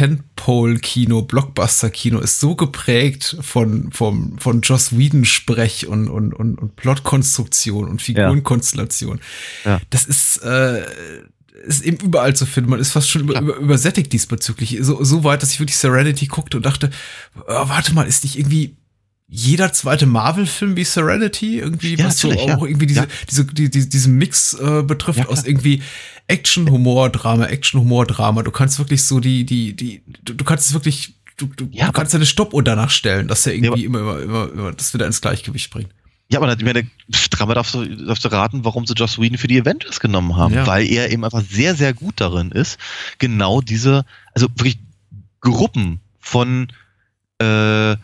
Tentpole-Kino, 0.00 1.20
Blockbuster-Kino 1.20 2.20
ist 2.20 2.40
so 2.40 2.56
geprägt 2.56 3.36
von, 3.42 3.92
vom, 3.92 4.38
von 4.38 4.62
Joss 4.62 4.96
Whedon-Sprech 4.96 5.88
und, 5.88 6.08
und, 6.08 6.32
und, 6.32 6.58
und 6.58 6.76
Plotkonstruktion 6.76 7.86
und 7.86 8.00
Figurenkonstellation. 8.00 9.20
Ja. 9.66 9.78
Das 9.90 10.06
ist, 10.06 10.38
äh, 10.38 10.86
ist 11.66 11.84
eben 11.84 11.98
überall 11.98 12.34
zu 12.34 12.46
finden. 12.46 12.70
Man 12.70 12.80
ist 12.80 12.92
fast 12.92 13.10
schon 13.10 13.20
über, 13.20 13.38
über, 13.38 13.56
übersättigt 13.56 14.10
diesbezüglich. 14.10 14.78
So, 14.80 15.04
so 15.04 15.22
weit, 15.22 15.42
dass 15.42 15.52
ich 15.52 15.60
wirklich 15.60 15.76
Serenity 15.76 16.28
guckte 16.28 16.56
und 16.56 16.64
dachte, 16.64 16.88
oh, 17.36 17.68
warte 17.68 17.92
mal, 17.92 18.06
ist 18.06 18.24
nicht 18.24 18.38
irgendwie 18.38 18.78
jeder 19.32 19.72
zweite 19.72 20.06
Marvel-Film 20.06 20.74
wie 20.76 20.82
Serenity 20.84 21.58
irgendwie, 21.60 21.94
Ja, 21.96 22.06
was 22.06 22.18
so 22.18 22.28
natürlich, 22.28 22.48
ja. 22.48 22.56
auch 22.56 22.64
irgendwie 22.66 22.86
diese, 22.86 23.00
Ja. 23.02 23.06
diese, 23.30 23.44
die, 23.44 23.70
die, 23.70 23.88
diesen 23.88 24.16
Mix 24.18 24.54
äh, 24.54 24.82
betrifft 24.82 25.28
aus 25.28 25.44
irgendwie 25.44 25.82
Action, 26.26 26.68
Humor, 26.68 27.10
Drama, 27.10 27.46
Action, 27.46 27.80
Humor, 27.80 28.06
Drama. 28.06 28.42
Du 28.42 28.50
kannst 28.50 28.78
wirklich 28.80 29.04
so 29.04 29.20
die, 29.20 29.44
die, 29.44 29.74
die, 29.74 30.02
du, 30.24 30.34
du 30.34 30.44
kannst 30.44 30.66
es 30.66 30.74
wirklich, 30.74 31.14
du, 31.36 31.46
du, 31.46 31.68
Ja, 31.70 31.86
du 31.86 31.92
kannst 31.92 32.12
deine 32.12 32.26
Stoppuhr 32.26 32.64
danach 32.64 32.90
stellen, 32.90 33.28
dass 33.28 33.46
er 33.46 33.54
irgendwie 33.54 33.84
immer, 33.84 34.00
immer, 34.00 34.20
immer, 34.20 34.52
immer 34.52 34.72
das 34.72 34.92
wieder 34.94 35.06
ins 35.06 35.20
Gleichgewicht 35.20 35.70
bringt. 35.70 35.90
Ja, 36.28 36.40
aber 36.40 36.52
ich 36.52 36.64
meine, 36.64 36.88
dreimal 37.30 37.54
darfst 37.54 37.74
du, 37.74 37.84
darfst 37.84 38.24
du 38.24 38.28
raten, 38.32 38.64
warum 38.64 38.86
sie 38.86 38.94
Joss 38.94 39.18
Whedon 39.20 39.38
für 39.38 39.48
die 39.48 39.60
Avengers 39.60 39.98
genommen 40.00 40.36
haben. 40.36 40.54
Weil 40.66 40.86
er 40.86 41.10
eben 41.10 41.24
einfach 41.24 41.42
sehr, 41.48 41.74
sehr 41.74 41.92
gut 41.94 42.14
darin 42.20 42.50
ist, 42.52 42.78
genau 43.18 43.60
diese, 43.60 44.04
also 44.34 44.48
wirklich 44.56 44.78
Gruppen 45.40 46.00
von, 46.20 46.68
äh, 47.38 47.96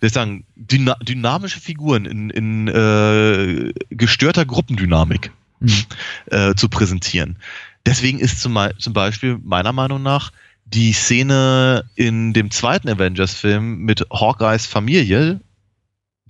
ich 0.00 0.12
sagen, 0.12 0.44
dyna 0.56 0.94
dynamische 1.02 1.60
Figuren 1.60 2.04
in, 2.04 2.30
in 2.30 2.68
äh, 2.68 3.72
gestörter 3.90 4.46
Gruppendynamik 4.46 5.32
Mhm. 5.60 5.84
äh, 6.26 6.54
zu 6.54 6.68
präsentieren. 6.68 7.38
Deswegen 7.84 8.18
ist 8.18 8.40
zum, 8.40 8.58
zum 8.78 8.92
Beispiel 8.92 9.38
meiner 9.42 9.72
Meinung 9.72 10.02
nach 10.02 10.32
die 10.64 10.92
Szene 10.92 11.84
in 11.94 12.32
dem 12.32 12.50
zweiten 12.50 12.88
Avengers-Film 12.88 13.78
mit 13.80 14.06
Hawkeyes 14.10 14.66
Familie 14.66 15.40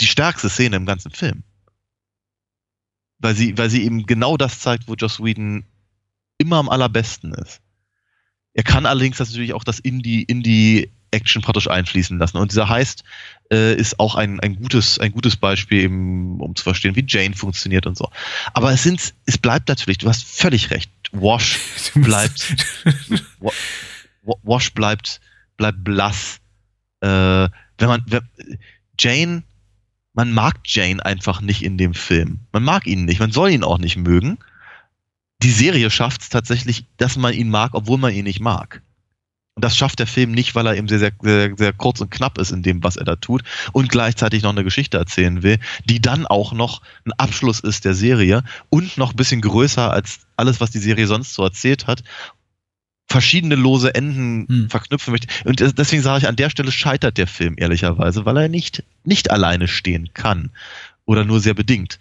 die 0.00 0.06
stärkste 0.06 0.48
Szene 0.48 0.76
im 0.76 0.86
ganzen 0.86 1.10
Film. 1.10 1.42
Weil 3.18 3.34
sie, 3.34 3.56
weil 3.58 3.70
sie 3.70 3.84
eben 3.84 4.06
genau 4.06 4.36
das 4.36 4.60
zeigt, 4.60 4.88
wo 4.88 4.94
Joss 4.94 5.22
Whedon 5.22 5.64
immer 6.38 6.56
am 6.56 6.68
allerbesten 6.68 7.34
ist. 7.34 7.60
Er 8.54 8.64
kann 8.64 8.86
allerdings 8.86 9.18
natürlich 9.18 9.52
auch 9.52 9.62
das 9.62 9.78
in 9.78 10.00
die, 10.00 10.22
in 10.22 10.42
die 10.42 10.90
Action 11.10 11.42
praktisch 11.42 11.68
einfließen 11.68 12.18
lassen. 12.18 12.36
Und 12.36 12.52
dieser 12.52 12.68
Heist 12.68 13.04
äh, 13.52 13.74
ist 13.74 13.98
auch 13.98 14.14
ein, 14.14 14.40
ein, 14.40 14.56
gutes, 14.56 14.98
ein 14.98 15.12
gutes 15.12 15.36
Beispiel, 15.36 15.80
eben, 15.84 16.40
um 16.40 16.54
zu 16.54 16.62
verstehen, 16.64 16.94
wie 16.96 17.04
Jane 17.06 17.34
funktioniert 17.34 17.86
und 17.86 17.96
so. 17.96 18.10
Aber 18.54 18.72
es, 18.72 18.82
sind, 18.82 19.14
es 19.26 19.38
bleibt 19.38 19.68
natürlich, 19.68 19.98
du 19.98 20.08
hast 20.08 20.24
völlig 20.24 20.70
recht, 20.70 20.90
Wash 21.12 21.58
bleibt, 21.94 22.54
Wa- 23.40 23.50
Wa- 24.22 24.36
Wash 24.42 24.72
bleibt, 24.72 25.20
bleibt 25.56 25.82
blass. 25.82 26.40
Äh, 27.00 27.08
wenn 27.78 27.88
man, 27.88 28.04
wenn, 28.06 28.28
Jane, 28.98 29.42
man 30.12 30.32
mag 30.32 30.58
Jane 30.64 31.04
einfach 31.04 31.40
nicht 31.40 31.62
in 31.62 31.78
dem 31.78 31.94
Film. 31.94 32.40
Man 32.52 32.62
mag 32.62 32.86
ihn 32.86 33.04
nicht, 33.04 33.20
man 33.20 33.32
soll 33.32 33.50
ihn 33.50 33.64
auch 33.64 33.78
nicht 33.78 33.96
mögen. 33.96 34.38
Die 35.42 35.50
Serie 35.50 35.90
schafft 35.90 36.20
es 36.22 36.28
tatsächlich, 36.28 36.84
dass 36.98 37.16
man 37.16 37.32
ihn 37.32 37.48
mag, 37.48 37.70
obwohl 37.74 37.96
man 37.96 38.12
ihn 38.12 38.24
nicht 38.24 38.40
mag. 38.40 38.82
Und 39.56 39.64
das 39.64 39.76
schafft 39.76 39.98
der 39.98 40.06
Film 40.06 40.30
nicht, 40.32 40.54
weil 40.54 40.66
er 40.66 40.76
eben 40.76 40.88
sehr, 40.88 40.98
sehr, 41.00 41.12
sehr, 41.20 41.52
sehr 41.56 41.72
kurz 41.72 42.00
und 42.00 42.10
knapp 42.10 42.38
ist 42.38 42.52
in 42.52 42.62
dem, 42.62 42.82
was 42.84 42.96
er 42.96 43.04
da 43.04 43.16
tut 43.16 43.42
und 43.72 43.90
gleichzeitig 43.90 44.42
noch 44.42 44.50
eine 44.50 44.64
Geschichte 44.64 44.96
erzählen 44.96 45.42
will, 45.42 45.58
die 45.84 46.00
dann 46.00 46.26
auch 46.26 46.52
noch 46.52 46.82
ein 47.04 47.12
Abschluss 47.14 47.60
ist 47.60 47.84
der 47.84 47.94
Serie 47.94 48.44
und 48.70 48.96
noch 48.96 49.10
ein 49.12 49.16
bisschen 49.16 49.40
größer 49.40 49.90
als 49.92 50.20
alles, 50.36 50.60
was 50.60 50.70
die 50.70 50.78
Serie 50.78 51.06
sonst 51.06 51.34
so 51.34 51.42
erzählt 51.42 51.86
hat. 51.88 52.02
Verschiedene 53.08 53.56
lose 53.56 53.92
Enden 53.92 54.46
Hm. 54.48 54.70
verknüpfen 54.70 55.10
möchte. 55.10 55.26
Und 55.44 55.58
des- 55.58 55.74
deswegen 55.74 56.02
sage 56.02 56.20
ich, 56.20 56.28
an 56.28 56.36
der 56.36 56.48
Stelle 56.48 56.70
scheitert 56.70 57.18
der 57.18 57.26
Film 57.26 57.56
ehrlicherweise, 57.58 58.24
weil 58.24 58.36
er 58.36 58.48
nicht, 58.48 58.84
nicht 59.04 59.32
alleine 59.32 59.66
stehen 59.66 60.10
kann. 60.14 60.50
Oder 61.06 61.24
nur 61.24 61.40
sehr 61.40 61.54
bedingt. 61.54 61.98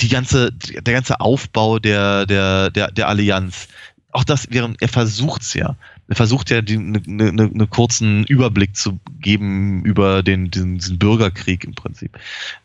Die 0.00 0.08
ganze, 0.08 0.50
der 0.52 0.92
ganze 0.92 1.20
Aufbau 1.20 1.78
der, 1.78 2.26
der, 2.26 2.70
der, 2.70 2.90
der 2.90 3.08
Allianz, 3.08 3.68
auch 4.10 4.24
das, 4.24 4.48
während 4.50 4.82
er 4.82 4.88
versucht's 4.88 5.54
ja. 5.54 5.76
Er 6.08 6.14
versucht 6.14 6.50
ja, 6.50 6.58
einen 6.58 6.92
ne, 6.92 7.32
ne, 7.32 7.50
ne 7.52 7.66
kurzen 7.66 8.24
Überblick 8.24 8.76
zu 8.76 9.00
geben 9.20 9.84
über 9.84 10.22
den, 10.22 10.50
den, 10.50 10.78
diesen 10.78 10.98
Bürgerkrieg 10.98 11.64
im 11.64 11.74
Prinzip. 11.74 12.18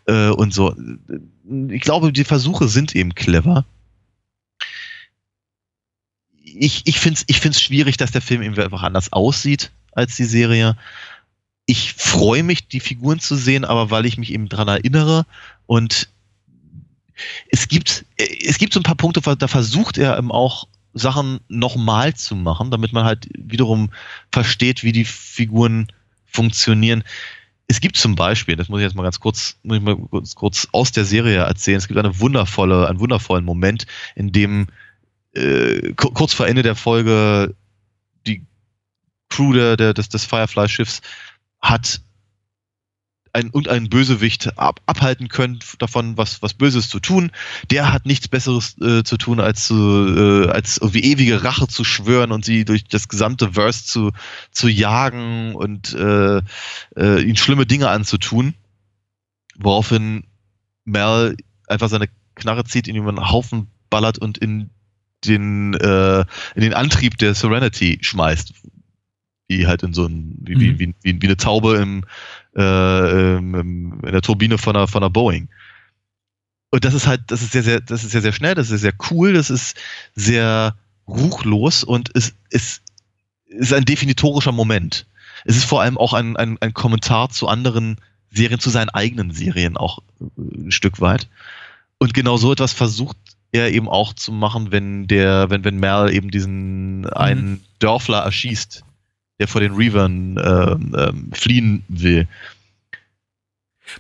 Äh, 0.05 0.29
und 0.29 0.53
so. 0.53 0.75
Ich 1.69 1.81
glaube, 1.81 2.13
die 2.13 2.23
Versuche 2.23 2.67
sind 2.67 2.95
eben 2.95 3.15
clever. 3.15 3.65
Ich, 6.43 6.83
ich 6.85 6.99
finde 6.99 7.17
es 7.17 7.23
ich 7.27 7.39
find's 7.39 7.61
schwierig, 7.61 7.97
dass 7.97 8.11
der 8.11 8.21
Film 8.21 8.41
irgendwie 8.41 8.61
einfach 8.61 8.83
anders 8.83 9.11
aussieht 9.11 9.71
als 9.93 10.15
die 10.15 10.25
Serie. 10.25 10.77
Ich 11.65 11.93
freue 11.93 12.43
mich, 12.43 12.67
die 12.67 12.79
Figuren 12.79 13.19
zu 13.19 13.35
sehen, 13.35 13.65
aber 13.65 13.89
weil 13.89 14.05
ich 14.05 14.17
mich 14.17 14.33
eben 14.33 14.49
dran 14.49 14.67
erinnere 14.67 15.25
und 15.65 16.09
es 17.49 17.67
gibt, 17.67 18.05
es 18.17 18.57
gibt 18.57 18.73
so 18.73 18.79
ein 18.79 18.83
paar 18.83 18.95
Punkte, 18.95 19.21
da 19.35 19.47
versucht 19.47 19.97
er 19.97 20.17
eben 20.17 20.31
auch 20.31 20.67
Sachen 20.93 21.39
nochmal 21.47 22.13
zu 22.13 22.35
machen, 22.35 22.71
damit 22.71 22.93
man 22.93 23.05
halt 23.05 23.29
wiederum 23.37 23.89
versteht, 24.31 24.83
wie 24.83 24.91
die 24.91 25.05
Figuren 25.05 25.87
funktionieren. 26.25 27.03
Es 27.67 27.79
gibt 27.79 27.95
zum 27.95 28.15
Beispiel, 28.15 28.55
das 28.57 28.67
muss 28.67 28.79
ich 28.79 28.85
jetzt 28.85 28.95
mal 28.95 29.03
ganz 29.03 29.19
kurz, 29.19 29.57
muss 29.63 29.77
ich 29.77 29.83
mal 29.83 29.95
kurz, 29.95 30.35
kurz 30.35 30.67
aus 30.73 30.91
der 30.91 31.05
Serie 31.05 31.37
erzählen, 31.37 31.77
es 31.77 31.87
gibt 31.87 31.99
eine 31.99 32.19
wundervolle, 32.19 32.87
einen 32.89 32.99
wundervollen 32.99 33.45
Moment, 33.45 33.85
in 34.15 34.31
dem 34.31 34.67
äh, 35.33 35.93
ku- 35.93 36.11
kurz 36.11 36.33
vor 36.33 36.47
Ende 36.47 36.63
der 36.63 36.75
Folge 36.75 37.55
die 38.27 38.45
Crew 39.29 39.53
der, 39.53 39.77
der, 39.77 39.93
des, 39.93 40.09
des 40.09 40.25
Firefly-Schiffs 40.25 41.01
hat 41.61 42.01
ein, 43.33 43.49
und 43.49 43.67
einen 43.67 43.89
Bösewicht 43.89 44.57
ab, 44.57 44.81
abhalten 44.85 45.29
können 45.29 45.59
davon, 45.79 46.17
was, 46.17 46.41
was 46.41 46.53
Böses 46.53 46.89
zu 46.89 46.99
tun. 46.99 47.31
Der 47.69 47.93
hat 47.93 48.05
nichts 48.05 48.27
Besseres 48.27 48.75
äh, 48.81 49.03
zu 49.03 49.17
tun, 49.17 49.39
als, 49.39 49.67
zu, 49.67 49.75
äh, 49.75 50.49
als 50.49 50.77
irgendwie 50.77 51.03
ewige 51.03 51.43
Rache 51.43 51.67
zu 51.67 51.83
schwören 51.83 52.31
und 52.31 52.45
sie 52.45 52.65
durch 52.65 52.85
das 52.85 53.07
gesamte 53.07 53.53
Verse 53.53 53.85
zu, 53.85 54.11
zu 54.51 54.67
jagen 54.67 55.55
und 55.55 55.93
äh, 55.93 56.41
äh, 56.97 57.21
ihn 57.21 57.35
schlimme 57.37 57.65
Dinge 57.65 57.89
anzutun. 57.89 58.53
Woraufhin 59.57 60.23
Mel 60.85 61.37
einfach 61.67 61.89
seine 61.89 62.09
Knarre 62.35 62.65
zieht, 62.65 62.87
über 62.87 63.09
einen 63.09 63.31
Haufen 63.31 63.67
ballert 63.89 64.17
und 64.17 64.37
in 64.37 64.69
den, 65.25 65.73
äh, 65.75 66.21
in 66.55 66.61
den 66.61 66.73
Antrieb 66.73 67.17
der 67.17 67.35
Serenity 67.35 67.99
schmeißt. 68.01 68.53
Wie 69.51 69.67
halt 69.67 69.83
in 69.83 69.93
so 69.93 70.05
ein, 70.05 70.37
wie, 70.41 70.55
Mhm. 70.55 70.79
wie, 70.79 70.95
wie, 71.03 71.21
wie 71.21 71.27
eine 71.27 71.37
Taube 71.37 71.75
im, 71.75 72.05
äh, 72.55 73.37
im, 73.37 73.99
in 74.01 74.11
der 74.11 74.21
Turbine 74.21 74.57
von 74.57 74.75
einer, 74.75 74.87
von 74.87 75.03
einer 75.03 75.09
Boeing. 75.09 75.49
Und 76.69 76.85
das 76.85 76.93
ist 76.93 77.05
halt, 77.05 77.23
das 77.27 77.41
ist 77.41 77.51
sehr, 77.51 77.63
sehr, 77.63 77.81
das 77.81 78.03
ist 78.03 78.11
sehr, 78.11 78.21
sehr 78.21 78.31
schnell, 78.31 78.55
das 78.55 78.71
ist 78.71 78.81
sehr 78.81 78.93
cool, 79.09 79.33
das 79.33 79.49
ist 79.49 79.75
sehr 80.15 80.75
ruchlos 81.07 81.83
und 81.83 82.09
es, 82.15 82.33
es 82.49 82.81
ist 83.47 83.73
ein 83.73 83.83
definitorischer 83.83 84.53
Moment. 84.53 85.05
Es 85.43 85.57
ist 85.57 85.65
vor 85.65 85.81
allem 85.81 85.97
auch 85.97 86.13
ein, 86.13 86.37
ein, 86.37 86.57
ein 86.61 86.73
Kommentar 86.73 87.29
zu 87.29 87.49
anderen 87.49 87.97
Serien, 88.29 88.59
zu 88.59 88.69
seinen 88.69 88.89
eigenen 88.89 89.31
Serien 89.31 89.75
auch 89.75 89.99
äh, 90.21 90.67
ein 90.67 90.71
Stück 90.71 91.01
weit. 91.01 91.27
Und 91.97 92.13
genau 92.13 92.37
so 92.37 92.53
etwas 92.53 92.71
versucht 92.71 93.17
er 93.51 93.71
eben 93.73 93.89
auch 93.89 94.13
zu 94.13 94.31
machen, 94.31 94.71
wenn 94.71 95.07
der, 95.07 95.49
wenn, 95.49 95.65
wenn 95.65 95.77
Merle 95.77 96.13
eben 96.13 96.31
diesen 96.31 97.05
einen 97.09 97.61
Dörfler 97.79 98.19
erschießt, 98.19 98.83
der 99.41 99.47
vor 99.49 99.59
den 99.61 99.73
Reavern 99.73 100.39
ähm, 100.41 100.95
ähm, 100.97 101.29
fliehen 101.33 101.83
will. 101.89 102.27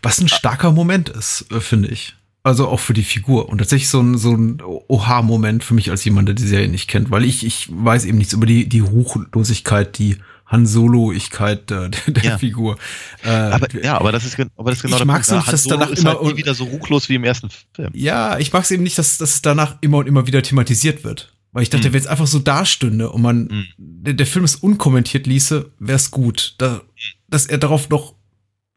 Was 0.01 0.19
ein 0.21 0.29
starker 0.29 0.71
Moment 0.71 1.09
ist, 1.09 1.45
äh, 1.51 1.59
finde 1.59 1.89
ich. 1.89 2.15
Also 2.43 2.67
auch 2.67 2.79
für 2.79 2.93
die 2.93 3.03
Figur. 3.03 3.49
Und 3.49 3.57
tatsächlich 3.59 3.89
so 3.89 3.99
ein, 4.01 4.17
so 4.17 4.33
ein 4.33 4.61
Oha-Moment 4.63 5.63
für 5.63 5.73
mich 5.73 5.91
als 5.91 6.03
jemand, 6.05 6.27
der 6.27 6.35
die 6.35 6.47
Serie 6.47 6.69
nicht 6.69 6.87
kennt, 6.87 7.11
weil 7.11 7.23
ich, 7.23 7.45
ich 7.45 7.67
weiß 7.69 8.05
eben 8.05 8.17
nichts 8.17 8.33
über 8.33 8.45
die, 8.45 8.67
die 8.67 8.79
Ruchlosigkeit, 8.79 9.97
die 9.99 10.17
Han 10.47 10.65
Solo-Igkeit 10.65 11.69
der, 11.69 11.89
der, 11.89 12.13
der 12.13 12.23
Ja. 12.23 12.37
Figur. 12.37 12.77
Äh, 13.23 13.29
Aber, 13.29 13.67
ja, 13.83 13.97
aber 13.97 14.11
das 14.11 14.25
ist, 14.25 14.37
aber 14.57 14.69
das 14.71 14.79
ist 14.79 14.83
genau 14.83 14.95
Ich 14.97 14.99
der 15.01 15.05
mag's 15.07 15.27
Punkt. 15.27 15.39
nicht, 15.41 15.47
Han 15.47 15.51
dass 15.53 15.63
Solo 15.63 15.77
danach 15.77 15.91
ist 15.91 15.99
immer- 15.99 16.13
halt 16.13 16.23
nie 16.23 16.37
wieder 16.37 16.53
so 16.55 16.63
ruchlos 16.65 17.07
wie 17.09 17.15
im 17.15 17.23
ersten 17.23 17.49
Film. 17.75 17.89
Ja, 17.93 18.37
ich 18.39 18.51
mag 18.53 18.63
es 18.63 18.71
eben 18.71 18.83
nicht, 18.83 18.97
dass, 18.97 19.17
dass 19.17 19.35
es 19.35 19.41
danach 19.41 19.77
immer 19.81 19.97
und 19.97 20.07
immer 20.07 20.25
wieder 20.27 20.41
thematisiert 20.41 21.03
wird. 21.03 21.33
Weil 21.53 21.63
ich 21.63 21.69
dachte, 21.69 21.89
Mhm. 21.89 21.93
wenn 21.93 21.99
es 22.01 22.07
einfach 22.07 22.27
so 22.27 22.39
dastünde 22.39 23.09
und 23.11 23.21
man 23.21 23.43
Mhm. 23.43 23.65
der, 23.77 24.13
der 24.13 24.25
Film 24.25 24.45
es 24.45 24.55
unkommentiert 24.55 25.27
ließe, 25.27 25.71
wäre 25.79 25.95
es 25.97 26.09
gut. 26.11 26.55
Da, 26.59 26.81
dass 27.29 27.45
er 27.45 27.57
darauf 27.57 27.89
noch, 27.89 28.15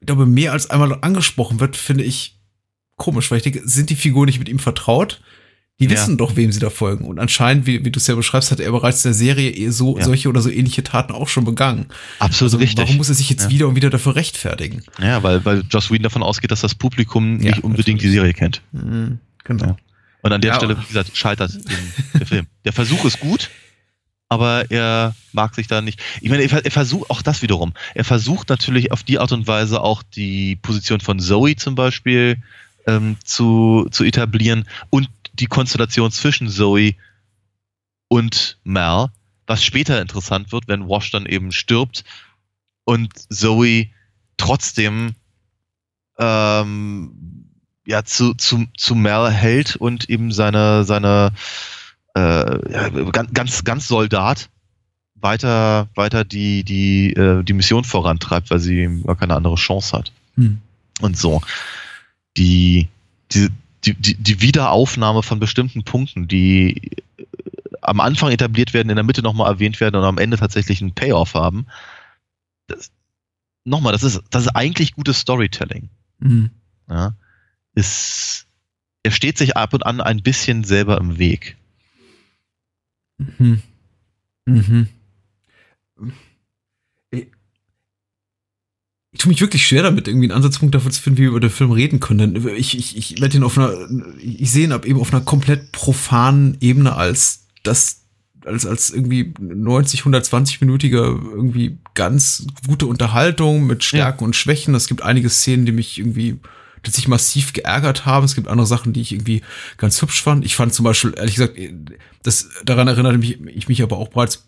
ich 0.01 0.07
glaube, 0.07 0.27
mehr 0.27 0.53
als 0.53 0.71
einmal 0.71 0.99
angesprochen 1.03 1.61
wird, 1.61 1.77
finde 1.77 2.05
ich 2.05 2.39
komisch, 2.97 3.31
weil 3.31 3.39
ich 3.39 3.45
denke, 3.45 3.63
sind 3.65 3.91
die 3.91 3.97
Figuren 3.97 4.27
nicht 4.27 4.39
mit 4.39 4.49
ihm 4.49 4.59
vertraut? 4.59 5.21
Die 5.81 5.87
Ja. 5.87 5.91
wissen 5.93 6.17
doch, 6.17 6.37
wem 6.37 6.53
sie 6.53 6.61
da 6.61 6.71
folgen. 6.71 7.05
Und 7.05 7.19
anscheinend, 7.19 7.67
wie, 7.67 7.85
wie 7.85 7.91
du 7.91 7.99
es 7.99 8.07
ja 8.07 8.15
beschreibst, 8.15 8.53
hat 8.53 8.61
er 8.61 8.71
bereits 8.71 9.05
in 9.05 9.09
der 9.09 9.15
Serie 9.15 9.51
eh 9.51 9.71
so, 9.71 9.99
Ja. 9.99 10.05
solche 10.05 10.29
oder 10.29 10.41
so 10.41 10.49
ähnliche 10.49 10.85
Taten 10.85 11.13
auch 11.13 11.27
schon 11.29 11.45
begangen. 11.45 11.87
Absolut 12.21 12.53
Also 12.53 12.59
richtig. 12.59 12.79
warum 12.79 12.97
muss 12.97 13.09
er 13.09 13.17
sich 13.17 13.29
jetzt 13.29 13.45
Ja. 13.45 13.51
wieder 13.51 13.69
und 13.69 13.75
wieder 13.75 13.91
dafür 13.91 14.15
rechtfertigen? 14.15 14.83
Ja, 15.01 15.23
weil, 15.25 15.45
weil 15.45 15.65
Joss 15.71 15.91
Whedon 15.91 16.05
davon 16.05 16.23
ausgeht, 16.23 16.53
dass 16.53 16.61
das 16.61 16.77
Publikum 16.77 17.39
nicht 17.39 17.65
unbedingt 17.65 18.01
die 18.03 18.07
natürlich. 18.07 18.13
Serie 18.15 18.33
kennt. 18.35 18.63
Mhm, 18.71 19.19
genau. 19.43 19.77
Und 20.25 20.33
an 20.33 20.41
der 20.41 20.53
Ja, 20.53 20.57
Stelle, 20.57 20.81
wie 20.81 20.87
gesagt, 20.87 21.15
scheitert 21.15 21.53
der 22.15 22.27
Film. 22.27 22.47
Der 22.65 22.73
Versuch 22.73 23.05
ist 23.05 23.21
gut, 23.21 23.51
aber 24.31 24.71
er 24.71 25.15
mag 25.33 25.55
sich 25.55 25.67
da 25.67 25.83
nicht. 25.83 26.01
Ich 26.23 26.31
meine, 26.31 26.43
er, 26.43 26.65
er 26.65 26.71
versucht 26.71 27.11
auch 27.11 27.21
das 27.21 27.43
wiederum. 27.43 27.75
Er 27.95 28.05
versucht 28.05 28.49
natürlich 28.49 28.91
auf 28.91 29.03
die 29.03 29.19
Art 29.19 29.33
und 29.33 29.47
Weise 29.47 29.83
auch 29.83 30.03
die 30.03 30.57
Position 30.57 31.01
von 31.01 31.21
Zoe 31.21 31.57
zum 31.57 31.75
Beispiel 31.75 32.39
ähm, 32.87 33.19
zu, 33.23 33.87
zu 33.91 34.03
etablieren 34.03 34.67
und 34.89 35.11
die 35.35 35.45
Konstellation 35.45 36.11
zwischen 36.11 36.49
Zoe 36.49 36.95
und 38.09 38.57
Mal, 38.65 39.11
was 39.47 39.63
später 39.63 40.01
interessant 40.01 40.53
wird, 40.53 40.69
wenn 40.69 40.89
Wash 40.89 41.11
dann 41.11 41.27
eben 41.27 41.53
stirbt 41.53 42.03
und 42.85 43.13
Zoe 43.31 43.89
trotzdem 44.39 45.17
ähm, 46.19 47.34
ja, 47.87 48.05
zu, 48.05 48.35
zu, 48.35 48.67
zu 48.77 48.95
Mel 48.95 49.31
hält 49.31 49.77
und 49.77 50.09
eben 50.09 50.33
seine, 50.33 50.85
seine 50.85 51.33
äh, 52.17 52.73
ja, 52.73 52.89
ganz, 52.89 53.33
ganz, 53.33 53.65
ganz 53.65 53.89
Soldat 53.89 54.49
weiter, 55.15 55.89
weiter 55.95 56.25
die, 56.25 56.65
die, 56.65 57.13
äh, 57.15 57.43
die 57.43 57.53
Mission 57.53 57.85
vorantreibt, 57.85 58.51
weil 58.51 58.61
sie 58.61 59.03
gar 59.05 59.17
keine 59.17 59.35
andere 59.35 59.57
Chance 59.57 59.97
hat. 59.97 60.13
Hm. 60.37 60.61
Und 61.01 61.17
so. 61.17 61.41
Die, 62.37 62.89
die, 63.33 63.49
die, 63.85 63.95
die, 63.95 64.15
die 64.15 64.41
Wiederaufnahme 64.41 65.23
von 65.23 65.41
bestimmten 65.41 65.85
Punkten, 65.85 66.29
die 66.29 66.91
äh, 67.17 67.25
am 67.81 68.01
Anfang 68.01 68.31
etabliert 68.31 68.75
werden, 68.75 68.91
in 68.91 68.97
der 68.97 69.05
Mitte 69.05 69.23
nochmal 69.23 69.51
erwähnt 69.51 69.81
werden 69.81 69.97
und 69.97 70.05
am 70.05 70.19
Ende 70.19 70.37
tatsächlich 70.37 70.81
einen 70.81 70.95
Payoff 70.95 71.35
haben. 71.35 71.67
Das, 72.67 72.91
nochmal, 73.65 73.93
das 73.93 74.03
ist, 74.03 74.23
das 74.31 74.45
ist 74.45 74.57
eigentlich 74.57 74.95
gutes 74.95 75.19
Storytelling 75.19 75.91
Mhm. 76.21 76.51
ja, 76.89 77.15
ist, 77.75 78.47
er 79.03 79.11
steht 79.11 79.39
sich 79.39 79.57
ab 79.57 79.75
und 79.75 79.85
an 79.85 80.01
ein 80.01 80.23
bisschen 80.23 80.65
selber 80.65 80.99
im 80.99 81.19
Weg. 81.19 81.57
Mhm. 83.19 83.63
Mhm. 84.47 84.89
Ich, 87.11 87.27
ich 89.13 89.19
tue 89.19 89.29
mich 89.29 89.41
wirklich 89.41 89.67
schwer 89.67 89.83
damit, 89.83 90.09
irgendwie 90.09 90.27
einen 90.27 90.37
Ansatzpunkt 90.37 90.75
dafür 90.75 90.91
zu 90.91 91.01
finden, 91.01 91.19
wie 91.19 91.23
wir 91.23 91.31
über 91.31 91.41
den 91.41 91.51
Film 91.51 91.71
reden 91.71 92.01
können. 92.01 92.35
Denn 92.35 92.57
ich, 92.57 92.77
ich, 92.77 92.97
ich 92.97 93.21
werde 93.21 93.37
ihn 93.37 93.45
auf 93.45 93.59
einer, 93.59 93.73
ich 94.19 94.51
sehe 94.51 94.65
ihn 94.65 94.73
ab 94.73 94.87
eben 94.87 95.01
auf 95.01 95.13
einer 95.13 95.25
komplett 95.25 95.73
profanen 95.73 96.57
Ebene 96.61 96.95
als 96.97 97.47
das 97.63 98.05
als, 98.45 98.67
als 98.67 98.91
irgendwie 98.91 99.33
90, 99.39 100.03
120-minütiger 100.03 101.03
irgendwie 101.03 101.79
ganz 101.95 102.47
gute 102.67 102.87
Unterhaltung 102.87 103.67
mit 103.67 103.85
Stärken 103.85 104.21
ja. 104.21 104.27
und 104.27 104.37
Schwächen. 104.37 104.75
Es 104.75 104.87
gibt 104.87 105.03
einige 105.03 105.31
Szenen, 105.31 105.67
die 105.67 105.73
mich 105.73 105.99
irgendwie 105.99 106.41
die 106.87 106.91
sich 106.91 107.09
massiv 107.09 107.53
geärgert 107.53 108.07
haben. 108.07 108.25
Es 108.25 108.35
gibt 108.35 108.49
andere 108.49 108.67
Sachen, 108.67 108.93
die 108.93 109.01
ich 109.01 109.13
irgendwie 109.13 109.43
ganz 109.77 110.01
hübsch 110.01 110.23
fand. 110.23 110.45
Ich 110.45 110.57
fand 110.57 110.73
zum 110.73 110.85
Beispiel, 110.85 111.15
ehrlich 111.17 111.35
gesagt, 111.35 111.59
das, 112.23 112.49
daran 112.65 112.89
erinnerte 112.89 113.19
mich, 113.19 113.41
ich 113.41 113.69
mich 113.69 113.83
aber 113.83 113.99
auch 113.99 114.09
bereits 114.09 114.45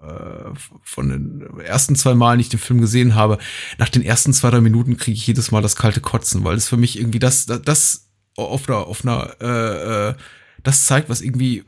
äh, 0.00 0.50
von 0.82 1.08
den 1.08 1.60
ersten 1.60 1.96
zwei 1.96 2.14
Malen, 2.14 2.38
die 2.38 2.42
ich 2.42 2.48
den 2.48 2.60
Film 2.60 2.80
gesehen 2.80 3.14
habe, 3.14 3.38
nach 3.78 3.88
den 3.88 4.02
ersten 4.02 4.32
zwei, 4.32 4.50
drei 4.50 4.60
Minuten 4.60 4.96
kriege 4.96 5.16
ich 5.16 5.26
jedes 5.26 5.50
Mal 5.50 5.62
das 5.62 5.76
kalte 5.76 6.00
Kotzen, 6.00 6.44
weil 6.44 6.56
es 6.56 6.68
für 6.68 6.76
mich 6.76 6.98
irgendwie 6.98 7.18
das, 7.18 7.46
das, 7.46 7.62
das 7.62 8.08
auf 8.36 8.68
einer, 8.68 8.86
auf 8.86 9.04
einer, 9.04 9.36
äh, 9.40 10.10
äh, 10.10 10.14
das 10.62 10.86
zeigt, 10.86 11.08
was 11.08 11.20
irgendwie 11.20 11.64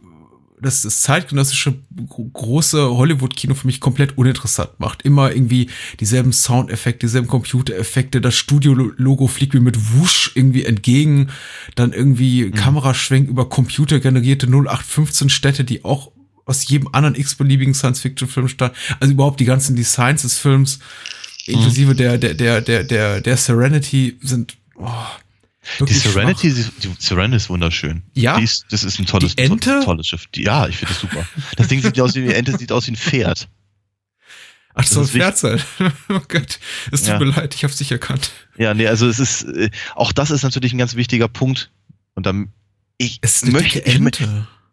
das, 0.62 0.82
das 0.82 1.01
zeitgenössische 1.01 1.74
große 2.32 2.91
Hollywood-Kino 2.91 3.55
für 3.55 3.66
mich 3.66 3.81
komplett 3.81 4.19
uninteressant 4.19 4.78
macht. 4.78 5.03
Immer 5.03 5.32
irgendwie 5.32 5.70
dieselben 6.01 6.32
Soundeffekte, 6.32 7.07
dieselben 7.07 7.28
Computereffekte, 7.28 8.20
das 8.20 8.35
Studio-Logo 8.37 9.27
fliegt 9.27 9.55
mir 9.55 9.61
mit 9.61 9.95
Wusch 9.95 10.32
irgendwie 10.35 10.65
entgegen, 10.65 11.31
dann 11.74 11.93
irgendwie 11.93 12.47
mhm. 12.47 12.53
Kameraschwenk 12.53 13.28
über 13.28 13.49
computergenerierte 13.49 14.47
0815 14.47 15.28
Städte, 15.31 15.65
die 15.65 15.85
auch 15.85 16.12
aus 16.47 16.66
jedem 16.69 16.89
anderen 16.93 17.15
x-beliebigen 17.15 17.74
Science-Fiction-Film 17.74 18.49
stammen. 18.49 18.74
Also 18.99 19.12
überhaupt 19.12 19.41
die 19.41 19.45
ganzen 19.45 19.77
Designs 19.77 20.23
des 20.23 20.39
Films, 20.39 20.81
inklusive 21.47 21.93
mhm. 21.93 21.97
der, 21.97 22.19
der, 22.19 22.35
der, 22.35 22.61
der, 22.61 22.85
der, 22.85 23.20
der 23.20 23.37
Serenity 23.37 24.19
sind, 24.20 24.57
oh, 24.77 24.89
die 25.81 25.93
Serenity, 25.93 26.53
die, 26.55 26.65
die 26.82 26.95
Serenity 26.99 27.37
ist 27.37 27.51
wunderschön. 27.51 28.03
Ja. 28.15 28.39
Ist, 28.39 28.66
das 28.70 28.85
ist 28.85 28.99
ein 28.99 29.07
tolles, 29.07 29.37
die 29.37 29.43
Ente? 29.43 29.81
tolles 29.85 30.07
Schiff. 30.07 30.27
Die, 30.28 30.43
ja, 30.43 30.66
ich 30.69 30.77
finde 30.77 30.95
das 30.95 31.01
super. 31.01 31.27
Das 31.57 31.69
Ding 31.69 31.82
sieht 31.82 32.01
aus 32.01 32.15
wie 32.15 32.20
eine 32.20 32.35
Ente, 32.35 32.57
sieht 32.57 32.73
aus 32.73 32.87
wie 32.87 32.93
ein 32.93 32.97
Pferd. 32.97 33.49
Ach, 34.74 34.82
das 34.82 34.91
soll 34.91 35.05
ein 35.05 35.09
Pferd 35.09 35.39
sein. 35.39 35.61
oh 36.09 36.20
Gott, 36.28 36.61
es 36.93 37.01
tut 37.03 37.09
ja. 37.09 37.19
mir 37.19 37.27
leid, 37.27 37.55
ich 37.55 37.65
habe 37.65 37.73
es 37.73 37.81
nicht 37.81 37.91
erkannt. 37.91 38.31
Ja, 38.57 38.73
nee, 38.73 38.87
also 38.87 39.09
es 39.09 39.19
ist, 39.19 39.43
äh, 39.43 39.70
auch 39.95 40.12
das 40.12 40.31
ist 40.31 40.43
natürlich 40.43 40.73
ein 40.73 40.78
ganz 40.78 40.95
wichtiger 40.95 41.28
Punkt. 41.28 41.70
Und 42.15 42.24
dann, 42.27 42.53
ich 42.97 43.19
es 43.23 43.45
möchte, 43.45 43.81
ich, 43.81 44.01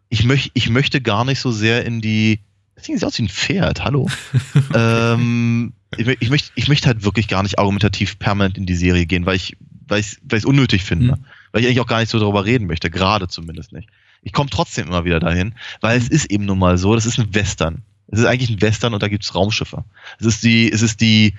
ich, 0.08 0.24
möchte, 0.24 0.50
ich 0.54 0.70
möchte 0.70 1.00
gar 1.00 1.24
nicht 1.24 1.40
so 1.40 1.50
sehr 1.50 1.84
in 1.84 2.00
die, 2.00 2.40
das 2.74 2.84
Ding 2.84 2.96
sieht 2.96 3.04
aus 3.04 3.18
wie 3.18 3.24
ein 3.24 3.28
Pferd, 3.28 3.84
hallo. 3.84 4.08
ähm, 4.74 5.72
ich, 5.96 6.06
ich, 6.20 6.30
möchte, 6.30 6.50
ich 6.54 6.68
möchte 6.68 6.86
halt 6.86 7.02
wirklich 7.02 7.28
gar 7.28 7.42
nicht 7.42 7.58
argumentativ 7.58 8.18
permanent 8.18 8.56
in 8.56 8.66
die 8.66 8.76
Serie 8.76 9.06
gehen, 9.06 9.26
weil 9.26 9.36
ich 9.36 9.56
weil 9.88 10.00
ich 10.00 10.18
es 10.30 10.44
unnötig 10.44 10.84
finde. 10.84 11.16
Mhm. 11.16 11.24
Weil 11.52 11.62
ich 11.62 11.66
eigentlich 11.66 11.80
auch 11.80 11.86
gar 11.86 12.00
nicht 12.00 12.10
so 12.10 12.18
darüber 12.18 12.44
reden 12.44 12.66
möchte, 12.66 12.90
gerade 12.90 13.28
zumindest 13.28 13.72
nicht. 13.72 13.88
Ich 14.22 14.32
komme 14.32 14.50
trotzdem 14.50 14.88
immer 14.88 15.04
wieder 15.04 15.20
dahin, 15.20 15.54
weil 15.80 15.98
mhm. 15.98 16.04
es 16.04 16.10
ist 16.10 16.26
eben 16.26 16.44
nun 16.44 16.58
mal 16.58 16.78
so, 16.78 16.94
das 16.94 17.06
ist 17.06 17.18
ein 17.18 17.34
Western. 17.34 17.82
Es 18.08 18.20
ist 18.20 18.26
eigentlich 18.26 18.50
ein 18.50 18.62
Western 18.62 18.94
und 18.94 19.02
da 19.02 19.08
gibt 19.08 19.24
es 19.24 19.34
Raumschiffe. 19.34 19.84
Es 20.18 20.26
ist 20.26 20.42
die, 20.42 20.70
es 20.70 20.82
ist 20.82 21.00
die, 21.00 21.34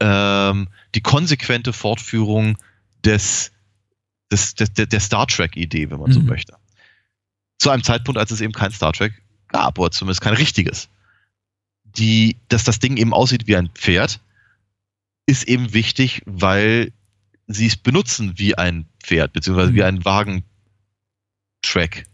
ähm, 0.00 0.68
die 0.94 1.00
konsequente 1.00 1.72
Fortführung 1.72 2.56
des, 3.04 3.52
des, 4.30 4.54
des 4.54 4.72
der, 4.72 4.86
der 4.86 5.00
Star 5.00 5.26
Trek-Idee, 5.26 5.90
wenn 5.90 5.98
man 5.98 6.10
mhm. 6.10 6.14
so 6.14 6.20
möchte. 6.20 6.56
Zu 7.58 7.70
einem 7.70 7.82
Zeitpunkt, 7.82 8.18
als 8.18 8.30
es 8.30 8.40
eben 8.40 8.52
kein 8.52 8.72
Star 8.72 8.92
Trek 8.92 9.22
gab, 9.48 9.78
oder 9.78 9.90
zumindest 9.90 10.20
kein 10.20 10.34
richtiges. 10.34 10.88
Die, 11.84 12.36
dass 12.48 12.64
das 12.64 12.78
Ding 12.78 12.96
eben 12.96 13.12
aussieht 13.12 13.46
wie 13.46 13.56
ein 13.56 13.68
Pferd, 13.68 14.20
ist 15.26 15.44
eben 15.44 15.72
wichtig, 15.72 16.22
weil 16.26 16.92
sie 17.54 17.66
es 17.66 17.76
benutzen 17.76 18.38
wie 18.38 18.56
ein 18.56 18.88
Pferd, 19.02 19.32
beziehungsweise 19.32 19.72
mhm. 19.72 19.74
wie 19.76 19.84
ein 19.84 20.04
Wagentrack, 20.04 20.44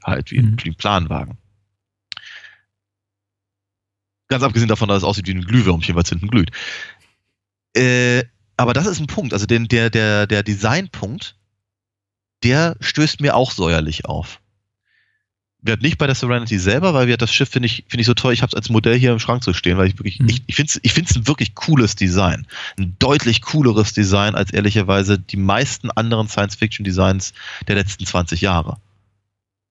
halt, 0.05 0.31
wie, 0.31 0.41
mhm. 0.41 0.57
ein 0.65 0.75
Planwagen. 0.75 1.39
Ganz 4.29 4.43
abgesehen 4.43 4.69
davon, 4.69 4.89
dass 4.89 4.99
es 4.99 5.05
aussieht 5.05 5.27
wie 5.27 5.35
ein 5.35 5.45
Glühwürmchen, 5.45 5.97
was 5.97 6.09
hinten 6.09 6.29
glüht. 6.29 6.51
Äh, 7.75 8.25
aber 8.57 8.73
das 8.73 8.87
ist 8.87 9.01
ein 9.01 9.07
Punkt, 9.07 9.33
also 9.33 9.47
den, 9.47 9.69
der, 9.69 9.89
der, 9.89 10.27
der 10.27 10.43
Designpunkt, 10.43 11.37
der 12.43 12.77
stößt 12.81 13.21
mir 13.21 13.35
auch 13.35 13.53
säuerlich 13.53 14.05
auf 14.05 14.41
wird 15.61 15.83
nicht 15.83 15.99
bei 15.99 16.07
der 16.07 16.15
Serenity 16.15 16.59
selber, 16.59 16.95
weil 16.95 17.09
wir 17.09 17.17
das 17.17 17.33
Schiff 17.33 17.49
finde 17.49 17.67
ich 17.67 17.85
finde 17.89 18.03
ich 18.03 18.07
so 18.07 18.15
toll. 18.15 18.33
Ich 18.33 18.43
habe 18.43 18.51
es 18.51 18.55
als 18.55 18.69
Modell 18.69 18.97
hier 18.99 19.13
im 19.13 19.19
Schrank 19.19 19.43
zu 19.43 19.53
stehen, 19.53 19.77
weil 19.77 19.89
ich 19.89 19.99
wirklich 19.99 20.21
mhm. 20.21 20.29
ich, 20.29 20.43
ich 20.47 20.55
finde 20.55 20.71
es 20.71 20.81
ich 20.83 20.93
finde 20.93 21.11
es 21.11 21.17
ein 21.17 21.27
wirklich 21.27 21.55
cooles 21.55 21.97
Design, 21.97 22.47
ein 22.79 22.95
deutlich 22.99 23.43
cooleres 23.43 23.93
Design 23.93 24.35
als 24.35 24.53
ehrlicherweise 24.53 25.19
die 25.19 25.37
meisten 25.37 25.91
anderen 25.91 26.29
Science-Fiction-Designs 26.29 27.33
der 27.67 27.75
letzten 27.75 28.07
20 28.07 28.41
Jahre. 28.41 28.79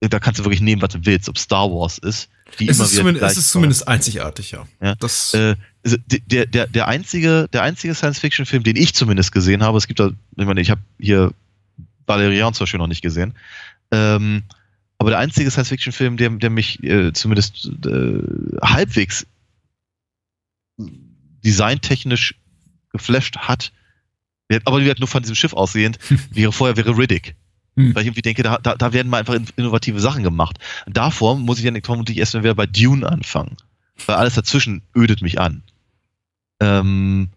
Da 0.00 0.20
kannst 0.20 0.38
du 0.38 0.44
wirklich 0.44 0.60
nehmen, 0.60 0.80
was 0.80 0.90
du 0.90 0.98
willst, 1.02 1.28
ob 1.28 1.38
Star 1.38 1.68
Wars 1.70 1.98
ist. 1.98 2.28
Die 2.60 2.68
es, 2.68 2.76
immer 2.76 2.84
ist 2.84 3.04
wieder 3.04 3.26
es 3.26 3.36
ist 3.36 3.50
zumindest 3.50 3.88
einzigartig, 3.88 4.52
ja. 4.52 4.66
ja 4.80 4.94
das 4.94 5.34
äh, 5.34 5.56
also 5.84 5.96
der, 6.06 6.46
der, 6.46 6.66
der 6.66 6.88
einzige, 6.88 7.48
der 7.52 7.62
einzige 7.62 7.94
Science-Fiction-Film, 7.94 8.62
den 8.62 8.76
ich 8.76 8.94
zumindest 8.94 9.32
gesehen 9.32 9.62
habe, 9.62 9.78
es 9.78 9.86
gibt 9.86 10.00
da, 10.00 10.10
ich 10.36 10.46
meine, 10.46 10.60
ich 10.60 10.70
habe 10.70 10.80
hier 11.00 11.32
Valerian 12.06 12.54
zum 12.54 12.64
Beispiel 12.64 12.78
noch 12.78 12.86
nicht 12.86 13.02
gesehen, 13.02 13.34
ähm, 13.90 14.44
aber 14.98 15.10
der 15.10 15.20
einzige 15.20 15.50
Science-Fiction-Film, 15.50 16.16
der, 16.16 16.30
der 16.30 16.50
mich 16.50 16.82
äh, 16.82 17.12
zumindest 17.12 17.70
äh, 17.86 18.20
halbwegs 18.60 19.26
designtechnisch 21.44 22.34
geflasht 22.90 23.38
hat, 23.38 23.72
aber 24.64 24.84
hat 24.84 24.98
nur 24.98 25.08
von 25.08 25.22
diesem 25.22 25.36
Schiff 25.36 25.52
ausgehend, 25.52 25.98
wäre 26.30 26.52
vorher 26.52 26.76
wäre 26.76 26.96
Riddick. 26.96 27.36
Hm. 27.76 27.94
Weil 27.94 28.02
ich 28.02 28.08
irgendwie 28.08 28.22
denke, 28.22 28.42
da, 28.42 28.58
da, 28.58 28.74
da 28.74 28.92
werden 28.92 29.08
mal 29.08 29.18
einfach 29.18 29.38
innovative 29.56 30.00
Sachen 30.00 30.24
gemacht. 30.24 30.58
Davor 30.86 31.36
muss 31.36 31.58
ich 31.58 31.64
dann 31.64 31.80
vermutlich 31.82 32.18
erst 32.18 32.34
wieder 32.34 32.54
bei 32.54 32.66
Dune 32.66 33.08
anfangen. 33.08 33.56
Weil 34.06 34.16
alles 34.16 34.34
dazwischen 34.34 34.82
ödet 34.96 35.22
mich 35.22 35.40
an. 35.40 35.62
Ähm, 36.60 37.28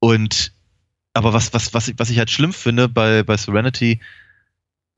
und 0.00 0.52
aber 1.12 1.34
was, 1.34 1.52
was, 1.52 1.74
was, 1.74 1.88
ich, 1.88 1.98
was 1.98 2.08
ich 2.08 2.18
halt 2.18 2.30
schlimm 2.30 2.54
finde 2.54 2.88
bei, 2.88 3.22
bei 3.22 3.36
Serenity, 3.36 4.00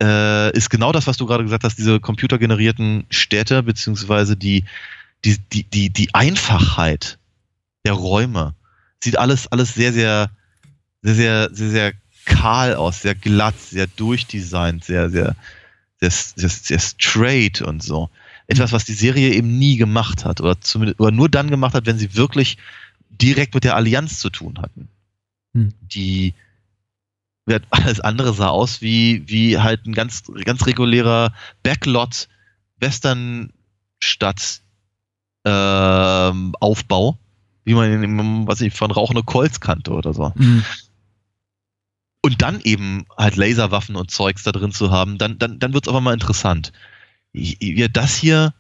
äh, 0.03 0.57
ist 0.57 0.71
genau 0.71 0.93
das, 0.93 1.07
was 1.07 1.17
du 1.17 1.27
gerade 1.27 1.45
gesagt 1.45 1.65
hast, 1.65 1.79
diese 1.79 2.01
computergenerierten 2.01 3.07
Städte, 3.11 3.63
beziehungsweise 3.63 4.37
die, 4.37 4.65
die, 5.25 5.39
die, 5.53 5.65
die, 5.65 5.91
die 5.91 6.15
Einfachheit 6.15 7.19
der 7.85 7.95
Räume. 7.95 8.55
Sieht 9.03 9.19
alles, 9.19 9.47
alles 9.49 9.75
sehr, 9.75 9.93
sehr, 9.93 10.31
sehr, 11.03 11.15
sehr, 11.15 11.51
sehr, 11.53 11.71
sehr 11.71 11.93
kahl 12.25 12.75
aus, 12.75 13.03
sehr 13.03 13.15
glatt, 13.15 13.59
sehr 13.61 13.87
durchdesignt, 13.87 14.85
sehr, 14.85 15.11
sehr, 15.11 15.37
sehr, 16.01 16.11
sehr, 16.11 16.49
sehr 16.49 16.79
straight 16.79 17.63
und 17.63 17.83
so. 17.83 18.11
Etwas, 18.47 18.73
was 18.73 18.85
die 18.85 18.95
Serie 18.95 19.33
eben 19.33 19.59
nie 19.59 19.77
gemacht 19.77 20.25
hat 20.25 20.41
oder 20.41 20.61
zumindest 20.61 21.01
oder 21.01 21.11
nur 21.11 21.29
dann 21.29 21.51
gemacht 21.51 21.75
hat, 21.75 21.87
wenn 21.87 21.99
sie 21.99 22.15
wirklich 22.15 22.59
direkt 23.11 23.55
mit 23.55 23.65
der 23.65 23.77
Allianz 23.77 24.19
zu 24.19 24.31
tun 24.31 24.59
hatten. 24.61 24.89
Hm. 25.55 25.73
Die 25.83 26.35
alles 27.71 28.01
andere 28.01 28.33
sah 28.35 28.49
aus 28.49 28.81
wie, 28.81 29.23
wie 29.27 29.59
halt 29.59 29.87
ein 29.87 29.93
ganz, 29.93 30.23
ganz 30.45 30.67
regulärer 30.67 31.33
Backlot 31.63 32.29
Westernstadt 32.81 34.61
ähm, 35.45 36.55
Aufbau, 36.61 37.19
wie 37.65 37.75
man 37.75 38.03
ihn, 38.03 38.47
was 38.47 38.61
ich 38.61 38.75
von 38.75 38.91
Rauchende 38.91 39.23
Colts 39.23 39.61
kannte 39.61 39.93
oder 39.93 40.13
so. 40.13 40.33
Mhm. 40.35 40.65
Und 42.23 42.41
dann 42.41 42.61
eben 42.61 43.05
halt 43.19 43.37
Laserwaffen 43.37 43.97
und 43.97 44.11
Zeugs 44.11 44.43
da 44.43 44.53
drin 44.53 44.73
zu 44.73 44.91
haben, 44.91 45.19
dann, 45.19 45.39
dann, 45.39 45.59
dann 45.59 45.75
wird 45.75 45.87
es 45.87 45.89
aber 45.89 46.01
mal 46.01 46.15
interessant. 46.15 46.73
Ja, 47.33 47.89
das 47.89 48.17
hier, 48.17 48.55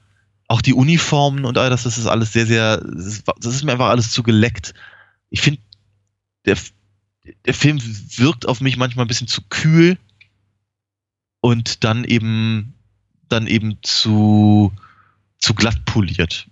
auch 0.48 0.61
die 0.61 0.74
Uniformen 0.74 1.47
und 1.47 1.56
all 1.56 1.70
das, 1.70 1.85
das 1.85 1.97
ist 1.97 2.06
alles 2.06 2.32
sehr, 2.32 2.47
sehr, 2.47 2.78
das 2.78 3.06
ist, 3.06 3.24
das 3.40 3.55
ist 3.55 3.65
mir 3.65 3.73
einfach 3.73 3.89
alles 3.89 4.11
zu 4.11 4.23
geleckt. 4.23 4.74
Ich 5.31 5.40
finde, 5.40 5.61
der, 6.44 6.59
der 7.47 7.55
Film 7.55 7.81
wirkt 8.17 8.47
auf 8.47 8.61
mich 8.61 8.77
manchmal 8.77 9.05
ein 9.05 9.09
bisschen 9.09 9.29
zu 9.29 9.43
kühl 9.49 9.99
und 11.41 11.85
dann 11.85 12.05
eben 12.05 12.75
dann 13.29 13.47
eben 13.47 13.79
zu 13.83 14.73
zu 15.39 15.55
glatt 15.55 15.85
poliert. 15.85 16.47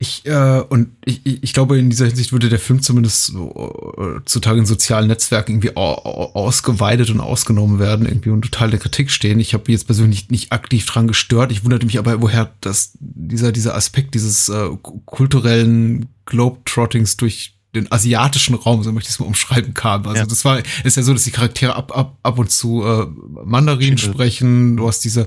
Ich, 0.00 0.24
äh, 0.26 0.60
und 0.60 0.92
ich, 1.04 1.26
ich 1.26 1.52
glaube, 1.52 1.76
in 1.76 1.90
dieser 1.90 2.06
Hinsicht 2.06 2.30
würde 2.30 2.48
der 2.48 2.60
Film 2.60 2.80
zumindest 2.80 3.26
so, 3.26 3.94
äh, 3.98 4.24
zutage 4.26 4.60
in 4.60 4.66
sozialen 4.66 5.08
Netzwerken 5.08 5.54
irgendwie 5.54 5.74
ausgeweidet 5.74 7.10
und 7.10 7.18
ausgenommen 7.20 7.80
werden, 7.80 8.06
irgendwie 8.06 8.30
und 8.30 8.42
total 8.42 8.70
der 8.70 8.78
Kritik 8.78 9.10
stehen. 9.10 9.40
Ich 9.40 9.54
habe 9.54 9.72
jetzt 9.72 9.86
persönlich 9.86 10.30
nicht 10.30 10.52
aktiv 10.52 10.86
dran 10.86 11.08
gestört. 11.08 11.50
Ich 11.50 11.64
wunderte 11.64 11.84
mich 11.84 11.98
aber, 11.98 12.22
woher 12.22 12.54
das, 12.60 12.92
dieser, 13.00 13.50
dieser 13.50 13.74
Aspekt 13.74 14.14
dieses 14.14 14.48
äh, 14.48 14.68
kulturellen 15.04 16.06
Globetrottings 16.26 17.16
durch 17.16 17.57
den 17.74 17.90
asiatischen 17.92 18.54
Raum, 18.54 18.82
so 18.82 18.92
möchte 18.92 19.08
ich 19.08 19.14
es 19.14 19.20
mal 19.20 19.26
umschreiben, 19.26 19.74
kam. 19.74 20.06
Also 20.06 20.20
ja. 20.20 20.26
das 20.26 20.44
war, 20.44 20.62
ist 20.84 20.96
ja 20.96 21.02
so, 21.02 21.12
dass 21.12 21.24
die 21.24 21.30
Charaktere 21.30 21.74
ab, 21.74 21.96
ab, 21.96 22.18
ab 22.22 22.38
und 22.38 22.50
zu 22.50 22.84
äh, 22.84 23.06
Mandarin 23.44 23.98
Schön. 23.98 24.12
sprechen. 24.12 24.76
Du 24.76 24.88
hast 24.88 25.00
diese, 25.00 25.26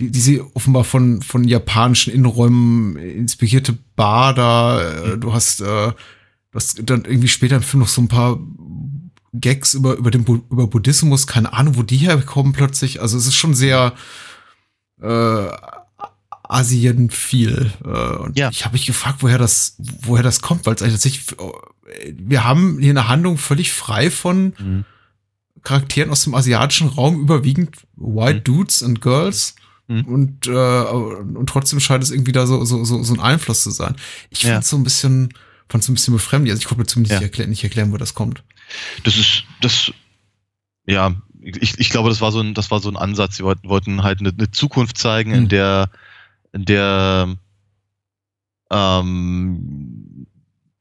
die, 0.00 0.10
diese 0.10 0.44
offenbar 0.54 0.84
von, 0.84 1.22
von 1.22 1.44
japanischen 1.44 2.12
Innenräumen 2.12 2.96
inspirierte 2.96 3.76
Bar 3.94 4.34
da. 4.34 4.80
Äh, 4.80 5.18
du 5.18 5.32
hast, 5.32 5.60
äh, 5.60 5.64
du 5.64 5.94
hast 6.54 6.80
dann 6.88 7.04
irgendwie 7.04 7.28
später 7.28 7.56
im 7.56 7.62
Film 7.62 7.80
noch 7.80 7.88
so 7.88 8.00
ein 8.00 8.08
paar 8.08 8.38
Gags 9.34 9.74
über, 9.74 9.96
über 9.96 10.10
den 10.10 10.24
über 10.24 10.66
Buddhismus, 10.66 11.26
keine 11.26 11.52
Ahnung, 11.52 11.76
wo 11.76 11.82
die 11.82 11.98
herkommen 11.98 12.54
plötzlich. 12.54 13.02
Also 13.02 13.18
es 13.18 13.26
ist 13.26 13.34
schon 13.34 13.54
sehr 13.54 13.92
äh, 15.02 15.48
Asien 16.48 17.10
viel. 17.10 17.70
Äh, 17.84 17.88
und 18.16 18.38
Ja. 18.38 18.50
ich 18.50 18.64
habe 18.64 18.74
mich 18.74 18.86
gefragt, 18.86 19.18
woher 19.22 19.38
das, 19.38 19.76
woher 19.78 20.22
das 20.22 20.40
kommt, 20.40 20.66
weil 20.66 20.74
es 20.74 20.82
eigentlich 20.82 20.94
tatsächlich, 20.94 21.32
äh, 21.38 22.12
wir 22.16 22.44
haben 22.44 22.78
hier 22.80 22.90
eine 22.90 23.08
Handlung 23.08 23.38
völlig 23.38 23.72
frei 23.72 24.10
von 24.10 24.54
Mhm. 24.58 24.84
Charakteren 25.62 26.10
aus 26.10 26.22
dem 26.24 26.34
asiatischen 26.34 26.88
Raum, 26.88 27.20
überwiegend 27.20 27.76
White 27.96 28.38
Mhm. 28.40 28.44
Dudes 28.44 28.82
and 28.82 29.00
Girls. 29.00 29.56
Mhm. 29.88 30.04
Und, 30.04 30.46
äh, 30.46 30.50
und 30.52 31.48
trotzdem 31.48 31.80
scheint 31.80 32.02
es 32.04 32.10
irgendwie 32.10 32.32
da 32.32 32.46
so, 32.46 32.64
so, 32.64 32.84
so, 32.84 33.02
so 33.02 33.14
ein 33.14 33.20
Einfluss 33.20 33.62
zu 33.62 33.70
sein. 33.70 33.96
Ich 34.30 34.42
Ja. 34.42 34.54
fand 34.54 34.64
so 34.64 34.76
ein 34.76 34.84
bisschen, 34.84 35.32
fand 35.68 35.82
so 35.84 35.90
ein 35.92 35.94
bisschen 35.94 36.14
befremdlich. 36.14 36.52
Also 36.52 36.60
ich 36.60 36.66
konnte 36.66 36.80
mir 36.82 36.86
zumindest 36.86 37.12
Ja. 37.14 37.18
nicht, 37.20 37.28
erklären, 37.30 37.50
nicht 37.50 37.64
erklären, 37.64 37.92
wo 37.92 37.96
das 37.96 38.14
kommt. 38.14 38.42
Das 39.04 39.16
ist, 39.16 39.44
das, 39.60 39.92
ja, 40.86 41.14
ich, 41.40 41.78
ich 41.78 41.90
glaube, 41.90 42.08
das 42.08 42.20
war 42.20 42.32
so 42.32 42.40
ein, 42.40 42.54
das 42.54 42.70
war 42.70 42.80
so 42.80 42.88
ein 42.88 42.96
Ansatz. 42.96 43.36
Sie 43.36 43.44
wollten, 43.44 43.68
wollten 43.68 44.02
halt 44.02 44.20
eine, 44.20 44.30
eine 44.30 44.50
Zukunft 44.50 44.98
zeigen, 44.98 45.32
in 45.32 45.44
Mhm. 45.44 45.48
der, 45.48 45.90
der 46.56 47.36
ähm, 48.70 50.26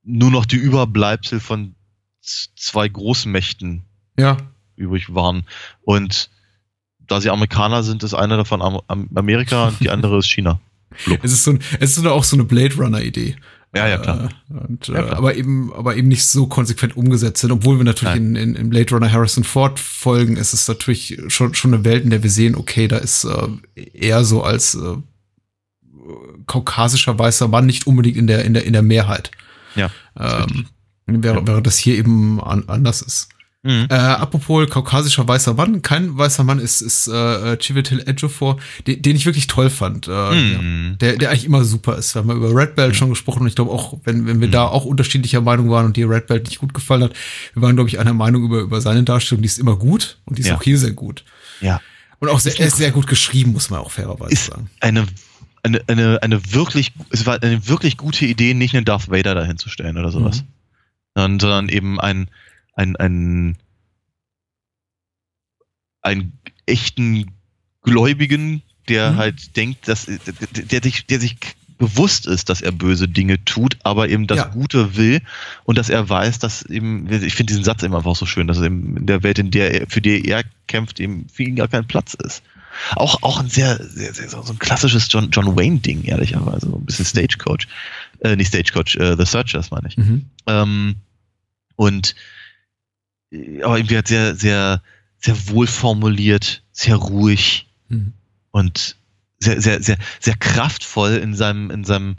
nur 0.03 0.31
noch 0.31 0.45
die 0.45 0.55
Überbleibsel 0.57 1.39
von 1.39 1.75
zwei 2.21 2.87
Großmächten 2.87 3.83
Ja. 4.17 4.37
übrig 4.75 5.13
waren. 5.13 5.43
Und 5.83 6.29
da 7.07 7.21
sie 7.21 7.29
Amerikaner 7.29 7.83
sind, 7.83 8.03
ist 8.03 8.13
einer 8.13 8.37
davon 8.37 8.61
Am 8.61 8.81
Am 8.87 9.09
Amerika 9.15 9.67
und 9.67 9.79
die 9.79 9.89
andere 9.89 10.19
ist 10.19 10.27
China. 10.29 10.59
Es 11.23 11.33
ist 11.33 11.43
so 11.43 11.51
ein, 11.51 11.59
es 11.79 11.97
ist 11.97 12.05
auch 12.05 12.23
so 12.23 12.35
eine 12.37 12.45
Blade 12.45 12.75
Runner 12.75 13.01
Idee. 13.01 13.35
Ja, 13.75 13.87
ja, 13.87 13.97
klar. 13.97 14.29
Äh, 14.49 14.53
und, 14.53 14.87
Ja, 14.87 14.93
äh, 14.95 15.03
klar. 15.03 15.17
aber 15.17 15.35
eben, 15.35 15.73
aber 15.73 15.97
eben 15.97 16.07
nicht 16.07 16.25
so 16.25 16.47
konsequent 16.47 16.95
umgesetzt 16.95 17.41
sind. 17.41 17.51
Obwohl 17.51 17.77
wir 17.77 17.83
natürlich 17.83 18.15
in, 18.15 18.35
in, 18.37 18.55
in 18.55 18.69
Blade 18.69 18.91
Runner 18.95 19.11
Harrison 19.11 19.43
Ford 19.43 19.77
folgen, 19.79 20.37
ist 20.37 20.53
es 20.53 20.67
natürlich 20.69 21.19
schon, 21.27 21.53
schon 21.53 21.73
eine 21.73 21.83
Welt, 21.83 22.05
in 22.05 22.11
der 22.11 22.23
wir 22.23 22.29
sehen, 22.29 22.55
okay, 22.55 22.87
da 22.87 22.97
ist 22.97 23.25
äh, 23.25 23.47
eher 23.75 24.23
so 24.23 24.41
als 24.43 24.75
äh, 24.75 24.95
kaukasischer 26.45 27.17
weißer 27.17 27.47
Mann 27.47 27.65
nicht 27.65 27.87
unbedingt 27.87 28.17
in 28.17 28.27
der, 28.27 28.45
in 28.45 28.53
der, 28.53 28.63
in 28.65 28.73
der 28.73 28.81
Mehrheit. 28.81 29.31
Ja, 29.75 29.89
Ähm, 30.17 30.67
während, 31.05 31.47
während 31.47 31.67
das 31.67 31.77
hier 31.77 31.95
eben 31.97 32.41
an, 32.41 32.63
anders 32.67 33.01
ist. 33.01 33.29
Mhm. 33.63 33.87
Äh, 33.89 33.95
apropos 33.95 34.69
kaukasischer 34.69 35.27
weißer 35.27 35.55
Mann, 35.55 35.81
kein 35.81 36.15
weißer 36.15 36.43
Mann 36.43 36.59
ist, 36.59 36.81
ist 36.81 37.07
äh, 37.07 37.57
Chiwetel 37.57 37.99
Ejiofor, 38.07 38.57
den, 38.85 39.01
den 39.01 39.15
ich 39.15 39.25
wirklich 39.25 39.47
toll 39.47 39.71
fand. 39.71 40.07
Äh, 40.07 40.11
ja 40.11 40.31
Mhm. 40.61 40.97
der, 41.01 41.17
der 41.17 41.31
eigentlich 41.31 41.45
immer 41.45 41.63
super 41.65 41.97
ist. 41.97 42.13
Wir 42.13 42.21
haben 42.21 42.29
ja 42.29 42.35
über 42.35 42.55
Red 42.55 42.75
Belt 42.75 42.95
schon 42.95 43.09
gesprochen 43.09 43.41
und 43.41 43.47
ich 43.47 43.55
glaube 43.55 43.71
auch, 43.71 43.97
wenn, 44.03 44.27
wenn 44.27 44.39
wir 44.39 44.47
Mhm. 44.47 44.51
da 44.51 44.67
auch 44.67 44.85
unterschiedlicher 44.85 45.41
Meinung 45.41 45.69
waren 45.71 45.87
und 45.87 45.97
dir 45.97 46.07
Red 46.09 46.27
Belt 46.27 46.45
nicht 46.45 46.59
gut 46.59 46.75
gefallen 46.75 47.03
hat, 47.03 47.13
wir 47.55 47.61
waren, 47.63 47.75
glaube 47.75 47.89
ich, 47.89 47.97
einer 47.99 48.13
Meinung 48.13 48.43
über, 48.43 48.59
über 48.59 48.81
seine 48.81 49.01
Darstellung, 49.03 49.41
die 49.41 49.47
ist 49.47 49.57
immer 49.57 49.75
gut 49.77 50.19
und 50.25 50.37
die 50.37 50.41
ist 50.43 50.47
Ja. 50.49 50.57
auch 50.57 50.63
hier 50.63 50.77
sehr 50.77 50.91
gut. 50.93 51.23
Ja. 51.59 51.81
Und 52.19 52.29
auch 52.29 52.39
sehr, 52.39 52.69
sehr 52.71 52.91
gut 52.91 53.07
geschrieben, 53.07 53.51
muss 53.53 53.69
man 53.71 53.79
auch 53.79 53.91
fairerweise 53.91 54.31
Ist 54.33 54.45
sagen. 54.45 54.69
eine, 54.79 55.05
eine, 55.65 55.81
eine, 55.87 56.21
eine 56.21 56.53
wirklich, 56.53 56.93
es 57.09 57.25
war 57.25 57.41
eine 57.41 57.67
wirklich 57.67 57.97
gute 57.97 58.25
Idee, 58.25 58.53
nicht 58.53 58.75
einen 58.75 58.85
Darth 58.85 59.09
Vader 59.09 59.35
dahin 59.35 59.57
zu 59.57 59.69
stellen 59.69 59.97
oder 59.97 60.11
sowas. 60.11 60.41
Mhm. 60.41 60.47
Sondern, 61.15 61.39
sondern 61.39 61.69
eben 61.69 61.99
ein, 61.99 62.29
ein, 62.73 62.95
ein, 62.97 63.57
einen 66.01 66.33
echten 66.65 67.31
Gläubigen, 67.81 68.61
der 68.87 69.11
Mhm. 69.13 69.17
halt 69.17 69.55
denkt, 69.57 69.87
dass, 69.87 70.05
der, 70.05 70.83
sich, 70.83 71.07
der 71.07 71.19
sich 71.19 71.37
bewusst 71.77 72.27
ist, 72.27 72.49
dass 72.49 72.61
er 72.61 72.71
böse 72.71 73.07
Dinge 73.07 73.43
tut, 73.43 73.77
aber 73.83 74.07
eben 74.09 74.27
das 74.27 74.37
Ja. 74.37 74.47
Gute 74.47 74.95
will 74.95 75.21
und 75.65 75.77
dass 75.77 75.89
er 75.89 76.07
weiß, 76.07 76.39
dass 76.39 76.63
eben, 76.63 77.11
ich 77.11 77.35
finde 77.35 77.51
diesen 77.51 77.63
Satz 77.63 77.83
immer 77.83 77.97
einfach 77.97 78.15
so 78.15 78.25
schön, 78.25 78.47
dass 78.47 78.61
eben 78.61 78.95
in 78.97 79.05
der 79.07 79.23
Welt, 79.23 79.39
in 79.39 79.51
der 79.51 79.81
er, 79.81 79.87
für 79.87 80.01
die 80.01 80.25
er 80.25 80.43
kämpft, 80.67 80.99
eben 80.99 81.27
für 81.27 81.43
ihn 81.43 81.55
gar 81.55 81.67
kein 81.67 81.85
Platz 81.85 82.13
ist. 82.13 82.43
Auch, 82.95 83.21
auch 83.23 83.39
ein 83.39 83.49
sehr, 83.49 83.83
sehr, 83.83 84.13
sehr 84.13 84.29
so 84.29 84.41
ein 84.41 84.59
klassisches 84.59 85.07
John, 85.09 85.29
John 85.31 85.55
Wayne-Ding, 85.55 86.03
ehrlicherweise. 86.03 86.69
So 86.69 86.75
ein 86.77 86.85
bisschen 86.85 87.05
Stagecoach. 87.05 87.67
Äh, 88.19 88.35
nicht 88.35 88.49
Stagecoach, 88.49 88.95
äh, 88.95 89.15
The 89.17 89.25
Searchers, 89.25 89.71
meine 89.71 89.87
ich. 89.87 89.97
Mhm. 89.97 90.25
Ähm, 90.47 90.95
und 91.75 92.15
äh, 93.31 93.61
aber 93.63 93.77
irgendwie 93.77 93.95
halt 93.95 94.07
sehr, 94.07 94.35
sehr, 94.35 94.81
sehr 95.19 95.47
wohl 95.49 95.67
formuliert, 95.67 96.63
sehr 96.71 96.95
ruhig 96.95 97.67
Mhm. 97.89 98.13
und 98.51 98.95
sehr, 99.39 99.61
sehr, 99.61 99.81
sehr, 99.81 99.97
sehr 100.19 100.35
kraftvoll 100.35 101.13
in 101.15 101.35
seinem, 101.35 101.69
in 101.69 101.83
seinem, 101.83 102.15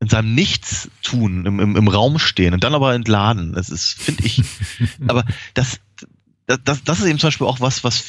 in 0.00 0.08
seinem 0.08 0.34
Nichtstun, 0.34 1.46
im, 1.46 1.60
im, 1.60 1.76
im 1.76 1.88
Raum 1.88 2.18
stehen 2.18 2.52
und 2.54 2.64
dann 2.64 2.74
aber 2.74 2.94
entladen. 2.94 3.52
Das 3.54 3.70
ist, 3.70 3.94
finde 3.94 4.24
ich, 4.26 4.42
aber 5.08 5.24
das, 5.54 5.80
das, 6.46 6.84
das 6.84 7.00
ist 7.00 7.06
eben 7.06 7.18
zum 7.18 7.28
Beispiel 7.28 7.46
auch 7.46 7.60
was, 7.60 7.84
was 7.84 8.04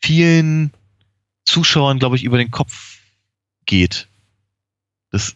vielen 0.00 0.72
Zuschauern, 1.48 1.98
glaube 1.98 2.16
ich, 2.16 2.24
über 2.24 2.36
den 2.36 2.50
Kopf 2.50 2.98
geht. 3.64 4.08
Das, 5.10 5.34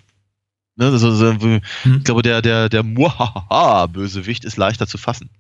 ne, 0.77 0.91
das, 0.91 1.03
ich 1.03 1.63
Hm. 1.83 2.05
glaube, 2.05 2.23
der, 2.23 2.43
der, 2.43 2.69
der 2.69 2.83
Muahaha-Bösewicht 2.83 4.45
ist 4.45 4.59
leichter 4.59 4.87
zu 4.87 4.99
fassen. 4.99 5.31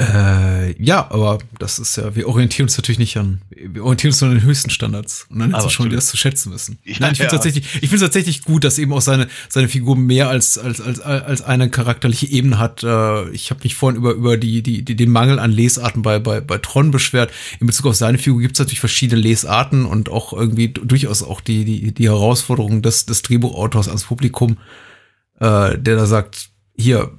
Äh, 0.00 0.80
ja, 0.80 1.10
aber 1.10 1.40
das 1.58 1.80
ist 1.80 1.96
ja, 1.96 2.14
wir 2.14 2.28
orientieren 2.28 2.66
uns 2.66 2.76
natürlich 2.76 3.00
nicht 3.00 3.16
an, 3.16 3.42
wir 3.50 3.82
orientieren 3.82 4.12
uns 4.12 4.20
nur 4.20 4.30
an 4.30 4.36
den 4.36 4.44
höchsten 4.44 4.70
Standards. 4.70 5.26
Und 5.28 5.40
dann 5.40 5.50
ist 5.50 5.56
Aber 5.56 5.66
es 5.66 5.72
schon, 5.72 5.90
das 5.90 6.06
zu 6.06 6.16
schätzen 6.16 6.52
wissen. 6.52 6.78
Ja, 6.84 6.98
Nein, 7.00 7.12
ich 7.12 7.18
finde 7.18 7.32
ja. 7.32 7.36
tatsächlich, 7.36 7.64
ich 7.82 7.88
finde 7.88 8.04
tatsächlich 8.04 8.42
gut, 8.44 8.62
dass 8.62 8.78
eben 8.78 8.92
auch 8.92 9.00
seine, 9.00 9.26
seine 9.48 9.66
Figur 9.66 9.96
mehr 9.96 10.28
als, 10.28 10.56
als, 10.56 10.80
als, 10.80 11.00
als 11.00 11.42
eine 11.42 11.68
charakterliche 11.68 12.26
Ebene 12.26 12.60
hat. 12.60 12.84
Äh, 12.84 13.28
ich 13.30 13.50
habe 13.50 13.64
mich 13.64 13.74
vorhin 13.74 13.96
über, 13.96 14.12
über 14.12 14.36
die, 14.36 14.62
die, 14.62 14.84
die, 14.84 14.94
den 14.94 15.10
Mangel 15.10 15.40
an 15.40 15.50
Lesarten 15.50 16.02
bei, 16.02 16.20
bei, 16.20 16.40
bei 16.40 16.58
Tron 16.58 16.92
beschwert. 16.92 17.32
In 17.58 17.66
Bezug 17.66 17.86
auf 17.86 17.96
seine 17.96 18.18
Figur 18.18 18.40
gibt 18.40 18.52
es 18.54 18.60
natürlich 18.60 18.78
verschiedene 18.78 19.20
Lesarten 19.20 19.84
und 19.84 20.10
auch 20.10 20.32
irgendwie 20.32 20.68
du- 20.68 20.84
durchaus 20.84 21.24
auch 21.24 21.40
die, 21.40 21.64
die, 21.64 21.92
die 21.92 22.08
Herausforderung 22.08 22.82
des, 22.82 23.04
des 23.06 23.22
Drehbuchautors 23.22 23.88
ans 23.88 24.04
Publikum, 24.04 24.58
äh, 25.40 25.76
der 25.76 25.96
da 25.96 26.06
sagt, 26.06 26.50
hier, 26.76 27.10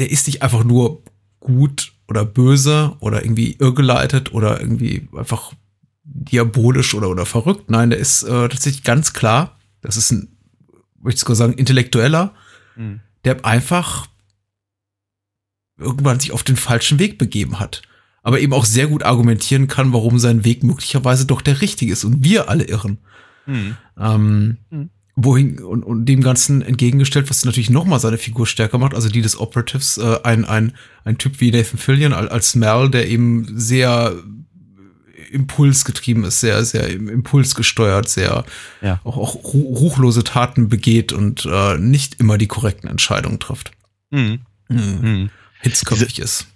der 0.00 0.10
ist 0.10 0.26
nicht 0.26 0.42
einfach 0.42 0.64
nur 0.64 1.04
gut 1.38 1.92
oder 2.10 2.24
böse 2.24 2.96
oder 3.00 3.24
irgendwie 3.24 3.52
irrgeleitet 3.58 4.32
oder 4.34 4.60
irgendwie 4.60 5.08
einfach 5.16 5.52
diabolisch 6.02 6.94
oder, 6.94 7.08
oder 7.08 7.24
verrückt. 7.24 7.70
Nein, 7.70 7.90
der 7.90 7.98
ist 8.00 8.24
äh, 8.24 8.48
tatsächlich 8.48 8.82
ganz 8.82 9.12
klar, 9.12 9.58
das 9.80 9.96
ist 9.96 10.10
ein, 10.10 10.36
möchte 11.00 11.16
ich 11.16 11.20
sogar 11.20 11.36
sagen, 11.36 11.52
intellektueller, 11.54 12.34
Mhm. 12.76 13.00
der 13.24 13.44
einfach 13.44 14.06
irgendwann 15.78 16.20
sich 16.20 16.32
auf 16.32 16.42
den 16.42 16.56
falschen 16.56 16.98
Weg 16.98 17.18
begeben 17.18 17.58
hat. 17.58 17.82
Aber 18.22 18.38
eben 18.40 18.52
auch 18.52 18.64
sehr 18.64 18.86
gut 18.86 19.02
argumentieren 19.02 19.66
kann, 19.66 19.92
warum 19.92 20.18
sein 20.18 20.44
Weg 20.44 20.62
möglicherweise 20.62 21.26
doch 21.26 21.40
der 21.40 21.60
richtige 21.62 21.92
ist 21.92 22.04
und 22.04 22.22
wir 22.22 22.48
alle 22.48 22.64
irren. 22.64 22.98
Mhm. 23.46 23.76
Ähm, 23.98 24.56
Mhm. 24.70 24.90
Wohin 25.24 25.58
und, 25.60 25.82
und 25.84 26.06
dem 26.06 26.22
Ganzen 26.22 26.62
entgegengestellt, 26.62 27.28
was 27.30 27.44
natürlich 27.44 27.70
nochmal 27.70 28.00
seine 28.00 28.18
Figur 28.18 28.46
stärker 28.46 28.78
macht, 28.78 28.94
also 28.94 29.08
die 29.08 29.22
des 29.22 29.38
Operatives, 29.38 29.98
äh, 29.98 30.18
ein, 30.24 30.44
ein, 30.44 30.72
ein 31.04 31.18
Typ 31.18 31.40
wie 31.40 31.50
Nathan 31.50 31.78
Fillion 31.78 32.12
als, 32.12 32.54
Mel, 32.54 32.90
der 32.90 33.08
eben 33.08 33.46
sehr 33.58 34.14
impulsgetrieben 35.30 36.24
ist, 36.24 36.40
sehr, 36.40 36.64
sehr 36.64 36.88
im 36.88 37.08
Impuls 37.08 37.54
gesteuert, 37.54 38.08
sehr 38.08 38.44
Ja. 38.82 39.00
auch, 39.04 39.16
auch 39.16 39.34
ru- 39.36 39.76
ruchlose 39.76 40.24
Taten 40.24 40.68
begeht 40.68 41.12
und 41.12 41.46
äh, 41.46 41.78
nicht 41.78 42.18
immer 42.20 42.36
die 42.38 42.48
korrekten 42.48 42.88
Entscheidungen 42.88 43.38
trifft. 43.38 43.70
Mhm. 44.10 44.40
Hm. 44.68 45.00
Mhm. 45.00 45.30
Hitzköpfig 45.60 46.18
ist. 46.18 46.46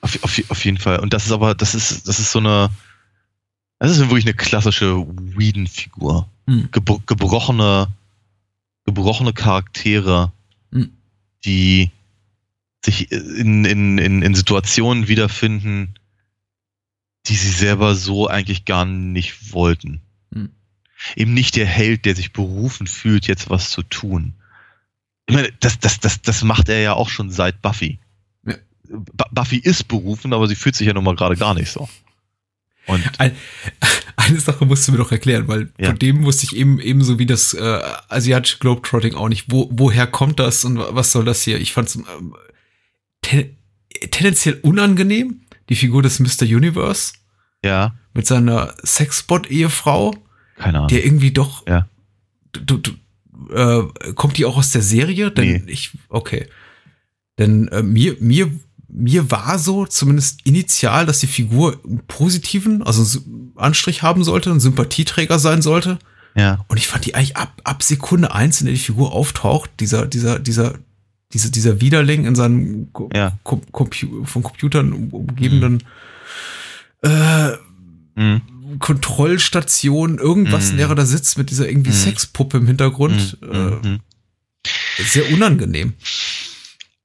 Auf, 0.00 0.22
auf, 0.22 0.40
auf 0.48 0.64
jeden 0.64 0.78
Fall. 0.78 1.00
Und 1.00 1.12
das 1.12 1.26
ist 1.26 1.32
aber, 1.32 1.54
das 1.54 1.74
ist, 1.74 2.06
das 2.08 2.18
ist 2.18 2.30
so 2.32 2.38
eine, 2.38 2.70
das 3.78 3.90
ist 3.90 3.98
wirklich 4.00 4.24
eine 4.26 4.34
klassische 4.34 4.96
Whedon-Figur. 4.96 6.28
Hm. 6.46 6.68
Gebro 6.72 7.00
gebrochene, 7.06 7.88
gebrochene 8.84 9.32
Charaktere, 9.32 10.32
Hm. 10.72 10.92
die 11.44 11.90
sich 12.84 13.10
in, 13.12 13.64
in, 13.64 13.98
in, 13.98 14.22
in 14.22 14.34
Situationen 14.34 15.08
wiederfinden, 15.08 15.94
die 17.26 17.36
sie 17.36 17.50
selber 17.50 17.94
so 17.94 18.28
eigentlich 18.28 18.64
gar 18.66 18.84
nicht 18.84 19.52
wollten. 19.52 20.02
Hm. 20.32 20.50
Eben 21.16 21.32
nicht 21.34 21.56
der 21.56 21.66
Held, 21.66 22.04
der 22.04 22.14
sich 22.14 22.32
berufen 22.32 22.86
fühlt, 22.86 23.26
jetzt 23.26 23.48
was 23.50 23.70
zu 23.70 23.82
tun. 23.82 24.34
Ich 25.26 25.34
meine, 25.34 25.50
das, 25.60 25.78
das, 25.78 26.00
das, 26.00 26.20
das 26.20 26.44
macht 26.44 26.68
er 26.68 26.80
ja 26.80 26.92
auch 26.92 27.08
schon 27.08 27.30
seit 27.30 27.62
Buffy. 27.62 27.98
Ja. 28.46 28.56
Bu- 28.90 29.24
Buffy 29.32 29.56
ist 29.56 29.88
berufen, 29.88 30.34
aber 30.34 30.46
sie 30.46 30.54
fühlt 30.56 30.76
sich 30.76 30.86
ja 30.86 30.92
nun 30.92 31.04
mal 31.04 31.16
gerade 31.16 31.36
gar 31.36 31.54
nicht 31.54 31.70
so. 31.70 31.88
Und 32.86 33.02
Ein, 33.18 33.34
eine 34.16 34.38
Sache 34.40 34.64
musst 34.66 34.86
du 34.86 34.92
mir 34.92 34.98
doch 34.98 35.10
erklären, 35.12 35.48
weil 35.48 35.72
Ja. 35.78 35.88
von 35.90 35.98
dem 35.98 36.24
wusste 36.24 36.44
ich 36.44 36.56
eben 36.56 36.80
ebenso 36.80 37.18
wie 37.18 37.26
das 37.26 37.54
äh, 37.54 37.80
asiatische 38.08 38.58
Globetrotting 38.58 39.14
auch 39.14 39.28
nicht. 39.28 39.46
Wo, 39.50 39.68
woher 39.72 40.06
kommt 40.06 40.38
das 40.40 40.64
und 40.64 40.78
was 40.78 41.12
soll 41.12 41.24
das 41.24 41.42
hier? 41.42 41.60
Ich 41.60 41.72
fand 41.72 41.88
es 41.88 41.96
ähm, 41.96 42.34
ten, 43.22 43.56
tendenziell 44.10 44.58
unangenehm, 44.62 45.40
die 45.68 45.76
Figur 45.76 46.02
des 46.02 46.20
Mr. 46.20 46.42
Universe 46.42 47.14
ja, 47.64 47.94
mit 48.12 48.26
seiner 48.26 48.74
Sexbot-Ehefrau, 48.84 50.14
keine 50.56 50.78
Ahnung. 50.78 50.88
der 50.88 51.04
irgendwie 51.04 51.30
doch. 51.32 51.66
Ja. 51.66 51.88
Du, 52.52 52.76
du, 52.76 52.90
äh, 53.52 54.12
kommt 54.14 54.36
die 54.38 54.44
auch 54.44 54.56
aus 54.58 54.70
der 54.70 54.82
Serie? 54.82 55.30
Denn 55.30 55.64
Nee. 55.64 55.72
ich, 55.72 55.90
okay. 56.08 56.46
Denn 57.38 57.68
äh, 57.68 57.82
mir, 57.82 58.16
mir, 58.20 58.50
mir 58.96 59.30
war 59.30 59.58
so, 59.58 59.86
zumindest 59.86 60.46
initial, 60.46 61.04
dass 61.04 61.18
die 61.18 61.26
Figur 61.26 61.80
einen 61.84 62.00
positiven, 62.06 62.82
also 62.82 63.02
einen 63.26 63.52
Anstrich 63.56 64.02
haben 64.02 64.22
sollte, 64.22 64.50
ein 64.50 64.60
Sympathieträger 64.60 65.38
sein 65.40 65.62
sollte. 65.62 65.98
Ja. 66.36 66.64
Und 66.68 66.76
ich 66.78 66.86
fand 66.86 67.04
die 67.04 67.14
eigentlich 67.14 67.36
ab, 67.36 67.60
ab 67.64 67.82
Sekunde 67.82 68.32
eins, 68.32 68.60
in 68.60 68.66
der 68.66 68.74
die 68.74 68.80
Figur 68.80 69.12
auftaucht, 69.12 69.70
dieser, 69.80 70.06
dieser, 70.06 70.38
dieser, 70.38 70.74
diese, 71.32 71.50
dieser 71.50 71.80
Widerling 71.80 72.24
in 72.24 72.34
seinem 72.36 72.88
Ja. 73.12 73.36
Kom 73.42 73.62
Compu 73.72 74.24
von 74.24 74.42
Computern 74.44 74.92
um- 74.92 75.10
umgebenen 75.10 75.82
äh, 77.02 77.50
Mhm. 78.16 78.42
Kontrollstation, 78.78 80.18
irgendwas, 80.18 80.68
in 80.68 80.74
Mhm. 80.74 80.78
der 80.78 80.88
er 80.88 80.94
da 80.94 81.04
sitzt 81.06 81.36
mit 81.36 81.50
dieser 81.50 81.68
irgendwie 81.68 81.90
Mhm. 81.90 81.94
Sexpuppe 81.94 82.58
im 82.58 82.66
Hintergrund. 82.68 83.36
Mhm. 83.42 83.50
Äh, 83.52 83.88
Mhm. 83.88 84.00
sehr 84.98 85.30
unangenehm. 85.32 85.94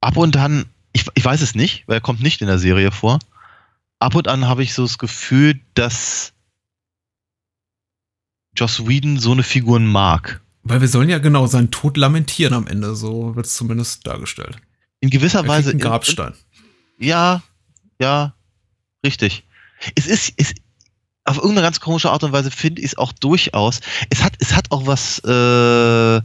Ab 0.02 0.18
und 0.18 0.38
an, 0.38 0.66
ich, 0.94 1.06
ich 1.14 1.24
weiß 1.26 1.42
es 1.42 1.56
nicht, 1.56 1.88
weil 1.88 1.98
er 1.98 2.02
kommt 2.02 2.22
nicht 2.22 2.42
in 2.42 2.48
der 2.48 2.60
Serie 2.60 2.92
vor. 2.92 3.20
Ab 4.00 4.16
und 4.16 4.28
an 4.28 4.48
habe 4.48 4.64
ich 4.64 4.74
so 4.74 4.84
das 4.84 4.98
Gefühl, 4.98 5.60
dass 5.74 6.34
Joss 8.56 8.88
Whedon 8.88 9.20
so 9.20 9.32
eine 9.32 9.44
Figuren 9.44 9.86
mag. 9.86 10.42
Weil 10.64 10.82
wir 10.82 10.88
sollen 10.88 11.10
ja 11.10 11.20
genau 11.20 11.48
seinen 11.48 11.72
Tod 11.72 11.98
lamentieren 11.98 12.54
am 12.54 12.68
Ende, 12.68 12.96
so 12.96 13.36
wird 13.36 13.46
es 13.46 13.56
zumindest 13.56 14.06
dargestellt. 14.06 14.58
In 15.00 15.10
gewisser 15.10 15.40
Er 15.40 15.48
Weise. 15.48 15.70
kriegt 15.72 15.76
einen 15.76 15.80
in- 15.82 15.88
Grabstein. 15.88 16.34
Ja, 16.98 17.44
ja, 18.00 18.34
richtig. 19.06 19.46
Es 19.96 20.06
ist, 20.08 20.34
es, 20.36 20.54
auf 21.24 21.38
irgendeine 21.38 21.62
ganz 21.62 21.80
komische 21.80 22.12
Art 22.12 22.24
und 22.24 22.34
Weise 22.34 22.52
finde 22.52 22.82
ich 22.82 22.88
es 22.90 22.98
auch 22.98 23.14
durchaus. 23.14 23.80
Es 24.10 24.22
hat, 24.24 24.34
es 24.40 24.54
hat 24.54 24.72
auch 24.72 24.86
was, 24.88 25.20
äh, 25.24 26.22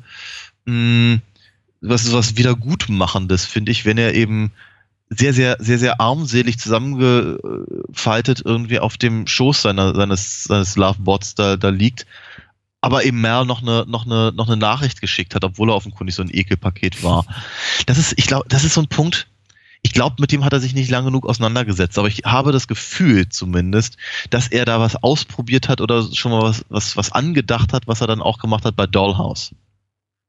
mh, 0.70 1.20
was, 1.88 2.12
was 2.12 2.36
Wiedergutmachendes, 2.36 3.44
finde 3.44 3.72
ich, 3.72 3.84
wenn 3.84 3.98
er 3.98 4.14
eben 4.14 4.52
sehr, 5.10 5.34
sehr, 5.34 5.56
sehr, 5.60 5.78
sehr 5.78 6.00
armselig 6.00 6.58
zusammengefaltet 6.58 8.42
irgendwie 8.44 8.78
auf 8.78 8.96
dem 8.96 9.26
Schoß 9.26 9.62
seiner, 9.62 9.94
seines, 9.94 10.44
seines 10.44 10.76
Lovebots 10.76 11.34
da, 11.34 11.56
da 11.56 11.68
liegt. 11.68 12.06
Aber 12.80 13.04
eben 13.04 13.20
Merle 13.20 13.46
noch 13.46 13.62
eine, 13.62 13.84
noch 13.86 14.04
eine, 14.04 14.32
noch 14.34 14.48
eine 14.48 14.56
Nachricht 14.56 15.00
geschickt 15.00 15.34
hat, 15.34 15.44
obwohl 15.44 15.70
er 15.70 15.76
offenkundig 15.76 16.14
so 16.14 16.22
ein 16.22 16.30
Ekelpaket 16.32 17.02
war. 17.02 17.24
Das 17.86 17.98
ist, 17.98 18.14
ich 18.18 18.26
glaube, 18.26 18.46
das 18.48 18.64
ist 18.64 18.74
so 18.74 18.82
ein 18.82 18.88
Punkt, 18.88 19.26
ich 19.84 19.92
glaube, 19.92 20.16
mit 20.18 20.32
dem 20.32 20.44
hat 20.44 20.54
er 20.54 20.60
sich 20.60 20.74
nicht 20.74 20.90
lang 20.90 21.04
genug 21.04 21.26
auseinandergesetzt, 21.26 21.98
aber 21.98 22.08
ich 22.08 22.22
habe 22.24 22.52
das 22.52 22.66
Gefühl 22.68 23.28
zumindest, 23.28 23.98
dass 24.30 24.48
er 24.48 24.64
da 24.64 24.80
was 24.80 24.96
ausprobiert 24.96 25.68
hat 25.68 25.82
oder 25.82 26.02
schon 26.14 26.32
mal 26.32 26.42
was, 26.42 26.64
was, 26.70 26.96
was 26.96 27.12
angedacht 27.12 27.74
hat, 27.74 27.86
was 27.86 28.00
er 28.00 28.06
dann 28.06 28.22
auch 28.22 28.38
gemacht 28.38 28.64
hat 28.64 28.76
bei 28.76 28.86
Dollhouse. 28.86 29.54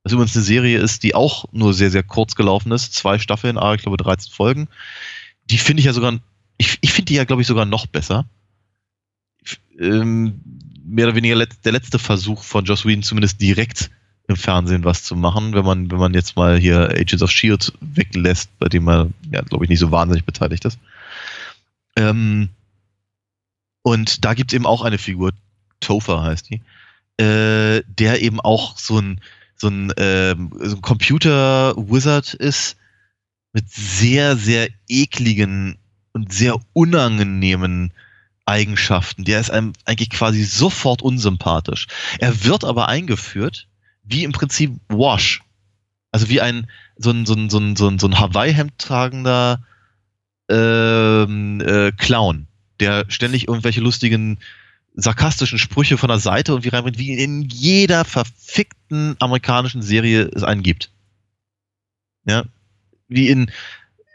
Was 0.06 0.14
übrigens 0.14 0.36
eine 0.36 0.46
Serie 0.46 0.78
ist, 0.78 1.02
die 1.02 1.16
auch 1.16 1.46
nur 1.52 1.74
sehr, 1.74 1.90
sehr 1.90 2.04
kurz 2.04 2.36
gelaufen 2.36 2.72
ist. 2.72 2.94
Zwei 2.94 3.18
Staffeln, 3.18 3.58
ah, 3.58 3.74
ich 3.74 3.82
glaube 3.82 3.98
13 3.98 4.32
Folgen. 4.32 4.68
Die 5.50 5.58
finde 5.58 5.80
ich 5.80 5.88
ja 5.88 5.94
sogar, 5.94 6.20
ich, 6.58 6.78
ich 6.82 6.94
finde 6.94 7.08
die 7.08 7.16
ja, 7.16 7.24
glaube 7.24 7.42
ich, 7.42 7.48
sogar 7.48 7.66
noch 7.66 7.88
besser. 7.88 8.26
Ähm, 9.80 10.40
mehr 10.84 11.08
oder 11.08 11.16
weniger 11.16 11.44
der 11.44 11.72
letzte 11.72 11.98
Versuch 11.98 12.44
von 12.44 12.66
Joss 12.66 12.86
Whedon, 12.86 13.02
zumindest 13.02 13.42
direkt 13.42 13.90
im 14.28 14.36
Fernsehen 14.36 14.84
was 14.84 15.02
zu 15.02 15.16
machen, 15.16 15.56
wenn 15.56 15.66
man, 15.66 15.90
wenn 15.90 15.98
man 15.98 16.14
jetzt 16.14 16.36
mal 16.36 16.60
hier 16.60 16.92
Agents 16.92 17.24
of 17.24 17.32
Shield 17.32 17.74
weglässt, 17.82 18.52
bei 18.60 18.70
dem 18.70 18.88
er, 18.88 19.10
ja, 19.32 19.42
glaube 19.42 19.66
ich, 19.66 19.70
nicht 19.70 19.80
so 19.80 19.90
wahnsinnig 19.90 20.24
beteiligt 20.24 20.66
ist. 20.66 20.78
Ähm, 21.96 22.50
und 23.82 24.24
da 24.24 24.36
gibt 24.36 24.52
es 24.52 24.56
eben 24.56 24.68
auch 24.68 24.84
eine 24.84 25.00
Figur, 25.00 25.32
Topher 25.80 26.22
heißt 26.22 26.52
die, 26.52 26.62
äh, 27.18 27.82
der 27.88 28.22
eben 28.22 28.40
auch 28.40 28.78
so 28.78 29.00
ein, 29.00 29.20
so 29.56 29.68
ein, 29.68 29.94
ähm, 29.98 30.52
so 30.60 30.76
ein 30.76 30.82
Computer-Wizard 30.82 32.34
ist, 32.34 32.78
mit 33.54 33.70
sehr, 33.70 34.36
sehr 34.36 34.68
ekligen 34.90 35.78
und 36.12 36.34
sehr 36.34 36.58
unangenehmen 36.74 37.92
Eigenschaften. 38.46 39.24
Der 39.24 39.40
ist 39.40 39.50
einem 39.50 39.74
eigentlich 39.86 40.10
quasi 40.10 40.44
sofort 40.44 41.02
unsympathisch. 41.02 41.88
Er 42.20 42.44
wird 42.44 42.64
aber 42.64 42.90
eingeführt, 42.90 43.68
wie 44.04 44.24
im 44.24 44.34
Prinzip 44.34 44.74
Wash. 44.90 45.42
Also 46.12 46.30
wie 46.30 46.42
ein, 46.42 46.68
so 46.98 47.12
ein, 47.12 47.26
so 47.26 47.34
ein, 47.34 47.50
so 47.50 47.60
ein, 47.60 47.76
so 47.76 47.88
ein, 47.88 48.00
so 48.00 48.08
ein 48.08 48.20
Hawaii-Hemd 48.20 48.78
tragender 48.78 49.64
ähm, 50.50 51.62
äh, 51.62 51.92
Clown, 51.92 52.48
der 52.80 53.06
ständig 53.10 53.48
irgendwelche 53.48 53.82
lustigen, 53.82 54.38
sarkastischen 54.96 55.60
Sprüche 55.60 55.98
von 55.98 56.10
der 56.10 56.20
Seite 56.20 56.54
irgendwie 56.54 56.70
reinbringt, 56.70 56.98
wie 56.98 57.14
in 57.14 57.42
jeder 57.44 58.06
verfickten 58.06 59.16
amerikanischen 59.20 59.82
Serie 59.82 60.30
es 60.34 60.44
einen 60.44 60.64
gibt. 60.64 60.90
Ja, 62.26 62.46
wie 63.08 63.28
in, 63.28 63.52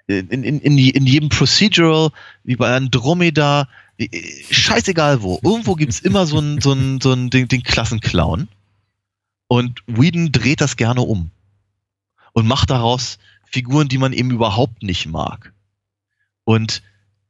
in, 0.07 0.29
in, 0.29 0.61
in, 0.61 0.79
in 0.79 1.07
jedem 1.07 1.29
Procedural, 1.29 2.11
wie 2.43 2.57
bei 2.57 2.75
Andromeda, 2.75 3.69
wie- 3.99 4.11
scheißegal 4.51 5.23
wo. 5.23 5.39
Irgendwo 5.43 5.75
gibt's 5.75 6.01
immer 6.01 6.27
so 6.27 6.39
einen, 6.39 6.61
so 6.61 6.73
einen, 6.73 7.01
so 7.01 7.13
einen, 7.13 7.31
den, 7.31 7.47
den 7.47 7.63
Klassenclown. 7.63 8.49
Und 9.47 9.83
Whedon 9.87 10.33
dreht 10.33 10.61
das 10.61 10.77
gerne 10.77 11.03
um. 11.03 11.31
Und 12.33 12.47
macht 12.47 12.71
daraus 12.71 13.19
Figuren, 13.45 13.89
die 13.89 13.99
man 13.99 14.13
eben 14.13 14.31
überhaupt 14.31 14.83
nicht 14.83 15.07
mag. 15.07 15.53
Und 16.45 16.83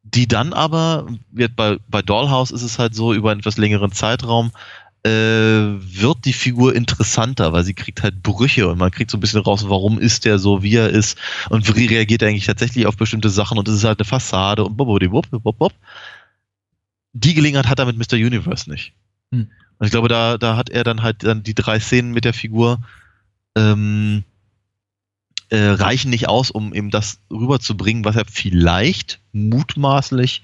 die 0.03 0.27
dann 0.27 0.53
aber, 0.53 1.07
wird 1.31 1.57
bei, 1.57 1.79
bei 1.89 2.03
Dollhouse 2.03 2.51
ist 2.51 2.63
es 2.63 2.79
halt 2.79 2.95
so, 2.95 3.13
über 3.15 3.31
einen 3.31 3.41
etwas 3.41 3.59
längeren 3.59 3.93
Zeitraum, 3.93 4.53
äh, 5.03 5.11
wird 5.11 6.25
die 6.25 6.33
Figur 6.33 6.75
interessanter, 6.75 7.53
weil 7.53 7.65
sie 7.65 7.75
kriegt 7.75 8.03
halt 8.03 8.23
Brüche 8.23 8.69
und 8.69 8.79
man 8.79 8.91
kriegt 8.91 9.11
so 9.11 9.17
ein 9.17 9.21
bisschen 9.21 9.41
raus, 9.41 9.65
warum 9.69 9.99
ist 9.99 10.25
der 10.25 10.39
so, 10.39 10.63
wie 10.63 10.77
er 10.77 10.91
ist 10.91 11.19
und 11.49 11.75
wie 11.75 11.87
reagiert 11.87 12.23
er 12.23 12.29
eigentlich 12.29 12.47
tatsächlich 12.47 12.87
auf 12.87 12.97
bestimmte 12.97 13.31
Sachen 13.31 13.59
und 13.59 13.67
es 13.69 13.77
ist 13.77 13.85
halt 13.85 13.99
eine 13.99 14.05
Fassade 14.05 14.65
und 14.65 14.77
bop. 14.77 15.73
Die 17.13 17.35
Gelegenheit 17.35 17.69
hat 17.69 17.79
er 17.79 17.87
mit 17.87 17.97
Mr. 17.97 18.17
Universe 18.17 18.71
nicht. 18.71 18.93
Hm. 19.33 19.51
Und 19.79 19.87
ich 19.87 19.91
glaube, 19.91 20.09
da, 20.09 20.37
da 20.37 20.57
hat 20.57 20.69
er 20.69 20.85
dann 20.85 21.03
halt 21.03 21.25
dann 21.25 21.43
die 21.43 21.55
drei 21.55 21.81
Szenen 21.81 22.13
mit 22.13 22.27
der 22.27 22.35
Figur 22.35 22.81
ähm, 23.57 24.25
äh, 25.51 25.59
reichen 25.71 26.11
nicht 26.11 26.29
aus, 26.29 26.51
um 26.51 26.73
eben 26.75 26.91
das 26.91 27.19
rüberzubringen, 27.31 28.05
was 28.05 28.17
er 28.17 28.25
vielleicht 28.25 29.21
mutmaßlich 29.33 30.43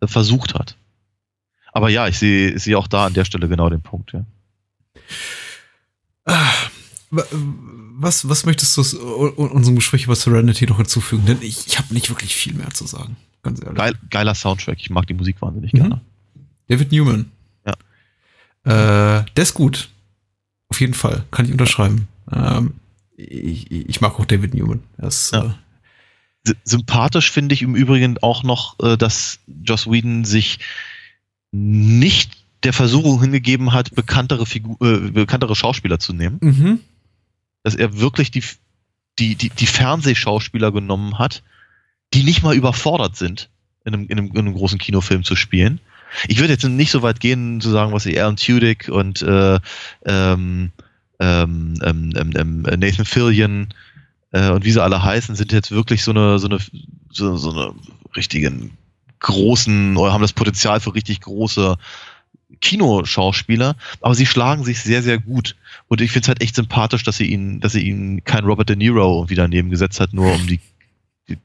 äh, 0.00 0.06
versucht 0.06 0.54
hat. 0.54 0.76
Aber 1.72 1.88
ja, 1.90 2.08
ich 2.08 2.18
sehe 2.18 2.58
sehe 2.58 2.76
auch 2.78 2.86
da 2.88 3.06
an 3.06 3.14
der 3.14 3.24
Stelle 3.26 3.48
genau 3.48 3.68
den 3.70 3.82
Punkt. 3.82 4.12
Ja. 4.12 4.24
Ah, 6.24 6.50
wa- 7.10 7.26
Was, 7.98 8.28
was 8.28 8.44
möchtest 8.44 8.76
du 8.76 8.80
unserem 9.36 9.76
Gespräch 9.76 10.04
über 10.04 10.16
Serenity 10.16 10.66
noch 10.66 10.76
hinzufügen? 10.78 11.24
Denn 11.26 11.38
ich, 11.42 11.66
ich 11.66 11.78
habe 11.78 11.94
nicht 11.94 12.08
wirklich 12.10 12.34
viel 12.34 12.52
mehr 12.54 12.70
zu 12.70 12.86
sagen. 12.86 13.16
Ganz 13.42 13.60
ehrlich. 13.62 13.76
Geil, 13.78 13.94
geiler 14.10 14.34
Soundtrack, 14.34 14.78
ich 14.80 14.90
mag 14.90 15.06
die 15.06 15.14
Musik 15.14 15.40
wahnsinnig 15.40 15.72
Mhm. 15.72 15.78
gerne. 15.78 16.00
David 16.68 16.92
Newman. 16.92 17.30
Ja. 17.66 19.20
Äh, 19.20 19.24
der 19.36 19.42
ist 19.42 19.54
gut. 19.54 19.88
Auf 20.68 20.80
jeden 20.80 20.94
Fall. 20.94 21.24
Kann 21.30 21.46
ich 21.46 21.52
unterschreiben. 21.52 22.08
Ähm, 22.32 22.74
ich, 23.16 23.70
ich 23.70 24.00
mag 24.00 24.18
auch 24.18 24.24
David 24.24 24.54
Newman. 24.54 24.82
Ist, 24.98 25.32
Ja. 25.32 25.58
äh, 26.46 26.52
Sympathisch 26.64 27.30
finde 27.30 27.54
ich 27.54 27.62
im 27.62 27.74
Übrigen 27.74 28.18
auch 28.18 28.42
noch, 28.42 28.78
äh, 28.80 28.96
dass 28.96 29.40
Joss 29.64 29.90
Whedon 29.90 30.24
sich 30.24 30.60
nicht 31.50 32.44
der 32.62 32.72
Versuchung 32.72 33.20
hingegeben 33.20 33.72
hat, 33.72 33.94
bekanntere, 33.94 34.46
Figu 34.46 34.76
äh, 34.84 35.10
bekanntere 35.10 35.56
Schauspieler 35.56 35.98
zu 35.98 36.12
nehmen. 36.12 36.38
mhm. 36.40 36.80
dass 37.62 37.74
er 37.74 37.98
wirklich 37.98 38.30
die, 38.30 38.44
die, 39.18 39.34
die, 39.34 39.50
die 39.50 39.66
Fernsehschauspieler 39.66 40.70
genommen 40.70 41.18
hat, 41.18 41.42
die 42.14 42.22
nicht 42.22 42.42
mal 42.42 42.54
überfordert 42.54 43.16
sind, 43.16 43.50
in 43.84 43.94
einem, 43.94 44.06
in 44.06 44.18
einem, 44.18 44.28
in 44.28 44.38
einem 44.38 44.54
großen 44.54 44.78
Kinofilm 44.78 45.24
zu 45.24 45.34
spielen. 45.34 45.80
Ich 46.28 46.38
würde 46.38 46.52
jetzt 46.52 46.64
nicht 46.64 46.92
so 46.92 47.02
weit 47.02 47.18
gehen, 47.18 47.60
zu 47.60 47.70
sagen, 47.70 47.92
was 47.92 48.06
ich 48.06 48.20
Alan 48.20 48.36
Tudyk 48.36 48.88
und 48.88 49.22
äh, 49.22 49.58
ähm, 50.04 50.70
ähm, 51.20 51.74
ähm, 51.82 52.12
ähm, 52.16 52.32
ähm, 52.36 52.62
Nathan 52.78 53.04
Fillion 53.04 53.68
äh, 54.32 54.50
und 54.50 54.64
wie 54.64 54.72
sie 54.72 54.82
alle 54.82 55.02
heißen, 55.02 55.34
sind 55.36 55.52
jetzt 55.52 55.70
wirklich 55.70 56.02
so 56.04 56.10
eine, 56.10 56.38
so 56.38 56.48
eine, 56.48 56.58
so, 57.10 57.36
so 57.36 57.50
eine 57.52 57.74
richtigen 58.16 58.72
großen 59.20 59.96
oder 59.96 60.12
haben 60.12 60.22
das 60.22 60.32
Potenzial 60.32 60.80
für 60.80 60.94
richtig 60.94 61.20
große 61.22 61.76
Kinoschauspieler, 62.60 63.76
aber 64.00 64.14
sie 64.14 64.26
schlagen 64.26 64.64
sich 64.64 64.80
sehr, 64.80 65.02
sehr 65.02 65.18
gut. 65.18 65.56
Und 65.88 66.00
ich 66.00 66.10
finde 66.12 66.24
es 66.24 66.28
halt 66.28 66.42
echt 66.42 66.54
sympathisch, 66.54 67.02
dass 67.02 67.16
sie 67.16 67.26
ihn, 67.26 67.60
dass 67.60 67.72
sie 67.72 67.86
ihn 67.86 68.24
kein 68.24 68.44
Robert 68.44 68.68
De 68.68 68.76
Niro 68.76 69.28
wieder 69.28 69.42
daneben 69.44 69.70
gesetzt 69.70 70.00
hat, 70.00 70.12
nur 70.12 70.32
um 70.34 70.46
die, 70.46 70.60
die, 71.28 71.36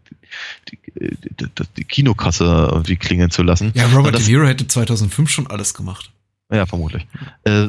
die, 0.70 0.78
die, 1.00 1.36
die, 1.40 1.46
die 1.78 1.84
Kinokasse 1.84 2.46
irgendwie 2.72 2.96
klingeln 2.98 3.32
zu 3.32 3.44
lassen. 3.44 3.72
Ja, 3.76 3.88
Robert 3.88 4.16
das- 4.16 4.26
De 4.26 4.32
Niro 4.34 4.46
hätte 4.48 4.68
2005 4.68 5.30
schon 5.30 5.48
alles 5.48 5.74
gemacht. 5.74 6.12
Ja, 6.52 6.66
vermutlich. 6.66 7.08
Äh, 7.46 7.68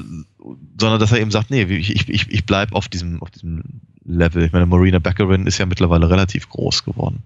sondern 0.78 1.00
dass 1.00 1.12
er 1.12 1.20
eben 1.20 1.30
sagt, 1.30 1.50
nee, 1.50 1.62
ich, 1.62 1.90
ich, 1.90 2.08
ich, 2.08 2.30
ich 2.30 2.46
bleib 2.46 2.72
auf 2.72 2.88
diesem, 2.88 3.22
auf 3.22 3.30
diesem 3.30 3.62
Level. 4.04 4.44
Ich 4.44 4.52
meine, 4.52 4.66
Marina 4.66 4.98
Beckerin 4.98 5.46
ist 5.46 5.58
ja 5.58 5.66
mittlerweile 5.66 6.10
relativ 6.10 6.48
groß 6.48 6.84
geworden. 6.84 7.22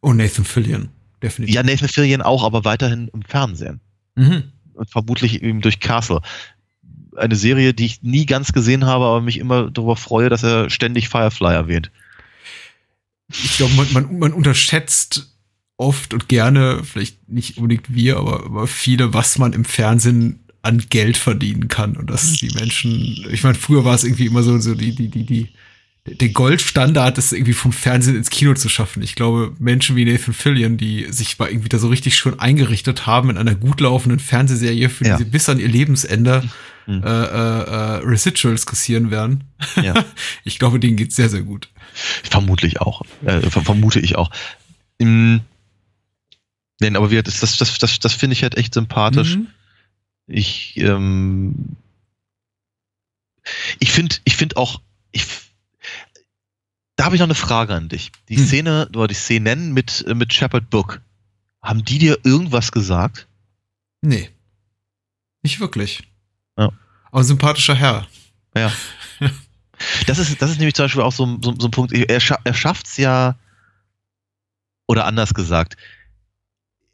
Oh, 0.00 0.12
Nathan 0.12 0.44
Fillion. 0.44 0.88
Definitiv. 1.22 1.54
Ja, 1.54 1.62
Nathan 1.62 1.88
Fillion 1.88 2.22
auch, 2.22 2.44
aber 2.44 2.64
weiterhin 2.64 3.08
im 3.12 3.22
Fernsehen. 3.22 3.80
Mhm. 4.18 4.44
und 4.74 4.90
vermutlich 4.90 5.42
eben 5.42 5.60
durch 5.60 5.78
Castle. 5.80 6.20
Eine 7.16 7.36
Serie, 7.36 7.72
die 7.74 7.86
ich 7.86 8.02
nie 8.02 8.26
ganz 8.26 8.52
gesehen 8.52 8.84
habe, 8.84 9.04
aber 9.04 9.20
mich 9.20 9.38
immer 9.38 9.70
darüber 9.70 9.96
freue, 9.96 10.28
dass 10.28 10.42
er 10.42 10.70
ständig 10.70 11.08
Firefly 11.08 11.54
erwähnt. 11.54 11.90
Ich 13.28 13.56
glaube, 13.56 13.74
man, 13.74 13.92
man, 13.92 14.18
man 14.18 14.32
unterschätzt 14.32 15.36
oft 15.76 16.14
und 16.14 16.28
gerne, 16.28 16.82
vielleicht 16.82 17.28
nicht 17.28 17.58
unbedingt 17.58 17.94
wir, 17.94 18.16
aber, 18.16 18.44
aber 18.44 18.66
viele, 18.66 19.14
was 19.14 19.38
man 19.38 19.52
im 19.52 19.64
Fernsehen 19.64 20.40
an 20.62 20.84
Geld 20.90 21.16
verdienen 21.16 21.68
kann 21.68 21.96
und 21.96 22.10
dass 22.10 22.32
die 22.34 22.50
Menschen, 22.50 23.26
ich 23.30 23.42
meine, 23.42 23.54
früher 23.54 23.84
war 23.84 23.94
es 23.94 24.04
irgendwie 24.04 24.26
immer 24.26 24.42
so, 24.42 24.58
so 24.58 24.74
die, 24.74 24.94
die, 24.94 25.08
die, 25.08 25.24
die, 25.24 25.48
der 26.06 26.30
Goldstandard 26.30 27.18
ist 27.18 27.32
irgendwie 27.32 27.52
vom 27.52 27.72
Fernsehen 27.72 28.16
ins 28.16 28.30
Kino 28.30 28.54
zu 28.54 28.68
schaffen. 28.68 29.02
Ich 29.02 29.14
glaube, 29.14 29.54
Menschen 29.58 29.94
wie 29.94 30.04
Nathan 30.04 30.32
Fillion, 30.34 30.76
die 30.78 31.06
sich 31.10 31.38
mal 31.38 31.48
irgendwie 31.50 31.68
da 31.68 31.78
so 31.78 31.88
richtig 31.88 32.16
schon 32.16 32.40
eingerichtet 32.40 33.06
haben 33.06 33.30
in 33.30 33.36
einer 33.38 33.54
gut 33.54 33.80
laufenden 33.80 34.18
Fernsehserie, 34.18 34.88
für 34.88 35.04
Ja. 35.06 35.16
die 35.16 35.24
sie 35.24 35.30
bis 35.30 35.48
an 35.48 35.58
ihr 35.60 35.68
Lebensende 35.68 36.42
Mhm. 36.86 37.02
äh, 37.04 37.06
äh, 37.06 37.62
äh, 37.64 37.96
Residuals 38.06 38.64
kassieren 38.64 39.10
werden. 39.10 39.44
Ja. 39.76 39.92
ich 40.44 40.58
glaube, 40.58 40.80
denen 40.80 40.96
geht's 40.96 41.16
sehr, 41.16 41.28
sehr 41.28 41.42
gut. 41.42 41.68
Vermutlich 42.22 42.80
auch. 42.80 43.02
Äh, 43.26 43.42
ver- 43.50 43.60
vermute 43.60 44.00
ich 44.00 44.16
auch. 44.16 44.30
Mm, 44.98 45.36
Nein, 46.80 46.96
aber 46.96 47.10
wir, 47.10 47.22
das, 47.22 47.40
das, 47.40 47.58
das, 47.58 47.76
das, 47.78 47.98
das 47.98 48.14
finde 48.14 48.34
ich 48.34 48.42
halt 48.42 48.56
echt 48.56 48.72
sympathisch. 48.72 49.36
Mhm. 49.36 49.48
Ich, 50.28 50.76
ähm, 50.76 51.76
ich 53.78 53.90
finde, 53.92 54.16
ich 54.24 54.36
finde 54.36 54.56
auch, 54.56 54.80
ich, 55.10 55.24
da 56.96 57.04
habe 57.06 57.14
ich 57.16 57.20
noch 57.20 57.26
eine 57.26 57.34
Frage 57.34 57.74
an 57.74 57.88
dich. 57.88 58.12
Die 58.28 58.36
Hm. 58.36 58.46
Szene, 58.46 58.88
oder 58.94 59.08
die 59.08 59.14
Szenen 59.14 59.72
mit, 59.72 60.04
äh, 60.06 60.14
mit 60.14 60.32
Shepard 60.34 60.68
Book, 60.70 61.00
haben 61.62 61.84
die 61.84 61.98
dir 61.98 62.18
irgendwas 62.24 62.70
gesagt? 62.72 63.26
Nee. 64.02 64.30
Nicht 65.42 65.60
wirklich. 65.60 66.02
Ja. 66.58 66.72
Aber 67.10 67.20
ein 67.20 67.24
sympathischer 67.24 67.74
Herr. 67.74 68.06
Ja. 68.54 68.72
Das 70.08 70.18
ist, 70.18 70.42
das 70.42 70.50
ist 70.50 70.58
nämlich 70.58 70.74
zum 70.74 70.86
Beispiel 70.86 71.02
auch 71.02 71.12
so, 71.12 71.24
ein- 71.24 71.40
so, 71.40 71.54
so 71.56 71.68
ein 71.68 71.70
Punkt. 71.70 71.92
Er, 71.92 72.18
scha 72.18 72.36
er 72.42 72.52
schafft 72.52 72.86
es 72.88 72.96
ja, 72.96 73.38
oder 74.88 75.04
anders 75.06 75.34
gesagt, 75.34 75.76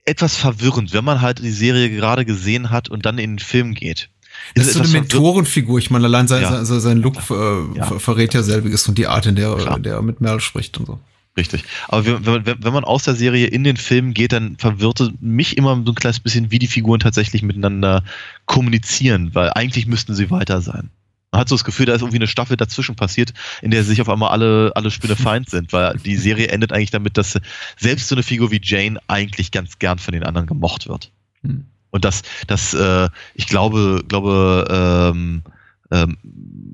etwas 0.04 0.36
verwirrend, 0.36 0.92
wenn 0.92 1.04
man 1.04 1.20
halt 1.20 1.38
die 1.40 1.50
Serie 1.50 1.90
gerade 1.90 2.24
gesehen 2.24 2.70
hat 2.70 2.88
und 2.88 3.06
dann 3.06 3.18
in 3.18 3.32
den 3.32 3.38
Film 3.38 3.74
geht. 3.74 4.08
Das 4.54 4.64
es 4.64 4.70
ist 4.70 4.74
so 4.78 4.82
eine 4.82 4.88
Mentorenfigur. 4.92 5.78
Ich 5.78 5.90
meine, 5.90 6.06
allein 6.06 6.26
sein, 6.28 6.42
Ja. 6.42 6.64
sein, 6.64 6.80
sein 6.80 6.98
Look 6.98 7.16
äh, 7.30 7.78
Ja. 7.78 7.84
ver- 7.86 8.00
verrät 8.00 8.34
ja 8.34 8.42
selbiges 8.42 8.86
und 8.88 8.98
die 8.98 9.06
Art, 9.06 9.26
in 9.26 9.36
der, 9.36 9.54
Klar. 9.54 9.78
der 9.78 9.94
er 9.94 10.02
mit 10.02 10.20
Mel 10.20 10.40
spricht 10.40 10.76
und 10.78 10.86
so. 10.86 10.98
Richtig. 11.36 11.64
Aber 11.88 12.04
wenn, 12.06 12.26
wenn, 12.26 12.46
wenn 12.46 12.62
wenn 12.64 12.72
man 12.72 12.84
aus 12.84 13.04
der 13.04 13.14
Serie 13.16 13.46
in 13.46 13.64
den 13.64 13.76
Film 13.76 14.14
geht, 14.14 14.32
dann 14.32 14.56
verwirrte 14.56 15.12
mich 15.20 15.56
immer 15.56 15.80
so 15.84 15.90
ein 15.92 15.94
kleines 15.96 16.20
bisschen, 16.20 16.50
wie 16.52 16.58
die 16.60 16.66
Figuren 16.68 17.00
tatsächlich 17.00 17.42
miteinander 17.42 18.04
kommunizieren, 18.46 19.30
weil 19.34 19.50
eigentlich 19.52 19.86
müssten 19.86 20.14
sie 20.14 20.30
weiter 20.30 20.60
sein. 20.60 20.90
Man 21.34 21.40
hat 21.40 21.48
so 21.48 21.56
das 21.56 21.64
Gefühl, 21.64 21.86
da 21.86 21.94
ist 21.94 22.02
irgendwie 22.02 22.18
eine 22.18 22.28
Staffel 22.28 22.56
dazwischen 22.56 22.94
passiert, 22.94 23.34
in 23.60 23.72
der 23.72 23.82
sich 23.82 24.00
auf 24.00 24.08
einmal 24.08 24.30
alle, 24.30 24.70
alle 24.76 24.92
Spinne 24.92 25.16
feind 25.16 25.50
sind, 25.50 25.72
weil 25.72 25.98
die 25.98 26.14
Serie 26.14 26.46
endet 26.46 26.72
eigentlich 26.72 26.92
damit, 26.92 27.18
dass 27.18 27.40
selbst 27.76 28.06
so 28.06 28.14
eine 28.14 28.22
Figur 28.22 28.52
wie 28.52 28.60
Jane 28.62 29.00
eigentlich 29.08 29.50
ganz 29.50 29.80
gern 29.80 29.98
von 29.98 30.12
den 30.12 30.22
anderen 30.22 30.46
gemocht 30.46 30.88
wird. 30.88 31.10
Hm. 31.42 31.64
Und 31.90 32.04
das, 32.04 32.22
das, 32.46 32.72
äh, 32.72 33.08
ich 33.34 33.48
glaube, 33.48 34.04
glaube, 34.06 34.64
ähm, 34.70 35.42
ähm, 35.90 36.18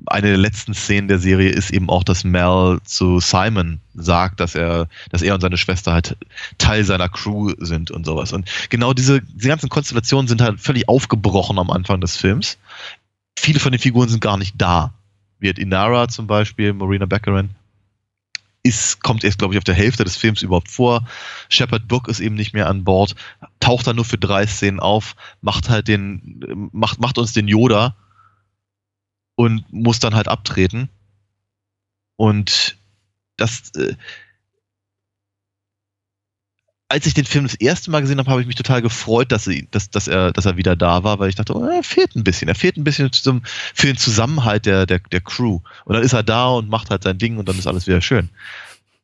eine 0.05 0.27
der 0.27 0.37
letzten 0.37 0.75
Szenen 0.75 1.07
der 1.07 1.17
Serie 1.17 1.49
ist 1.49 1.71
eben 1.71 1.89
auch, 1.89 2.03
dass 2.03 2.23
Mel 2.23 2.79
zu 2.83 3.19
Simon 3.19 3.79
sagt, 3.95 4.39
dass 4.39 4.53
er, 4.53 4.87
dass 5.09 5.23
er 5.23 5.33
und 5.33 5.41
seine 5.41 5.57
Schwester 5.57 5.91
halt 5.91 6.17
Teil 6.59 6.83
seiner 6.83 7.09
Crew 7.09 7.51
sind 7.57 7.89
und 7.89 8.05
sowas. 8.05 8.31
Und 8.31 8.47
genau 8.69 8.93
diese, 8.93 9.21
diese 9.21 9.47
ganzen 9.47 9.69
Konstellationen 9.69 10.27
sind 10.27 10.39
halt 10.39 10.59
völlig 10.59 10.87
aufgebrochen 10.87 11.57
am 11.57 11.71
Anfang 11.71 11.99
des 11.99 12.15
Films. 12.15 12.59
Viele 13.41 13.59
von 13.59 13.71
den 13.71 13.81
Figuren 13.81 14.07
sind 14.07 14.21
gar 14.21 14.37
nicht 14.37 14.53
da. 14.61 14.93
Wird 15.39 15.57
Inara 15.57 16.07
zum 16.07 16.27
Beispiel, 16.27 16.73
Marina 16.73 17.07
Baccarin, 17.07 17.49
ist, 18.61 19.01
kommt 19.01 19.23
erst, 19.23 19.39
glaube 19.39 19.55
ich, 19.55 19.57
auf 19.57 19.63
der 19.63 19.73
Hälfte 19.73 20.03
des 20.03 20.15
Films 20.15 20.43
überhaupt 20.43 20.69
vor. 20.69 21.07
Shepard 21.49 21.87
Book 21.87 22.07
ist 22.07 22.19
eben 22.19 22.35
nicht 22.35 22.53
mehr 22.53 22.69
an 22.69 22.83
Bord, 22.83 23.15
taucht 23.59 23.87
dann 23.87 23.95
nur 23.95 24.05
für 24.05 24.19
drei 24.19 24.45
Szenen 24.45 24.79
auf, 24.79 25.15
macht 25.41 25.69
halt 25.69 25.87
den, 25.87 26.69
macht, 26.71 26.99
macht 26.99 27.17
uns 27.17 27.33
den 27.33 27.47
Yoda 27.47 27.95
und 29.33 29.65
muss 29.73 29.97
dann 29.97 30.13
halt 30.13 30.27
abtreten. 30.27 30.89
Und 32.17 32.77
das, 33.37 33.71
äh, 33.71 33.95
als 36.91 37.05
ich 37.05 37.13
den 37.13 37.25
Film 37.25 37.45
das 37.45 37.55
erste 37.55 37.89
Mal 37.89 38.01
gesehen 38.01 38.19
habe, 38.19 38.29
habe 38.29 38.41
ich 38.41 38.47
mich 38.47 38.57
total 38.57 38.81
gefreut, 38.81 39.31
dass, 39.31 39.45
sie, 39.45 39.65
dass, 39.71 39.89
dass, 39.89 40.09
er, 40.09 40.33
dass 40.33 40.45
er 40.45 40.57
wieder 40.57 40.75
da 40.75 41.05
war, 41.05 41.19
weil 41.19 41.29
ich 41.29 41.35
dachte, 41.35 41.55
oh, 41.55 41.65
er 41.65 41.83
fehlt 41.83 42.17
ein 42.17 42.25
bisschen. 42.25 42.49
Er 42.49 42.55
fehlt 42.55 42.75
ein 42.75 42.83
bisschen 42.83 43.11
zum, 43.13 43.43
für 43.45 43.87
den 43.87 43.95
Zusammenhalt 43.95 44.65
der, 44.65 44.85
der, 44.85 44.99
der 44.99 45.21
Crew. 45.21 45.61
Und 45.85 45.95
dann 45.95 46.03
ist 46.03 46.11
er 46.11 46.23
da 46.23 46.49
und 46.49 46.69
macht 46.69 46.89
halt 46.89 47.03
sein 47.03 47.17
Ding 47.17 47.37
und 47.37 47.47
dann 47.47 47.57
ist 47.57 47.65
alles 47.65 47.87
wieder 47.87 48.01
schön. 48.01 48.29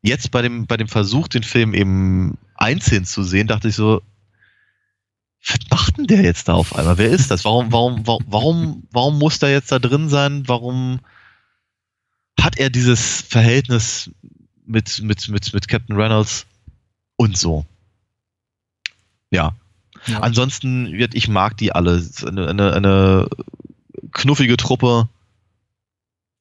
Jetzt 0.02 0.32
bei 0.32 0.42
dem, 0.42 0.68
bei 0.68 0.76
dem 0.76 0.90
Versuch, 0.90 1.30
den 1.30 1.44
Film 1.44 1.74
eben 1.74 2.38
einzeln 2.56 3.06
zu 3.06 3.24
sehen, 3.24 3.48
dachte 3.48 3.70
ich 3.70 3.76
so, 3.76 4.02
was 5.48 5.60
macht 5.72 5.98
denn 5.98 6.08
der 6.08 6.24
jetzt 6.24 6.50
da 6.50 6.56
auf 6.56 6.76
einmal? 6.76 6.98
Wer 6.98 7.10
ist 7.10 7.32
das? 7.32 7.46
Warum, 7.46 7.72
warum, 7.72 8.06
warum, 8.06 8.26
warum, 8.28 8.84
warum 8.92 9.18
muss 9.18 9.40
der 9.40 9.52
jetzt 9.52 9.72
da 9.72 9.80
drin 9.80 10.10
sein? 10.10 10.44
Warum 10.48 11.00
hat 12.38 12.58
er 12.58 12.70
dieses 12.70 13.22
Verhältnis 13.22 14.12
mit, 14.66 15.02
mit, 15.02 15.30
mit, 15.30 15.54
mit 15.54 15.68
Captain 15.70 15.96
Reynolds 15.96 16.46
und 17.16 17.38
so? 17.38 17.66
Ja. 19.32 19.54
Ja. 20.06 20.20
Ansonsten, 20.20 20.92
wird- 20.94 21.16
ich 21.16 21.28
mag 21.28 21.58
die 21.58 21.72
alle. 21.72 22.04
Eine, 22.26 22.48
eine, 22.48 22.74
eine 22.74 23.28
knuffige 24.12 24.58
Truppe. 24.58 25.10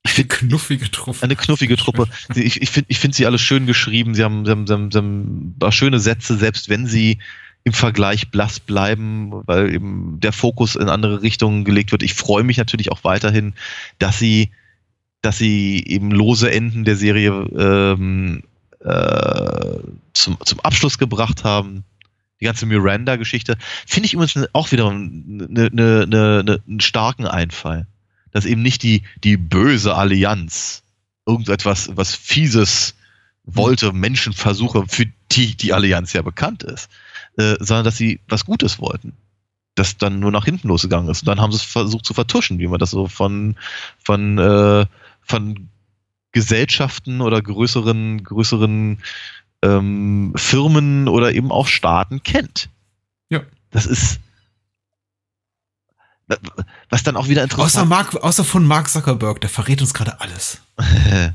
Ich 0.05 0.11
Eine 0.11 0.15
finde 0.29 0.37
knuffige 0.37 0.91
Truppe. 0.91 1.23
eine 1.23 1.37
knuffige 1.37 1.77
Truppe. 1.77 2.07
Ich, 2.35 2.63
ich 2.63 2.71
finde 2.71 2.87
ich 2.91 2.99
find 3.01 3.15
sie 3.15 3.27
alle 3.27 3.39
schön 3.39 3.67
geschrieben. 3.67 4.15
Sie 4.15 4.23
haben, 4.23 4.45
sie, 4.45 4.51
haben, 4.53 4.67
sie, 4.67 4.73
haben, 4.73 4.91
sie 4.93 4.99
haben 4.99 5.21
ein 5.49 5.57
paar 5.59 5.73
schöne 5.73 5.99
Sätze, 5.99 6.37
selbst 6.37 6.69
wenn 6.69 6.87
sie 6.87 7.19
im 7.65 7.73
Vergleich 7.73 8.31
blass 8.31 8.61
bleiben, 8.61 9.33
weil 9.47 9.75
eben 9.75 10.21
der 10.21 10.33
Fokus 10.33 10.77
in 10.77 10.89
andere 10.89 11.23
Richtungen 11.23 11.65
gelegt 11.65 11.91
wird. 11.91 12.05
Ich 12.05 12.15
freue 12.15 12.45
mich 12.45 12.59
natürlich 12.59 12.93
auch 12.93 13.03
weiterhin, 13.03 13.55
dass 13.99 14.21
sie, 14.21 14.51
dass 15.23 15.39
sie 15.39 15.83
eben 15.85 16.13
lose 16.13 16.53
Enden 16.53 16.85
der 16.85 16.95
Serie 16.95 17.31
ähm, 17.59 18.45
äh, 18.85 19.79
zum, 20.13 20.37
zum 20.45 20.61
Abschluss 20.61 20.99
gebracht 20.99 21.43
haben. 21.43 21.83
Die 22.41 22.45
ganze 22.45 22.67
Miranda-Geschichte 22.67 23.57
finde 23.87 24.07
ich 24.07 24.15
übrigens 24.15 24.49
auch 24.53 24.73
wieder 24.73 24.89
eine, 24.89 25.71
eine, 25.73 26.03
eine, 26.03 26.63
einen 26.67 26.81
starken 26.81 27.27
Einfall 27.27 27.87
dass 28.37 28.45
eben 28.45 28.61
nicht 28.61 28.83
die, 28.83 29.03
die 29.25 29.39
böse 29.39 29.95
Allianz 29.95 30.83
irgendetwas 31.25 31.91
was 31.97 32.15
Fieses 32.15 32.95
wollte, 33.45 33.95
Menschenversuche, 33.95 34.85
für 34.89 35.07
die 35.33 35.57
die 35.57 35.73
Allianz 35.73 36.13
ja 36.13 36.21
bekannt 36.21 36.63
ist, 36.63 36.91
äh, 37.39 37.57
sondern 37.61 37.85
dass 37.85 37.97
sie 37.97 38.21
was 38.29 38.45
Gutes 38.45 38.79
wollten. 38.79 39.15
Das 39.75 39.97
dann 39.97 40.21
nur 40.21 40.33
nach 40.33 40.45
hinten 40.45 40.69
losgegangen 40.69 41.09
ist. 41.09 41.23
Und 41.23 41.29
dann 41.29 41.41
haben 41.41 41.51
sie 41.51 41.57
es 41.57 41.63
versucht 41.63 42.05
zu 42.05 42.13
vertuschen, 42.13 42.59
wie 42.59 42.67
man 42.67 42.79
das 42.79 42.91
so 42.91 43.09
von, 43.09 43.57
von, 44.05 44.37
äh, 44.37 44.85
von 45.23 45.69
Gesellschaften 46.33 47.23
oder 47.23 47.41
größeren, 47.41 48.23
größeren 48.23 48.99
ähm, 49.67 50.33
Firmen 50.37 51.09
oder 51.09 51.33
eben 51.33 51.51
auch 51.51 51.67
Staaten 51.67 52.23
kennt. 52.23 52.69
Ja. 53.29 53.43
Das 53.71 53.87
ist 53.87 54.21
was 56.89 57.03
dann 57.05 57.17
auch 57.17 57.29
wieder 57.29 57.43
interessant 57.45 57.85
Außer, 57.85 57.85
Mark, 57.85 58.15
außer 58.17 58.45
von 58.45 58.67
Mark 58.67 58.89
Zuckerberg, 58.89 59.41
der 59.41 59.51
verrät 59.51 59.81
uns 59.81 59.95
gerade 59.95 60.21
alles. 60.21 60.61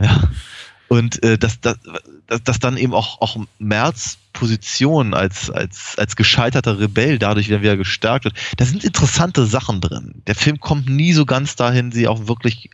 ja. 0.00 0.28
Und 0.88 1.22
äh, 1.22 1.38
dass, 1.38 1.60
dass, 1.60 1.76
dass, 2.26 2.42
dass 2.42 2.58
dann 2.58 2.76
eben 2.76 2.94
auch, 2.94 3.20
auch 3.20 3.36
Merz 3.58 4.18
Position 4.32 5.14
als, 5.14 5.50
als, 5.50 5.96
als 5.98 6.16
gescheiterter 6.16 6.80
Rebell 6.80 7.18
dadurch 7.18 7.48
wieder, 7.48 7.60
wieder 7.60 7.76
gestärkt 7.76 8.24
wird. 8.24 8.36
Da 8.56 8.64
sind 8.64 8.84
interessante 8.84 9.46
Sachen 9.46 9.80
drin. 9.80 10.22
Der 10.26 10.34
Film 10.34 10.60
kommt 10.60 10.88
nie 10.88 11.12
so 11.12 11.26
ganz 11.26 11.56
dahin, 11.56 11.92
sie 11.92 12.08
auch 12.08 12.26
wirklich, 12.26 12.70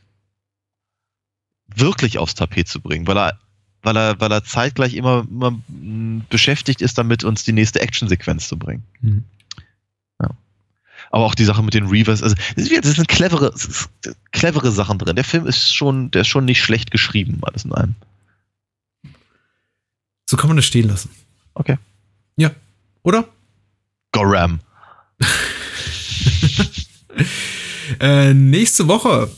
wirklich 1.67 2.19
aufs 2.19 2.35
Tapet 2.35 2.69
zu 2.69 2.81
bringen, 2.81 3.07
weil 3.07 3.19
er, 3.19 3.39
weil 3.85 3.97
er, 3.97 4.21
weil 4.21 4.33
er 4.33 4.43
zeitgleich 4.45 4.95
immer, 4.95 5.27
immer 5.31 5.53
mh, 5.69 6.25
beschäftigt 6.31 6.83
ist, 6.83 6.99
damit 6.99 7.23
uns 7.25 7.45
die 7.45 7.53
nächste 7.53 7.81
Actionsequenz 7.81 8.49
zu 8.49 8.59
bringen. 8.59 8.83
Mhm. 9.01 9.25
Aber 11.11 11.27
auch 11.27 11.37
die 11.37 11.45
Sache 11.45 11.63
mit 11.63 11.75
den 11.75 11.87
Reavers, 11.87 12.25
also 12.25 12.35
das, 12.57 12.69
ist, 12.69 12.85
das 12.85 12.95
sind 12.97 13.07
clevere, 13.07 13.51
das 13.53 13.65
ist 13.67 13.89
clevere 14.33 14.73
Sachen 14.73 14.99
drin. 14.99 15.15
Der 15.15 15.25
Film 15.25 15.47
ist 15.47 15.73
schon, 15.73 16.11
der 16.11 16.23
ist 16.23 16.29
schon 16.29 16.45
nicht 16.45 16.61
schlecht 16.61 16.91
geschrieben, 16.91 17.39
alles 17.43 17.65
in 17.65 17.73
allem. 17.73 17.95
So 20.29 20.37
kann 20.37 20.49
man 20.49 20.57
das 20.57 20.67
stehen 20.67 20.89
lassen. 20.89 21.11
Okay. 21.53 21.79
Ja. 22.37 22.51
Oder? 23.03 23.29
Goram. 24.11 24.61
Äh, 28.01 28.33
nächste 28.35 28.89
Woche 28.89 29.31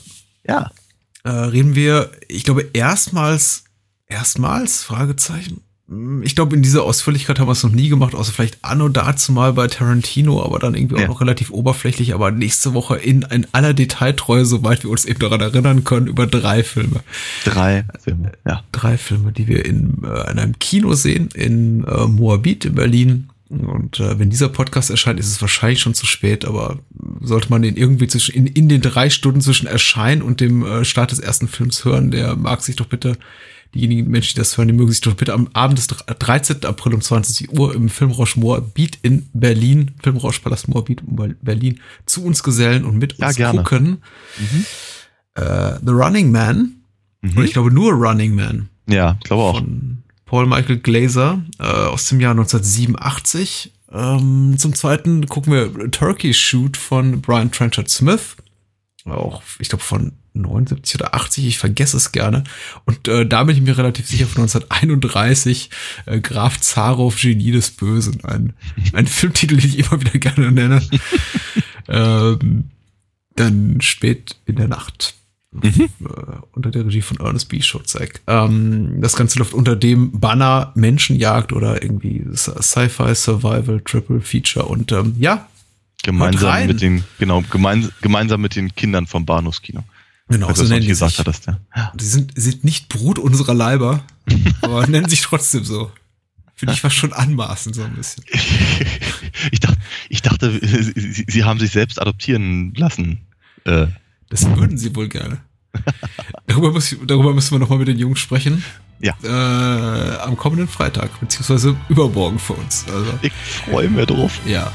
Ja. 0.47 0.71
äh, 1.23 1.29
reden 1.29 1.75
wir, 1.75 2.11
ich 2.27 2.43
glaube, 2.43 2.69
erstmals, 2.73 3.65
erstmals, 4.07 4.83
Fragezeichen. 4.83 5.61
Hm, 5.87 6.21
Ich 6.23 6.35
glaube, 6.35 6.55
in 6.55 6.61
dieser 6.61 6.83
Ausführlichkeit 6.83 7.39
haben 7.39 7.47
wir 7.47 7.53
es 7.53 7.63
noch 7.63 7.71
nie 7.71 7.89
gemacht, 7.89 8.13
außer 8.15 8.31
vielleicht 8.33 8.57
anno 8.63 8.89
dazu 8.89 9.31
mal 9.31 9.53
bei 9.53 9.67
Tarantino, 9.67 10.43
aber 10.43 10.59
dann 10.59 10.75
irgendwie 10.75 10.97
Ja. 10.97 11.03
auch 11.03 11.07
noch 11.09 11.21
relativ 11.21 11.49
oberflächlich, 11.51 12.13
aber 12.13 12.31
nächste 12.31 12.73
Woche 12.73 12.97
in, 12.97 13.21
in 13.23 13.47
aller 13.53 13.73
Detailtreue, 13.73 14.45
soweit 14.45 14.83
wir 14.83 14.89
uns 14.91 15.05
eben 15.05 15.19
daran 15.19 15.41
erinnern 15.41 15.83
können, 15.83 16.07
über 16.07 16.27
drei 16.27 16.63
Filme. 16.63 17.01
Drei 17.45 17.85
Filme. 18.03 18.31
Ja. 18.45 18.63
Drei 18.71 18.97
Filme, 18.97 19.31
die 19.31 19.47
wir 19.47 19.65
in, 19.65 20.03
äh, 20.03 20.31
in 20.31 20.39
einem 20.39 20.59
Kino 20.59 20.93
sehen, 20.93 21.29
in 21.33 21.83
äh, 21.85 22.05
Moabit 22.05 22.65
in 22.65 22.75
Berlin, 22.75 23.29
Und 23.49 24.01
äh, 24.01 24.19
wenn 24.19 24.29
dieser 24.29 24.49
Podcast 24.49 24.89
erscheint, 24.89 25.21
ist 25.21 25.27
es 25.31 25.39
wahrscheinlich 25.41 25.79
schon 25.79 25.93
zu 25.93 26.05
spät, 26.05 26.43
aber 26.43 26.79
sollte 27.21 27.49
man 27.49 27.61
den 27.61 27.77
irgendwie 27.77 28.07
zwischen, 28.07 28.35
in, 28.35 28.45
in 28.45 28.67
den 28.67 28.81
drei 28.81 29.09
Stunden 29.09 29.39
zwischen 29.39 29.67
Erscheinen 29.67 30.21
und 30.21 30.41
dem 30.41 30.65
äh, 30.65 30.83
Start 30.83 31.11
des 31.11 31.19
ersten 31.19 31.47
Films 31.47 31.85
hören, 31.85 32.11
der 32.11 32.35
mag 32.35 32.61
sich 32.61 32.75
doch 32.75 32.87
bitte, 32.87 33.17
diejenigen 33.75 34.09
Menschen, 34.09 34.35
die 34.35 34.39
das 34.39 34.57
hören, 34.57 34.67
die 34.67 34.73
mögen 34.73 34.91
sich 34.91 35.01
doch 35.01 35.13
bitte 35.15 35.33
am 35.33 35.49
Abend 35.53 35.77
des 35.77 35.87
13. 35.87 36.65
April 36.65 36.93
um 36.93 37.01
20 37.01 37.51
Uhr 37.57 37.73
im 37.75 37.89
Filmrausch 37.89 38.35
Moorbeat 38.37 38.97
in 39.01 39.29
Berlin, 39.33 39.91
Filmrausch 40.01 40.39
Palast 40.39 40.67
Moorbeat 40.67 41.01
in 41.01 41.35
Berlin, 41.41 41.79
zu 42.05 42.23
uns 42.23 42.43
gesellen 42.43 42.85
und 42.85 42.97
mit 42.97 43.17
Ja, 43.17 43.27
uns 43.27 43.35
gerne. 43.37 43.63
gucken. 43.63 43.97
Äh, 45.35 45.75
The 45.85 45.91
Running 45.91 46.31
Man, 46.31 46.75
oder 47.35 47.43
ich 47.43 47.53
glaube 47.53 47.71
nur 47.71 47.91
Running 47.93 48.35
Man 48.35 48.69
Ja, 48.89 49.17
ich 49.19 49.25
glaube 49.25 49.43
auch. 49.43 49.57
von 49.57 50.03
Paul 50.25 50.45
Michael 50.47 50.77
Glaser 50.79 51.41
äh, 51.59 51.63
aus 51.63 52.07
dem 52.09 52.19
Jahr 52.19 52.31
1987. 52.31 53.73
Ähm, 53.91 54.55
zum 54.57 54.73
zweiten 54.75 55.27
gucken 55.27 55.53
wir 55.53 55.91
Turkey 55.91 56.33
Shoot 56.33 56.75
von 56.75 57.21
Brian 57.21 57.51
Trenchard 57.51 57.89
Smith. 57.89 58.35
Auch, 59.05 59.41
ich 59.59 59.69
glaube, 59.69 59.83
von 59.83 60.11
79 60.41 60.95
oder 60.95 61.15
80, 61.15 61.45
ich 61.45 61.57
vergesse 61.57 61.97
es 61.97 62.11
gerne. 62.11 62.43
Und 62.85 63.07
äh, 63.07 63.25
da 63.25 63.43
bin 63.43 63.55
ich 63.55 63.61
mir 63.61 63.77
relativ 63.77 64.07
sicher 64.07 64.27
von 64.27 64.43
1931, 64.43 65.69
äh, 66.05 66.19
Graf 66.19 66.59
Zarow, 66.59 67.15
Genie 67.15 67.51
des 67.51 67.71
Bösen. 67.71 68.23
Ein, 68.23 68.53
ein 68.93 69.07
Filmtitel, 69.07 69.57
den 69.57 69.69
ich 69.69 69.79
immer 69.79 70.01
wieder 70.01 70.19
gerne 70.19 70.51
nenne. 70.51 70.81
ähm, 71.87 72.65
dann 73.35 73.81
spät 73.81 74.35
in 74.45 74.55
der 74.55 74.67
Nacht. 74.67 75.15
Äh, 75.63 75.87
unter 76.51 76.71
der 76.71 76.85
Regie 76.85 77.01
von 77.01 77.17
Ernest 77.17 77.49
B. 77.49 77.61
Schotzek. 77.61 78.21
Ähm, 78.27 79.01
das 79.01 79.15
Ganze 79.15 79.39
läuft 79.39 79.53
unter 79.53 79.75
dem 79.75 80.19
Banner 80.19 80.71
Menschenjagd 80.75 81.53
oder 81.53 81.81
irgendwie 81.81 82.25
Sci-Fi 82.33 83.15
Survival 83.15 83.81
Triple 83.81 84.21
Feature 84.21 84.65
und 84.65 84.91
ähm, 84.91 85.15
ja, 85.17 85.47
Gemeinsam 86.03 86.67
mit 86.67 86.81
den, 86.81 87.03
genau, 87.19 87.43
gemeins, 87.49 87.91
gemeinsam 88.01 88.39
mit 88.41 88.55
den 88.55 88.73
Kindern 88.75 89.07
vom 89.07 89.25
Bahnhofskino. 89.25 89.83
Genau, 90.29 90.53
so 90.53 90.63
nennen 90.63 90.81
die 90.81 90.87
gesagt 90.87 91.11
sich. 91.11 91.19
hattest, 91.19 91.47
ja. 91.47 91.91
Die 91.95 92.05
sind, 92.05 92.31
sind 92.35 92.63
nicht 92.63 92.89
Brut 92.89 93.19
unserer 93.19 93.53
Leiber, 93.53 94.03
aber 94.61 94.85
nennen 94.87 95.09
sich 95.09 95.21
trotzdem 95.21 95.63
so. 95.63 95.91
Finde 96.55 96.73
ich 96.73 96.81
fast 96.81 96.95
schon 96.95 97.13
anmaßend 97.13 97.75
so 97.75 97.83
ein 97.83 97.93
bisschen. 97.95 98.23
Ich 99.51 99.59
dachte, 99.59 99.77
ich 100.09 100.21
dachte 100.23 100.59
sie, 100.61 101.25
sie- 101.27 101.43
haben 101.43 101.59
sich 101.59 101.71
selbst 101.71 102.01
adoptieren 102.01 102.73
lassen. 102.75 103.19
Äh, 103.65 103.87
Das 104.29 104.45
würden 104.55 104.77
sie 104.77 104.95
wohl 104.95 105.07
gerne. 105.07 105.37
darüber, 106.47 106.71
muss 106.71 106.91
ich, 106.91 106.97
darüber 107.05 107.33
müssen 107.35 107.51
wir 107.51 107.59
nochmal 107.59 107.77
mit 107.77 107.87
den 107.87 107.99
Jungs 107.99 108.19
sprechen. 108.19 108.63
Ja. 108.99 109.13
Äh, 109.23 110.17
am 110.21 110.35
kommenden 110.35 110.67
Freitag, 110.67 111.19
beziehungsweise 111.19 111.75
übermorgen 111.89 112.39
für 112.39 112.53
uns. 112.53 112.85
Also, 112.91 113.13
ich 113.21 113.31
freue 113.31 113.87
mich 113.89 114.07
drauf. 114.07 114.39
ja. 114.47 114.71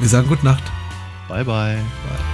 Wir 0.00 0.08
sagen 0.08 0.26
Gute 0.26 0.44
Nacht. 0.44 0.64
Bye, 1.28 1.44
bye. 1.44 1.78
Das 2.08 2.33